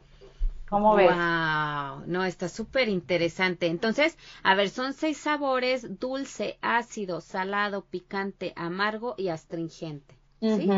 ¿Cómo 0.72 0.96
ves? 0.96 1.10
Wow, 1.10 2.06
no, 2.08 2.24
está 2.24 2.48
súper 2.48 2.88
interesante. 2.88 3.68
Entonces, 3.68 4.18
a 4.42 4.56
ver, 4.56 4.70
son 4.70 4.94
seis 4.94 5.18
sabores, 5.18 6.00
dulce, 6.00 6.58
ácido, 6.62 7.20
salado, 7.20 7.84
picante, 7.84 8.54
amargo 8.56 9.14
y 9.18 9.28
astringente. 9.28 10.16
¿sí? 10.40 10.70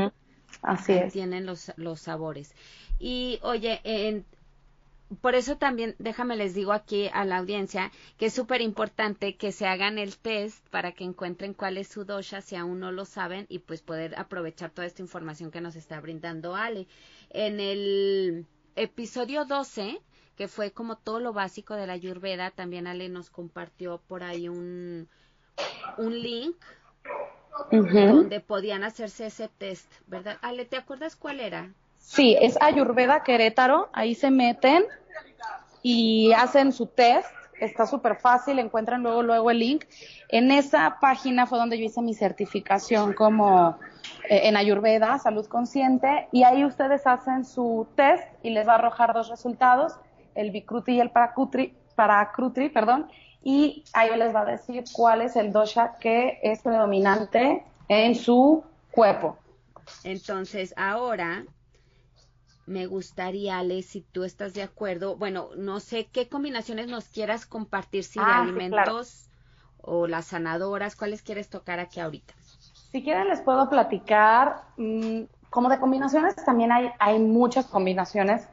Así 0.63 0.93
es. 0.93 1.13
Tienen 1.13 1.45
los, 1.45 1.71
los 1.75 1.99
sabores. 2.01 2.55
Y 2.97 3.37
oye, 3.43 3.81
en, 3.83 4.25
por 5.21 5.35
eso 5.35 5.57
también, 5.57 5.95
déjame 5.99 6.37
les 6.37 6.55
digo 6.55 6.73
aquí 6.73 7.07
a 7.13 7.23
la 7.23 7.37
audiencia 7.37 7.91
que 8.17 8.25
es 8.25 8.33
súper 8.33 8.61
importante 8.61 9.35
que 9.35 9.51
se 9.51 9.67
hagan 9.67 9.99
el 9.99 10.17
test 10.17 10.67
para 10.69 10.93
que 10.93 11.03
encuentren 11.03 11.53
cuál 11.53 11.77
es 11.77 11.87
su 11.87 12.03
dosha 12.03 12.41
si 12.41 12.55
aún 12.55 12.79
no 12.79 12.91
lo 12.91 13.05
saben 13.05 13.45
y 13.47 13.59
pues 13.59 13.83
poder 13.83 14.15
aprovechar 14.17 14.71
toda 14.71 14.87
esta 14.87 15.03
información 15.03 15.51
que 15.51 15.61
nos 15.61 15.75
está 15.75 16.01
brindando 16.01 16.55
Ale. 16.55 16.87
En 17.29 17.59
el 17.59 18.47
episodio 18.75 19.45
12, 19.45 19.99
que 20.35 20.47
fue 20.47 20.71
como 20.71 20.97
todo 20.97 21.19
lo 21.19 21.33
básico 21.33 21.75
de 21.75 21.87
la 21.87 21.93
Ayurveda, 21.93 22.51
también 22.51 22.87
Ale 22.87 23.09
nos 23.09 23.29
compartió 23.29 23.99
por 24.07 24.23
ahí 24.23 24.49
un, 24.49 25.07
un 25.97 26.21
link 26.21 26.55
donde 27.71 28.39
podían 28.39 28.83
hacerse 28.83 29.27
ese 29.27 29.47
test, 29.47 29.91
¿verdad? 30.07 30.37
Ale, 30.41 30.65
¿te 30.65 30.77
acuerdas 30.77 31.15
cuál 31.15 31.39
era? 31.39 31.71
Sí, 31.99 32.35
es 32.39 32.57
Ayurveda 32.61 33.23
Querétaro, 33.23 33.89
ahí 33.93 34.15
se 34.15 34.31
meten 34.31 34.85
y 35.81 36.31
hacen 36.33 36.71
su 36.71 36.87
test. 36.87 37.29
está 37.59 37.85
súper 37.85 38.17
fácil, 38.17 38.59
encuentran 38.59 39.03
luego, 39.03 39.23
luego 39.23 39.51
el 39.51 39.59
link. 39.59 39.85
En 40.29 40.51
esa 40.51 40.97
página 40.99 41.45
fue 41.45 41.59
donde 41.59 41.77
yo 41.77 41.85
hice 41.85 42.01
mi 42.01 42.13
certificación 42.13 43.13
como 43.13 43.77
en 44.29 44.55
Ayurveda, 44.57 45.19
salud 45.19 45.45
consciente, 45.47 46.27
y 46.31 46.43
ahí 46.43 46.65
ustedes 46.65 47.05
hacen 47.05 47.45
su 47.45 47.87
test 47.95 48.23
y 48.41 48.51
les 48.51 48.67
va 48.67 48.73
a 48.73 48.75
arrojar 48.75 49.13
dos 49.13 49.29
resultados, 49.29 49.93
el 50.35 50.51
Bikruti 50.51 50.93
y 50.93 50.99
el 50.99 51.11
Parakrutri, 51.11 51.75
Parakrutri 51.95 52.69
perdón, 52.69 53.09
y 53.43 53.83
ahí 53.93 54.17
les 54.17 54.33
va 54.33 54.41
a 54.41 54.45
decir 54.45 54.85
cuál 54.93 55.21
es 55.21 55.35
el 55.35 55.51
dosha 55.51 55.97
que 55.99 56.39
es 56.41 56.61
predominante 56.61 57.63
en 57.89 58.15
su 58.15 58.63
cuerpo. 58.91 59.37
Entonces, 60.03 60.73
ahora 60.77 61.43
me 62.65 62.85
gustaría, 62.85 63.59
Ale, 63.59 63.81
si 63.81 64.01
tú 64.01 64.23
estás 64.23 64.53
de 64.53 64.63
acuerdo, 64.63 65.17
bueno, 65.17 65.49
no 65.57 65.79
sé 65.79 66.07
qué 66.11 66.29
combinaciones 66.29 66.87
nos 66.87 67.09
quieras 67.09 67.45
compartir, 67.45 68.05
si 68.05 68.19
de 68.19 68.25
ah, 68.25 68.41
alimentos 68.41 69.29
o 69.77 70.07
las 70.07 70.27
sanadoras, 70.27 70.95
¿cuáles 70.95 71.21
quieres 71.21 71.49
tocar 71.49 71.79
aquí 71.79 71.99
ahorita? 71.99 72.33
Si 72.93 73.03
quieren 73.03 73.27
les 73.27 73.41
puedo 73.41 73.69
platicar, 73.69 74.63
mm, 74.77 75.23
como 75.49 75.67
de 75.67 75.79
combinaciones 75.79 76.35
también 76.35 76.71
hay, 76.71 76.91
hay 76.99 77.19
muchas 77.19 77.65
combinaciones. 77.65 78.47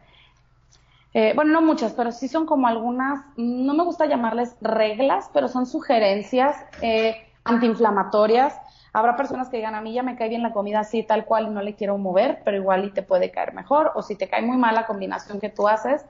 Eh, 1.14 1.32
bueno, 1.36 1.52
no 1.52 1.62
muchas, 1.62 1.92
pero 1.92 2.10
sí 2.10 2.26
son 2.26 2.46
como 2.46 2.66
algunas, 2.66 3.22
no 3.36 3.74
me 3.74 3.84
gusta 3.84 4.06
llamarles 4.06 4.56
reglas, 4.60 5.30
pero 5.32 5.46
son 5.46 5.66
sugerencias 5.66 6.56
eh, 6.82 7.16
antiinflamatorias 7.44 8.58
Habrá 8.92 9.16
personas 9.16 9.48
que 9.48 9.58
digan, 9.58 9.76
a 9.76 9.80
mí 9.80 9.92
ya 9.92 10.02
me 10.02 10.16
cae 10.16 10.28
bien 10.28 10.42
la 10.42 10.52
comida 10.52 10.80
así, 10.80 11.04
tal 11.04 11.24
cual, 11.24 11.46
y 11.46 11.50
no 11.50 11.62
le 11.62 11.76
quiero 11.76 11.96
mover, 11.96 12.42
pero 12.44 12.56
igual 12.56 12.86
y 12.86 12.90
te 12.90 13.02
puede 13.02 13.30
caer 13.30 13.54
mejor. 13.54 13.92
O 13.94 14.02
si 14.02 14.16
te 14.16 14.28
cae 14.28 14.42
muy 14.42 14.56
mal 14.56 14.74
la 14.74 14.86
combinación 14.86 15.38
que 15.38 15.48
tú 15.48 15.68
haces, 15.68 16.04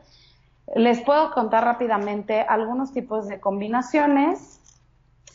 les 0.75 1.03
puedo 1.03 1.31
contar 1.33 1.65
rápidamente 1.65 2.41
algunos 2.41 2.93
tipos 2.93 3.29
de 3.29 3.39
combinaciones, 3.39 4.60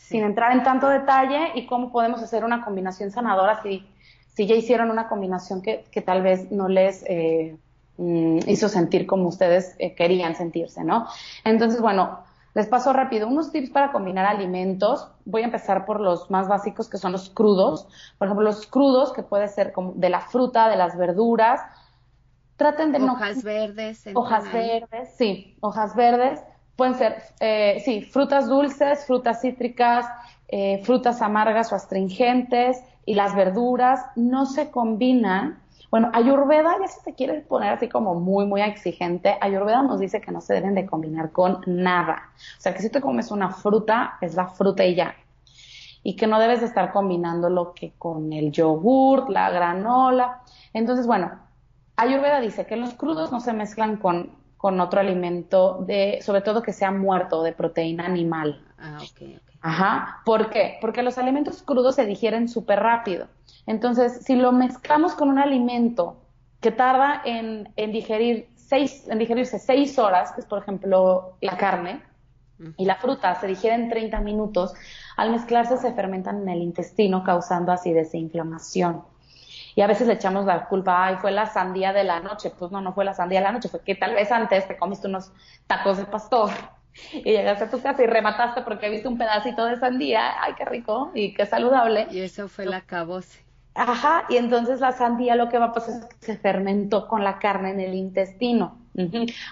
sin 0.08 0.22
entrar 0.22 0.52
en 0.52 0.62
tanto 0.62 0.88
detalle, 0.88 1.50
y 1.54 1.66
cómo 1.66 1.90
podemos 1.90 2.22
hacer 2.22 2.44
una 2.44 2.64
combinación 2.64 3.10
sanadora 3.10 3.60
si, 3.62 3.84
si 4.28 4.46
ya 4.46 4.54
hicieron 4.54 4.90
una 4.90 5.08
combinación 5.08 5.62
que, 5.62 5.84
que 5.90 6.00
tal 6.00 6.22
vez 6.22 6.52
no 6.52 6.68
les 6.68 7.02
eh, 7.08 7.56
mm, 7.96 8.38
hizo 8.46 8.68
sentir 8.68 9.06
como 9.06 9.28
ustedes 9.28 9.74
eh, 9.78 9.94
querían 9.94 10.36
sentirse, 10.36 10.84
¿no? 10.84 11.08
Entonces, 11.44 11.80
bueno, 11.80 12.20
les 12.54 12.68
paso 12.68 12.92
rápido 12.92 13.26
unos 13.26 13.50
tips 13.50 13.70
para 13.70 13.90
combinar 13.90 14.26
alimentos. 14.26 15.08
Voy 15.24 15.42
a 15.42 15.46
empezar 15.46 15.84
por 15.84 16.00
los 16.00 16.30
más 16.30 16.46
básicos 16.46 16.88
que 16.88 16.98
son 16.98 17.12
los 17.12 17.28
crudos. 17.28 17.88
Por 18.16 18.28
ejemplo, 18.28 18.44
los 18.44 18.66
crudos 18.66 19.12
que 19.12 19.24
puede 19.24 19.48
ser 19.48 19.72
como 19.72 19.92
de 19.92 20.08
la 20.08 20.20
fruta, 20.20 20.68
de 20.68 20.76
las 20.76 20.96
verduras. 20.96 21.60
Traten 22.56 22.92
de 22.92 23.02
hojas 23.02 23.42
verdes. 23.42 24.08
Hojas 24.14 24.50
verdes, 24.52 25.14
sí, 25.18 25.58
hojas 25.60 25.94
verdes. 25.96 26.40
Pueden 26.76 26.94
ser, 26.94 27.22
eh, 27.40 27.82
sí, 27.84 28.02
frutas 28.02 28.48
dulces, 28.48 29.06
frutas 29.06 29.40
cítricas, 29.40 30.06
eh, 30.48 30.82
frutas 30.84 31.22
amargas 31.22 31.72
o 31.72 31.74
astringentes 31.74 32.82
y 33.04 33.14
las 33.14 33.34
verduras 33.34 34.00
no 34.14 34.46
se 34.46 34.70
combinan 34.70 35.60
bueno, 35.90 36.10
Ayurveda, 36.12 36.76
ya 36.80 36.88
si 36.88 37.02
te 37.02 37.14
quieres 37.14 37.44
poner 37.44 37.72
así 37.72 37.88
como 37.88 38.14
muy, 38.14 38.44
muy 38.44 38.60
exigente, 38.60 39.36
Ayurveda 39.40 39.82
nos 39.82 40.00
dice 40.00 40.20
que 40.20 40.32
no 40.32 40.40
se 40.40 40.54
deben 40.54 40.74
de 40.74 40.84
combinar 40.84 41.30
con 41.30 41.60
nada. 41.66 42.30
O 42.58 42.60
sea, 42.60 42.74
que 42.74 42.82
si 42.82 42.90
te 42.90 43.00
comes 43.00 43.30
una 43.30 43.50
fruta, 43.50 44.18
es 44.20 44.34
la 44.34 44.48
fruta 44.48 44.84
y 44.84 44.96
ya. 44.96 45.14
Y 46.02 46.16
que 46.16 46.26
no 46.26 46.38
debes 46.40 46.60
de 46.60 46.66
estar 46.66 46.92
combinando 46.92 47.48
lo 47.50 47.72
que 47.72 47.92
con 47.98 48.32
el 48.32 48.50
yogurt, 48.52 49.28
la 49.28 49.50
granola. 49.50 50.42
Entonces, 50.72 51.06
bueno, 51.06 51.30
Ayurveda 51.96 52.40
dice 52.40 52.66
que 52.66 52.76
los 52.76 52.94
crudos 52.94 53.30
no 53.32 53.40
se 53.40 53.52
mezclan 53.52 53.96
con, 53.96 54.32
con 54.56 54.80
otro 54.80 55.00
alimento, 55.00 55.84
de, 55.86 56.20
sobre 56.22 56.40
todo 56.40 56.62
que 56.62 56.72
sea 56.72 56.90
muerto, 56.90 57.42
de 57.42 57.52
proteína 57.52 58.06
animal. 58.06 58.64
Ah, 58.78 58.98
ok, 59.02 59.22
ok. 59.36 59.46
Ajá. 59.60 60.22
¿Por 60.24 60.50
qué? 60.50 60.78
Porque 60.80 61.02
los 61.02 61.18
alimentos 61.18 61.62
crudos 61.62 61.96
se 61.96 62.06
digieren 62.06 62.48
súper 62.48 62.80
rápido. 62.80 63.26
Entonces, 63.66 64.24
si 64.24 64.36
lo 64.36 64.52
mezclamos 64.52 65.14
con 65.14 65.28
un 65.28 65.38
alimento 65.38 66.16
que 66.60 66.70
tarda 66.70 67.22
en, 67.24 67.72
digerir 67.76 68.48
seis, 68.54 69.06
en 69.08 69.18
digerirse 69.18 69.58
seis 69.58 69.98
horas, 69.98 70.32
que 70.32 70.40
es 70.40 70.46
por 70.46 70.62
ejemplo 70.62 71.36
la 71.40 71.56
carne, 71.56 72.02
y 72.76 72.86
la 72.86 72.96
fruta 72.96 73.34
se 73.34 73.46
digiere 73.46 73.76
en 73.76 73.90
30 73.90 74.20
minutos, 74.20 74.72
al 75.16 75.30
mezclarse 75.30 75.76
se 75.76 75.92
fermentan 75.92 76.42
en 76.42 76.48
el 76.48 76.62
intestino 76.62 77.22
causando 77.22 77.70
acidez 77.70 78.14
e 78.14 78.18
inflamación. 78.18 79.02
Y 79.76 79.82
a 79.82 79.86
veces 79.86 80.06
le 80.06 80.14
echamos 80.14 80.46
la 80.46 80.64
culpa, 80.64 81.04
ay, 81.04 81.16
fue 81.20 81.30
la 81.30 81.44
sandía 81.44 81.92
de 81.92 82.02
la 82.02 82.18
noche. 82.18 82.50
Pues 82.58 82.72
no, 82.72 82.80
no 82.80 82.94
fue 82.94 83.04
la 83.04 83.12
sandía 83.12 83.40
de 83.40 83.44
la 83.44 83.52
noche, 83.52 83.68
fue 83.68 83.80
que 83.82 83.94
tal 83.94 84.14
vez 84.14 84.32
antes 84.32 84.66
te 84.66 84.76
comiste 84.76 85.06
unos 85.06 85.30
tacos 85.66 85.98
de 85.98 86.06
pastor 86.06 86.50
y 87.12 87.24
llegaste 87.24 87.64
a 87.64 87.70
tu 87.70 87.82
casa 87.82 88.02
y 88.02 88.06
remataste 88.06 88.62
porque 88.62 88.88
viste 88.88 89.06
un 89.06 89.18
pedacito 89.18 89.66
de 89.66 89.76
sandía, 89.76 90.42
ay, 90.42 90.54
qué 90.56 90.64
rico 90.64 91.12
y 91.14 91.34
qué 91.34 91.44
saludable. 91.44 92.06
Y 92.10 92.20
eso 92.20 92.48
fue 92.48 92.64
la 92.64 92.80
cabose. 92.80 93.44
Ajá, 93.74 94.24
y 94.30 94.38
entonces 94.38 94.80
la 94.80 94.92
sandía 94.92 95.36
lo 95.36 95.50
que 95.50 95.58
va 95.58 95.66
a 95.66 95.72
pasar 95.74 96.00
es 96.00 96.06
que 96.06 96.24
se 96.24 96.38
fermentó 96.38 97.06
con 97.06 97.22
la 97.22 97.38
carne 97.38 97.70
en 97.72 97.80
el 97.80 97.94
intestino. 97.94 98.78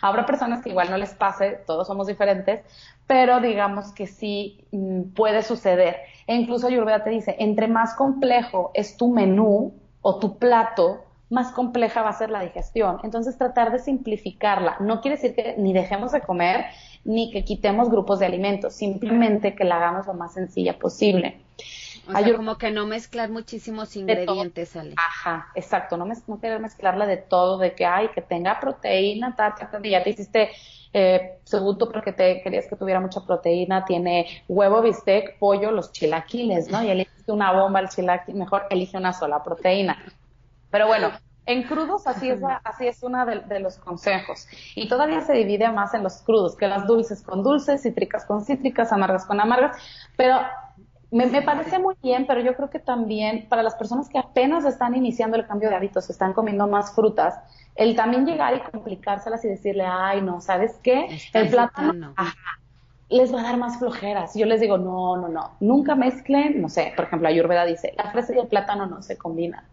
Habrá 0.01 0.25
personas 0.25 0.62
que 0.62 0.70
igual 0.70 0.91
no 0.91 0.97
les 0.97 1.12
pase, 1.12 1.61
todos 1.66 1.87
somos 1.87 2.07
diferentes, 2.07 2.62
pero 3.07 3.41
digamos 3.41 3.93
que 3.93 4.07
sí 4.07 4.64
mm, 4.72 5.12
puede 5.14 5.43
suceder. 5.43 5.99
E 6.27 6.35
incluso 6.35 6.68
Ayurveda 6.68 7.05
te 7.05 7.11
dice, 7.11 7.37
entre 7.39 7.68
más 7.68 7.95
complejo 7.95 8.70
es 8.72 8.97
tu 8.97 9.12
menú 9.12 9.75
o 10.07 10.19
tu 10.19 10.39
plato, 10.39 11.03
más 11.31 11.51
compleja 11.53 12.03
va 12.03 12.11
a 12.11 12.19
ser 12.19 12.29
la 12.29 12.43
digestión. 12.43 12.99
Entonces 13.05 13.39
tratar 13.39 13.73
de 13.73 13.79
simplificarla. 13.79 14.77
No 14.81 15.01
quiere 15.01 15.17
decir 15.17 15.35
que 15.35 15.55
ni 15.57 15.73
dejemos 15.73 16.13
de 16.13 16.21
comer, 16.21 16.67
ni 17.05 17.31
que 17.31 17.43
quitemos 17.43 17.89
grupos 17.89 18.19
de 18.19 18.27
alimentos, 18.27 18.75
simplemente 18.75 19.55
que 19.55 19.65
la 19.65 19.77
hagamos 19.77 20.07
lo 20.07 20.13
más 20.13 20.35
sencilla 20.35 20.79
posible. 20.79 21.41
O 22.07 22.13
sea, 22.13 22.37
como 22.37 22.59
que 22.59 22.71
no 22.71 22.87
mezclar 22.87 23.31
muchísimos 23.31 23.97
ingredientes, 23.97 24.71
sale. 24.71 24.95
Ajá, 24.97 25.49
exacto, 25.55 25.97
no, 25.97 26.05
no 26.05 26.41
querer 26.41 26.61
mezclarla 26.61 27.07
de 27.07 27.17
todo, 27.17 27.59
de 27.59 27.75
que, 27.75 27.87
ay, 27.87 28.09
que 28.15 28.21
tenga 28.21 28.61
proteína, 28.61 29.35
ta, 29.35 29.55
ta, 29.55 29.81
ya 29.83 30.03
te 30.03 30.11
hiciste 30.11 30.51
eh, 30.93 31.41
segundo 31.45 31.91
porque 31.91 32.13
te 32.13 32.41
querías 32.43 32.67
que 32.69 32.77
tuviera 32.77 33.01
mucha 33.01 33.21
proteína, 33.21 33.85
tiene 33.85 34.45
huevo, 34.49 34.81
bistec, 34.81 35.39
pollo, 35.39 35.73
los 35.73 35.93
chilaquiles, 35.93 36.71
¿no? 36.71 36.83
Y 36.85 36.91
elegiste 36.91 37.33
una 37.33 37.53
bomba 37.53 37.81
al 37.81 37.89
chilaquil, 37.89 38.37
mejor 38.37 38.67
elige 38.71 38.97
una 38.97 39.13
sola 39.13 39.43
proteína. 39.43 39.97
Pero 40.71 40.87
bueno, 40.87 41.11
en 41.47 41.65
crudos 41.65 42.07
así 42.07 42.31
es, 42.31 42.41
así 42.65 42.87
es 42.87 43.03
uno 43.03 43.27
de, 43.27 43.41
de, 43.41 43.61
los 43.61 43.77
consejos. 43.77 44.47
Y 44.75 44.89
todavía 44.89 45.21
se 45.21 45.33
divide 45.33 45.71
más 45.71 45.95
en 45.95 46.03
los 46.03 46.23
crudos, 46.23 46.57
que 46.57 46.69
las 46.69 46.87
dulces 46.87 47.23
con 47.23 47.43
dulces, 47.43 47.83
cítricas 47.83 48.25
con 48.25 48.45
cítricas, 48.45 48.93
amargas 48.93 49.27
con 49.27 49.41
amargas. 49.41 49.77
Pero 50.17 50.39
me, 51.11 51.43
parece 51.43 51.79
muy 51.79 51.95
bien, 52.03 52.27
pero 52.27 52.41
yo 52.41 52.55
creo 52.55 52.71
que 52.71 52.79
también 52.79 53.47
para 53.49 53.63
las 53.63 53.75
personas 53.75 54.09
que 54.09 54.19
apenas 54.19 54.65
están 54.65 54.95
iniciando 54.95 55.37
el 55.37 55.47
cambio 55.47 55.69
de 55.69 55.77
hábitos, 55.77 56.09
están 56.11 56.33
comiendo 56.33 56.67
más 56.67 56.95
frutas, 56.95 57.39
el 57.75 57.97
también 57.97 58.27
llegar 58.27 58.55
y 58.57 58.61
complicárselas 58.71 59.45
y 59.45 59.49
decirle, 59.49 59.85
ay, 59.87 60.21
no, 60.23 60.41
¿sabes 60.41 60.79
qué? 60.83 61.19
el 61.33 61.49
plátano 61.49 62.15
les 63.09 63.33
va 63.33 63.41
a 63.41 63.43
dar 63.45 63.57
más 63.59 63.79
flojeras. 63.79 64.35
Yo 64.35 64.47
les 64.47 64.61
digo, 64.61 64.79
no, 64.79 65.17
no, 65.17 65.29
no, 65.29 65.53
nunca 65.61 65.95
mezclen, 65.95 66.61
no 66.61 66.69
sé, 66.69 66.93
por 66.97 67.05
ejemplo, 67.07 67.29
Ayurveda 67.29 67.65
dice, 67.65 67.95
la 67.97 68.11
fresa 68.11 68.35
y 68.35 68.39
el 68.39 68.49
plátano 68.49 68.87
no 68.87 69.03
se 69.03 69.17
combinan. 69.17 69.65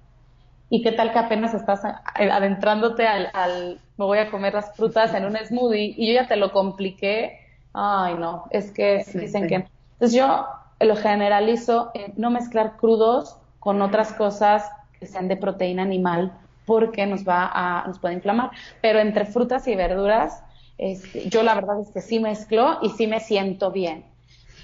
¿Y 0.69 0.81
qué 0.83 0.91
tal 0.91 1.11
que 1.11 1.19
apenas 1.19 1.53
estás 1.53 1.81
adentrándote 1.83 3.05
al, 3.05 3.29
al, 3.33 3.79
me 3.97 4.05
voy 4.05 4.19
a 4.19 4.31
comer 4.31 4.53
las 4.53 4.73
frutas 4.75 5.13
en 5.13 5.25
un 5.25 5.35
smoothie 5.35 5.95
y 5.97 6.07
yo 6.07 6.21
ya 6.21 6.27
te 6.27 6.37
lo 6.37 6.51
compliqué? 6.51 7.39
Ay, 7.73 8.15
no, 8.15 8.45
es 8.51 8.71
que 8.71 9.03
dicen 9.13 9.47
que... 9.47 9.55
Entonces 9.55 10.13
yo 10.13 10.47
lo 10.83 10.95
generalizo 10.95 11.91
en 11.93 12.13
no 12.17 12.31
mezclar 12.31 12.77
crudos 12.77 13.37
con 13.59 13.81
otras 13.81 14.13
cosas 14.13 14.69
que 14.99 15.05
sean 15.05 15.27
de 15.27 15.37
proteína 15.37 15.83
animal 15.83 16.31
porque 16.65 17.05
nos 17.05 17.27
va 17.27 17.49
a, 17.53 17.87
nos 17.87 17.99
puede 17.99 18.15
inflamar. 18.15 18.51
Pero 18.81 18.99
entre 18.99 19.25
frutas 19.25 19.67
y 19.67 19.75
verduras, 19.75 20.43
este, 20.77 21.29
yo 21.29 21.43
la 21.43 21.55
verdad 21.55 21.81
es 21.81 21.89
que 21.91 22.01
sí 22.01 22.19
mezclo 22.19 22.79
y 22.81 22.89
sí 22.89 23.07
me 23.07 23.19
siento 23.19 23.71
bien. 23.71 24.05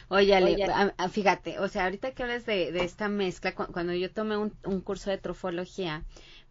Oye, 0.10 0.66
fíjate, 1.12 1.60
o 1.60 1.68
sea, 1.68 1.84
ahorita 1.84 2.12
que 2.12 2.24
hablas 2.24 2.46
de, 2.46 2.70
esta 2.82 3.10
mezcla, 3.10 3.54
cuando 3.54 3.94
yo 3.94 4.10
tomé 4.10 4.38
un, 4.38 4.54
un 4.64 4.80
curso 4.80 5.10
de 5.10 5.18
trofología, 5.18 6.06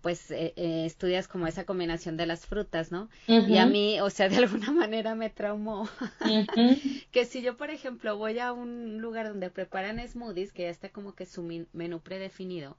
pues 0.06 0.30
eh, 0.30 0.52
eh, 0.54 0.84
estudias 0.86 1.26
como 1.26 1.48
esa 1.48 1.64
combinación 1.64 2.16
de 2.16 2.26
las 2.26 2.46
frutas, 2.46 2.92
¿no? 2.92 3.08
Y 3.26 3.58
a 3.58 3.66
mí, 3.66 4.00
o 4.00 4.08
sea, 4.08 4.28
de 4.28 4.36
alguna 4.36 4.70
manera 4.70 5.16
me 5.16 5.30
traumó 5.30 5.88
que 7.10 7.24
si 7.24 7.42
yo, 7.42 7.56
por 7.56 7.70
ejemplo, 7.70 8.16
voy 8.16 8.38
a 8.38 8.52
un 8.52 9.00
lugar 9.00 9.26
donde 9.26 9.50
preparan 9.50 9.98
smoothies, 10.06 10.52
que 10.52 10.62
ya 10.62 10.68
está 10.68 10.90
como 10.90 11.16
que 11.16 11.26
su 11.26 11.42
menú 11.72 11.98
predefinido, 11.98 12.76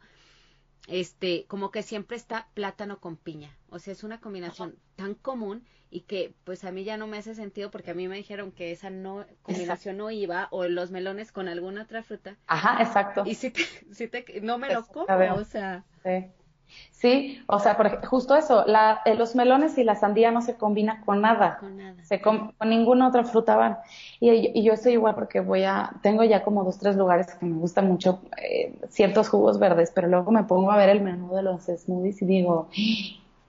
este, 0.88 1.44
como 1.50 1.70
que 1.70 1.84
siempre 1.84 2.16
está 2.16 2.48
plátano 2.54 3.02
con 3.02 3.18
piña. 3.18 3.54
O 3.68 3.78
sea, 3.78 3.92
es 3.92 4.06
una 4.06 4.22
combinación 4.22 4.78
tan 4.96 5.14
común 5.14 5.66
y 5.90 6.04
que 6.04 6.34
pues 6.46 6.64
a 6.64 6.72
mí 6.72 6.86
ya 6.86 6.96
no 6.96 7.08
me 7.08 7.18
hace 7.18 7.36
sentido 7.36 7.72
porque 7.72 7.92
a 7.92 7.94
mí 7.94 8.08
me 8.08 8.16
dijeron 8.16 8.54
que 8.54 8.72
esa 8.72 8.90
no 8.90 9.26
combinación 9.42 9.98
no 9.98 10.12
iba 10.12 10.48
o 10.52 10.66
los 10.70 10.92
melones 10.92 11.34
con 11.34 11.50
alguna 11.50 11.82
otra 11.82 12.04
fruta. 12.04 12.38
Ajá, 12.48 12.82
exacto. 12.82 13.24
Y 13.26 13.36
si 13.36 13.50
te, 13.50 13.64
si 13.92 14.08
te 14.08 14.40
no 14.40 14.58
me 14.58 14.74
lo 14.74 14.86
como, 14.86 15.08
o 15.34 15.44
sea. 15.44 15.84
Sí. 16.06 16.32
Sí, 16.92 17.44
o 17.46 17.60
sea, 17.60 17.78
por, 17.78 18.04
justo 18.08 18.36
eso, 18.36 18.66
la, 18.66 19.02
eh, 19.06 19.14
los 19.14 19.36
melones 19.36 19.78
y 19.78 19.84
la 19.84 19.94
sandía 19.94 20.32
no 20.32 20.42
se 20.42 20.56
combinan 20.56 21.04
con 21.06 21.22
nada, 21.22 21.58
con, 21.60 21.78
nada. 21.78 22.04
Se 22.04 22.22
con 22.22 22.56
ninguna 22.66 23.08
otra 23.08 23.24
fruta 23.24 23.56
van. 23.56 23.78
Y, 24.20 24.32
y, 24.60 24.64
yo 24.64 24.74
estoy 24.74 24.94
igual 24.94 25.14
porque 25.14 25.40
voy 25.40 25.64
a, 25.64 25.92
tengo 26.02 26.24
ya 26.24 26.44
como 26.44 26.64
dos, 26.64 26.80
tres 26.80 26.96
lugares 26.96 27.28
que 27.36 27.46
me 27.46 27.56
gustan 27.56 27.88
mucho 27.88 28.22
eh, 28.42 28.74
ciertos 28.90 29.30
jugos 29.30 29.60
verdes, 29.60 29.92
pero 29.94 30.08
luego 30.08 30.32
me 30.32 30.44
pongo 30.46 30.72
a 30.72 30.78
ver 30.78 30.90
el 30.90 31.02
menú 31.02 31.36
de 31.36 31.44
los 31.44 31.66
smoothies 31.66 32.24
y 32.24 32.26
digo, 32.26 32.68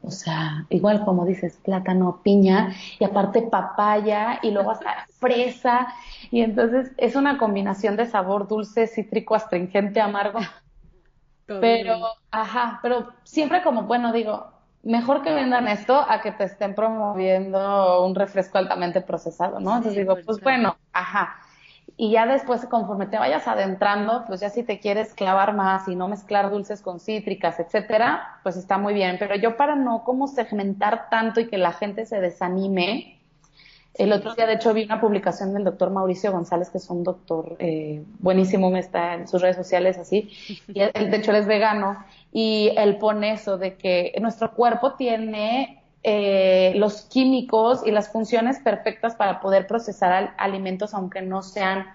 o 0.02 0.10
sea, 0.10 0.66
igual 0.68 1.06
como 1.06 1.24
dices, 1.24 1.58
plátano, 1.64 2.20
piña 2.22 2.74
y 2.98 3.04
aparte 3.04 3.40
papaya 3.40 4.40
y 4.42 4.50
luego 4.50 4.72
hasta 4.72 5.06
fresa 5.18 5.88
y 6.30 6.42
entonces 6.42 6.92
es 6.98 7.16
una 7.16 7.38
combinación 7.38 7.96
de 7.96 8.04
sabor 8.04 8.46
dulce, 8.46 8.86
cítrico, 8.86 9.34
astringente, 9.34 10.02
amargo 10.02 10.40
pero, 11.60 11.98
ajá, 12.30 12.78
pero 12.82 13.12
siempre 13.24 13.62
como, 13.62 13.82
bueno, 13.82 14.12
digo, 14.12 14.52
mejor 14.82 15.22
que 15.22 15.32
vendan 15.32 15.66
esto 15.68 16.04
a 16.08 16.20
que 16.20 16.32
te 16.32 16.44
estén 16.44 16.74
promoviendo 16.74 18.04
un 18.04 18.14
refresco 18.14 18.58
altamente 18.58 19.00
procesado, 19.00 19.58
¿no? 19.60 19.76
Entonces 19.76 19.96
digo, 19.96 20.16
pues 20.24 20.40
bueno, 20.40 20.76
ajá. 20.92 21.36
Y 21.96 22.12
ya 22.12 22.26
después, 22.26 22.64
conforme 22.66 23.06
te 23.06 23.18
vayas 23.18 23.48
adentrando, 23.48 24.24
pues 24.26 24.40
ya 24.40 24.50
si 24.50 24.62
te 24.62 24.78
quieres 24.78 25.14
clavar 25.14 25.54
más 25.54 25.88
y 25.88 25.96
no 25.96 26.06
mezclar 26.06 26.48
dulces 26.48 26.80
con 26.80 27.00
cítricas, 27.00 27.58
etcétera, 27.58 28.38
pues 28.44 28.56
está 28.56 28.78
muy 28.78 28.94
bien. 28.94 29.16
Pero 29.18 29.34
yo 29.34 29.56
para 29.56 29.74
no 29.74 30.04
como 30.04 30.28
segmentar 30.28 31.08
tanto 31.10 31.40
y 31.40 31.48
que 31.48 31.58
la 31.58 31.72
gente 31.72 32.06
se 32.06 32.20
desanime, 32.20 33.17
el 33.98 34.12
otro 34.12 34.34
día, 34.34 34.46
de 34.46 34.54
hecho, 34.54 34.72
vi 34.72 34.84
una 34.84 35.00
publicación 35.00 35.52
del 35.52 35.64
doctor 35.64 35.90
Mauricio 35.90 36.30
González, 36.32 36.70
que 36.70 36.78
es 36.78 36.88
un 36.88 37.02
doctor 37.02 37.56
eh, 37.58 38.04
buenísimo, 38.20 38.70
me 38.70 38.78
está 38.78 39.14
en 39.14 39.26
sus 39.28 39.42
redes 39.42 39.56
sociales 39.56 39.98
así, 39.98 40.30
y 40.68 40.80
él, 40.80 41.10
de 41.10 41.16
hecho, 41.16 41.32
él 41.32 41.38
es 41.38 41.46
vegano, 41.46 42.04
y 42.32 42.72
él 42.76 42.96
pone 42.98 43.32
eso 43.32 43.58
de 43.58 43.76
que 43.76 44.14
nuestro 44.20 44.52
cuerpo 44.52 44.94
tiene 44.94 45.82
eh, 46.04 46.72
los 46.76 47.02
químicos 47.02 47.84
y 47.84 47.90
las 47.90 48.10
funciones 48.10 48.60
perfectas 48.60 49.16
para 49.16 49.40
poder 49.40 49.66
procesar 49.66 50.34
alimentos, 50.38 50.94
aunque 50.94 51.20
no 51.20 51.42
sean 51.42 51.86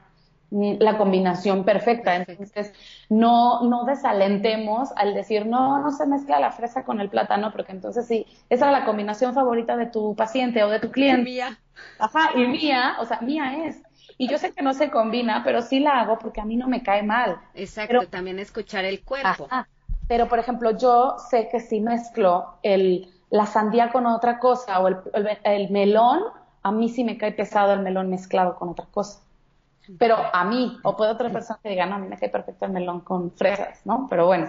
la 0.51 0.97
combinación 0.97 1.63
perfecta. 1.63 2.15
Entonces, 2.15 2.73
no, 3.09 3.61
no 3.61 3.85
desalentemos 3.85 4.89
al 4.95 5.13
decir, 5.13 5.45
no, 5.45 5.81
no 5.81 5.91
se 5.91 6.05
mezcla 6.05 6.39
la 6.39 6.51
fresa 6.51 6.83
con 6.83 6.99
el 6.99 7.09
plátano, 7.09 7.51
porque 7.51 7.71
entonces 7.71 8.05
sí, 8.05 8.27
esa 8.49 8.69
era 8.69 8.79
la 8.79 8.85
combinación 8.85 9.33
favorita 9.33 9.77
de 9.77 9.87
tu 9.87 10.15
paciente 10.15 10.63
o 10.63 10.69
de 10.69 10.79
tu 10.79 10.91
cliente. 10.91 11.23
Mía. 11.23 11.57
Ajá, 11.99 12.31
y 12.35 12.47
mía, 12.47 12.97
o 12.99 13.05
sea, 13.05 13.19
mía 13.21 13.65
es. 13.65 13.81
Y 14.17 14.27
yo 14.27 14.37
sé 14.37 14.53
que 14.53 14.61
no 14.61 14.73
se 14.73 14.91
combina, 14.91 15.41
pero 15.43 15.61
sí 15.61 15.79
la 15.79 16.01
hago 16.01 16.19
porque 16.19 16.41
a 16.41 16.45
mí 16.45 16.55
no 16.55 16.67
me 16.67 16.83
cae 16.83 17.03
mal. 17.03 17.39
Exacto, 17.53 18.07
también 18.07 18.39
escuchar 18.39 18.85
el 18.85 19.03
cuerpo. 19.03 19.47
Ajá, 19.49 19.67
pero, 20.07 20.27
por 20.27 20.39
ejemplo, 20.39 20.77
yo 20.77 21.15
sé 21.29 21.49
que 21.49 21.59
si 21.59 21.79
mezclo 21.81 22.57
el, 22.61 23.11
la 23.29 23.45
sandía 23.45 23.91
con 23.91 24.05
otra 24.05 24.39
cosa 24.39 24.79
o 24.79 24.87
el, 24.87 24.97
el 25.43 25.69
melón, 25.71 26.21
a 26.61 26.71
mí 26.71 26.89
sí 26.89 27.03
me 27.03 27.17
cae 27.17 27.31
pesado 27.31 27.73
el 27.73 27.79
melón 27.79 28.09
mezclado 28.09 28.55
con 28.55 28.69
otra 28.69 28.85
cosa 28.85 29.23
pero 29.97 30.15
a 30.31 30.45
mí, 30.45 30.77
o 30.83 30.95
puede 30.95 31.11
otra 31.11 31.29
persona 31.29 31.59
que 31.61 31.69
diga, 31.69 31.85
no, 31.85 31.95
a 31.95 31.97
mí 31.97 32.07
me 32.07 32.17
cae 32.17 32.29
perfecto 32.29 32.65
el 32.65 32.71
melón 32.71 33.01
con 33.01 33.31
fresas, 33.31 33.81
¿no? 33.85 34.07
Pero 34.09 34.27
bueno. 34.27 34.47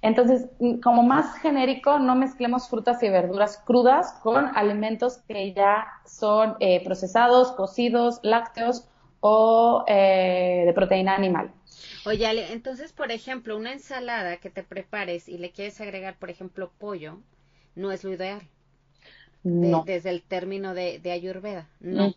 Entonces, 0.00 0.46
como 0.82 1.02
más 1.02 1.38
genérico, 1.38 1.98
no 1.98 2.14
mezclemos 2.14 2.68
frutas 2.68 3.02
y 3.02 3.08
verduras 3.08 3.58
crudas 3.66 4.12
con 4.22 4.56
alimentos 4.56 5.18
que 5.26 5.52
ya 5.52 5.86
son 6.06 6.56
eh, 6.60 6.84
procesados, 6.84 7.52
cocidos, 7.52 8.20
lácteos 8.22 8.88
o 9.20 9.84
eh, 9.88 10.62
de 10.66 10.72
proteína 10.72 11.16
animal. 11.16 11.52
Oye, 12.06 12.52
entonces, 12.52 12.92
por 12.92 13.10
ejemplo, 13.10 13.56
una 13.56 13.72
ensalada 13.72 14.36
que 14.36 14.50
te 14.50 14.62
prepares 14.62 15.28
y 15.28 15.38
le 15.38 15.50
quieres 15.50 15.80
agregar, 15.80 16.16
por 16.16 16.30
ejemplo, 16.30 16.70
pollo, 16.78 17.18
no 17.74 17.90
es 17.90 18.04
lo 18.04 18.12
ideal 18.12 18.42
no. 19.42 19.84
desde 19.84 20.10
el 20.10 20.22
término 20.22 20.74
de, 20.74 21.00
Ayurveda. 21.10 21.68
No. 21.80 22.14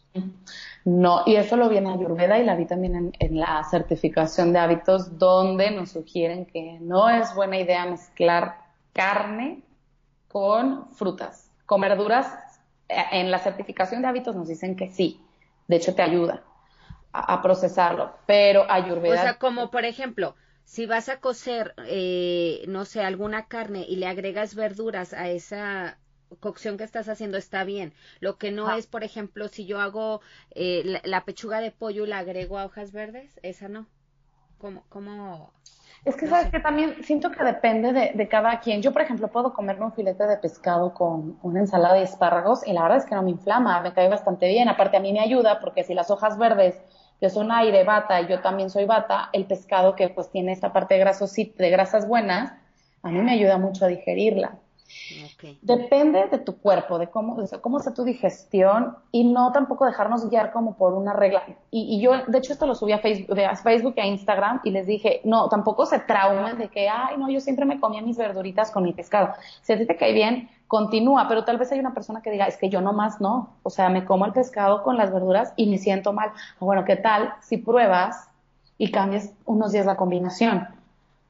no, 0.85 1.23
y 1.25 1.35
eso 1.35 1.55
lo 1.55 1.69
viene 1.69 1.91
Ayurveda 1.91 2.39
y 2.39 2.45
la 2.45 2.55
vi 2.55 2.65
también 2.65 3.13
en, 3.17 3.39
la 3.39 3.63
certificación 3.69 4.53
de 4.53 4.59
hábitos, 4.59 5.17
donde 5.17 5.71
nos 5.71 5.91
sugieren 5.91 6.45
que 6.45 6.77
no 6.81 7.09
es 7.09 7.33
buena 7.35 7.57
idea 7.57 7.85
mezclar 7.85 8.57
carne 8.93 9.63
con 10.27 10.91
frutas. 10.93 11.49
Con 11.65 11.81
verduras, 11.81 12.27
eh, 12.89 13.03
en 13.13 13.31
la 13.31 13.39
certificación 13.39 14.01
de 14.01 14.07
hábitos 14.07 14.35
nos 14.35 14.47
dicen 14.47 14.75
que 14.75 14.89
sí, 14.89 15.21
de 15.67 15.77
hecho 15.77 15.95
te 15.95 16.01
ayuda 16.01 16.43
a, 17.13 17.41
procesarlo, 17.41 18.13
pero 18.25 18.65
Ayurveda. 18.69 19.13
O 19.13 19.21
sea, 19.21 19.33
como 19.37 19.69
por 19.69 19.83
ejemplo, 19.83 20.35
si 20.63 20.85
vas 20.85 21.09
a 21.09 21.19
cocer, 21.19 21.73
eh, 21.87 22.63
no 22.67 22.85
sé, 22.85 23.03
alguna 23.03 23.47
carne 23.47 23.85
y 23.87 23.97
le 23.97 24.07
agregas 24.07 24.55
verduras 24.55 25.13
a 25.13 25.29
esa 25.29 25.97
cocción 26.39 26.77
que 26.77 26.83
estás 26.83 27.09
haciendo 27.09 27.37
está 27.37 27.63
bien. 27.63 27.93
Lo 28.19 28.37
que 28.37 28.51
no 28.51 28.71
es, 28.71 28.87
por 28.87 29.03
ejemplo, 29.03 29.47
si 29.47 29.65
yo 29.65 29.79
hago 29.79 30.21
eh, 30.51 31.01
la, 31.03 31.25
pechuga 31.25 31.59
de 31.59 31.71
pollo 31.71 32.05
y 32.05 32.09
la 32.09 32.19
agrego 32.19 32.57
a 32.57 32.65
hojas 32.65 32.91
verdes, 32.91 33.39
esa 33.43 33.67
no. 33.67 33.87
¿Cómo? 34.57 34.83
cómo 34.89 35.51
es 36.03 36.15
que 36.15 36.27
sabes 36.27 36.49
que 36.49 36.59
también 36.59 37.03
siento 37.03 37.29
que 37.29 37.43
depende 37.43 37.93
de, 37.93 38.27
cada 38.27 38.59
quien. 38.59 38.81
Yo, 38.81 38.91
por 38.91 39.03
ejemplo, 39.03 39.27
puedo 39.27 39.53
comerme 39.53 39.85
un 39.85 39.93
filete 39.93 40.25
de 40.25 40.37
pescado 40.37 40.95
con 40.95 41.37
una 41.43 41.59
ensalada 41.59 41.93
de 41.93 42.03
espárragos 42.03 42.65
y 42.65 42.73
la 42.73 42.81
verdad 42.81 42.97
es 42.97 43.05
que 43.05 43.13
no 43.13 43.21
me 43.21 43.29
inflama, 43.29 43.81
me 43.81 43.93
cae 43.93 44.09
bastante 44.09 44.47
bien. 44.47 44.67
Aparte, 44.67 44.97
a 44.97 44.99
mí 44.99 45.13
me 45.13 45.19
ayuda 45.19 45.59
porque 45.59 45.83
si 45.83 45.93
las 45.93 46.09
hojas 46.09 46.39
verdes, 46.39 46.81
que 47.19 47.29
son 47.29 47.51
aire, 47.51 47.83
bata, 47.83 48.19
y 48.19 48.27
yo 48.27 48.41
también 48.41 48.71
soy 48.71 48.85
bata, 48.85 49.29
el 49.31 49.45
pescado 49.45 49.95
que 49.95 50.09
pues 50.09 50.31
tiene 50.31 50.53
esta 50.53 50.73
parte 50.73 50.95
de, 50.95 51.01
grasos, 51.01 51.35
de 51.35 51.69
grasas 51.69 52.07
buenas, 52.07 52.51
a 53.03 53.09
mí 53.09 53.21
me 53.21 53.33
ayuda 53.33 53.59
mucho 53.59 53.85
a 53.85 53.87
digerirla. 53.87 54.57
Depende 55.61 56.27
de 56.27 56.37
tu 56.39 56.57
cuerpo, 56.57 56.97
de 56.97 57.07
cómo, 57.07 57.41
de 57.41 57.59
cómo 57.59 57.79
sea 57.79 57.93
tu 57.93 58.03
digestión 58.03 58.95
y 59.11 59.23
no 59.23 59.51
tampoco 59.51 59.85
dejarnos 59.85 60.29
guiar 60.29 60.51
como 60.51 60.75
por 60.75 60.93
una 60.93 61.13
regla. 61.13 61.43
Y, 61.69 61.99
yo, 62.01 62.13
de 62.27 62.37
hecho, 62.37 62.53
esto 62.53 62.65
lo 62.65 62.75
subí 62.75 62.91
a 62.91 62.99
Facebook, 62.99 63.39
a 63.39 63.55
Facebook 63.55 63.93
y 63.97 64.01
a 64.01 64.05
Instagram 64.05 64.61
y 64.63 64.71
les 64.71 64.87
dije, 64.87 65.21
no, 65.23 65.49
tampoco 65.49 65.85
se 65.85 65.99
traumen 65.99 66.57
de 66.57 66.69
que, 66.69 66.89
ay, 66.89 67.17
no, 67.17 67.29
yo 67.29 67.39
siempre 67.39 67.65
me 67.65 67.79
comía 67.79 68.01
mis 68.01 68.17
verduritas 68.17 68.71
con 68.71 68.83
mi 68.83 68.93
pescado. 68.93 69.33
Si 69.61 69.73
a 69.73 69.77
ti 69.77 69.85
te 69.85 69.95
cae 69.95 70.13
bien, 70.13 70.49
continúa, 70.67 71.27
pero 71.27 71.43
tal 71.43 71.57
vez 71.57 71.71
hay 71.71 71.79
una 71.79 71.93
persona 71.93 72.21
que 72.21 72.31
diga, 72.31 72.45
es 72.45 72.57
que 72.57 72.69
yo 72.69 72.81
nomás 72.81 73.19
no, 73.19 73.57
o 73.63 73.69
sea, 73.69 73.89
me 73.89 74.05
como 74.05 74.25
el 74.25 74.33
pescado 74.33 74.83
con 74.83 74.97
las 74.97 75.11
verduras 75.11 75.53
y 75.55 75.69
me 75.69 75.77
siento 75.77 76.13
mal. 76.13 76.31
Bueno, 76.59 76.85
¿qué 76.85 76.95
tal 76.95 77.33
si 77.41 77.57
pruebas 77.57 78.29
y 78.77 78.89
cambias 78.91 79.33
unos 79.45 79.73
días 79.73 79.85
la 79.85 79.97
combinación? 79.97 80.80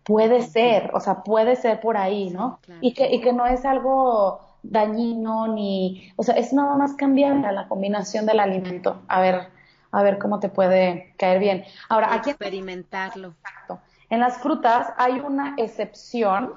Puede 0.03 0.41
ser, 0.41 0.91
o 0.93 0.99
sea, 0.99 1.23
puede 1.23 1.55
ser 1.55 1.79
por 1.79 1.97
ahí, 1.97 2.29
¿no? 2.29 2.59
Y, 2.81 2.93
que, 2.93 3.11
y 3.11 3.21
que 3.21 3.33
no 3.33 3.45
es 3.45 3.65
algo 3.65 4.41
dañino 4.63 5.47
ni, 5.47 6.11
o 6.15 6.23
sea, 6.23 6.35
es 6.35 6.53
nada 6.53 6.75
más 6.75 6.93
cambiar 6.93 7.35
la 7.53 7.67
combinación 7.67 8.25
del 8.25 8.39
alimento, 8.39 9.01
a 9.07 9.21
ver, 9.21 9.47
a 9.91 10.03
ver 10.03 10.19
cómo 10.19 10.39
te 10.39 10.49
puede 10.49 11.13
caer 11.17 11.39
bien. 11.39 11.65
Ahora, 11.89 12.13
aquí 12.13 12.29
experimentarlo. 12.31 13.29
Exacto. 13.29 13.79
En 14.09 14.19
las 14.19 14.37
frutas 14.39 14.93
hay 14.97 15.19
una 15.19 15.55
excepción. 15.57 16.53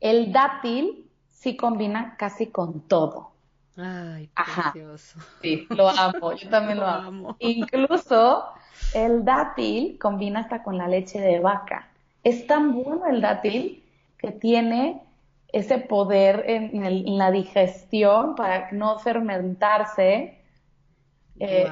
El 0.00 0.32
dátil 0.32 1.10
sí 1.28 1.56
combina 1.56 2.16
casi 2.18 2.48
con 2.48 2.80
todo. 2.80 3.32
Ay, 3.76 4.30
precioso. 4.34 5.20
Sí, 5.42 5.66
lo 5.70 5.88
amo, 5.88 6.32
yo 6.32 6.48
también 6.48 6.78
lo, 6.80 6.86
amo. 6.86 7.36
Incluso 7.38 8.44
el 8.94 9.24
dátil 9.24 9.98
combina 9.98 10.40
hasta 10.40 10.62
con 10.62 10.78
la 10.78 10.88
leche 10.88 11.20
de 11.20 11.40
vaca. 11.40 11.88
Es 12.26 12.46
tan 12.46 12.72
bueno 12.72 13.06
el 13.06 13.20
dátil 13.20 13.84
que 14.18 14.32
tiene 14.32 15.00
ese 15.52 15.78
poder 15.78 16.44
en, 16.48 17.18
la 17.18 17.30
digestión 17.30 18.34
para 18.34 18.72
no 18.72 18.98
fermentarse. 18.98 20.40
Eh, 21.38 21.66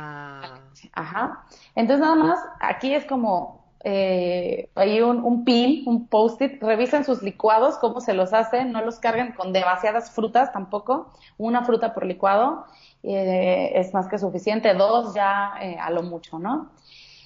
ajá. 0.92 1.44
Entonces 1.74 2.06
nada 2.06 2.14
más, 2.14 2.38
aquí 2.60 2.94
es 2.94 3.04
como 3.04 3.64
eh, 3.82 4.70
hay 4.76 5.00
un, 5.00 5.24
un 5.24 5.44
pin, 5.44 5.82
un 5.86 6.06
post-it, 6.06 6.62
revisen 6.62 7.04
sus 7.04 7.20
licuados, 7.22 7.76
cómo 7.78 8.00
se 8.00 8.14
los 8.14 8.32
hacen, 8.32 8.70
no 8.70 8.80
los 8.84 9.00
carguen 9.00 9.32
con 9.32 9.52
demasiadas 9.52 10.12
frutas 10.12 10.52
tampoco, 10.52 11.12
una 11.36 11.64
fruta 11.64 11.94
por 11.94 12.06
licuado 12.06 12.64
eh, 13.02 13.72
es 13.74 13.92
más 13.92 14.06
que 14.06 14.18
suficiente, 14.18 14.72
dos 14.72 15.14
ya 15.14 15.54
eh, 15.60 15.76
a 15.80 15.90
lo 15.90 16.04
mucho, 16.04 16.38
¿no? 16.38 16.70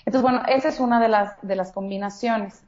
Entonces, 0.06 0.22
bueno, 0.22 0.42
esa 0.48 0.68
es 0.68 0.80
una 0.80 0.98
de 0.98 1.08
las, 1.08 1.36
de 1.42 1.54
las 1.54 1.72
combinaciones. 1.72 2.64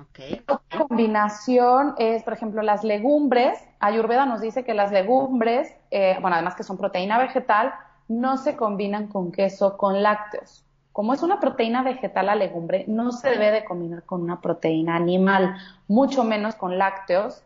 Okay. 0.00 0.42
Otra 0.46 0.86
combinación 0.86 1.94
es, 1.98 2.22
por 2.22 2.32
ejemplo, 2.32 2.62
las 2.62 2.84
legumbres. 2.84 3.58
Ayurveda 3.80 4.26
nos 4.26 4.40
dice 4.40 4.64
que 4.64 4.74
las 4.74 4.92
legumbres, 4.92 5.74
eh, 5.90 6.16
bueno, 6.20 6.36
además 6.36 6.54
que 6.54 6.62
son 6.62 6.76
proteína 6.76 7.18
vegetal, 7.18 7.72
no 8.06 8.36
se 8.36 8.56
combinan 8.56 9.08
con 9.08 9.32
queso, 9.32 9.76
con 9.76 10.02
lácteos. 10.02 10.64
Como 10.92 11.14
es 11.14 11.22
una 11.22 11.40
proteína 11.40 11.82
vegetal 11.82 12.26
la 12.26 12.34
legumbre, 12.34 12.84
no 12.88 13.12
se 13.12 13.30
debe 13.30 13.50
de 13.50 13.64
combinar 13.64 14.04
con 14.04 14.22
una 14.22 14.40
proteína 14.40 14.96
animal, 14.96 15.56
mucho 15.86 16.24
menos 16.24 16.54
con 16.54 16.78
lácteos 16.78 17.42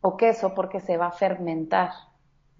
o 0.00 0.16
queso, 0.16 0.54
porque 0.54 0.80
se 0.80 0.96
va 0.96 1.06
a 1.06 1.12
fermentar 1.12 1.90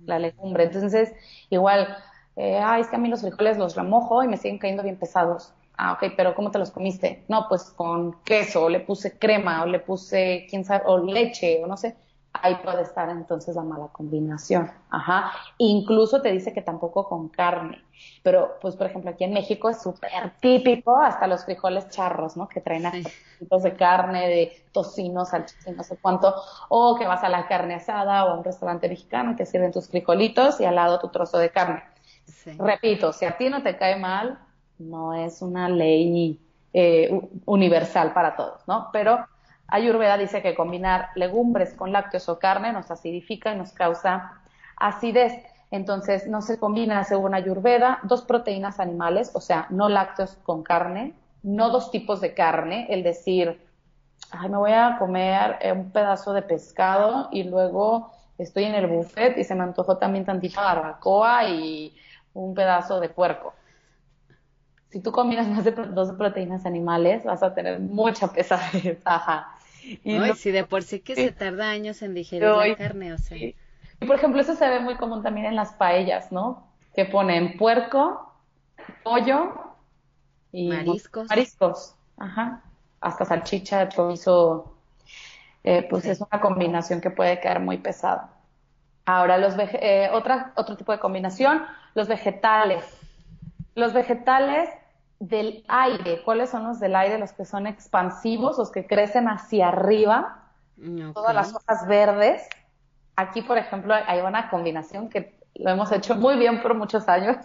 la 0.05 0.19
legumbre. 0.19 0.65
Entonces, 0.65 1.15
igual, 1.51 1.97
eh, 2.37 2.61
ay, 2.63 2.83
es 2.83 2.89
que 2.89 2.97
a 2.97 2.99
mí 2.99 3.09
los 3.09 3.23
frijoles 3.23 3.59
los 3.59 3.75
remojo 3.75 4.23
y 4.23 4.29
me 4.29 4.37
siguen 4.37 4.59
cayendo 4.59 4.83
bien 4.83 4.99
pesados 4.99 5.55
Ah, 5.85 5.93
ok, 5.95 6.13
pero 6.17 6.35
¿cómo 6.35 6.51
te 6.51 6.59
los 6.59 6.71
comiste? 6.71 7.25
No, 7.29 7.47
pues 7.49 7.65
con 7.65 8.23
queso, 8.23 8.65
o 8.65 8.69
le 8.69 8.81
puse 8.81 9.19
crema, 9.19 9.63
o 9.63 9.67
le 9.67 9.81
puse, 9.81 10.47
quién 10.49 10.65
sabe, 10.65 10.85
o 10.87 10.99
leche, 10.99 11.61
o 11.63 11.67
no 11.67 11.77
sé 11.77 11.97
ahí 12.33 12.57
puede 12.57 12.83
estar 12.83 13.09
entonces 13.11 13.55
la 13.55 13.63
mala 13.63 13.89
combinación. 13.89 14.71
Ajá. 14.91 15.33
Incluso 15.59 16.23
te 16.23 16.33
dice 16.33 16.53
que 16.53 16.63
tampoco 16.63 17.09
con 17.09 17.29
carne. 17.29 17.83
Pero, 18.23 18.59
pues, 18.61 18.75
por 18.75 18.87
ejemplo, 18.87 19.11
aquí 19.11 19.25
en 19.25 19.33
México 19.33 19.69
es 19.69 19.83
súper 19.83 20.11
típico 20.41 20.97
hasta 20.97 21.27
los 21.27 21.45
frijoles 21.45 21.89
charros, 21.91 22.37
¿no? 22.37 22.49
Que 22.49 22.61
traen 22.61 23.05
tipos 23.39 23.63
de 23.63 23.77
carne, 23.77 24.29
de 24.29 24.67
tocino, 24.73 25.25
salchicha, 25.25 25.71
no 25.73 25.85
sé 25.85 25.97
cuánto. 26.01 26.35
O 26.69 26.97
que 26.97 27.07
vas 27.07 27.23
a 27.23 27.29
la 27.29 27.47
carne 27.47 27.75
asada 27.75 28.25
o 28.25 28.31
a 28.31 28.35
un 28.35 28.45
restaurante 28.45 28.89
mexicano 28.89 29.37
que 29.37 29.47
sirven 29.47 29.73
tus 29.73 29.89
frijolitos 29.89 30.61
y 30.61 30.65
al 30.65 30.75
lado 30.75 30.99
tu 30.99 31.09
trozo 31.09 31.39
de 31.39 31.51
carne. 31.51 31.83
Repito, 32.59 33.13
si 33.13 33.25
a 33.25 33.37
ti 33.37 33.51
no 33.51 33.63
te 33.63 33.77
cae 33.77 33.97
mal, 33.97 34.39
no 34.79 35.15
es 35.15 35.43
una 35.43 35.69
ley 35.69 36.39
eh, 36.73 37.21
universal 37.47 38.13
para 38.13 38.37
todos, 38.37 38.67
¿no? 38.67 38.89
Pero 38.93 39.27
Ayurveda 39.69 40.19
dice 40.19 40.43
que 40.43 40.55
combinar 40.55 41.09
legumbres 41.15 41.75
con 41.75 41.93
lácteos 41.93 42.29
o 42.29 42.39
carne 42.39 42.73
nos 42.73 42.91
acidifica 42.91 43.53
y 43.53 43.57
nos 43.57 43.73
causa 43.73 44.33
acidez. 44.77 45.33
Entonces, 45.71 46.27
no 46.27 46.43
se 46.43 46.59
combina, 46.59 47.05
según 47.05 47.35
Ayurveda, 47.35 48.01
dos 48.03 48.23
proteínas 48.23 48.81
animales, 48.81 49.31
o 49.35 49.41
sea, 49.41 49.67
no 49.71 49.89
lácteos 49.89 50.35
con 50.43 50.63
carne, 50.63 51.15
no 51.43 51.71
dos 51.71 51.91
tipos 51.91 52.21
de 52.21 52.35
carne, 52.35 52.87
el 52.91 53.03
decir, 53.03 53.67
ay, 54.31 54.51
me 54.51 54.59
voy 54.59 54.73
a 54.73 54.97
comer 54.99 55.57
eh, 55.63 55.73
un 55.73 55.91
pedazo 55.91 56.35
de 56.35 56.43
pescado 56.43 57.29
y 57.33 57.45
luego 57.45 58.13
estoy 58.37 58.65
en 58.65 58.75
el 58.75 58.87
buffet 58.87 59.39
y 59.39 59.45
se 59.45 59.55
me 59.55 59.63
antojó 59.63 59.97
también 59.97 60.25
tantita 60.25 60.61
barbacoa 60.61 61.45
y 61.49 61.97
un 62.35 62.55
pedazo 62.55 63.01
de 63.01 63.09
puerco. 63.09 63.55
Si 64.93 65.01
tú 65.01 65.11
combinas 65.11 65.49
más 65.49 65.65
de 65.65 65.71
dos 65.71 66.13
proteínas 66.13 66.67
animales, 66.67 67.25
vas 67.25 67.43
a 67.43 67.55
tener 67.55 67.81
mucha 67.81 68.31
pesadez. 68.31 69.01
Ajá. 69.07 69.57
Y 70.05 70.21
si 70.35 70.51
de 70.51 70.65
por 70.65 70.83
sí 70.83 71.01
que 71.01 71.15
se 71.15 71.33
tarda 71.33 71.71
años 71.71 72.03
en 72.03 72.13
digerir 72.13 72.49
la 72.49 72.77
carne, 72.77 73.15
o 73.15 73.19
sea. 73.19 73.39
Y 73.39 73.57
por 74.07 74.17
ejemplo, 74.17 74.41
eso 74.43 74.55
se 74.55 74.69
ve 74.69 74.81
muy 74.81 74.97
común 74.97 75.23
también 75.23 75.47
en 75.47 75.57
las 75.57 75.73
paellas, 75.73 76.31
¿no? 76.31 76.69
Que 76.95 77.07
ponen 77.07 77.57
puerco, 77.57 78.35
pollo 79.03 79.55
y 80.53 80.69
mariscos. 80.69 81.29
Mariscos, 81.29 81.95
ajá. 82.19 82.63
Hasta 83.01 83.25
salchicha, 83.25 83.89
chorizo. 83.89 84.77
Eh, 85.65 85.87
pues 85.89 86.05
es 86.05 86.21
una 86.21 86.41
combinación 86.41 87.01
que 87.01 87.11
puede 87.11 87.41
quedar 87.41 87.61
muy 87.61 87.79
pesada. 87.79 88.31
Ahora, 89.07 89.39
los 89.39 89.55
eh, 89.59 90.11
otra, 90.13 90.53
otro 90.57 90.77
tipo 90.77 90.93
de 90.93 90.99
combinación, 90.99 91.65
los 91.95 92.09
vegetales. 92.09 92.85
Los 93.75 93.95
vegetales 93.95 94.69
del 95.23 95.65
aire. 95.69 96.21
¿Cuáles 96.25 96.51
son 96.51 96.65
los 96.65 96.81
del 96.81 96.97
aire? 96.97 97.17
Los 97.17 97.33
que 97.33 97.45
son 97.45 97.69
expansivos, 97.69 98.59
los 98.59 98.73
que 98.73 98.89
crecen 98.89 99.29
hacia 99.29 99.69
arriba, 99.69 100.49
todas 101.15 101.33
las 101.33 101.55
hojas 101.55 101.87
verdes. 101.87 102.49
Aquí, 103.15 103.41
por 103.43 103.57
ejemplo, 103.57 103.95
hay 103.95 104.21
una 104.21 104.51
combinación 104.51 105.09
que 105.09 105.39
lo 105.55 105.71
hemos 105.71 105.93
hecho 105.93 106.17
muy 106.17 106.37
bien 106.39 106.61
por 106.61 106.75
muchos 106.75 107.09
años, 107.09 107.37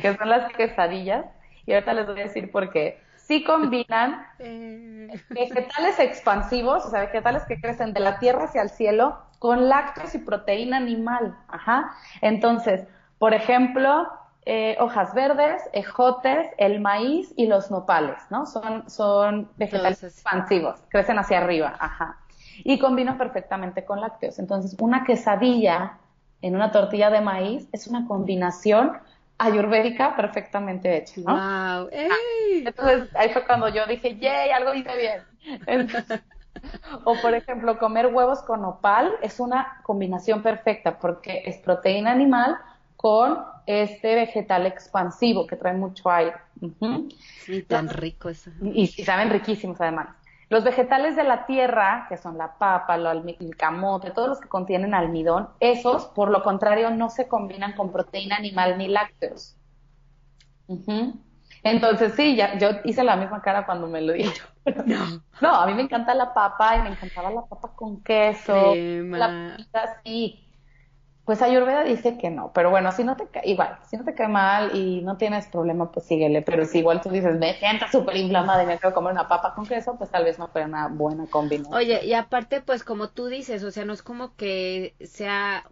que 0.00 0.16
son 0.16 0.28
las 0.28 0.52
quesadillas. 0.52 1.26
Y 1.66 1.72
ahorita 1.72 1.94
les 1.94 2.06
voy 2.06 2.20
a 2.20 2.24
decir 2.24 2.48
por 2.52 2.70
qué. 2.70 3.00
Sí 3.16 3.42
combinan 3.42 4.24
eh. 4.38 5.08
vegetales 5.30 5.98
expansivos, 5.98 6.86
o 6.86 6.90
sea, 6.90 7.00
vegetales 7.00 7.42
que 7.46 7.60
crecen 7.60 7.92
de 7.92 8.00
la 8.00 8.20
tierra 8.20 8.44
hacia 8.44 8.62
el 8.62 8.70
cielo, 8.70 9.18
con 9.40 9.68
lácteos 9.68 10.14
y 10.14 10.18
proteína 10.18 10.76
animal. 10.76 11.36
Ajá. 11.48 11.90
Entonces, 12.20 12.86
por 13.18 13.34
ejemplo, 13.34 14.08
eh, 14.52 14.76
hojas 14.80 15.14
verdes, 15.14 15.62
ejotes, 15.72 16.44
el 16.58 16.80
maíz 16.80 17.32
y 17.36 17.46
los 17.46 17.70
nopales, 17.70 18.16
¿no? 18.30 18.46
Son, 18.46 18.90
son 18.90 19.48
vegetales 19.56 20.02
expansivos, 20.02 20.80
crecen 20.88 21.20
hacia 21.20 21.38
arriba, 21.38 21.76
ajá. 21.78 22.18
Y 22.64 22.80
combinan 22.80 23.16
perfectamente 23.16 23.84
con 23.84 24.00
lácteos. 24.00 24.40
Entonces, 24.40 24.76
una 24.80 25.04
quesadilla 25.04 25.98
en 26.42 26.56
una 26.56 26.72
tortilla 26.72 27.10
de 27.10 27.20
maíz 27.20 27.68
es 27.70 27.86
una 27.86 28.08
combinación 28.08 28.98
ayurvédica 29.38 30.16
perfectamente 30.16 30.96
hecha, 30.96 31.20
¿no? 31.24 31.32
Wow. 31.32 31.90
Entonces, 32.52 33.08
ahí 33.14 33.28
fue 33.28 33.46
cuando 33.46 33.68
yo 33.68 33.86
dije, 33.86 34.16
yay, 34.16 34.50
algo 34.50 34.74
hice 34.74 35.22
bien. 35.68 35.86
o 37.04 37.14
por 37.22 37.34
ejemplo, 37.34 37.78
comer 37.78 38.08
huevos 38.08 38.42
con 38.42 38.62
nopal 38.62 39.12
es 39.22 39.38
una 39.38 39.80
combinación 39.84 40.42
perfecta 40.42 40.98
porque 40.98 41.44
es 41.46 41.58
proteína 41.58 42.10
animal 42.10 42.58
con 43.00 43.38
este 43.64 44.14
vegetal 44.14 44.66
expansivo 44.66 45.46
que 45.46 45.56
trae 45.56 45.72
mucho 45.72 46.10
aire. 46.10 46.36
Sí, 47.46 47.62
tan 47.62 47.88
rico 47.88 48.28
eso. 48.28 48.50
Y, 48.74 48.88
saben 48.88 49.30
riquísimos 49.30 49.80
además. 49.80 50.08
Los 50.50 50.64
vegetales 50.64 51.16
de 51.16 51.24
la 51.24 51.46
tierra, 51.46 52.04
que 52.10 52.18
son 52.18 52.36
la 52.36 52.58
papa, 52.58 52.96
el 52.96 53.56
camote, 53.56 54.10
todos 54.10 54.28
los 54.28 54.38
que 54.38 54.48
contienen 54.48 54.92
almidón, 54.92 55.48
esos, 55.60 56.08
por 56.08 56.30
lo 56.30 56.42
contrario, 56.42 56.90
no 56.90 57.08
se 57.08 57.26
combinan 57.26 57.72
con 57.72 57.90
proteína 57.90 58.36
animal 58.36 58.76
ni 58.76 58.88
lácteos. 58.88 59.56
Entonces, 61.62 62.12
sí, 62.14 62.36
ya, 62.36 62.58
yo 62.58 62.68
hice 62.84 63.02
la 63.02 63.16
misma 63.16 63.40
cara 63.40 63.64
cuando 63.64 63.86
me 63.86 64.02
lo 64.02 64.12
dije. 64.12 64.42
No. 64.84 65.22
no, 65.40 65.54
a 65.54 65.66
mí 65.66 65.72
me 65.72 65.80
encanta 65.80 66.14
la 66.14 66.34
papa 66.34 66.76
y 66.76 66.82
me 66.82 66.90
encantaba 66.90 67.30
la 67.30 67.40
papa 67.46 67.72
con 67.74 68.02
queso. 68.02 68.74
La 68.74 69.54
pita, 69.56 70.00
sí 70.04 70.49
pues 71.30 71.42
Ayurveda 71.42 71.84
dice 71.84 72.18
que 72.18 72.28
no, 72.28 72.50
pero 72.52 72.70
bueno, 72.70 72.90
si 72.90 73.04
no 73.04 73.16
te 73.16 73.28
cae, 73.28 73.48
igual, 73.48 73.78
si 73.88 73.96
no 73.96 74.02
te 74.04 74.14
cae 74.14 74.26
mal 74.26 74.74
y 74.74 75.00
no 75.02 75.16
tienes 75.16 75.46
problema, 75.46 75.92
pues 75.92 76.04
síguele, 76.04 76.42
pero 76.42 76.64
si 76.64 76.78
igual 76.78 77.00
tú 77.00 77.08
dices, 77.08 77.38
me 77.38 77.54
siento 77.54 77.86
súper 77.86 78.16
inflamada 78.16 78.64
y 78.64 78.66
me 78.66 78.80
quiero 78.80 78.92
comer 78.92 79.12
una 79.12 79.28
papa 79.28 79.54
con 79.54 79.64
queso, 79.64 79.94
pues 79.96 80.10
tal 80.10 80.24
vez 80.24 80.40
no 80.40 80.48
fue 80.48 80.64
una 80.64 80.88
buena 80.88 81.26
combinación. 81.26 81.76
Oye, 81.76 82.04
y 82.04 82.14
aparte, 82.14 82.62
pues 82.62 82.82
como 82.82 83.10
tú 83.10 83.26
dices, 83.26 83.62
o 83.62 83.70
sea, 83.70 83.84
no 83.84 83.92
es 83.92 84.02
como 84.02 84.34
que 84.34 84.96
sea, 85.04 85.70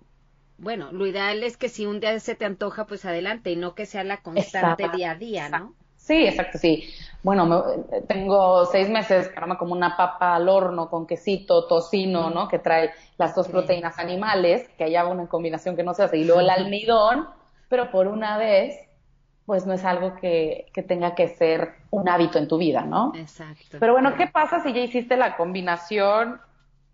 bueno, 0.58 0.92
lo 0.92 1.08
ideal 1.08 1.42
es 1.42 1.56
que 1.56 1.68
si 1.68 1.86
un 1.86 1.98
día 1.98 2.20
se 2.20 2.36
te 2.36 2.44
antoja, 2.44 2.86
pues 2.86 3.04
adelante, 3.04 3.50
y 3.50 3.56
no 3.56 3.74
que 3.74 3.84
sea 3.84 4.04
la 4.04 4.18
constante 4.18 4.88
día 4.90 5.10
a 5.10 5.14
día, 5.16 5.48
¿no? 5.48 5.74
Sí, 5.96 6.24
exacto, 6.24 6.58
sí. 6.58 6.84
Bueno, 7.22 7.64
tengo 8.06 8.64
seis 8.66 8.88
meses 8.88 9.28
que 9.28 9.56
como 9.56 9.72
una 9.72 9.96
papa 9.96 10.36
al 10.36 10.48
horno 10.48 10.88
con 10.88 11.06
quesito, 11.06 11.66
tocino, 11.66 12.30
¿no? 12.30 12.46
Que 12.48 12.58
trae 12.58 12.92
las 13.16 13.34
dos 13.34 13.48
proteínas 13.48 13.98
animales, 13.98 14.68
que 14.78 14.84
haya 14.84 15.06
una 15.06 15.26
combinación 15.26 15.74
que 15.74 15.82
no 15.82 15.94
se 15.94 16.04
hace, 16.04 16.18
y 16.18 16.24
luego 16.24 16.40
el 16.40 16.50
almidón, 16.50 17.28
pero 17.68 17.90
por 17.90 18.06
una 18.06 18.38
vez, 18.38 18.78
pues 19.46 19.66
no 19.66 19.72
es 19.72 19.84
algo 19.84 20.14
que, 20.14 20.66
que 20.72 20.82
tenga 20.82 21.14
que 21.14 21.28
ser 21.28 21.74
un 21.90 22.08
hábito 22.08 22.38
en 22.38 22.46
tu 22.46 22.56
vida, 22.56 22.82
¿no? 22.82 23.12
Exacto. 23.16 23.78
Pero 23.80 23.92
bueno, 23.92 24.14
¿qué 24.14 24.26
pasa 24.28 24.60
si 24.60 24.72
ya 24.72 24.80
hiciste 24.80 25.16
la 25.16 25.36
combinación 25.36 26.40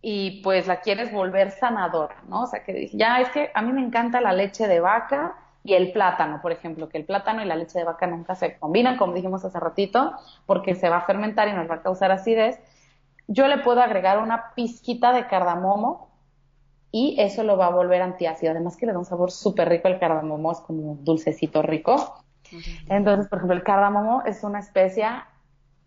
y 0.00 0.42
pues 0.42 0.66
la 0.66 0.80
quieres 0.80 1.12
volver 1.12 1.50
sanadora, 1.50 2.22
¿no? 2.28 2.42
O 2.42 2.46
sea, 2.46 2.62
que 2.62 2.90
ya 2.92 3.20
es 3.20 3.30
que 3.30 3.50
a 3.54 3.62
mí 3.62 3.72
me 3.72 3.80
encanta 3.80 4.20
la 4.20 4.32
leche 4.32 4.68
de 4.68 4.80
vaca, 4.80 5.34
y 5.64 5.72
el 5.72 5.92
plátano, 5.92 6.40
por 6.42 6.52
ejemplo, 6.52 6.90
que 6.90 6.98
el 6.98 7.06
plátano 7.06 7.42
y 7.42 7.46
la 7.46 7.56
leche 7.56 7.78
de 7.78 7.84
vaca 7.84 8.06
nunca 8.06 8.34
se 8.34 8.58
combinan, 8.58 8.98
como 8.98 9.14
dijimos 9.14 9.44
hace 9.46 9.58
ratito, 9.58 10.12
porque 10.44 10.74
se 10.74 10.90
va 10.90 10.98
a 10.98 11.06
fermentar 11.06 11.48
y 11.48 11.52
nos 11.52 11.68
va 11.68 11.76
a 11.76 11.82
causar 11.82 12.12
acidez. 12.12 12.60
Yo 13.28 13.48
le 13.48 13.58
puedo 13.58 13.80
agregar 13.80 14.18
una 14.18 14.52
pizquita 14.54 15.12
de 15.14 15.26
cardamomo 15.26 16.10
y 16.92 17.16
eso 17.18 17.42
lo 17.44 17.56
va 17.56 17.66
a 17.66 17.70
volver 17.70 18.02
antiácido. 18.02 18.52
Además 18.52 18.76
que 18.76 18.84
le 18.84 18.92
da 18.92 18.98
un 18.98 19.06
sabor 19.06 19.30
súper 19.30 19.70
rico 19.70 19.88
el 19.88 19.98
cardamomo, 19.98 20.52
es 20.52 20.60
como 20.60 20.96
dulcecito 21.00 21.62
rico. 21.62 22.22
Entonces, 22.88 23.26
por 23.28 23.38
ejemplo, 23.38 23.56
el 23.56 23.64
cardamomo 23.64 24.22
es 24.26 24.44
una 24.44 24.58
especia 24.58 25.26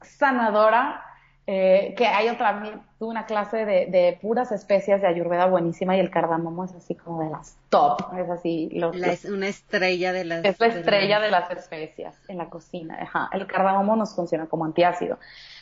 sanadora 0.01 1.03
eh, 1.50 1.95
que 1.95 2.06
hay 2.06 2.28
otra, 2.28 2.84
tuve 3.00 3.10
una 3.10 3.26
clase 3.26 3.66
de, 3.66 4.20
puras 4.22 4.52
especias 4.52 5.02
de 5.02 5.08
ayurveda 5.08 5.45
buenísima 5.45 5.95
y 5.95 6.02
el 6.02 6.10
cardamomo 6.10 6.66
es 6.66 6.74
así 6.76 6.93
como 6.93 7.24
de 7.24 7.30
las 7.30 7.58
top, 7.70 8.02
es 8.20 8.30
así. 8.30 8.70
es 9.06 9.24
una 9.24 9.48
estrella 9.48 10.12
de 10.12 10.26
las... 10.26 10.43
Es 10.43 10.60
la 10.60 10.68
estrella 10.68 11.22
de, 11.22 11.32
las 11.32 11.50
especias 11.50 12.20
en 12.28 12.38
la 12.38 12.50
cocina, 12.50 12.98
ajá. 13.02 13.30
El 13.32 13.48
cardamomo 13.48 13.95
nos 13.95 14.14
funciona 14.14 14.48
como 14.48 14.66
antiácido. 14.66 15.20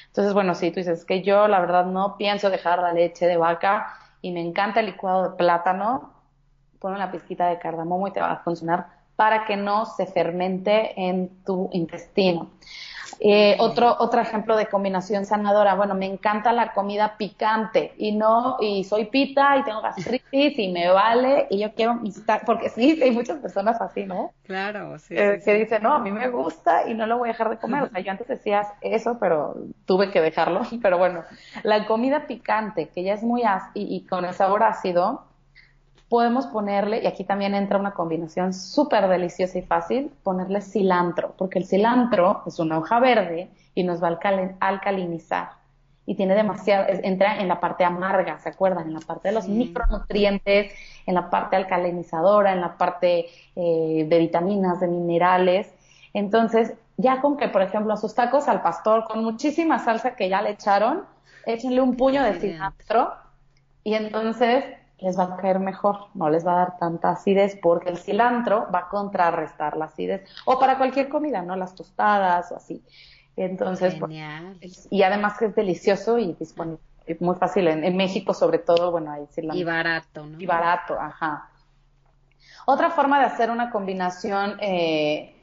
Entonces, 0.07 0.33
bueno, 0.33 0.55
sí, 0.55 0.71
tú 0.71 0.79
dices 0.79 1.05
que 1.05 1.21
yo 1.21 1.47
la 1.47 1.59
verdad 1.59 1.85
no 1.85 2.17
pienso 2.17 2.49
dejar 2.49 2.79
la 2.79 2.91
leche 2.91 3.27
de 3.27 3.37
vaca 3.37 3.95
y 4.21 4.31
me 4.31 4.41
encanta 4.41 4.79
el 4.79 4.87
licuado 4.87 5.29
de 5.29 5.37
plátano, 5.37 6.13
pon 6.79 6.93
una 6.93 7.11
pizquita 7.11 7.47
de 7.47 7.59
cardamomo 7.59 8.07
y 8.07 8.11
te 8.11 8.21
va 8.21 8.31
a 8.31 8.43
funcionar 8.43 8.87
para 9.15 9.45
que 9.45 9.55
no 9.55 9.85
se 9.85 10.07
fermente 10.07 10.99
en 10.99 11.43
tu 11.43 11.69
intestino. 11.73 12.49
Eh, 13.19 13.55
otro, 13.59 13.95
otro 13.99 14.21
ejemplo 14.21 14.57
de 14.57 14.67
combinación 14.67 15.25
sanadora, 15.25 15.75
bueno, 15.75 15.95
me 15.95 16.05
encanta 16.05 16.51
la 16.51 16.73
comida 16.73 17.15
picante 17.17 17.93
y 17.97 18.11
no, 18.11 18.57
y 18.59 18.83
soy 18.83 19.05
pita 19.05 19.57
y 19.57 19.63
tengo 19.63 19.81
gastritis 19.81 20.59
y 20.59 20.71
me 20.71 20.89
vale 20.89 21.47
y 21.49 21.59
yo 21.59 21.73
quiero 21.73 21.95
mis 21.95 22.21
porque 22.45 22.69
sí, 22.69 22.99
hay 23.01 23.11
muchas 23.11 23.39
personas 23.39 23.79
así, 23.81 24.05
¿no? 24.05 24.31
Claro, 24.43 24.97
sí, 24.99 25.15
eh, 25.17 25.41
Que 25.43 25.53
dicen, 25.53 25.83
no, 25.83 25.93
a 25.93 25.99
mí 25.99 26.11
me 26.11 26.29
gusta 26.29 26.89
y 26.89 26.93
no 26.93 27.05
lo 27.07 27.17
voy 27.17 27.29
a 27.29 27.31
dejar 27.31 27.49
de 27.49 27.57
comer. 27.57 27.83
O 27.83 27.89
sea, 27.89 27.99
yo 27.99 28.11
antes 28.11 28.27
decías 28.27 28.67
eso, 28.81 29.17
pero 29.19 29.55
tuve 29.85 30.11
que 30.11 30.21
dejarlo. 30.21 30.61
Pero 30.81 30.97
bueno, 30.97 31.23
la 31.63 31.85
comida 31.85 32.27
picante, 32.27 32.89
que 32.89 33.03
ya 33.03 33.13
es 33.13 33.23
muy 33.23 33.43
ácida 33.43 33.71
y, 33.73 34.05
con 34.05 34.25
el 34.25 34.33
sabor 34.33 34.63
ácido, 34.63 35.25
podemos 36.09 36.47
ponerle, 36.47 37.01
y 37.03 37.07
aquí 37.07 37.23
también 37.23 37.55
entra 37.55 37.79
una 37.79 37.91
combinación 37.91 38.53
súper 38.53 39.07
deliciosa 39.07 39.57
y 39.57 39.61
fácil, 39.63 40.11
ponerle 40.23 40.61
cilantro, 40.61 41.33
porque 41.37 41.59
el 41.59 41.65
cilantro 41.65 42.43
es 42.45 42.59
una 42.59 42.77
hoja 42.77 42.99
verde 42.99 43.49
y 43.73 43.83
nos 43.83 44.01
va 44.03 44.09
a 44.09 44.67
alcalinizar. 44.67 45.49
Y 46.07 46.13
tiene 46.15 46.35
demasiado, 46.35 46.85
entra 46.87 47.39
en 47.39 47.47
la 47.47 47.59
parte 47.59 47.83
amarga, 47.83 48.37
¿se 48.37 48.49
acuerdan? 48.49 48.87
En 48.87 48.93
la 48.93 48.99
parte 48.99 49.29
de 49.29 49.33
los 49.33 49.47
micronutrientes, 49.47 50.71
en 51.07 51.15
la 51.15 51.31
parte 51.31 51.55
alcalinizadora, 51.55 52.53
en 52.53 52.61
la 52.61 52.77
parte 52.77 53.25
eh, 53.55 54.05
de 54.07 54.19
vitaminas, 54.19 54.79
de 54.79 54.87
minerales. 54.87 55.73
Entonces, 56.13 56.73
ya 56.97 57.21
con 57.21 57.37
que, 57.37 57.47
por 57.47 57.63
ejemplo, 57.63 57.91
a 57.91 57.97
sus 57.97 58.13
tacos 58.13 58.47
al 58.47 58.61
pastor, 58.61 59.05
con 59.05 59.23
muchísima 59.23 59.79
salsa 59.79 60.15
que 60.15 60.29
ya 60.29 60.43
le 60.43 60.51
echaron, 60.51 61.03
échenle 61.47 61.81
un 61.81 61.97
puño 61.97 62.23
de 62.23 62.39
cilantro 62.39 63.13
y 63.83 63.95
entonces 63.95 64.63
les 64.99 65.17
va 65.17 65.23
a 65.23 65.37
caer 65.37 65.59
mejor, 65.59 66.07
no 66.13 66.29
les 66.29 66.45
va 66.45 66.53
a 66.53 66.57
dar 66.57 66.77
tanta 66.77 67.11
acidez 67.11 67.57
porque 67.61 67.89
el 67.89 67.97
cilantro 67.97 68.67
va 68.73 68.79
a 68.79 68.89
contrarrestar 68.89 69.75
la 69.77 69.85
acidez. 69.85 70.27
O 70.45 70.57
para 70.59 70.77
cualquier 70.77 71.09
comida, 71.09 71.41
¿no? 71.41 71.55
Las 71.55 71.75
tostadas 71.75 72.51
o 72.51 72.55
así. 72.55 72.83
Entonces, 73.35 73.95
pues, 73.95 74.87
y 74.89 75.03
además 75.03 75.37
que 75.37 75.45
es 75.45 75.55
delicioso 75.55 76.17
y 76.17 76.33
disponible, 76.33 76.81
muy 77.19 77.35
fácil. 77.35 77.67
En, 77.67 77.97
México, 77.97 78.33
sobre 78.33 78.59
todo, 78.59 78.91
bueno, 78.91 79.11
ahí 79.11 79.25
cilantro. 79.31 79.59
Y 79.59 79.63
barato, 79.63 80.25
¿no? 80.25 80.39
Y 80.39 80.45
barato, 80.45 80.99
ajá. 80.99 81.49
Otra 82.65 82.89
forma 82.89 83.19
de 83.19 83.25
hacer 83.25 83.51
una 83.51 83.69
combinación 83.69 84.57
eh, 84.61 85.35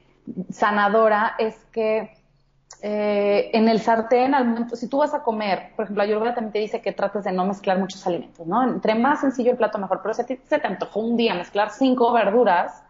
sanadora 0.51 1.35
es 1.39 1.55
que 1.67 2.22
eh, 2.81 3.51
en 3.53 3.69
el 3.69 3.81
sartén, 3.81 4.35
al 4.35 4.47
momento, 4.47 4.77
si 4.77 4.89
tú 4.89 4.99
vas 4.99 5.15
a 5.15 5.23
comer, 5.23 5.73
por 5.77 5.85
ejemplo, 5.85 6.03
Ayurveda 6.03 6.35
también 6.35 6.53
te 6.53 6.59
dice 6.61 6.81
que 6.81 6.93
trates 6.93 7.25
de 7.25 7.33
no 7.33 7.45
mezclar 7.45 7.79
muchos 7.79 8.07
alimentos, 8.07 8.47
¿no? 8.47 8.63
Entre 8.63 8.95
más 8.95 9.21
sencillo 9.21 9.51
el 9.51 9.57
plato 9.57 9.79
mejor, 9.79 10.01
pero 10.03 10.15
si 10.15 10.23
a 10.23 10.27
ti 10.27 10.39
se 10.45 10.59
te 10.59 10.67
antojó 10.67 11.01
un 11.01 11.17
día 11.17 11.35
mezclar 11.35 11.71
cinco 11.71 12.13
verduras, 12.13 12.83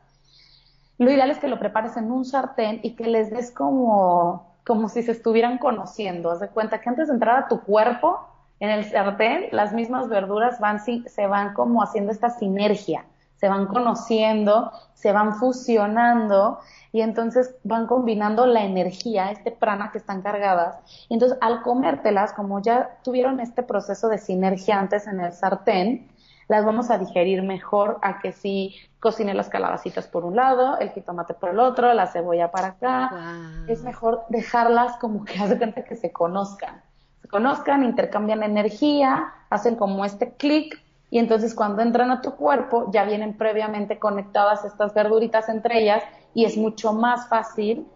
lo 0.98 1.10
ideal 1.10 1.30
es 1.30 1.38
que 1.38 1.48
lo 1.48 1.58
prepares 1.58 1.96
en 1.96 2.10
un 2.12 2.24
sartén 2.24 2.80
y 2.82 2.94
que 2.94 3.06
les 3.06 3.30
des 3.30 3.50
como, 3.50 4.56
como 4.64 4.88
si 4.88 5.02
se 5.02 5.12
estuvieran 5.12 5.58
conociendo. 5.58 6.30
Haz 6.30 6.40
de 6.40 6.48
cuenta 6.48 6.80
que 6.80 6.88
antes 6.88 7.08
de 7.08 7.14
entrar 7.14 7.36
a 7.36 7.48
tu 7.48 7.60
cuerpo, 7.60 8.20
en 8.60 8.70
el 8.70 8.84
sartén, 8.84 9.48
las 9.50 9.72
mismas 9.72 10.08
verduras 10.08 10.60
van, 10.60 10.78
se 10.80 11.26
van 11.26 11.54
como 11.54 11.82
haciendo 11.82 12.12
esta 12.12 12.30
sinergia, 12.30 13.04
se 13.42 13.48
van 13.48 13.66
conociendo, 13.66 14.70
se 14.94 15.10
van 15.10 15.34
fusionando 15.34 16.60
y 16.92 17.00
entonces 17.00 17.56
van 17.64 17.88
combinando 17.88 18.46
la 18.46 18.62
energía, 18.62 19.32
este 19.32 19.50
prana 19.50 19.90
que 19.90 19.98
están 19.98 20.22
cargadas. 20.22 20.78
Y 21.08 21.14
entonces 21.14 21.38
al 21.40 21.62
comértelas, 21.62 22.32
como 22.34 22.62
ya 22.62 23.00
tuvieron 23.02 23.40
este 23.40 23.64
proceso 23.64 24.08
de 24.08 24.18
sinergia 24.18 24.78
antes 24.78 25.08
en 25.08 25.18
el 25.18 25.32
sartén, 25.32 26.08
las 26.46 26.64
vamos 26.64 26.88
a 26.92 26.98
digerir 26.98 27.42
mejor 27.42 27.98
a 28.02 28.20
que 28.20 28.30
si 28.30 28.76
cocine 29.00 29.34
las 29.34 29.48
calabacitas 29.48 30.06
por 30.06 30.24
un 30.24 30.36
lado, 30.36 30.78
el 30.78 30.90
jitomate 30.90 31.34
por 31.34 31.50
el 31.50 31.58
otro, 31.58 31.92
la 31.94 32.06
cebolla 32.06 32.52
para 32.52 32.68
acá. 32.68 33.10
Es 33.66 33.82
mejor 33.82 34.22
dejarlas 34.28 34.98
como 34.98 35.24
que 35.24 35.36
hace 35.40 35.58
cuenta 35.58 35.82
que 35.82 35.96
se 35.96 36.12
conozcan. 36.12 36.80
Se 37.22 37.26
conozcan, 37.26 37.82
intercambian 37.82 38.44
energía, 38.44 39.34
hacen 39.50 39.74
como 39.74 40.04
este 40.04 40.30
clic 40.34 40.80
y 41.12 41.18
entonces 41.18 41.54
cuando 41.54 41.82
entran 41.82 42.10
a 42.10 42.22
tu 42.22 42.36
cuerpo 42.36 42.90
ya 42.90 43.04
vienen 43.04 43.36
previamente 43.36 43.98
conectadas 43.98 44.64
estas 44.64 44.94
verduritas 44.94 45.46
entre 45.50 45.82
ellas 45.82 46.02
y 46.32 46.46
es 46.46 46.56
mucho 46.56 46.94
más 46.94 47.28
fácil 47.28 47.86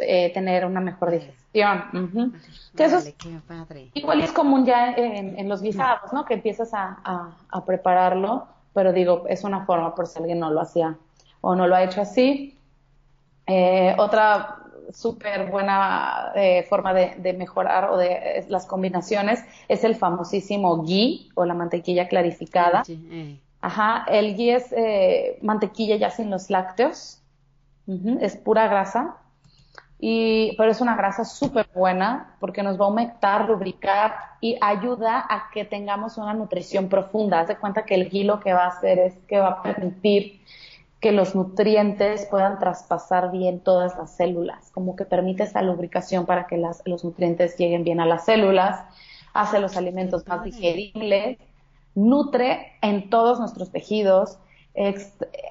eh, 0.00 0.32
tener 0.34 0.66
una 0.66 0.80
mejor 0.80 1.12
digestión. 1.12 1.84
eso 2.76 2.98
es, 2.98 3.14
igual 3.94 4.22
es 4.22 4.32
común 4.32 4.66
ya 4.66 4.90
en, 4.90 5.48
los 5.48 5.62
guisados, 5.62 6.12
¿no? 6.12 6.24
Que 6.24 6.34
empiezas 6.34 6.72
a, 6.74 7.36
prepararlo, 7.64 8.48
pero 8.72 8.92
digo, 8.92 9.22
es 9.28 9.44
una 9.44 9.64
forma 9.64 9.94
por 9.94 10.08
si 10.08 10.18
alguien 10.18 10.40
no 10.40 10.50
lo 10.50 10.60
hacía 10.60 10.96
o 11.42 11.54
no 11.54 11.68
lo 11.68 11.76
ha 11.76 11.84
hecho 11.84 12.00
así. 12.00 12.58
Eh, 13.46 13.94
otra 13.98 14.63
súper 14.92 15.50
buena 15.50 16.32
eh, 16.34 16.64
forma 16.68 16.92
de, 16.94 17.32
mejorar 17.32 17.90
o 17.90 17.96
de 17.96 18.44
las 18.48 18.66
combinaciones 18.66 19.44
es 19.68 19.84
el 19.84 19.96
famosísimo 19.96 20.82
ghee 20.82 21.30
o 21.34 21.44
la 21.44 21.54
mantequilla 21.54 22.08
clarificada. 22.08 22.84
Ajá, 23.60 24.04
el 24.08 24.36
ghee 24.36 24.50
es 24.50 24.74
mantequilla 25.42 25.96
ya 25.96 26.10
sin 26.10 26.30
los 26.30 26.50
lácteos, 26.50 27.22
es 28.20 28.36
pura 28.36 28.68
grasa, 28.68 29.16
y, 30.06 30.54
pero 30.56 30.70
es 30.70 30.82
una 30.82 30.96
grasa 30.96 31.24
súper 31.24 31.66
buena 31.74 32.36
porque 32.38 32.62
nos 32.62 32.78
va 32.78 32.84
a 32.84 32.88
aumentar, 32.88 33.48
lubricar 33.48 34.16
y 34.40 34.58
ayuda 34.60 35.24
a 35.26 35.48
que 35.50 35.64
tengamos 35.64 36.18
una 36.18 36.34
nutrición 36.34 36.90
profunda. 36.90 37.40
Haz 37.40 37.48
de 37.48 37.56
cuenta 37.56 37.86
que 37.86 37.94
el 37.94 38.10
ghee 38.10 38.24
lo 38.24 38.40
que 38.40 38.52
va 38.52 38.64
a 38.64 38.68
hacer 38.68 38.98
es 38.98 39.14
que 39.26 39.38
va 39.38 39.48
a 39.48 39.62
permitir 39.62 40.42
que 41.04 41.12
los 41.12 41.34
nutrientes 41.34 42.24
puedan 42.30 42.58
traspasar 42.58 43.30
bien 43.30 43.60
todas 43.60 43.94
las 43.98 44.16
células, 44.16 44.70
como 44.70 44.96
que 44.96 45.04
permite 45.04 45.42
esa 45.42 45.60
lubricación 45.60 46.24
para 46.24 46.46
que 46.46 46.56
las, 46.56 46.80
los 46.86 47.04
nutrientes 47.04 47.58
lleguen 47.58 47.84
bien 47.84 48.00
a 48.00 48.06
las 48.06 48.24
células, 48.24 48.86
hace 49.34 49.60
los 49.60 49.76
alimentos 49.76 50.26
más 50.26 50.42
digeribles, 50.42 51.36
nutre 51.94 52.72
en 52.80 53.10
todos 53.10 53.38
nuestros 53.38 53.70
tejidos, 53.70 54.38
e 54.72 54.94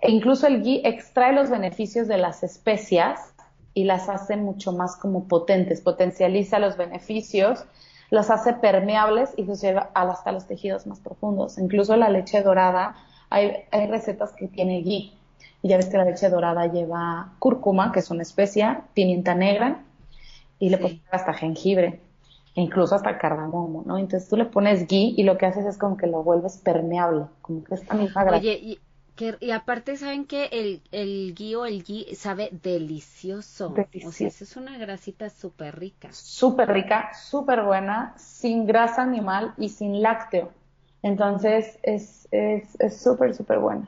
incluso 0.08 0.48
el 0.48 0.64
ghee 0.64 0.82
extrae 0.86 1.34
los 1.34 1.52
beneficios 1.52 2.08
de 2.08 2.18
las 2.18 2.42
especias 2.42 3.36
y 3.76 3.84
las 3.84 4.10
hace 4.10 4.38
mucho 4.38 4.72
más 4.72 4.96
como 4.96 5.28
potentes, 5.28 5.82
potencializa 5.82 6.58
los 6.58 6.78
beneficios, 6.78 7.64
los 8.10 8.32
hace 8.32 8.54
permeables 8.54 9.36
y 9.38 9.44
los 9.44 9.62
lleva 9.62 9.92
hasta 9.94 10.32
los 10.32 10.48
tejidos 10.48 10.88
más 10.88 11.00
profundos. 11.00 11.60
Incluso 11.60 11.96
la 11.96 12.10
leche 12.10 12.42
dorada, 12.42 12.96
hay, 13.30 13.68
recetas 13.88 14.34
que 14.34 14.48
tiene 14.48 14.82
ghee. 14.82 15.14
Y 15.64 15.70
ya 15.70 15.78
ves 15.78 15.88
que 15.88 15.98
la 15.98 16.06
leche 16.06 16.30
dorada 16.30 16.68
lleva 16.68 17.34
cúrcuma, 17.40 17.92
que 17.92 18.00
es 18.00 18.12
una 18.12 18.22
especia, 18.22 18.84
pimienta 18.94 19.34
negra, 19.34 19.82
y 20.60 20.70
le 20.70 20.78
pones 20.78 21.02
hasta 21.10 21.34
jengibre, 21.34 22.00
e 22.56 22.62
incluso 22.62 22.94
hasta 22.94 23.18
cardamomo, 23.18 23.84
¿no? 23.86 23.98
Entonces 23.98 24.30
tú 24.30 24.38
le 24.38 24.46
pones 24.46 24.88
ghee 24.88 25.16
y 25.18 25.24
lo 25.24 25.38
que 25.38 25.46
haces 25.46 25.66
es 25.66 25.78
como 25.78 25.98
que 25.98 26.06
lo 26.06 26.22
vuelves 26.22 26.58
permeable, 26.58 27.26
como 27.42 27.64
que 27.64 27.76
esta 27.76 27.96
misma 27.96 28.24
grasa. 28.24 28.38
Oye, 28.38 28.78
y 29.40 29.52
aparte, 29.52 29.96
¿saben 29.96 30.26
que 30.26 30.46
el, 30.52 30.82
el 30.92 31.36
o 31.56 31.66
el 31.66 31.84
gui 31.84 32.08
sabe 32.16 32.50
delicioso? 32.64 33.74
O 34.06 34.12
sea, 34.12 34.28
es 34.28 34.58
una 34.58 34.78
grasita 34.78 35.30
súper 35.30 35.80
rica. 35.80 36.10
Súper 36.12 36.70
rica, 36.70 37.12
súper 37.14 37.64
buena, 37.64 38.16
sin 38.18 38.66
grasa 38.66 39.04
animal 39.04 39.54
y 39.58 39.70
sin 39.70 40.02
lácteo. 40.02 40.50
Entonces, 41.04 41.78
es 41.84 42.28
súper, 43.00 43.30
es, 43.30 43.38
súper 43.38 43.60
buena. 43.60 43.88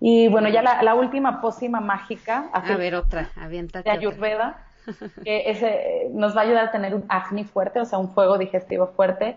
Y 0.00 0.28
bueno, 0.28 0.48
ya 0.48 0.62
la, 0.62 0.82
la 0.82 0.94
última 0.94 1.40
pócima 1.42 1.80
mágica. 1.80 2.48
A 2.52 2.76
ver, 2.76 2.94
otra, 2.94 3.30
aviéntate. 3.36 3.88
De 3.88 3.94
Ayurveda, 3.94 4.66
que 5.24 5.50
ese, 5.50 6.08
nos 6.12 6.34
va 6.34 6.40
a 6.40 6.44
ayudar 6.44 6.68
a 6.68 6.70
tener 6.70 6.94
un 6.94 7.04
acné 7.08 7.44
fuerte, 7.44 7.80
o 7.80 7.84
sea, 7.84 7.98
un 7.98 8.12
fuego 8.12 8.38
digestivo 8.38 8.88
fuerte. 8.88 9.36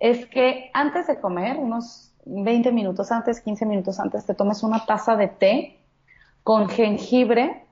Es 0.00 0.26
que 0.26 0.70
antes 0.72 1.06
de 1.06 1.20
comer, 1.20 1.58
unos 1.58 2.12
20 2.24 2.72
minutos 2.72 3.12
antes, 3.12 3.40
15 3.40 3.66
minutos 3.66 4.00
antes, 4.00 4.24
te 4.24 4.34
tomes 4.34 4.62
una 4.62 4.86
taza 4.86 5.16
de 5.16 5.28
té 5.28 5.78
con 6.42 6.68
jengibre 6.68 7.64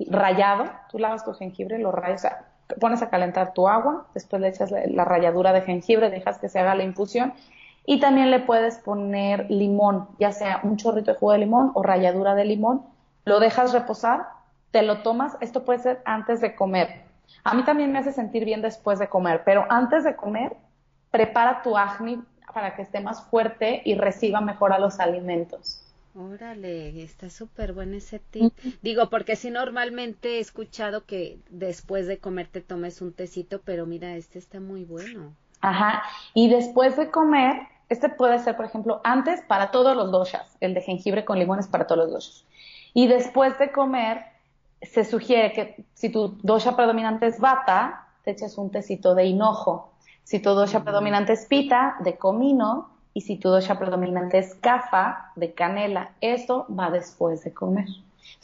rayado. 0.00 0.64
Tú 0.90 0.98
lavas 0.98 1.24
tu 1.24 1.32
jengibre, 1.32 1.78
lo 1.78 1.92
rayas, 1.92 2.20
o 2.20 2.28
sea, 2.28 2.52
pones 2.80 3.02
a 3.02 3.10
calentar 3.10 3.52
tu 3.52 3.68
agua, 3.68 4.06
después 4.14 4.42
le 4.42 4.48
echas 4.48 4.70
la, 4.70 5.04
ralladura 5.04 5.52
de 5.52 5.62
jengibre, 5.62 6.10
dejas 6.10 6.38
que 6.38 6.48
se 6.48 6.58
haga 6.58 6.74
la 6.74 6.84
infusión 6.84 7.34
y 7.84 8.00
también 8.00 8.30
le 8.30 8.40
puedes 8.40 8.78
poner 8.78 9.50
limón, 9.50 10.08
ya 10.18 10.32
sea 10.32 10.60
un 10.62 10.76
chorrito 10.76 11.12
de 11.12 11.18
jugo 11.18 11.32
de 11.32 11.38
limón 11.38 11.72
o 11.74 11.82
ralladura 11.82 12.34
de 12.34 12.44
limón. 12.44 12.82
Lo 13.24 13.40
dejas 13.40 13.72
reposar, 13.72 14.28
te 14.70 14.82
lo 14.82 15.02
tomas. 15.02 15.36
Esto 15.40 15.64
puede 15.64 15.80
ser 15.80 16.02
antes 16.04 16.40
de 16.40 16.54
comer. 16.54 17.02
A 17.44 17.54
mí 17.54 17.64
también 17.64 17.92
me 17.92 17.98
hace 17.98 18.12
sentir 18.12 18.44
bien 18.44 18.62
después 18.62 18.98
de 18.98 19.08
comer, 19.08 19.42
pero 19.44 19.66
antes 19.68 20.04
de 20.04 20.14
comer, 20.14 20.56
prepara 21.10 21.62
tu 21.62 21.76
acné 21.76 22.20
para 22.52 22.74
que 22.76 22.82
esté 22.82 23.00
más 23.00 23.22
fuerte 23.22 23.82
y 23.84 23.94
reciba 23.94 24.40
mejor 24.40 24.72
a 24.72 24.78
los 24.78 25.00
alimentos. 25.00 25.78
Órale, 26.14 27.02
está 27.02 27.30
súper 27.30 27.72
bueno 27.72 27.96
ese 27.96 28.18
tip. 28.18 28.52
Digo, 28.82 29.08
porque 29.08 29.34
si 29.34 29.50
normalmente 29.50 30.36
he 30.36 30.40
escuchado 30.40 31.06
que 31.06 31.38
después 31.48 32.06
de 32.06 32.18
comer 32.18 32.48
te 32.48 32.60
tomes 32.60 33.00
un 33.00 33.14
tecito, 33.14 33.62
pero 33.64 33.86
mira, 33.86 34.14
este 34.14 34.38
está 34.38 34.60
muy 34.60 34.84
bueno. 34.84 35.34
Ajá, 35.62 36.02
y 36.34 36.50
después 36.50 36.96
de 36.96 37.10
comer, 37.10 37.62
este 37.92 38.08
puede 38.08 38.38
ser, 38.38 38.56
por 38.56 38.64
ejemplo, 38.64 39.00
antes 39.04 39.40
para 39.42 39.70
todos 39.70 39.96
los 39.96 40.10
doshas, 40.10 40.56
el 40.60 40.74
de 40.74 40.80
jengibre 40.80 41.24
con 41.24 41.38
limones 41.38 41.68
para 41.68 41.86
todos 41.86 42.04
los 42.04 42.12
doshas. 42.12 42.44
Y 42.94 43.06
después 43.06 43.58
de 43.58 43.70
comer, 43.70 44.24
se 44.82 45.04
sugiere 45.04 45.52
que 45.52 45.84
si 45.94 46.08
tu 46.08 46.36
dosha 46.42 46.76
predominante 46.76 47.26
es 47.26 47.38
bata, 47.38 48.08
te 48.24 48.32
eches 48.32 48.58
un 48.58 48.70
tecito 48.70 49.14
de 49.14 49.26
hinojo. 49.26 49.92
Si 50.24 50.40
tu 50.40 50.50
dosha 50.50 50.82
predominante 50.82 51.32
es 51.32 51.46
pita, 51.46 51.96
de 52.00 52.16
comino, 52.16 52.90
y 53.14 53.22
si 53.22 53.36
tu 53.36 53.48
dosha 53.48 53.78
predominante 53.78 54.38
es 54.38 54.54
cafa, 54.54 55.32
de 55.36 55.52
canela, 55.52 56.12
esto 56.20 56.66
va 56.68 56.90
después 56.90 57.44
de 57.44 57.52
comer. 57.52 57.86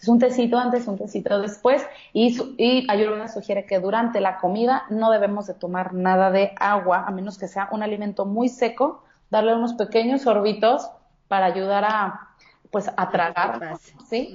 Es 0.00 0.08
un 0.08 0.18
tecito 0.18 0.58
antes, 0.58 0.86
un 0.86 0.98
tecito 0.98 1.40
después, 1.40 1.86
y, 2.12 2.38
y 2.58 2.86
Ayurveda 2.90 3.28
sugiere 3.28 3.64
que 3.64 3.80
durante 3.80 4.20
la 4.20 4.38
comida 4.38 4.84
no 4.90 5.10
debemos 5.10 5.46
de 5.46 5.54
tomar 5.54 5.94
nada 5.94 6.30
de 6.30 6.52
agua, 6.60 7.04
a 7.06 7.10
menos 7.10 7.38
que 7.38 7.48
sea 7.48 7.68
un 7.72 7.82
alimento 7.82 8.26
muy 8.26 8.48
seco, 8.48 9.02
darle 9.30 9.54
unos 9.54 9.74
pequeños 9.74 10.22
sorbitos 10.22 10.90
para 11.28 11.46
ayudar 11.46 11.84
a, 11.84 12.28
pues, 12.70 12.90
a 12.96 13.10
tragar, 13.10 13.78
¿sí? 14.08 14.34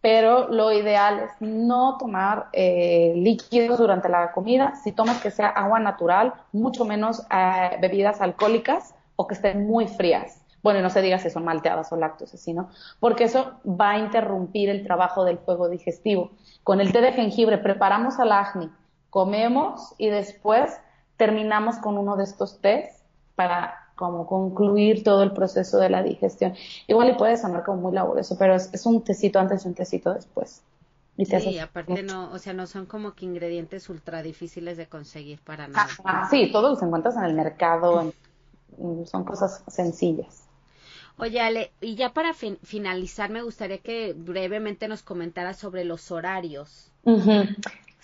Pero 0.00 0.48
lo 0.48 0.70
ideal 0.70 1.20
es 1.20 1.30
no 1.40 1.96
tomar 1.96 2.48
eh, 2.52 3.14
líquidos 3.16 3.78
durante 3.78 4.10
la 4.10 4.32
comida. 4.32 4.74
Si 4.76 4.92
tomas 4.92 5.20
que 5.22 5.30
sea 5.30 5.48
agua 5.48 5.80
natural, 5.80 6.34
mucho 6.52 6.84
menos 6.84 7.22
eh, 7.30 7.78
bebidas 7.80 8.20
alcohólicas 8.20 8.94
o 9.16 9.26
que 9.26 9.34
estén 9.34 9.66
muy 9.66 9.88
frías. 9.88 10.42
Bueno, 10.62 10.80
no 10.80 10.90
se 10.90 11.02
diga 11.02 11.18
si 11.18 11.30
son 11.30 11.44
malteadas 11.44 11.92
o 11.92 11.96
lácteos, 11.96 12.34
así, 12.34 12.52
¿no? 12.52 12.70
Porque 13.00 13.24
eso 13.24 13.60
va 13.66 13.90
a 13.90 13.98
interrumpir 13.98 14.70
el 14.70 14.82
trabajo 14.82 15.24
del 15.24 15.38
fuego 15.38 15.68
digestivo. 15.68 16.32
Con 16.62 16.80
el 16.80 16.92
té 16.92 17.02
de 17.02 17.12
jengibre 17.12 17.58
preparamos 17.58 18.18
al 18.18 18.32
acné, 18.32 18.70
comemos 19.10 19.94
y 19.98 20.08
después 20.08 20.80
terminamos 21.16 21.76
con 21.76 21.98
uno 21.98 22.16
de 22.16 22.24
estos 22.24 22.60
tés 22.60 23.04
para 23.36 23.83
como 23.94 24.26
concluir 24.26 25.04
todo 25.04 25.22
el 25.22 25.32
proceso 25.32 25.78
de 25.78 25.90
la 25.90 26.02
digestión. 26.02 26.54
Igual 26.86 27.10
y 27.10 27.14
puede 27.14 27.36
sonar 27.36 27.64
como 27.64 27.80
muy 27.82 27.92
laborioso, 27.92 28.36
pero 28.38 28.54
es, 28.56 28.86
un 28.86 29.02
tecito 29.02 29.38
antes 29.38 29.64
y 29.64 29.68
un 29.68 29.74
tecito 29.74 30.12
después. 30.12 30.62
Y 31.16 31.26
sí, 31.26 31.58
aparte 31.60 32.02
no, 32.02 32.32
o 32.32 32.38
sea, 32.38 32.54
no 32.54 32.66
son 32.66 32.86
como 32.86 33.14
que 33.14 33.24
ingredientes 33.24 33.88
ultra 33.88 34.20
difíciles 34.22 34.76
de 34.76 34.86
conseguir 34.86 35.40
para 35.40 35.68
nada. 35.68 35.88
sí, 36.28 36.50
todo 36.50 36.70
lo 36.70 36.76
que 36.76 36.84
encuentras 36.84 37.16
en 37.16 37.24
el 37.24 37.34
mercado, 37.34 38.12
son 39.04 39.24
cosas 39.24 39.62
sencillas. 39.68 40.44
Oye, 41.16 41.40
Ale, 41.40 41.70
y 41.80 41.94
ya 41.94 42.12
para 42.12 42.34
finalizar, 42.34 43.30
me 43.30 43.42
gustaría 43.42 43.78
que 43.78 44.12
brevemente 44.16 44.88
nos 44.88 45.04
comentaras 45.04 45.56
sobre 45.56 45.84
los 45.84 46.10
horarios. 46.10 46.90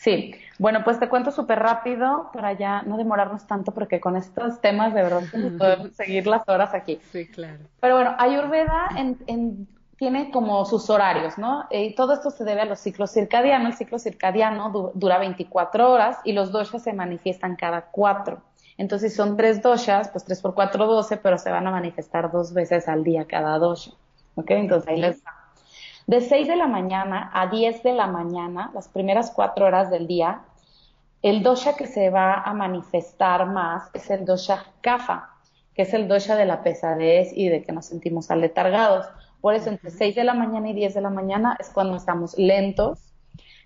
Sí, 0.01 0.35
bueno, 0.59 0.83
pues 0.83 0.99
te 0.99 1.11
cuento 1.11 1.31
súper 1.31 1.59
rápido 1.59 2.31
para 2.33 2.55
ya 2.55 2.81
no 2.83 2.97
demorarnos 2.97 3.47
tanto, 3.47 3.73
porque 3.73 4.01
con 4.01 4.17
estos 4.17 4.59
temas 4.63 4.95
de 4.95 5.03
verdad 5.03 5.23
podemos 5.59 5.93
seguir 5.95 6.27
las 6.27 6.49
horas 6.49 6.73
aquí. 6.73 6.99
Sí, 7.13 7.27
claro. 7.29 7.59
Pero 7.81 7.97
bueno, 7.97 8.15
Ayurveda 8.19 8.89
en, 8.97 9.69
tiene 9.99 10.31
como 10.31 10.65
sus 10.65 10.89
horarios, 10.89 11.37
¿no? 11.37 11.67
Y 11.71 11.95
todo 11.95 12.15
esto 12.15 12.31
se 12.31 12.45
debe 12.45 12.63
a 12.63 12.65
los 12.65 12.79
ciclos 12.79 13.11
circadianos. 13.11 13.73
El 13.73 13.77
ciclo 13.77 13.99
circadiano 13.99 14.93
dura 14.95 15.19
24 15.19 15.93
horas 15.93 16.17
y 16.25 16.33
los 16.33 16.51
doshas 16.51 16.83
se 16.83 16.95
manifiestan 16.95 17.57
cada 17.57 17.83
cuatro. 17.83 18.41
Entonces, 18.79 19.13
si 19.13 19.19
son 19.19 19.37
tres 19.37 19.61
doshas, 19.61 20.09
pues 20.09 20.25
tres 20.25 20.41
por 20.41 20.55
cuatro, 20.55 20.87
doce, 20.87 21.19
pero 21.19 21.37
se 21.37 21.51
van 21.51 21.67
a 21.67 21.71
manifestar 21.71 22.33
dos 22.33 22.55
veces 22.55 22.89
al 22.89 23.05
día 23.05 23.27
cada 23.27 23.59
dosha. 23.59 23.91
¿Ok? 24.37 24.51
Entonces, 24.53 24.89
ahí 24.89 24.99
les. 24.99 25.23
De 26.11 26.21
6 26.21 26.49
de 26.49 26.57
la 26.57 26.67
mañana 26.67 27.31
a 27.33 27.47
10 27.47 27.85
de 27.85 27.93
la 27.93 28.09
mañana, 28.09 28.73
las 28.75 28.89
primeras 28.89 29.31
cuatro 29.31 29.67
horas 29.67 29.93
del 29.93 30.09
día, 30.09 30.41
el 31.23 31.45
dosha 31.45 31.77
que 31.77 31.87
se 31.87 32.11
va 32.11 32.35
a 32.35 32.53
manifestar 32.53 33.47
más 33.47 33.89
es 33.95 34.11
el 34.11 34.25
dosha 34.25 34.65
kapha, 34.81 35.31
que 35.73 35.83
es 35.83 35.95
el 35.95 36.09
dosha 36.09 36.35
de 36.35 36.47
la 36.47 36.65
pesadez 36.65 37.31
y 37.33 37.49
de 37.49 37.63
que 37.63 37.71
nos 37.71 37.87
sentimos 37.87 38.29
aletargados. 38.33 39.07
Por 39.41 39.55
eso, 39.55 39.71
entre 39.71 39.93
6 39.93 40.17
de 40.17 40.25
la 40.25 40.35
mañana 40.35 40.71
y 40.71 40.73
10 40.73 40.95
de 40.95 41.01
la 41.01 41.11
mañana 41.11 41.57
es 41.61 41.71
cuando 41.71 41.97
estamos 41.97 42.37
lentos, 42.37 43.13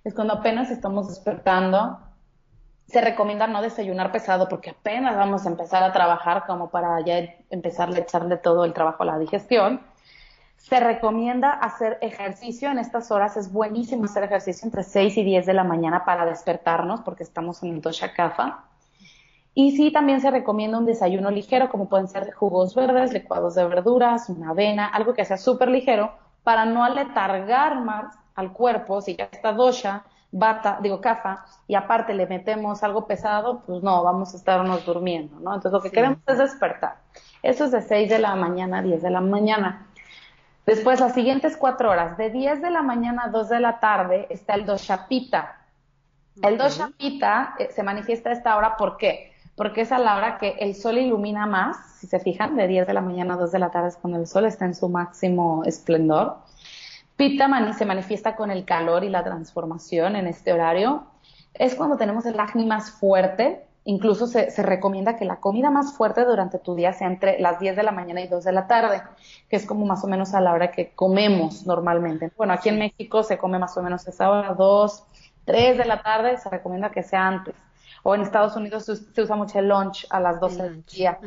es 0.04 0.12
cuando 0.12 0.34
apenas 0.34 0.70
estamos 0.70 1.08
despertando, 1.08 1.98
se 2.88 3.00
recomienda 3.00 3.46
no 3.46 3.62
desayunar 3.62 4.12
pesado 4.12 4.50
porque 4.50 4.68
apenas 4.68 5.16
vamos 5.16 5.46
a 5.46 5.48
empezar 5.48 5.82
a 5.82 5.94
trabajar 5.94 6.44
como 6.46 6.68
para 6.68 7.00
ya 7.06 7.20
empezar 7.48 7.88
a 7.88 7.98
echarle 7.98 8.36
todo 8.36 8.66
el 8.66 8.74
trabajo 8.74 9.02
a 9.02 9.06
la 9.06 9.18
digestión. 9.18 9.93
Se 10.64 10.80
recomienda 10.80 11.52
hacer 11.52 11.98
ejercicio 12.00 12.70
en 12.70 12.78
estas 12.78 13.10
horas. 13.10 13.36
Es 13.36 13.52
buenísimo 13.52 14.06
hacer 14.06 14.24
ejercicio 14.24 14.64
entre 14.64 14.82
6 14.82 15.18
y 15.18 15.22
10 15.22 15.44
de 15.44 15.52
la 15.52 15.62
mañana 15.62 16.06
para 16.06 16.24
despertarnos 16.24 17.02
porque 17.02 17.22
estamos 17.22 17.62
en 17.62 17.74
el 17.74 17.82
dosha 17.82 18.14
kapha. 18.14 18.64
Y 19.52 19.76
sí, 19.76 19.92
también 19.92 20.22
se 20.22 20.30
recomienda 20.30 20.78
un 20.78 20.86
desayuno 20.86 21.30
ligero, 21.30 21.68
como 21.68 21.90
pueden 21.90 22.08
ser 22.08 22.32
jugos 22.32 22.74
verdes, 22.74 23.12
licuados 23.12 23.54
de 23.56 23.66
verduras, 23.66 24.30
una 24.30 24.50
avena, 24.52 24.86
algo 24.86 25.12
que 25.12 25.26
sea 25.26 25.36
súper 25.36 25.68
ligero 25.68 26.12
para 26.42 26.64
no 26.64 26.82
aletargar 26.82 27.82
más 27.82 28.16
al 28.34 28.54
cuerpo 28.54 29.02
si 29.02 29.16
ya 29.16 29.28
está 29.30 29.52
dosha 29.52 30.04
bata, 30.32 30.78
digo, 30.82 30.98
cafa, 31.00 31.44
y 31.68 31.74
aparte 31.74 32.14
le 32.14 32.26
metemos 32.26 32.82
algo 32.82 33.06
pesado, 33.06 33.60
pues 33.66 33.82
no, 33.82 34.02
vamos 34.02 34.32
a 34.32 34.38
estarnos 34.38 34.84
durmiendo, 34.86 35.38
¿no? 35.40 35.54
Entonces 35.54 35.72
lo 35.72 35.82
que 35.82 35.90
queremos 35.90 36.18
es 36.26 36.38
despertar. 36.38 36.96
Eso 37.42 37.66
es 37.66 37.70
de 37.70 37.82
6 37.82 38.08
de 38.08 38.18
la 38.18 38.34
mañana 38.34 38.78
a 38.78 38.82
10 38.82 39.02
de 39.02 39.10
la 39.10 39.20
mañana. 39.20 39.88
Después, 40.66 41.00
las 41.00 41.12
siguientes 41.12 41.56
cuatro 41.56 41.90
horas, 41.90 42.16
de 42.16 42.30
10 42.30 42.62
de 42.62 42.70
la 42.70 42.82
mañana 42.82 43.24
a 43.24 43.28
2 43.28 43.48
de 43.48 43.60
la 43.60 43.80
tarde, 43.80 44.26
está 44.30 44.54
el 44.54 44.64
doshapita. 44.64 45.58
El 46.42 46.58
doshapita 46.58 47.54
eh, 47.58 47.68
se 47.74 47.82
manifiesta 47.82 48.30
a 48.30 48.32
esta 48.32 48.56
hora, 48.56 48.76
¿por 48.76 48.96
qué? 48.96 49.32
Porque 49.56 49.82
es 49.82 49.92
a 49.92 49.98
la 49.98 50.16
hora 50.16 50.38
que 50.38 50.56
el 50.58 50.74
sol 50.74 50.98
ilumina 50.98 51.46
más, 51.46 51.76
si 51.98 52.06
se 52.06 52.18
fijan, 52.18 52.56
de 52.56 52.66
10 52.66 52.86
de 52.86 52.94
la 52.94 53.00
mañana 53.00 53.34
a 53.34 53.36
2 53.36 53.52
de 53.52 53.58
la 53.58 53.70
tarde 53.70 53.88
es 53.88 53.96
cuando 53.96 54.18
el 54.18 54.26
sol 54.26 54.46
está 54.46 54.64
en 54.64 54.74
su 54.74 54.88
máximo 54.88 55.62
esplendor. 55.64 56.38
Pita 57.16 57.48
se 57.74 57.84
manifiesta 57.84 58.34
con 58.34 58.50
el 58.50 58.64
calor 58.64 59.04
y 59.04 59.08
la 59.08 59.22
transformación 59.22 60.16
en 60.16 60.26
este 60.26 60.52
horario. 60.52 61.04
Es 61.52 61.76
cuando 61.76 61.96
tenemos 61.96 62.26
el 62.26 62.38
acné 62.40 62.66
más 62.66 62.90
fuerte. 62.90 63.64
Incluso 63.86 64.26
se, 64.26 64.50
recomienda 64.62 65.16
que 65.16 65.26
la 65.26 65.36
comida 65.36 65.70
más 65.70 65.94
fuerte 65.94 66.24
durante 66.24 66.58
tu 66.58 66.74
día 66.74 66.94
sea 66.94 67.06
entre 67.06 67.38
las 67.38 67.60
10 67.60 67.76
de 67.76 67.82
la 67.82 67.92
mañana 67.92 68.22
y 68.22 68.28
2 68.28 68.42
de 68.42 68.52
la 68.52 68.66
tarde, 68.66 69.02
que 69.48 69.56
es 69.56 69.66
como 69.66 69.84
más 69.84 70.02
o 70.04 70.06
menos 70.06 70.32
a 70.32 70.40
la 70.40 70.54
hora 70.54 70.70
que 70.70 70.92
comemos 70.94 71.66
normalmente. 71.66 72.32
Bueno, 72.36 72.54
aquí 72.54 72.70
en 72.70 72.78
México 72.78 73.22
se 73.22 73.36
come 73.36 73.58
más 73.58 73.76
o 73.76 73.82
menos 73.82 74.06
a 74.06 74.10
esa 74.10 74.30
hora, 74.30 74.54
2, 74.54 75.04
3 75.44 75.76
de 75.76 75.84
la 75.84 76.02
tarde, 76.02 76.38
se 76.38 76.48
recomienda 76.48 76.90
que 76.90 77.02
sea 77.02 77.26
antes. 77.26 77.54
O 78.02 78.14
en 78.14 78.22
Estados 78.22 78.56
Unidos 78.56 78.84
se, 78.86 79.22
usa 79.22 79.36
mucho 79.36 79.58
el 79.58 79.68
lunch 79.68 80.06
a 80.08 80.18
las 80.18 80.40
12 80.40 80.62
del 80.62 80.84
día, 80.86 81.18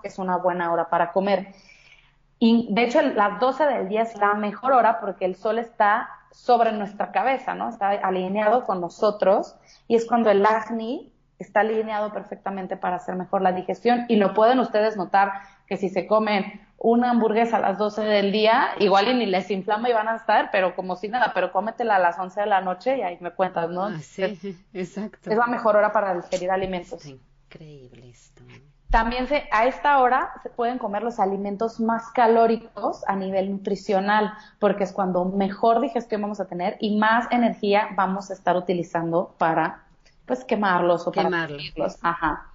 que 0.00 0.08
es 0.08 0.18
una 0.18 0.38
buena 0.38 0.72
hora 0.72 0.88
para 0.88 1.12
comer. 1.12 1.48
Y 2.38 2.68
de 2.70 2.84
hecho, 2.84 3.02
las 3.02 3.40
12 3.40 3.64
del 3.64 3.88
día 3.88 4.02
es 4.02 4.16
la 4.16 4.34
mejor 4.34 4.72
hora 4.72 5.00
porque 5.00 5.26
el 5.26 5.36
sol 5.36 5.58
está 5.58 6.08
sobre 6.30 6.72
nuestra 6.72 7.12
cabeza, 7.12 7.54
¿no? 7.54 7.68
Está 7.68 7.90
alineado 7.90 8.64
con 8.64 8.80
nosotros 8.80 9.56
y 9.88 9.96
es 9.96 10.06
cuando 10.06 10.30
el 10.30 10.44
acné 10.44 11.10
está 11.38 11.60
alineado 11.60 12.12
perfectamente 12.12 12.76
para 12.76 12.96
hacer 12.96 13.16
mejor 13.16 13.42
la 13.42 13.52
digestión 13.52 14.06
y 14.08 14.16
lo 14.16 14.34
pueden 14.34 14.58
ustedes 14.58 14.96
notar 14.96 15.32
que 15.66 15.76
si 15.76 15.88
se 15.88 16.06
comen 16.06 16.60
una 16.78 17.10
hamburguesa 17.10 17.56
a 17.56 17.60
las 17.60 17.78
12 17.78 18.02
del 18.02 18.32
día, 18.32 18.68
igual 18.78 19.08
y 19.08 19.14
ni 19.14 19.26
les 19.26 19.50
inflama 19.50 19.88
y 19.88 19.92
van 19.92 20.08
a 20.08 20.16
estar, 20.16 20.50
pero 20.52 20.74
como 20.74 20.96
si 20.96 21.08
nada, 21.08 21.32
pero 21.34 21.50
cómetela 21.50 21.96
a 21.96 21.98
las 21.98 22.18
11 22.18 22.40
de 22.40 22.46
la 22.46 22.60
noche 22.60 22.98
y 22.98 23.02
ahí 23.02 23.18
me 23.20 23.30
cuentas, 23.30 23.70
¿no? 23.70 23.84
Ah, 23.84 23.98
sí, 24.00 24.22
exacto. 24.72 25.30
Es 25.30 25.36
la 25.36 25.46
mejor 25.46 25.76
hora 25.76 25.92
para 25.92 26.14
digerir 26.14 26.50
alimentos. 26.50 27.04
increíble 27.06 28.10
esto. 28.10 28.42
También 28.90 29.26
se, 29.26 29.48
a 29.50 29.66
esta 29.66 29.98
hora 29.98 30.30
se 30.42 30.48
pueden 30.48 30.78
comer 30.78 31.02
los 31.02 31.18
alimentos 31.18 31.80
más 31.80 32.10
calóricos 32.12 33.02
a 33.08 33.16
nivel 33.16 33.50
nutricional, 33.50 34.32
porque 34.60 34.84
es 34.84 34.92
cuando 34.92 35.24
mejor 35.24 35.80
digestión 35.80 36.22
vamos 36.22 36.38
a 36.38 36.46
tener 36.46 36.76
y 36.78 36.96
más 36.96 37.26
energía 37.32 37.88
vamos 37.96 38.30
a 38.30 38.34
estar 38.34 38.56
utilizando 38.56 39.34
para 39.38 39.85
pues 40.26 40.44
quemarlos 40.44 41.06
o 41.06 41.12
quemarlos. 41.12 41.72
Ajá. 42.02 42.52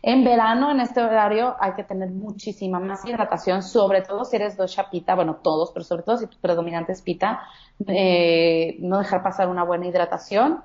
En 0.00 0.22
verano, 0.24 0.70
en 0.70 0.80
este 0.80 1.02
horario, 1.02 1.56
hay 1.58 1.72
que 1.72 1.82
tener 1.82 2.10
muchísima 2.10 2.78
más 2.78 3.04
hidratación, 3.04 3.62
sobre 3.62 4.02
todo 4.02 4.24
si 4.24 4.36
eres 4.36 4.56
dosha 4.56 4.90
pita, 4.90 5.16
bueno, 5.16 5.36
todos, 5.42 5.72
pero 5.72 5.84
sobre 5.84 6.04
todo 6.04 6.18
si 6.18 6.28
tu 6.28 6.38
predominante 6.38 6.92
es 6.92 7.02
pita, 7.02 7.42
eh, 7.86 8.76
no 8.78 8.98
dejar 8.98 9.24
pasar 9.24 9.48
una 9.48 9.64
buena 9.64 9.86
hidratación 9.86 10.62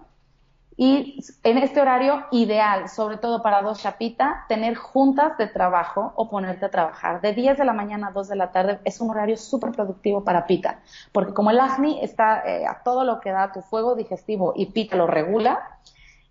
y 0.75 1.23
en 1.43 1.57
este 1.59 1.81
horario 1.81 2.25
ideal, 2.31 2.89
sobre 2.89 3.17
todo 3.17 3.43
para 3.43 3.61
dos 3.61 3.81
chapita, 3.81 4.45
tener 4.47 4.75
juntas 4.75 5.37
de 5.37 5.47
trabajo 5.47 6.13
o 6.15 6.29
ponerte 6.29 6.65
a 6.65 6.71
trabajar. 6.71 7.21
De 7.21 7.33
10 7.33 7.57
de 7.57 7.65
la 7.65 7.73
mañana 7.73 8.07
a 8.07 8.11
2 8.11 8.27
de 8.29 8.35
la 8.35 8.51
tarde 8.51 8.79
es 8.83 8.99
un 8.99 9.11
horario 9.11 9.37
súper 9.37 9.71
productivo 9.71 10.23
para 10.23 10.47
pita, 10.47 10.79
porque 11.11 11.33
como 11.33 11.51
el 11.51 11.59
acné 11.59 12.03
está 12.03 12.43
eh, 12.45 12.65
a 12.65 12.81
todo 12.83 13.03
lo 13.03 13.19
que 13.19 13.31
da 13.31 13.51
tu 13.51 13.61
fuego 13.61 13.95
digestivo 13.95 14.53
y 14.55 14.67
pita 14.67 14.95
lo 14.95 15.05
regula, 15.05 15.79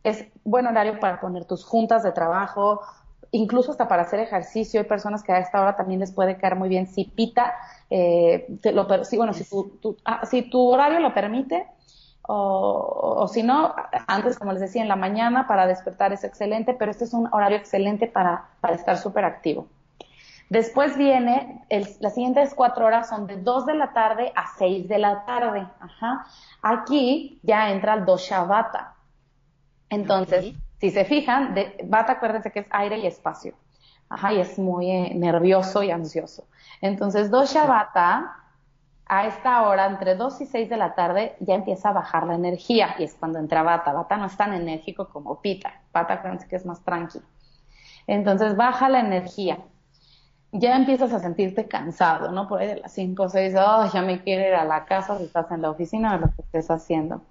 es 0.04 0.26
buen 0.44 0.66
horario 0.66 0.98
para 1.00 1.20
poner 1.20 1.44
tus 1.44 1.64
juntas 1.64 2.02
de 2.02 2.12
trabajo, 2.12 2.80
incluso 3.30 3.72
hasta 3.72 3.88
para 3.88 4.02
hacer 4.02 4.20
ejercicio. 4.20 4.80
Hay 4.80 4.86
personas 4.86 5.22
que 5.22 5.32
a 5.32 5.38
esta 5.38 5.60
hora 5.60 5.76
también 5.76 6.00
les 6.00 6.12
puede 6.12 6.36
caer 6.36 6.56
muy 6.56 6.68
bien 6.68 6.86
si 6.86 7.04
pita, 7.04 7.54
eh, 7.90 8.46
lo, 8.72 8.86
bueno, 8.86 9.32
si 9.32 9.46
ah, 10.04 10.26
si 10.26 10.42
tu 10.42 10.68
horario 10.68 11.00
lo 11.00 11.14
permite, 11.14 11.66
o, 12.24 13.28
si 13.32 13.42
no, 13.42 13.74
antes, 14.06 14.38
como 14.38 14.52
les 14.52 14.60
decía, 14.60 14.82
en 14.82 14.88
la 14.88 14.96
mañana 14.96 15.48
para 15.48 15.66
despertar 15.66 16.12
es 16.12 16.22
excelente, 16.22 16.72
pero 16.72 16.90
este 16.90 17.04
es 17.04 17.14
un 17.14 17.28
horario 17.32 17.58
excelente 17.58 18.06
para, 18.06 18.48
estar 18.70 18.96
súper 18.96 19.24
activo. 19.24 19.66
Después 20.48 20.96
viene, 20.96 21.64
las 22.00 22.14
siguientes 22.14 22.54
cuatro 22.54 22.86
horas 22.86 23.08
son 23.08 23.26
de 23.26 23.38
2 23.38 23.66
de 23.66 23.74
la 23.74 23.92
tarde 23.92 24.32
a 24.36 24.46
6 24.56 24.86
de 24.86 24.98
la 24.98 25.24
tarde. 25.24 25.66
Ajá. 25.80 26.26
Aquí 26.60 27.40
ya 27.42 27.70
entra 27.70 27.94
el 27.94 28.04
dosha 28.04 28.44
vata. 29.92 30.02
Entonces, 30.02 30.54
si 30.78 30.90
se 30.90 31.04
fijan, 31.04 31.54
de, 31.54 31.76
vata 31.84 32.12
acuérdense 32.12 32.50
que 32.50 32.60
es 32.60 32.66
aire 32.70 32.98
y 32.98 33.06
espacio. 33.06 33.54
Ajá, 34.08 34.32
y 34.32 34.40
es 34.40 34.58
muy 34.58 34.90
eh, 34.90 35.12
nervioso 35.14 35.82
y 35.82 35.90
ansioso. 35.90 36.44
Entonces, 36.80 37.30
dosha 37.30 37.66
vata 37.66 38.42
a 39.06 39.26
esta 39.26 39.68
hora, 39.68 39.86
entre 39.86 40.14
2 40.14 40.40
y 40.40 40.46
6 40.46 40.70
de 40.70 40.76
la 40.76 40.94
tarde, 40.94 41.36
ya 41.40 41.54
empieza 41.54 41.90
a 41.90 41.92
bajar 41.92 42.26
la 42.26 42.34
energía 42.34 42.94
y 42.98 43.04
es 43.04 43.14
cuando 43.14 43.38
entra 43.38 43.62
Bata. 43.62 43.92
Bata 43.92 44.16
no 44.16 44.26
es 44.26 44.36
tan 44.36 44.54
enérgico 44.54 45.08
como 45.08 45.40
Pita. 45.40 45.82
Bata 45.92 46.22
creo 46.22 46.38
que 46.48 46.56
es 46.56 46.64
más 46.64 46.82
tranquilo. 46.82 47.24
Entonces 48.06 48.56
baja 48.56 48.88
la 48.88 49.00
energía. 49.00 49.58
ya 50.52 50.76
empiezas 50.76 51.12
a 51.12 51.18
sentirte 51.18 51.68
cansado, 51.68 52.30
¿no? 52.30 52.48
Por 52.48 52.60
ahí 52.60 52.68
de 52.68 52.80
las 52.80 52.92
5 52.92 53.22
o 53.22 53.28
6, 53.28 53.54
oh, 53.58 53.90
ya 53.92 54.02
me 54.02 54.22
quiero 54.22 54.48
ir 54.48 54.54
a 54.54 54.64
la 54.64 54.84
casa 54.84 55.16
si 55.18 55.24
estás 55.24 55.50
en 55.50 55.62
la 55.62 55.70
oficina 55.70 56.14
o 56.14 56.18
lo 56.18 56.26
que 56.34 56.42
estés 56.42 56.70
haciendo. 56.70 57.22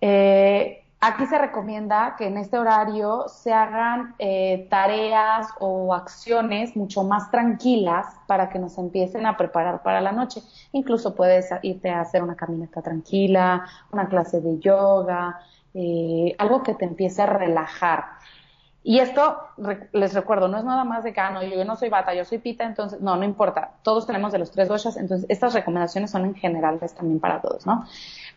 Eh, 0.00 0.84
aquí 1.00 1.26
se 1.26 1.38
recomienda 1.38 2.14
que 2.18 2.26
en 2.26 2.36
este 2.36 2.58
horario 2.58 3.26
se 3.28 3.52
hagan 3.52 4.14
eh, 4.18 4.66
tareas 4.70 5.48
o 5.58 5.94
acciones 5.94 6.76
mucho 6.76 7.04
más 7.04 7.30
tranquilas 7.30 8.06
para 8.26 8.50
que 8.50 8.58
nos 8.58 8.76
empiecen 8.78 9.26
a 9.26 9.36
preparar 9.36 9.82
para 9.82 10.00
la 10.00 10.12
noche. 10.12 10.42
Incluso 10.72 11.14
puedes 11.14 11.48
irte 11.62 11.90
a 11.90 12.02
hacer 12.02 12.22
una 12.22 12.36
caminata 12.36 12.82
tranquila, 12.82 13.66
una 13.90 14.08
clase 14.08 14.40
de 14.40 14.58
yoga, 14.58 15.40
eh, 15.74 16.34
algo 16.38 16.62
que 16.62 16.74
te 16.74 16.84
empiece 16.84 17.22
a 17.22 17.26
relajar 17.26 18.04
y 18.82 18.98
esto, 18.98 19.36
les 19.92 20.14
recuerdo, 20.14 20.48
no 20.48 20.56
es 20.56 20.64
nada 20.64 20.84
más 20.84 21.04
de 21.04 21.12
que, 21.12 21.20
ah, 21.20 21.38
yo 21.42 21.64
no 21.66 21.76
soy 21.76 21.90
bata, 21.90 22.14
yo 22.14 22.24
soy 22.24 22.38
pita, 22.38 22.64
entonces, 22.64 23.00
no, 23.00 23.14
no 23.14 23.24
importa. 23.24 23.72
Todos 23.82 24.06
tenemos 24.06 24.32
de 24.32 24.38
los 24.38 24.50
tres 24.50 24.68
doshas, 24.68 24.96
entonces 24.96 25.26
estas 25.28 25.52
recomendaciones 25.52 26.10
son 26.10 26.24
en 26.24 26.34
generales 26.34 26.94
también 26.94 27.20
para 27.20 27.42
todos, 27.42 27.66
¿no? 27.66 27.84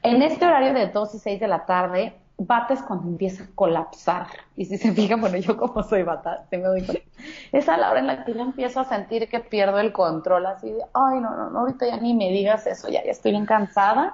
En 0.02 0.22
este 0.22 0.46
horario 0.46 0.74
de 0.74 0.88
2 0.88 1.16
y 1.16 1.20
6 1.20 1.40
de 1.40 1.48
la 1.48 1.66
tarde, 1.66 2.14
bata 2.46 2.74
es 2.74 2.82
cuando 2.82 3.08
empieza 3.08 3.44
a 3.44 3.48
colapsar. 3.56 4.28
Y 4.56 4.66
si 4.66 4.78
se 4.78 4.92
fijan, 4.92 5.22
bueno, 5.22 5.38
yo 5.38 5.58
como 5.58 5.84
soy 5.84 6.04
bata, 6.04 6.46
se 6.50 6.58
me 6.58 6.66
doy 6.66 6.84
cuenta. 6.84 7.04
Es 7.52 7.70
a 7.70 7.78
la 7.78 7.92
hora 7.92 8.00
en 8.00 8.08
la 8.08 8.26
que 8.26 8.34
yo 8.34 8.42
empiezo 8.42 8.80
a 8.80 8.86
sentir 8.86 9.28
que 9.30 9.40
pierdo 9.40 9.80
el 9.80 9.92
control, 9.92 10.46
así 10.46 10.72
de, 10.72 10.84
ay, 10.94 11.20
no, 11.20 11.36
no, 11.36 11.50
no, 11.50 11.60
ahorita 11.60 11.88
ya 11.88 11.98
ni 11.98 12.14
me 12.14 12.30
digas 12.30 12.68
eso, 12.68 12.90
ya, 12.90 13.04
ya 13.04 13.12
estoy 13.12 13.32
bien 13.32 13.46
cansada 13.46 14.14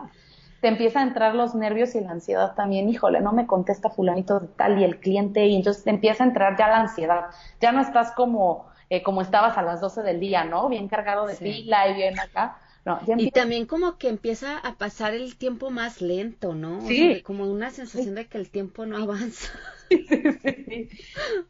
te 0.62 0.68
empieza 0.68 1.00
a 1.00 1.04
entrar 1.04 1.36
los 1.36 1.56
nervios 1.56 1.96
y 1.96 2.02
la 2.02 2.12
ansiedad 2.12 2.54
también, 2.56 2.90
híjole, 2.90 3.22
no 3.22 3.32
me 3.32 3.48
contesta 3.48 3.90
fulanito 3.90 4.40
de 4.40 4.48
tal 4.48 4.80
y 4.80 4.84
el 4.84 5.00
cliente, 5.00 5.46
y 5.46 5.56
entonces 5.56 5.84
te 5.84 5.90
empieza 5.90 6.24
a 6.24 6.28
entrar 6.28 6.58
ya 6.58 6.68
la 6.68 6.82
ansiedad, 6.82 7.26
ya 7.62 7.72
no 7.72 7.82
estás 7.82 8.12
como, 8.12 8.68
eh, 8.90 9.02
como 9.02 9.22
estabas 9.22 9.58
a 9.58 9.62
las 9.62 9.80
12 9.80 10.04
del 10.04 10.20
día, 10.20 10.44
¿no? 10.44 10.68
Bien 10.68 10.88
cargado 10.88 11.26
de 11.28 11.36
pila 11.36 11.88
y 11.88 11.94
bien 11.94 12.20
acá. 12.20 12.58
No, 12.90 13.00
Y 13.18 13.30
también 13.30 13.68
como 13.68 13.98
que 13.98 14.10
empieza 14.10 14.58
a 14.58 14.74
pasar 14.76 15.14
el 15.14 15.38
tiempo 15.38 15.70
más 15.70 16.02
lento, 16.02 16.56
¿no? 16.56 16.82
Sí. 16.82 17.22
como 17.22 17.46
una 17.46 17.70
sensación 17.70 18.16
de 18.16 18.28
que 18.28 18.40
el 18.40 18.50
tiempo 18.50 18.86
no 18.86 18.98
avanza. 18.98 19.52
Sí, 19.90 20.06
sí, 20.08 20.66
sí. 20.68 20.90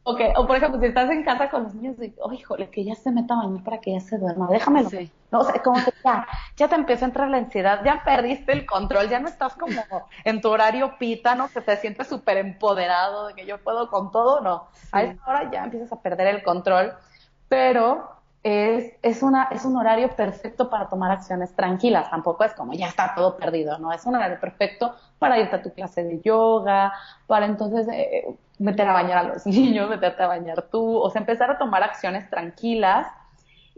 Okay. 0.04 0.32
O 0.38 0.48
por 0.48 0.56
ejemplo, 0.56 0.80
si 0.80 0.86
estás 0.86 1.10
en 1.10 1.26
casa 1.26 1.50
con 1.50 1.64
los 1.64 1.76
niños, 1.76 1.98
y, 2.02 2.16
oh, 2.22 2.32
híjole, 2.32 2.70
que 2.70 2.86
ya 2.86 2.96
se 2.96 3.12
meta 3.12 3.34
a 3.34 3.46
bañar 3.46 3.66
para 3.66 3.82
que 3.82 3.92
ya 3.92 4.00
se 4.00 4.18
duerma, 4.18 4.48
déjamelo. 4.50 4.90
No, 5.30 5.40
o 5.40 5.44
sea, 5.44 5.62
como 5.62 5.84
que 5.84 5.92
ya, 6.06 6.26
ya 6.56 6.70
te 6.70 6.76
empieza 6.76 7.04
a 7.04 7.10
entrar 7.10 7.30
la 7.30 7.36
ansiedad, 7.36 7.82
ya 7.84 8.02
perdiste 8.06 8.54
el 8.54 8.66
control, 8.66 9.10
ya 9.10 9.20
no 9.20 9.28
estás 9.28 9.56
como 9.56 9.82
en 10.24 10.40
tu 10.40 10.48
horario 10.48 10.98
pita, 10.98 11.36
¿no? 11.36 11.50
Que 11.50 11.60
te 11.60 11.76
sientes 11.76 12.08
súper 12.08 12.38
empoderado 12.38 13.28
de 13.28 13.34
que 13.34 13.46
yo 13.46 13.62
puedo 13.62 13.90
con 13.90 14.10
todo, 14.10 14.40
no. 14.40 14.70
A 14.94 15.04
esa 15.04 15.22
hora 15.28 15.52
ya 15.52 15.66
empiezas 15.66 15.92
a 15.92 16.02
perder 16.02 16.28
el 16.28 16.42
control, 16.42 16.94
pero 17.50 18.19
es, 18.44 18.94
es, 19.02 19.22
una, 19.22 19.50
es 19.52 19.66
un 19.66 19.76
horario 19.76 20.10
perfecto 20.16 20.70
para 20.70 20.88
tomar 20.88 21.12
acciones 21.12 21.54
tranquilas. 21.56 22.10
Tampoco 22.10 22.44
es 22.44 22.54
como 22.54 22.74
ya 22.74 22.88
está 22.88 23.14
todo 23.14 23.38
perdido, 23.38 23.78
¿no? 23.80 23.92
Es 23.92 24.06
un 24.06 24.16
horario 24.16 24.40
perfecto 24.40 24.96
para 25.18 25.40
irte 25.40 25.58
a 25.58 25.62
tu 25.62 25.74
clase 25.74 26.04
de 26.04 26.22
yoga, 26.22 26.94
para 27.28 27.46
entonces 27.46 27.88
eh, 27.92 28.26
meter 28.58 28.88
a 28.88 28.94
bañar 28.94 29.18
a 29.18 29.24
los 29.24 29.46
niños, 29.46 29.90
meterte 29.90 30.24
a 30.24 30.28
bañar 30.28 30.64
tú, 30.72 30.98
o 30.98 31.10
sea, 31.10 31.22
empezar 31.22 31.52
a 31.52 31.58
tomar 31.58 31.84
acciones 31.84 32.30
tranquilas. 32.30 33.08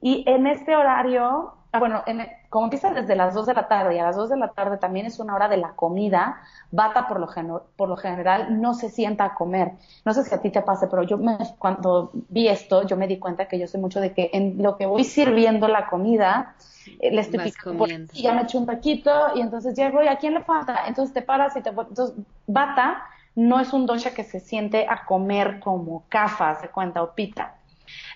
Y 0.02 0.24
en 0.28 0.48
este 0.48 0.76
horario 0.76 1.54
bueno, 1.80 2.04
en, 2.06 2.28
como 2.50 2.66
empieza 2.66 2.92
desde 2.92 3.16
las 3.16 3.34
2 3.34 3.46
de 3.46 3.54
la 3.54 3.68
tarde 3.68 3.96
y 3.96 4.00
a 4.00 4.04
las 4.04 4.16
2 4.18 4.30
de 4.30 4.38
la 4.38 4.50
tarde 4.50 4.78
también 4.78 5.06
es 5.06 5.20
una 5.20 5.36
hora 5.36 5.48
de 5.48 5.58
la 5.58 5.70
comida, 5.70 6.42
Bata 6.70 7.08
por 7.08 7.20
lo, 7.20 7.64
por 7.78 7.88
lo 7.88 7.96
general 7.96 8.62
no 8.62 8.74
se 8.74 8.90
sienta 8.90 9.26
a 9.26 9.34
comer. 9.36 9.72
No 10.04 10.14
sé 10.14 10.24
si 10.24 10.36
a 10.36 10.42
ti 10.42 10.50
te 10.50 10.62
pase, 10.62 10.88
pero 10.88 11.04
yo 11.04 11.18
me, 11.18 11.38
cuando 11.58 12.12
vi 12.14 12.50
esto, 12.50 12.86
yo 12.86 12.98
me 12.98 13.08
di 13.08 13.20
cuenta 13.20 13.48
que 13.48 13.58
yo 13.58 13.68
soy 13.68 13.80
mucho 13.80 14.02
de 14.02 14.14
que 14.14 14.30
en 14.34 14.62
lo 14.62 14.78
que 14.78 14.86
voy 14.86 15.04
sirviendo 15.06 15.68
la 15.68 15.88
comida, 15.88 16.56
eh, 17.00 17.12
le 17.12 17.22
estoy 17.22 17.40
picando 17.40 17.88
y 17.88 18.22
ya 18.22 18.34
me 18.34 18.42
echo 18.42 18.58
un 18.58 18.66
taquito 18.66 19.36
y 19.36 19.42
entonces 19.42 19.76
llego 19.76 20.04
y 20.04 20.08
a 20.08 20.18
quién 20.18 20.34
le 20.34 20.44
falta. 20.44 20.88
Entonces 20.88 21.14
te 21.14 21.22
paras 21.22 21.56
y 21.56 21.62
te... 21.62 21.70
Entonces, 21.70 22.16
Bata 22.48 23.04
no 23.36 23.60
es 23.60 23.72
un 23.72 23.86
dosha 23.86 24.14
que 24.14 24.24
se 24.24 24.40
siente 24.40 24.88
a 24.90 25.06
comer 25.06 25.60
como 25.62 26.04
kafa, 26.10 26.60
se 26.60 26.68
cuenta, 26.68 27.02
o 27.02 27.14
pita. 27.14 27.56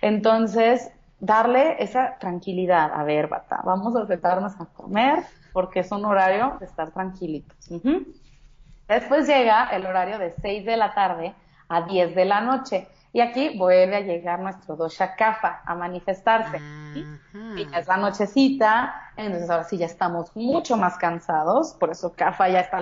Entonces, 0.02 0.92
darle 1.20 1.82
esa 1.84 2.18
tranquilidad. 2.20 2.92
A 2.94 3.04
ver, 3.04 3.28
bata, 3.28 3.62
vamos 3.64 3.96
a 3.96 4.06
sentarnos 4.06 4.60
a 4.60 4.66
comer 4.66 5.24
porque 5.54 5.80
es 5.80 5.92
un 5.92 6.06
horario 6.06 6.58
de 6.60 6.66
estar 6.66 6.92
tranquilitos. 6.92 7.70
Después 8.88 9.28
llega 9.28 9.70
el 9.70 9.86
horario 9.86 10.20
de 10.20 10.36
6 10.42 10.66
de 10.66 10.78
la 10.78 10.94
tarde 10.94 11.34
a 11.70 11.82
10 11.82 12.16
de 12.16 12.26
la 12.26 12.42
noche. 12.42 12.88
Y 13.14 13.22
aquí 13.22 13.58
vuelve 13.58 13.96
a 13.96 14.02
llegar 14.02 14.42
nuestro 14.42 14.76
dosha 14.76 15.16
kafa 15.16 15.62
a 15.66 15.74
manifestarse. 15.74 16.60
Y 17.34 17.66
es 17.74 17.88
la 17.88 17.96
nochecita, 17.96 18.94
entonces 19.16 19.50
ahora 19.50 19.64
sí 19.64 19.78
ya 19.78 19.86
estamos 19.86 20.36
mucho 20.36 20.76
más 20.76 20.98
cansados, 20.98 21.74
por 21.80 21.92
eso 21.92 22.14
kafa 22.14 22.50
ya 22.50 22.60
está 22.60 22.78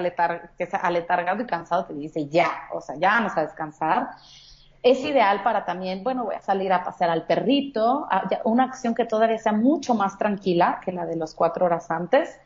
aletargado 0.82 1.44
y 1.44 1.46
cansado, 1.46 1.86
te 1.86 1.94
dice 1.94 2.28
ya, 2.30 2.50
o 2.74 2.82
sea, 2.82 2.96
ya 2.96 3.10
vamos 3.10 3.38
a 3.38 3.42
descansar 3.42 4.10
es 4.84 5.00
ideal 5.00 5.42
para 5.44 5.64
también, 5.64 6.04
bueno, 6.04 6.26
voy 6.26 6.36
a 6.36 6.42
salir 6.42 6.74
a 6.74 6.84
pasear 6.84 7.10
al 7.10 7.26
perrito, 7.26 8.06
una 8.44 8.66
acción 8.66 8.94
que 8.94 9.06
todavía 9.06 9.38
sea 9.38 9.54
mucho 9.54 9.96
más 9.96 10.18
tranquila 10.18 10.82
que 10.84 10.92
la 10.92 11.06
de 11.06 11.16
los 11.16 11.34
cuatro 11.34 11.66
horas 11.66 11.90
antes. 11.90 12.38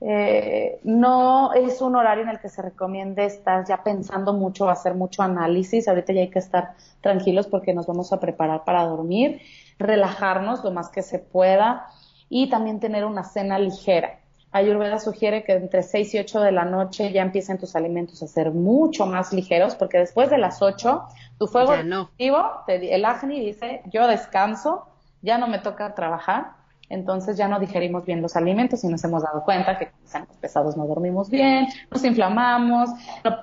Eh, 0.00 0.78
no 0.84 1.52
es 1.54 1.80
un 1.80 1.96
horario 1.96 2.22
en 2.22 2.30
el 2.30 2.38
que 2.38 2.50
se 2.50 2.62
recomiende 2.62 3.24
estar 3.24 3.66
ya 3.66 3.82
pensando 3.82 4.34
mucho, 4.34 4.68
hacer 4.68 4.94
mucho 4.94 5.22
análisis. 5.22 5.88
Ahorita 5.88 6.12
ya 6.12 6.20
hay 6.20 6.28
que 6.28 6.38
estar 6.38 6.74
tranquilos 7.00 7.46
porque 7.46 7.72
nos 7.72 7.86
vamos 7.86 8.12
a 8.12 8.20
preparar 8.20 8.64
para 8.64 8.84
dormir, 8.84 9.40
relajarnos 9.78 10.62
lo 10.62 10.70
más 10.70 10.90
que 10.90 11.02
se 11.02 11.18
pueda 11.18 11.86
y 12.28 12.50
también 12.50 12.80
tener 12.80 13.06
una 13.06 13.24
cena 13.24 13.58
ligera. 13.58 14.20
Ayurveda 14.50 14.98
sugiere 14.98 15.44
que 15.44 15.52
entre 15.52 15.82
6 15.82 16.14
y 16.14 16.18
8 16.20 16.40
de 16.40 16.52
la 16.52 16.64
noche 16.64 17.12
ya 17.12 17.22
empiecen 17.22 17.58
tus 17.58 17.76
alimentos 17.76 18.22
a 18.22 18.26
ser 18.26 18.50
mucho 18.50 19.04
más 19.06 19.32
ligeros, 19.32 19.74
porque 19.74 19.98
después 19.98 20.30
de 20.30 20.38
las 20.38 20.62
8, 20.62 21.02
tu 21.38 21.46
fuego 21.46 21.76
no. 21.82 22.10
el 22.16 23.04
Agni 23.04 23.40
dice, 23.44 23.82
yo 23.92 24.06
descanso, 24.06 24.86
ya 25.20 25.36
no 25.36 25.48
me 25.48 25.58
toca 25.58 25.94
trabajar, 25.94 26.52
entonces 26.88 27.36
ya 27.36 27.48
no 27.48 27.60
digerimos 27.60 28.06
bien 28.06 28.22
los 28.22 28.36
alimentos 28.36 28.82
y 28.84 28.88
nos 28.88 29.04
hemos 29.04 29.22
dado 29.22 29.44
cuenta 29.44 29.78
que 29.78 29.90
estamos 30.02 30.34
pesados 30.40 30.76
no 30.76 30.86
dormimos 30.86 31.28
bien, 31.28 31.66
nos 31.90 32.02
inflamamos 32.04 32.88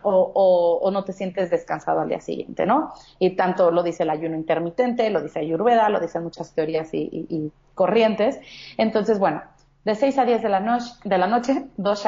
o, 0.02 0.80
o, 0.82 0.92
no 0.92 1.04
te 1.04 1.14
sientes 1.14 1.52
descansado 1.52 2.02
al 2.02 2.10
día 2.10 2.20
siguiente, 2.20 2.66
¿no? 2.66 2.94
Y 3.20 3.36
tanto 3.36 3.70
lo 3.70 3.84
dice 3.84 4.02
el 4.02 4.10
ayuno 4.10 4.36
intermitente, 4.36 5.10
lo 5.12 5.22
dice 5.22 5.40
Ayurveda, 5.40 5.90
lo 5.90 6.00
dicen 6.00 6.24
muchas 6.24 6.54
teorías 6.54 6.92
y, 6.94 7.28
y 7.30 7.52
corrientes. 7.76 8.40
Entonces, 8.78 9.20
bueno, 9.20 9.44
de 9.86 9.96
6 9.96 10.18
a 10.18 10.26
10 10.26 10.42
de 10.42 10.50
la, 10.50 10.60
noche, 10.60 10.94
de 11.04 11.18
la 11.18 11.28
noche, 11.28 11.68
dos 11.78 12.06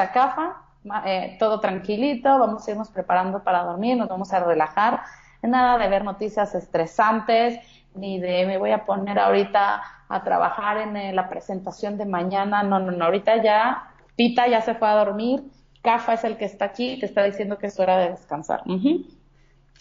eh, 1.06 1.36
todo 1.38 1.60
tranquilito, 1.60 2.38
vamos 2.38 2.66
a 2.66 2.70
irnos 2.72 2.90
preparando 2.90 3.42
para 3.44 3.62
dormir, 3.62 3.96
nos 3.96 4.08
vamos 4.08 4.32
a 4.32 4.40
relajar, 4.40 5.02
nada 5.42 5.78
de 5.78 5.88
ver 5.88 6.04
noticias 6.04 6.54
estresantes, 6.54 7.60
ni 7.94 8.18
de 8.18 8.46
me 8.46 8.58
voy 8.58 8.72
a 8.72 8.84
poner 8.84 9.18
ahorita 9.18 9.82
a 10.08 10.24
trabajar 10.24 10.78
en 10.78 10.96
eh, 10.96 11.12
la 11.12 11.28
presentación 11.28 11.96
de 11.96 12.04
mañana, 12.04 12.64
no, 12.64 12.80
no, 12.80 12.90
no, 12.90 13.04
ahorita 13.04 13.42
ya, 13.42 13.90
Pita 14.16 14.48
ya 14.48 14.60
se 14.60 14.74
fue 14.74 14.88
a 14.88 14.94
dormir, 14.94 15.44
Cafa 15.80 16.14
es 16.14 16.24
el 16.24 16.36
que 16.36 16.46
está 16.46 16.64
aquí 16.64 16.92
y 16.92 16.98
te 16.98 17.06
está 17.06 17.22
diciendo 17.22 17.58
que 17.58 17.68
es 17.68 17.78
hora 17.78 17.98
de 17.98 18.10
descansar. 18.10 18.62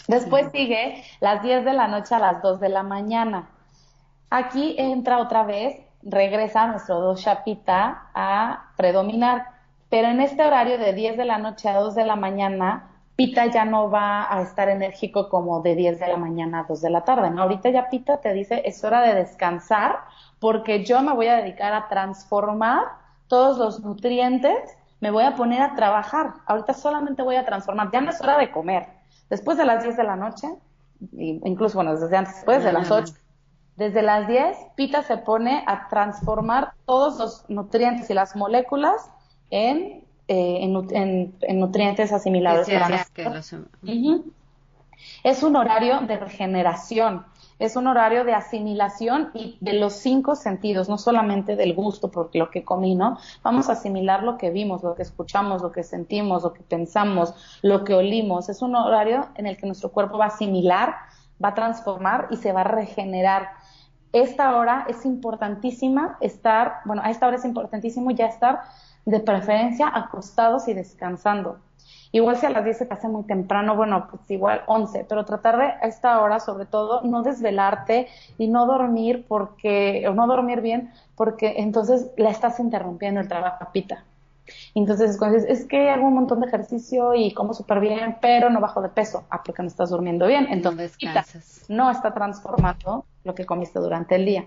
Después 0.07 0.51
sigue 0.51 1.03
las 1.19 1.41
10 1.41 1.65
de 1.65 1.73
la 1.73 1.87
noche 1.87 2.13
a 2.13 2.19
las 2.19 2.43
2 2.43 2.59
de 2.59 2.69
la 2.69 2.83
mañana. 2.83 3.49
Aquí 4.29 4.75
entra 4.77 5.17
otra 5.17 5.43
vez 5.43 5.86
regresa 6.07 6.67
nuestro 6.67 6.99
dosha 6.99 7.43
pita 7.43 8.09
a 8.13 8.71
predominar. 8.77 9.45
Pero 9.89 10.07
en 10.07 10.21
este 10.21 10.43
horario 10.43 10.77
de 10.77 10.93
10 10.93 11.17
de 11.17 11.25
la 11.25 11.37
noche 11.37 11.69
a 11.69 11.79
2 11.79 11.95
de 11.95 12.05
la 12.05 12.15
mañana, 12.15 12.89
pita 13.15 13.45
ya 13.47 13.65
no 13.65 13.89
va 13.89 14.31
a 14.33 14.41
estar 14.41 14.69
enérgico 14.69 15.29
como 15.29 15.61
de 15.61 15.75
10 15.75 15.99
de 15.99 16.07
la 16.07 16.17
mañana 16.17 16.61
a 16.61 16.63
2 16.63 16.81
de 16.81 16.89
la 16.89 17.01
tarde. 17.01 17.29
¿no? 17.29 17.43
Ahorita 17.43 17.69
ya 17.69 17.89
pita 17.89 18.21
te 18.21 18.33
dice 18.33 18.61
es 18.65 18.83
hora 18.83 19.01
de 19.01 19.15
descansar 19.15 19.99
porque 20.39 20.85
yo 20.85 21.01
me 21.01 21.13
voy 21.13 21.27
a 21.27 21.37
dedicar 21.37 21.73
a 21.73 21.87
transformar 21.87 22.85
todos 23.27 23.57
los 23.57 23.81
nutrientes, 23.81 24.77
me 24.99 25.11
voy 25.11 25.23
a 25.23 25.35
poner 25.35 25.61
a 25.61 25.75
trabajar. 25.75 26.33
Ahorita 26.45 26.73
solamente 26.73 27.23
voy 27.23 27.35
a 27.35 27.45
transformar, 27.45 27.91
ya 27.91 28.01
no 28.01 28.11
es 28.11 28.21
hora 28.21 28.37
de 28.37 28.51
comer. 28.51 28.87
Después 29.29 29.57
de 29.57 29.65
las 29.65 29.83
10 29.83 29.97
de 29.97 30.03
la 30.03 30.15
noche, 30.15 30.47
incluso 31.11 31.75
bueno, 31.75 31.95
desde 31.95 32.15
antes, 32.15 32.35
después 32.35 32.63
de 32.63 32.71
las 32.71 32.89
8, 32.89 33.13
desde 33.77 34.01
las 34.01 34.27
10, 34.27 34.57
Pita 34.75 35.03
se 35.03 35.17
pone 35.17 35.63
a 35.67 35.87
transformar 35.87 36.73
todos 36.85 37.19
los 37.19 37.45
nutrientes 37.47 38.09
y 38.09 38.13
las 38.15 38.35
moléculas 38.35 39.09
en, 39.51 40.03
eh, 40.27 40.59
en, 40.61 41.59
nutrientes 41.59 42.11
asimilados. 42.11 42.67
Es 45.23 45.43
un 45.43 45.55
horario 45.55 46.01
de 46.01 46.17
regeneración, 46.17 47.23
es 47.59 47.75
un 47.75 47.85
horario 47.85 48.23
de 48.23 48.33
asimilación 48.33 49.29
y 49.35 49.59
de 49.61 49.73
los 49.73 49.93
cinco 49.93 50.35
sentidos, 50.35 50.89
no 50.89 50.97
solamente 50.97 51.55
del 51.55 51.75
gusto 51.75 52.09
por 52.09 52.35
lo 52.35 52.49
que 52.49 52.63
comí, 52.63 52.95
¿no? 52.95 53.19
Vamos 53.43 53.69
a 53.69 53.73
asimilar 53.73 54.23
lo 54.23 54.39
que 54.39 54.49
vimos, 54.49 54.81
lo 54.81 54.95
que 54.95 55.03
escuchamos, 55.03 55.61
lo 55.61 55.71
que 55.71 55.83
sentimos, 55.83 56.41
lo 56.41 56.53
que 56.53 56.63
pensamos, 56.63 57.35
lo 57.61 57.83
que 57.83 57.93
olimos. 57.93 58.49
Es 58.49 58.63
un 58.63 58.75
horario 58.75 59.27
en 59.35 59.45
el 59.45 59.55
que 59.55 59.67
nuestro 59.67 59.91
cuerpo 59.91 60.17
va 60.17 60.25
a 60.25 60.29
asimilar, 60.29 60.95
va 61.43 61.49
a 61.49 61.53
transformar 61.53 62.27
y 62.31 62.37
se 62.37 62.51
va 62.51 62.61
a 62.61 62.63
regenerar 62.63 63.49
esta 64.13 64.55
hora 64.55 64.85
es 64.89 65.05
importantísima 65.05 66.17
estar, 66.21 66.77
bueno, 66.85 67.01
a 67.03 67.09
esta 67.09 67.27
hora 67.27 67.37
es 67.37 67.45
importantísimo 67.45 68.11
ya 68.11 68.27
estar 68.27 68.61
de 69.05 69.19
preferencia 69.19 69.89
acostados 69.93 70.67
y 70.67 70.73
descansando. 70.73 71.59
Igual 72.11 72.37
si 72.37 72.45
a 72.45 72.49
las 72.49 72.63
10 72.63 72.77
se 72.77 72.85
te 72.85 72.93
hace 72.93 73.07
muy 73.07 73.23
temprano, 73.23 73.75
bueno, 73.75 74.07
pues 74.09 74.21
igual 74.29 74.63
11, 74.67 75.05
pero 75.07 75.25
tratar 75.25 75.57
de 75.57 75.65
a 75.65 75.79
esta 75.81 76.21
hora, 76.21 76.39
sobre 76.39 76.65
todo, 76.65 77.01
no 77.01 77.21
desvelarte 77.21 78.07
y 78.37 78.47
no 78.47 78.65
dormir 78.65 79.25
porque, 79.27 80.05
o 80.07 80.13
no 80.13 80.27
dormir 80.27 80.61
bien, 80.61 80.91
porque 81.15 81.55
entonces 81.57 82.11
la 82.17 82.29
estás 82.29 82.59
interrumpiendo 82.59 83.19
el 83.19 83.27
trabajo, 83.27 83.57
papita. 83.59 84.03
Entonces, 84.75 85.17
cuando 85.17 85.37
dices, 85.37 85.61
es 85.61 85.67
que 85.67 85.89
hago 85.89 86.07
un 86.07 86.13
montón 86.13 86.39
de 86.39 86.47
ejercicio 86.47 87.13
y 87.13 87.33
como 87.33 87.53
súper 87.53 87.79
bien, 87.79 88.17
pero 88.21 88.49
no 88.49 88.59
bajo 88.59 88.81
de 88.81 88.89
peso. 88.89 89.25
Ah, 89.29 89.41
porque 89.43 89.61
no 89.61 89.67
estás 89.67 89.89
durmiendo 89.89 90.27
bien. 90.27 90.47
Entonces, 90.49 90.95
no 91.69 91.89
está 91.89 92.13
transformando 92.13 93.05
lo 93.23 93.35
que 93.35 93.45
comiste 93.45 93.79
durante 93.79 94.15
el 94.15 94.25
día. 94.25 94.45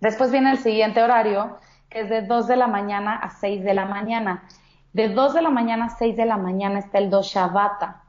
Después 0.00 0.30
viene 0.30 0.50
el 0.50 0.58
siguiente 0.58 1.02
horario, 1.02 1.58
que 1.88 2.00
es 2.00 2.08
de 2.08 2.22
2 2.22 2.46
de 2.46 2.56
la 2.56 2.66
mañana 2.66 3.16
a 3.16 3.30
6 3.30 3.62
de 3.64 3.74
la 3.74 3.84
mañana. 3.84 4.44
De 4.92 5.08
2 5.08 5.34
de 5.34 5.42
la 5.42 5.50
mañana 5.50 5.86
a 5.86 5.90
6 5.90 6.16
de 6.16 6.26
la 6.26 6.36
mañana 6.36 6.78
está 6.78 6.98
el 6.98 7.10
Doshavata, 7.10 7.99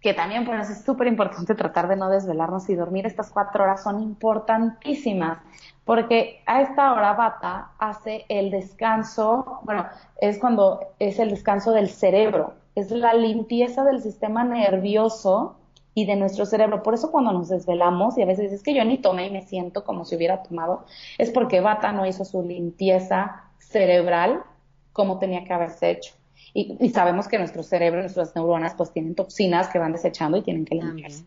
que 0.00 0.14
también 0.14 0.44
pues 0.44 0.70
es 0.70 0.82
súper 0.82 1.06
importante 1.06 1.54
tratar 1.54 1.88
de 1.88 1.96
no 1.96 2.08
desvelarnos 2.08 2.68
y 2.70 2.74
dormir. 2.74 3.06
Estas 3.06 3.30
cuatro 3.30 3.64
horas 3.64 3.82
son 3.82 4.00
importantísimas, 4.00 5.38
porque 5.84 6.42
a 6.46 6.62
esta 6.62 6.92
hora 6.92 7.12
Vata 7.12 7.72
hace 7.78 8.24
el 8.28 8.50
descanso, 8.50 9.60
bueno, 9.64 9.86
es 10.20 10.38
cuando 10.38 10.80
es 10.98 11.18
el 11.18 11.30
descanso 11.30 11.72
del 11.72 11.90
cerebro, 11.90 12.54
es 12.74 12.90
la 12.90 13.12
limpieza 13.12 13.84
del 13.84 14.00
sistema 14.00 14.42
nervioso 14.44 15.56
y 15.92 16.06
de 16.06 16.16
nuestro 16.16 16.46
cerebro. 16.46 16.82
Por 16.82 16.94
eso 16.94 17.10
cuando 17.10 17.32
nos 17.32 17.48
desvelamos 17.48 18.16
y 18.16 18.22
a 18.22 18.26
veces 18.26 18.52
es 18.52 18.62
que 18.62 18.74
yo 18.74 18.84
ni 18.84 18.98
tomé 18.98 19.26
y 19.26 19.30
me 19.30 19.42
siento 19.42 19.84
como 19.84 20.04
si 20.04 20.16
hubiera 20.16 20.42
tomado, 20.42 20.86
es 21.18 21.30
porque 21.30 21.60
Vata 21.60 21.92
no 21.92 22.06
hizo 22.06 22.24
su 22.24 22.42
limpieza 22.42 23.44
cerebral 23.58 24.44
como 24.92 25.18
tenía 25.18 25.44
que 25.44 25.52
haberse 25.52 25.90
hecho. 25.90 26.19
Y, 26.52 26.88
sabemos 26.90 27.28
que 27.28 27.38
nuestro 27.38 27.62
cerebro, 27.62 28.00
nuestras 28.00 28.34
neuronas, 28.34 28.74
pues 28.74 28.92
tienen 28.92 29.14
toxinas 29.14 29.68
que 29.68 29.78
van 29.78 29.92
desechando 29.92 30.36
y 30.36 30.42
tienen 30.42 30.64
que 30.64 30.74
limpiarse. 30.74 31.24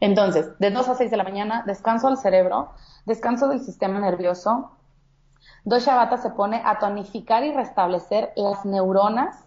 Entonces, 0.00 0.58
de 0.58 0.70
2 0.70 0.88
a 0.88 0.94
6 0.94 1.10
de 1.10 1.16
la 1.16 1.24
mañana, 1.24 1.64
descanso 1.66 2.08
al 2.08 2.16
cerebro, 2.16 2.70
descanso 3.04 3.48
del 3.48 3.60
sistema 3.60 4.00
nervioso. 4.00 4.72
Dosha 5.64 5.94
Vata 5.94 6.16
se 6.16 6.30
pone 6.30 6.60
a 6.64 6.78
tonificar 6.78 7.44
y 7.44 7.52
restablecer 7.52 8.32
las 8.36 8.64
neuronas, 8.64 9.44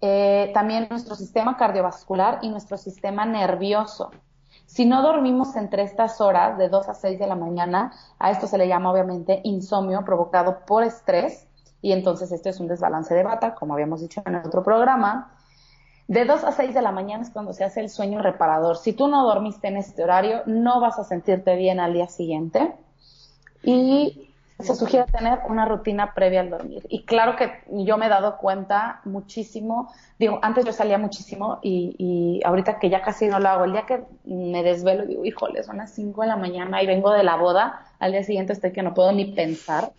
eh, 0.00 0.50
también 0.54 0.86
nuestro 0.90 1.14
sistema 1.14 1.56
cardiovascular 1.56 2.40
y 2.42 2.50
nuestro 2.50 2.76
sistema 2.76 3.24
nervioso. 3.24 4.10
Si 4.66 4.86
no 4.86 5.02
dormimos 5.02 5.56
entre 5.56 5.82
estas 5.82 6.20
horas, 6.20 6.58
de 6.58 6.68
2 6.68 6.88
a 6.88 6.94
6 6.94 7.18
de 7.18 7.26
la 7.26 7.34
mañana, 7.34 7.92
a 8.18 8.30
esto 8.30 8.46
se 8.46 8.58
le 8.58 8.68
llama 8.68 8.92
obviamente 8.92 9.40
insomnio 9.44 10.04
provocado 10.04 10.60
por 10.66 10.84
estrés, 10.84 11.46
y 11.84 11.92
entonces 11.92 12.32
esto 12.32 12.48
es 12.48 12.60
un 12.60 12.66
desbalance 12.66 13.14
de 13.14 13.22
bata, 13.22 13.54
como 13.54 13.74
habíamos 13.74 14.00
dicho 14.00 14.22
en 14.24 14.36
el 14.36 14.46
otro 14.46 14.62
programa. 14.62 15.36
De 16.08 16.24
2 16.24 16.42
a 16.44 16.52
6 16.52 16.72
de 16.72 16.80
la 16.80 16.92
mañana 16.92 17.22
es 17.22 17.28
cuando 17.28 17.52
se 17.52 17.62
hace 17.62 17.80
el 17.80 17.90
sueño 17.90 18.22
reparador. 18.22 18.78
Si 18.78 18.94
tú 18.94 19.06
no 19.06 19.22
dormiste 19.26 19.68
en 19.68 19.76
este 19.76 20.02
horario, 20.02 20.40
no 20.46 20.80
vas 20.80 20.98
a 20.98 21.04
sentirte 21.04 21.56
bien 21.56 21.80
al 21.80 21.92
día 21.92 22.08
siguiente. 22.08 22.72
Y 23.62 24.30
se 24.58 24.74
sugiere 24.74 25.04
tener 25.12 25.40
una 25.46 25.66
rutina 25.66 26.14
previa 26.14 26.40
al 26.40 26.48
dormir. 26.48 26.86
Y 26.88 27.04
claro 27.04 27.36
que 27.36 27.52
yo 27.68 27.98
me 27.98 28.06
he 28.06 28.08
dado 28.08 28.38
cuenta 28.38 29.02
muchísimo, 29.04 29.92
digo, 30.18 30.38
antes 30.40 30.64
yo 30.64 30.72
salía 30.72 30.96
muchísimo 30.96 31.58
y, 31.60 32.40
ahorita 32.46 32.78
que 32.78 32.88
ya 32.88 33.02
casi 33.02 33.26
no 33.26 33.40
lo 33.40 33.50
hago, 33.50 33.64
el 33.64 33.72
día 33.72 33.84
que 33.84 34.04
me 34.24 34.62
desvelo, 34.62 35.04
digo, 35.04 35.22
híjole, 35.26 35.62
son 35.62 35.76
las 35.76 35.92
5 35.92 36.22
de 36.22 36.28
la 36.28 36.36
mañana 36.36 36.82
y 36.82 36.86
vengo 36.86 37.10
de 37.10 37.24
la 37.24 37.36
boda, 37.36 37.84
al 37.98 38.12
día 38.12 38.24
siguiente 38.24 38.54
estoy 38.54 38.72
que 38.72 38.82
no 38.82 38.94
puedo 38.94 39.12
ni 39.12 39.26
pensar 39.26 39.92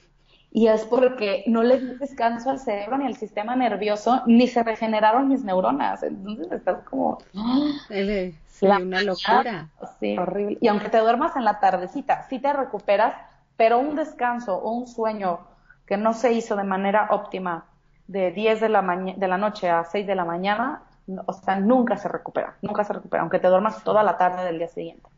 y 0.56 0.70
es 0.70 0.86
porque 0.86 1.44
no 1.48 1.64
le 1.64 1.82
di 1.82 1.96
descanso 1.96 2.50
al 2.50 2.60
cerebro 2.60 2.98
ni 2.98 3.06
al 3.06 3.18
sistema 3.18 3.58
nervioso, 3.58 4.22
ni 4.26 4.48
se 4.48 4.64
regeneraron 4.64 5.28
mis 5.28 5.44
neuronas. 5.44 6.02
Entonces 6.02 6.50
estás 6.50 6.82
como... 6.86 7.18
Sí, 8.48 8.66
una 8.66 9.02
locura. 9.02 9.68
Sí, 10.00 10.18
horrible. 10.18 10.58
Y 10.62 10.70
aunque 10.70 10.88
te 10.88 11.00
duermas 11.00 11.36
en 11.36 11.44
la 11.44 11.60
tardecita, 11.60 12.26
sí 12.30 12.40
te 12.40 12.54
recuperas, 12.54 13.14
pero 13.58 13.80
un 13.80 13.98
descanso 13.98 14.56
o 14.56 14.72
un 14.72 14.88
sueño 14.88 15.40
que 15.86 15.98
no 15.98 16.14
se 16.14 16.32
hizo 16.32 16.56
de 16.56 16.64
manera 16.64 17.10
óptima 17.12 17.66
de 18.08 18.32
10 18.32 18.62
de 18.62 18.70
la, 18.70 18.82
de 18.82 19.28
la 19.28 19.38
noche 19.38 19.70
a 19.70 19.84
6 19.84 20.08
de 20.08 20.16
la 20.16 20.24
mañana, 20.24 20.84
o 21.26 21.34
sea, 21.34 21.60
nunca 21.60 21.98
se 21.98 22.08
recupera, 22.08 22.56
nunca 22.62 22.86
se 22.86 22.94
recupera, 22.94 23.24
aunque 23.24 23.40
te 23.40 23.50
duermas 23.50 23.84
toda 23.84 24.04
la 24.04 24.18
tarde 24.18 24.46
del 24.46 24.60
día 24.60 24.70
siguiente. 24.70 25.10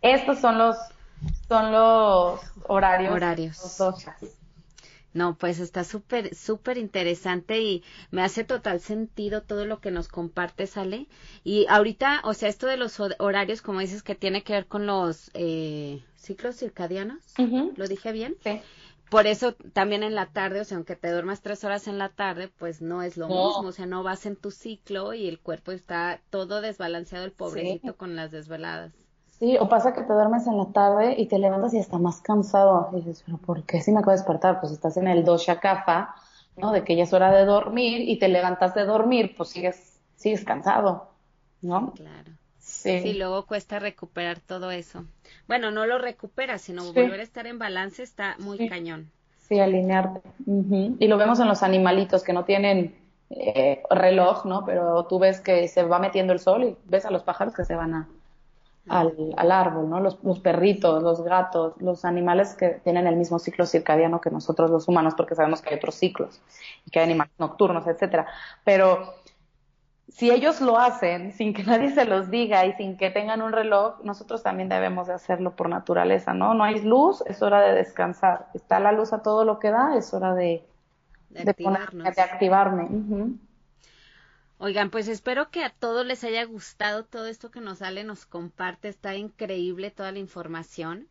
estos 0.00 0.38
son 0.38 0.56
los 0.56 0.78
son 1.48 1.72
los 1.72 2.40
horarios. 2.66 3.12
Horarios. 3.14 3.56
no, 5.16 5.34
pues 5.38 5.60
está 5.60 5.82
súper, 5.82 6.34
súper 6.34 6.76
interesante 6.76 7.60
y 7.60 7.82
me 8.10 8.22
hace 8.22 8.44
total 8.44 8.80
sentido 8.80 9.42
todo 9.42 9.64
lo 9.64 9.80
que 9.80 9.90
nos 9.90 10.08
comparte, 10.08 10.66
Sale. 10.66 11.08
Y 11.42 11.66
ahorita, 11.70 12.20
o 12.24 12.34
sea, 12.34 12.50
esto 12.50 12.66
de 12.66 12.76
los 12.76 13.00
horarios, 13.00 13.62
como 13.62 13.80
dices, 13.80 14.02
que 14.02 14.14
tiene 14.14 14.42
que 14.42 14.52
ver 14.52 14.66
con 14.66 14.86
los 14.86 15.30
eh, 15.32 16.02
ciclos 16.16 16.56
circadianos, 16.56 17.22
¿lo 17.76 17.88
dije 17.88 18.12
bien? 18.12 18.36
Sí. 18.44 18.60
Por 19.08 19.26
eso 19.26 19.54
también 19.72 20.02
en 20.02 20.14
la 20.14 20.26
tarde, 20.26 20.60
o 20.60 20.64
sea, 20.64 20.76
aunque 20.76 20.96
te 20.96 21.10
duermas 21.10 21.40
tres 21.40 21.64
horas 21.64 21.88
en 21.88 21.96
la 21.96 22.10
tarde, 22.10 22.48
pues 22.48 22.82
no 22.82 23.02
es 23.02 23.16
lo 23.16 23.28
mismo, 23.28 23.60
o 23.60 23.72
sea, 23.72 23.86
no 23.86 24.02
vas 24.02 24.26
en 24.26 24.36
tu 24.36 24.50
ciclo 24.50 25.14
y 25.14 25.28
el 25.28 25.38
cuerpo 25.38 25.72
está 25.72 26.20
todo 26.28 26.60
desbalanceado, 26.60 27.24
el 27.24 27.32
pobrecito 27.32 27.96
con 27.96 28.16
las 28.16 28.32
desveladas. 28.32 28.92
Sí, 29.38 29.56
o 29.58 29.68
pasa 29.68 29.92
que 29.92 30.02
te 30.02 30.12
duermes 30.12 30.46
en 30.46 30.56
la 30.56 30.66
tarde 30.66 31.14
y 31.18 31.26
te 31.26 31.38
levantas 31.38 31.74
y 31.74 31.78
estás 31.78 32.00
más 32.00 32.20
cansado. 32.20 32.88
Y 32.92 32.96
dices, 32.96 33.22
pero 33.24 33.36
¿por 33.36 33.64
qué 33.64 33.80
si 33.82 33.92
me 33.92 33.98
acabo 33.98 34.12
de 34.12 34.18
despertar? 34.18 34.60
Pues 34.60 34.72
estás 34.72 34.96
en 34.96 35.08
el 35.08 35.24
dosha 35.24 35.60
kafa, 35.60 36.14
¿no? 36.56 36.72
De 36.72 36.84
que 36.84 36.96
ya 36.96 37.02
es 37.04 37.12
hora 37.12 37.30
de 37.30 37.44
dormir 37.44 38.08
y 38.08 38.18
te 38.18 38.28
levantas 38.28 38.74
de 38.74 38.84
dormir, 38.84 39.34
pues 39.36 39.50
sigues, 39.50 40.00
sigues 40.16 40.42
cansado, 40.44 41.10
¿no? 41.60 41.92
Claro. 41.92 42.32
Sí. 42.58 43.00
sí. 43.00 43.12
luego 43.12 43.46
cuesta 43.46 43.78
recuperar 43.78 44.40
todo 44.40 44.70
eso. 44.70 45.04
Bueno, 45.46 45.70
no 45.70 45.86
lo 45.86 45.98
recuperas, 45.98 46.62
sino 46.62 46.92
volver 46.92 47.20
a 47.20 47.22
estar 47.22 47.46
en 47.46 47.58
balance 47.58 48.02
está 48.02 48.36
muy 48.38 48.68
cañón. 48.68 49.10
Sí, 49.48 49.60
alinearte. 49.60 50.22
Y 50.46 51.06
lo 51.06 51.16
vemos 51.18 51.38
en 51.40 51.46
los 51.46 51.62
animalitos 51.62 52.24
que 52.24 52.32
no 52.32 52.44
tienen 52.44 52.96
eh, 53.30 53.82
reloj, 53.90 54.46
¿no? 54.46 54.64
Pero 54.64 55.04
tú 55.06 55.18
ves 55.18 55.40
que 55.40 55.68
se 55.68 55.84
va 55.84 55.98
metiendo 55.98 56.32
el 56.32 56.40
sol 56.40 56.64
y 56.64 56.76
ves 56.86 57.04
a 57.04 57.10
los 57.10 57.22
pájaros 57.22 57.54
que 57.54 57.64
se 57.64 57.76
van 57.76 57.94
a, 57.94 58.08
al, 58.88 59.34
al 59.36 59.52
árbol, 59.52 59.88
¿no? 59.90 60.00
Los, 60.00 60.22
los, 60.22 60.40
perritos, 60.40 61.02
los 61.02 61.22
gatos, 61.22 61.74
los 61.80 62.04
animales 62.04 62.54
que 62.54 62.80
tienen 62.84 63.06
el 63.06 63.16
mismo 63.16 63.38
ciclo 63.38 63.66
circadiano 63.66 64.20
que 64.20 64.30
nosotros 64.30 64.70
los 64.70 64.88
humanos, 64.88 65.14
porque 65.16 65.34
sabemos 65.34 65.60
que 65.62 65.70
hay 65.70 65.76
otros 65.76 65.96
ciclos 65.96 66.40
y 66.84 66.90
que 66.90 67.00
hay 67.00 67.06
animales 67.06 67.32
nocturnos, 67.38 67.86
etcétera. 67.86 68.26
Pero 68.64 69.14
si 70.08 70.30
ellos 70.30 70.60
lo 70.60 70.78
hacen 70.78 71.32
sin 71.32 71.52
que 71.52 71.62
nadie 71.64 71.90
se 71.90 72.04
los 72.04 72.30
diga 72.30 72.64
y 72.66 72.72
sin 72.74 72.96
que 72.96 73.10
tengan 73.10 73.42
un 73.42 73.52
reloj, 73.52 74.00
nosotros 74.04 74.42
también 74.42 74.68
debemos 74.68 75.08
de 75.08 75.14
hacerlo 75.14 75.56
por 75.56 75.68
naturaleza, 75.68 76.32
¿no? 76.34 76.54
No 76.54 76.64
hay 76.64 76.80
luz, 76.80 77.22
es 77.26 77.42
hora 77.42 77.60
de 77.60 77.74
descansar. 77.74 78.48
Está 78.54 78.80
la 78.80 78.92
luz 78.92 79.12
a 79.12 79.22
todo 79.22 79.44
lo 79.44 79.58
que 79.58 79.70
da, 79.70 79.96
es 79.96 80.14
hora 80.14 80.34
de, 80.34 80.64
de, 81.30 81.54
de 81.54 82.22
activarme. 82.22 82.88
Oigan, 84.58 84.90
pues 84.90 85.08
espero 85.08 85.50
que 85.50 85.64
a 85.64 85.70
todos 85.70 86.06
les 86.06 86.24
haya 86.24 86.44
gustado 86.44 87.04
todo 87.04 87.26
esto 87.26 87.50
que 87.50 87.60
nos 87.60 87.78
sale, 87.78 88.04
nos 88.04 88.24
comparte, 88.24 88.88
está 88.88 89.14
increíble 89.14 89.90
toda 89.90 90.12
la 90.12 90.18
información. 90.18 91.08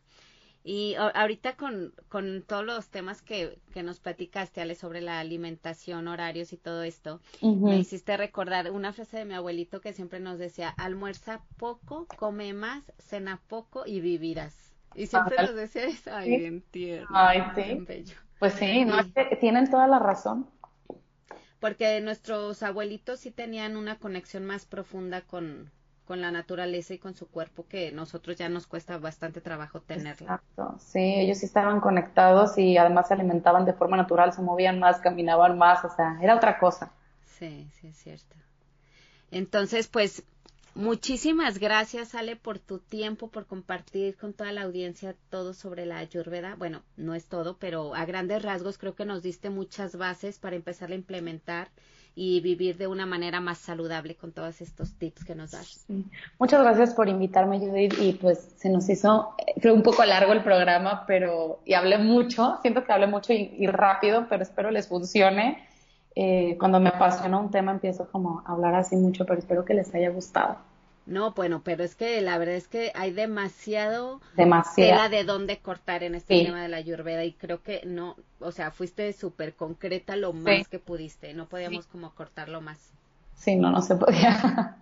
Y 0.68 0.96
ahorita 0.96 1.56
con, 1.56 1.94
con 2.10 2.42
todos 2.42 2.66
los 2.66 2.88
temas 2.90 3.22
que, 3.22 3.60
que 3.72 3.84
nos 3.84 4.00
platicaste, 4.00 4.62
Ale, 4.62 4.74
sobre 4.74 5.00
la 5.00 5.20
alimentación, 5.20 6.08
horarios 6.08 6.54
y 6.54 6.58
todo 6.58 6.82
esto, 6.82 7.22
me 7.40 7.78
hiciste 7.78 8.18
recordar 8.18 8.72
una 8.72 8.92
frase 8.92 9.18
de 9.18 9.26
mi 9.26 9.36
abuelito 9.36 9.80
que 9.80 9.94
siempre 9.94 10.20
nos 10.20 10.40
decía, 10.40 10.70
almuerza 10.70 11.44
poco, 11.58 12.08
come 12.18 12.54
más, 12.54 12.84
cena 12.98 13.40
poco 13.48 13.84
y 13.86 14.00
vivirás. 14.00 14.74
Y 14.96 15.06
siempre 15.06 15.38
nos 15.38 15.54
decía 15.54 15.84
eso, 15.84 16.10
ay, 16.12 16.36
bien 16.36 16.62
tierno, 16.72 17.10
ay, 17.12 17.44
sí. 17.54 18.06
Pues 18.40 18.54
sí, 18.54 18.86
no, 18.86 18.96
tienen 19.40 19.70
toda 19.70 19.86
la 19.86 20.00
razón 20.00 20.50
porque 21.60 22.00
nuestros 22.02 22.64
abuelitos 22.64 23.20
sí 23.20 23.32
tenían 23.32 23.78
una 23.78 23.98
conexión 23.98 24.46
más 24.46 24.66
profunda 24.66 25.22
con, 25.22 25.72
con 26.06 26.22
la 26.22 26.32
naturaleza 26.32 26.94
y 26.94 27.00
con 27.00 27.16
su 27.16 27.28
cuerpo 27.28 27.66
que 27.68 27.92
nosotros 27.92 28.38
ya 28.38 28.50
nos 28.50 28.68
cuesta 28.68 28.98
bastante 28.98 29.42
trabajo 29.42 29.82
tenerla. 29.82 30.28
Exacto, 30.28 30.76
sí, 30.80 31.00
ellos 31.00 31.40
sí 31.40 31.46
estaban 31.46 31.80
conectados 31.80 32.58
y 32.58 32.78
además 32.78 33.08
se 33.08 33.14
alimentaban 33.16 33.66
de 33.66 33.74
forma 33.74 33.98
natural, 33.98 34.34
se 34.34 34.42
movían 34.42 34.80
más, 34.80 35.00
caminaban 35.00 35.58
más, 35.58 35.84
o 35.84 35.90
sea, 35.90 36.18
era 36.22 36.36
otra 36.36 36.60
cosa. 36.60 36.92
Sí, 37.26 37.70
sí, 37.80 37.88
es 37.88 37.98
cierto. 37.98 38.36
Entonces, 39.32 39.88
pues 39.88 40.24
Muchísimas 40.76 41.58
gracias, 41.58 42.16
Ale, 42.16 42.36
por 42.36 42.60
tu 42.60 42.80
tiempo, 42.80 43.30
por 43.30 43.46
compartir 43.46 44.18
con 44.18 44.34
toda 44.34 44.52
la 44.52 44.64
audiencia 44.64 45.16
todo 45.30 45.54
sobre 45.54 45.86
la 45.86 45.98
ayurveda. 45.98 46.56
Bueno, 46.56 46.82
no 46.98 47.16
es 47.16 47.28
todo, 47.28 47.58
pero 47.58 47.96
a 47.96 48.06
grandes 48.06 48.44
rasgos 48.44 48.78
creo 48.78 48.94
que 48.94 49.06
nos 49.06 49.24
diste 49.24 49.50
muchas 49.50 49.96
bases 49.96 50.38
para 50.38 50.58
empezar 50.58 50.92
a 50.92 50.96
implementar 50.96 51.70
y 52.16 52.40
vivir 52.40 52.78
de 52.78 52.88
una 52.88 53.06
manera 53.06 53.42
más 53.42 53.58
saludable 53.58 54.16
con 54.16 54.32
todos 54.32 54.62
estos 54.62 54.94
tips 54.94 55.26
que 55.26 55.36
nos 55.36 55.52
das. 55.52 55.86
Muchas 56.40 56.62
gracias 56.62 56.94
por 56.94 57.10
invitarme, 57.10 57.60
Judith, 57.60 57.94
y 58.00 58.14
pues 58.14 58.54
se 58.58 58.70
nos 58.70 58.90
hizo, 58.90 59.36
eh, 59.38 59.54
creo, 59.60 59.74
un 59.74 59.84
poco 59.84 60.04
largo 60.06 60.32
el 60.32 60.42
programa, 60.42 61.06
pero, 61.06 61.60
y 61.66 61.74
hablé 61.74 61.98
mucho, 61.98 62.58
siento 62.62 62.86
que 62.86 62.94
hablé 62.94 63.08
mucho 63.08 63.34
y, 63.34 63.68
rápido, 63.68 64.28
pero 64.30 64.44
espero 64.44 64.72
les 64.72 64.88
funcione. 64.88 65.68
Eh, 66.16 66.56
cuando 66.58 66.80
me 66.80 66.90
apasiona 66.90 67.38
un 67.38 67.52
tema 67.52 67.72
empiezo 67.74 68.08
como 68.10 68.42
a 68.46 68.54
hablar 68.54 68.74
así 68.76 68.96
mucho, 68.96 69.26
pero 69.26 69.40
espero 69.40 69.66
que 69.66 69.74
les 69.74 69.94
haya 69.94 70.10
gustado. 70.10 70.58
No, 71.06 71.34
bueno, 71.34 71.62
pero 71.64 71.84
es 71.84 71.96
que 71.96 72.20
la 72.22 72.38
verdad 72.38 72.56
es 72.56 72.68
que 72.68 72.92
hay 72.96 73.12
demasiado 73.12 74.22
tela 74.76 75.08
de 75.10 75.24
dónde 75.24 75.60
cortar 75.60 76.02
en 76.02 76.16
este 76.16 76.46
tema 76.46 76.64
de 76.64 76.68
la 76.68 76.78
ayurveda 76.78 77.24
y 77.24 77.34
creo 77.34 77.62
que 77.62 77.82
no, 77.86 78.16
o 78.40 78.52
sea, 78.52 78.72
fuiste 78.72 79.14
súper 79.14 79.54
concreta 79.54 80.16
lo 80.16 80.34
más 80.34 80.68
que 80.68 80.80
pudiste, 80.80 81.34
no 81.36 81.48
podíamos 81.48 81.86
como 81.86 82.10
cortarlo 82.16 82.60
más. 82.60 82.92
Sí, 83.36 83.56
no, 83.56 83.70
no 83.70 83.82
se 83.84 83.96
podía. 83.96 84.78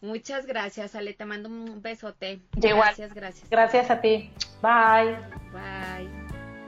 Muchas 0.00 0.46
gracias, 0.46 0.94
Ale, 0.94 1.12
te 1.12 1.24
mando 1.24 1.48
un 1.48 1.82
besote. 1.82 2.40
Gracias, 2.52 3.14
gracias. 3.14 3.50
Gracias 3.50 3.90
a 3.90 4.00
ti. 4.00 4.30
Bye. 4.62 5.16
Bye. 5.52 6.27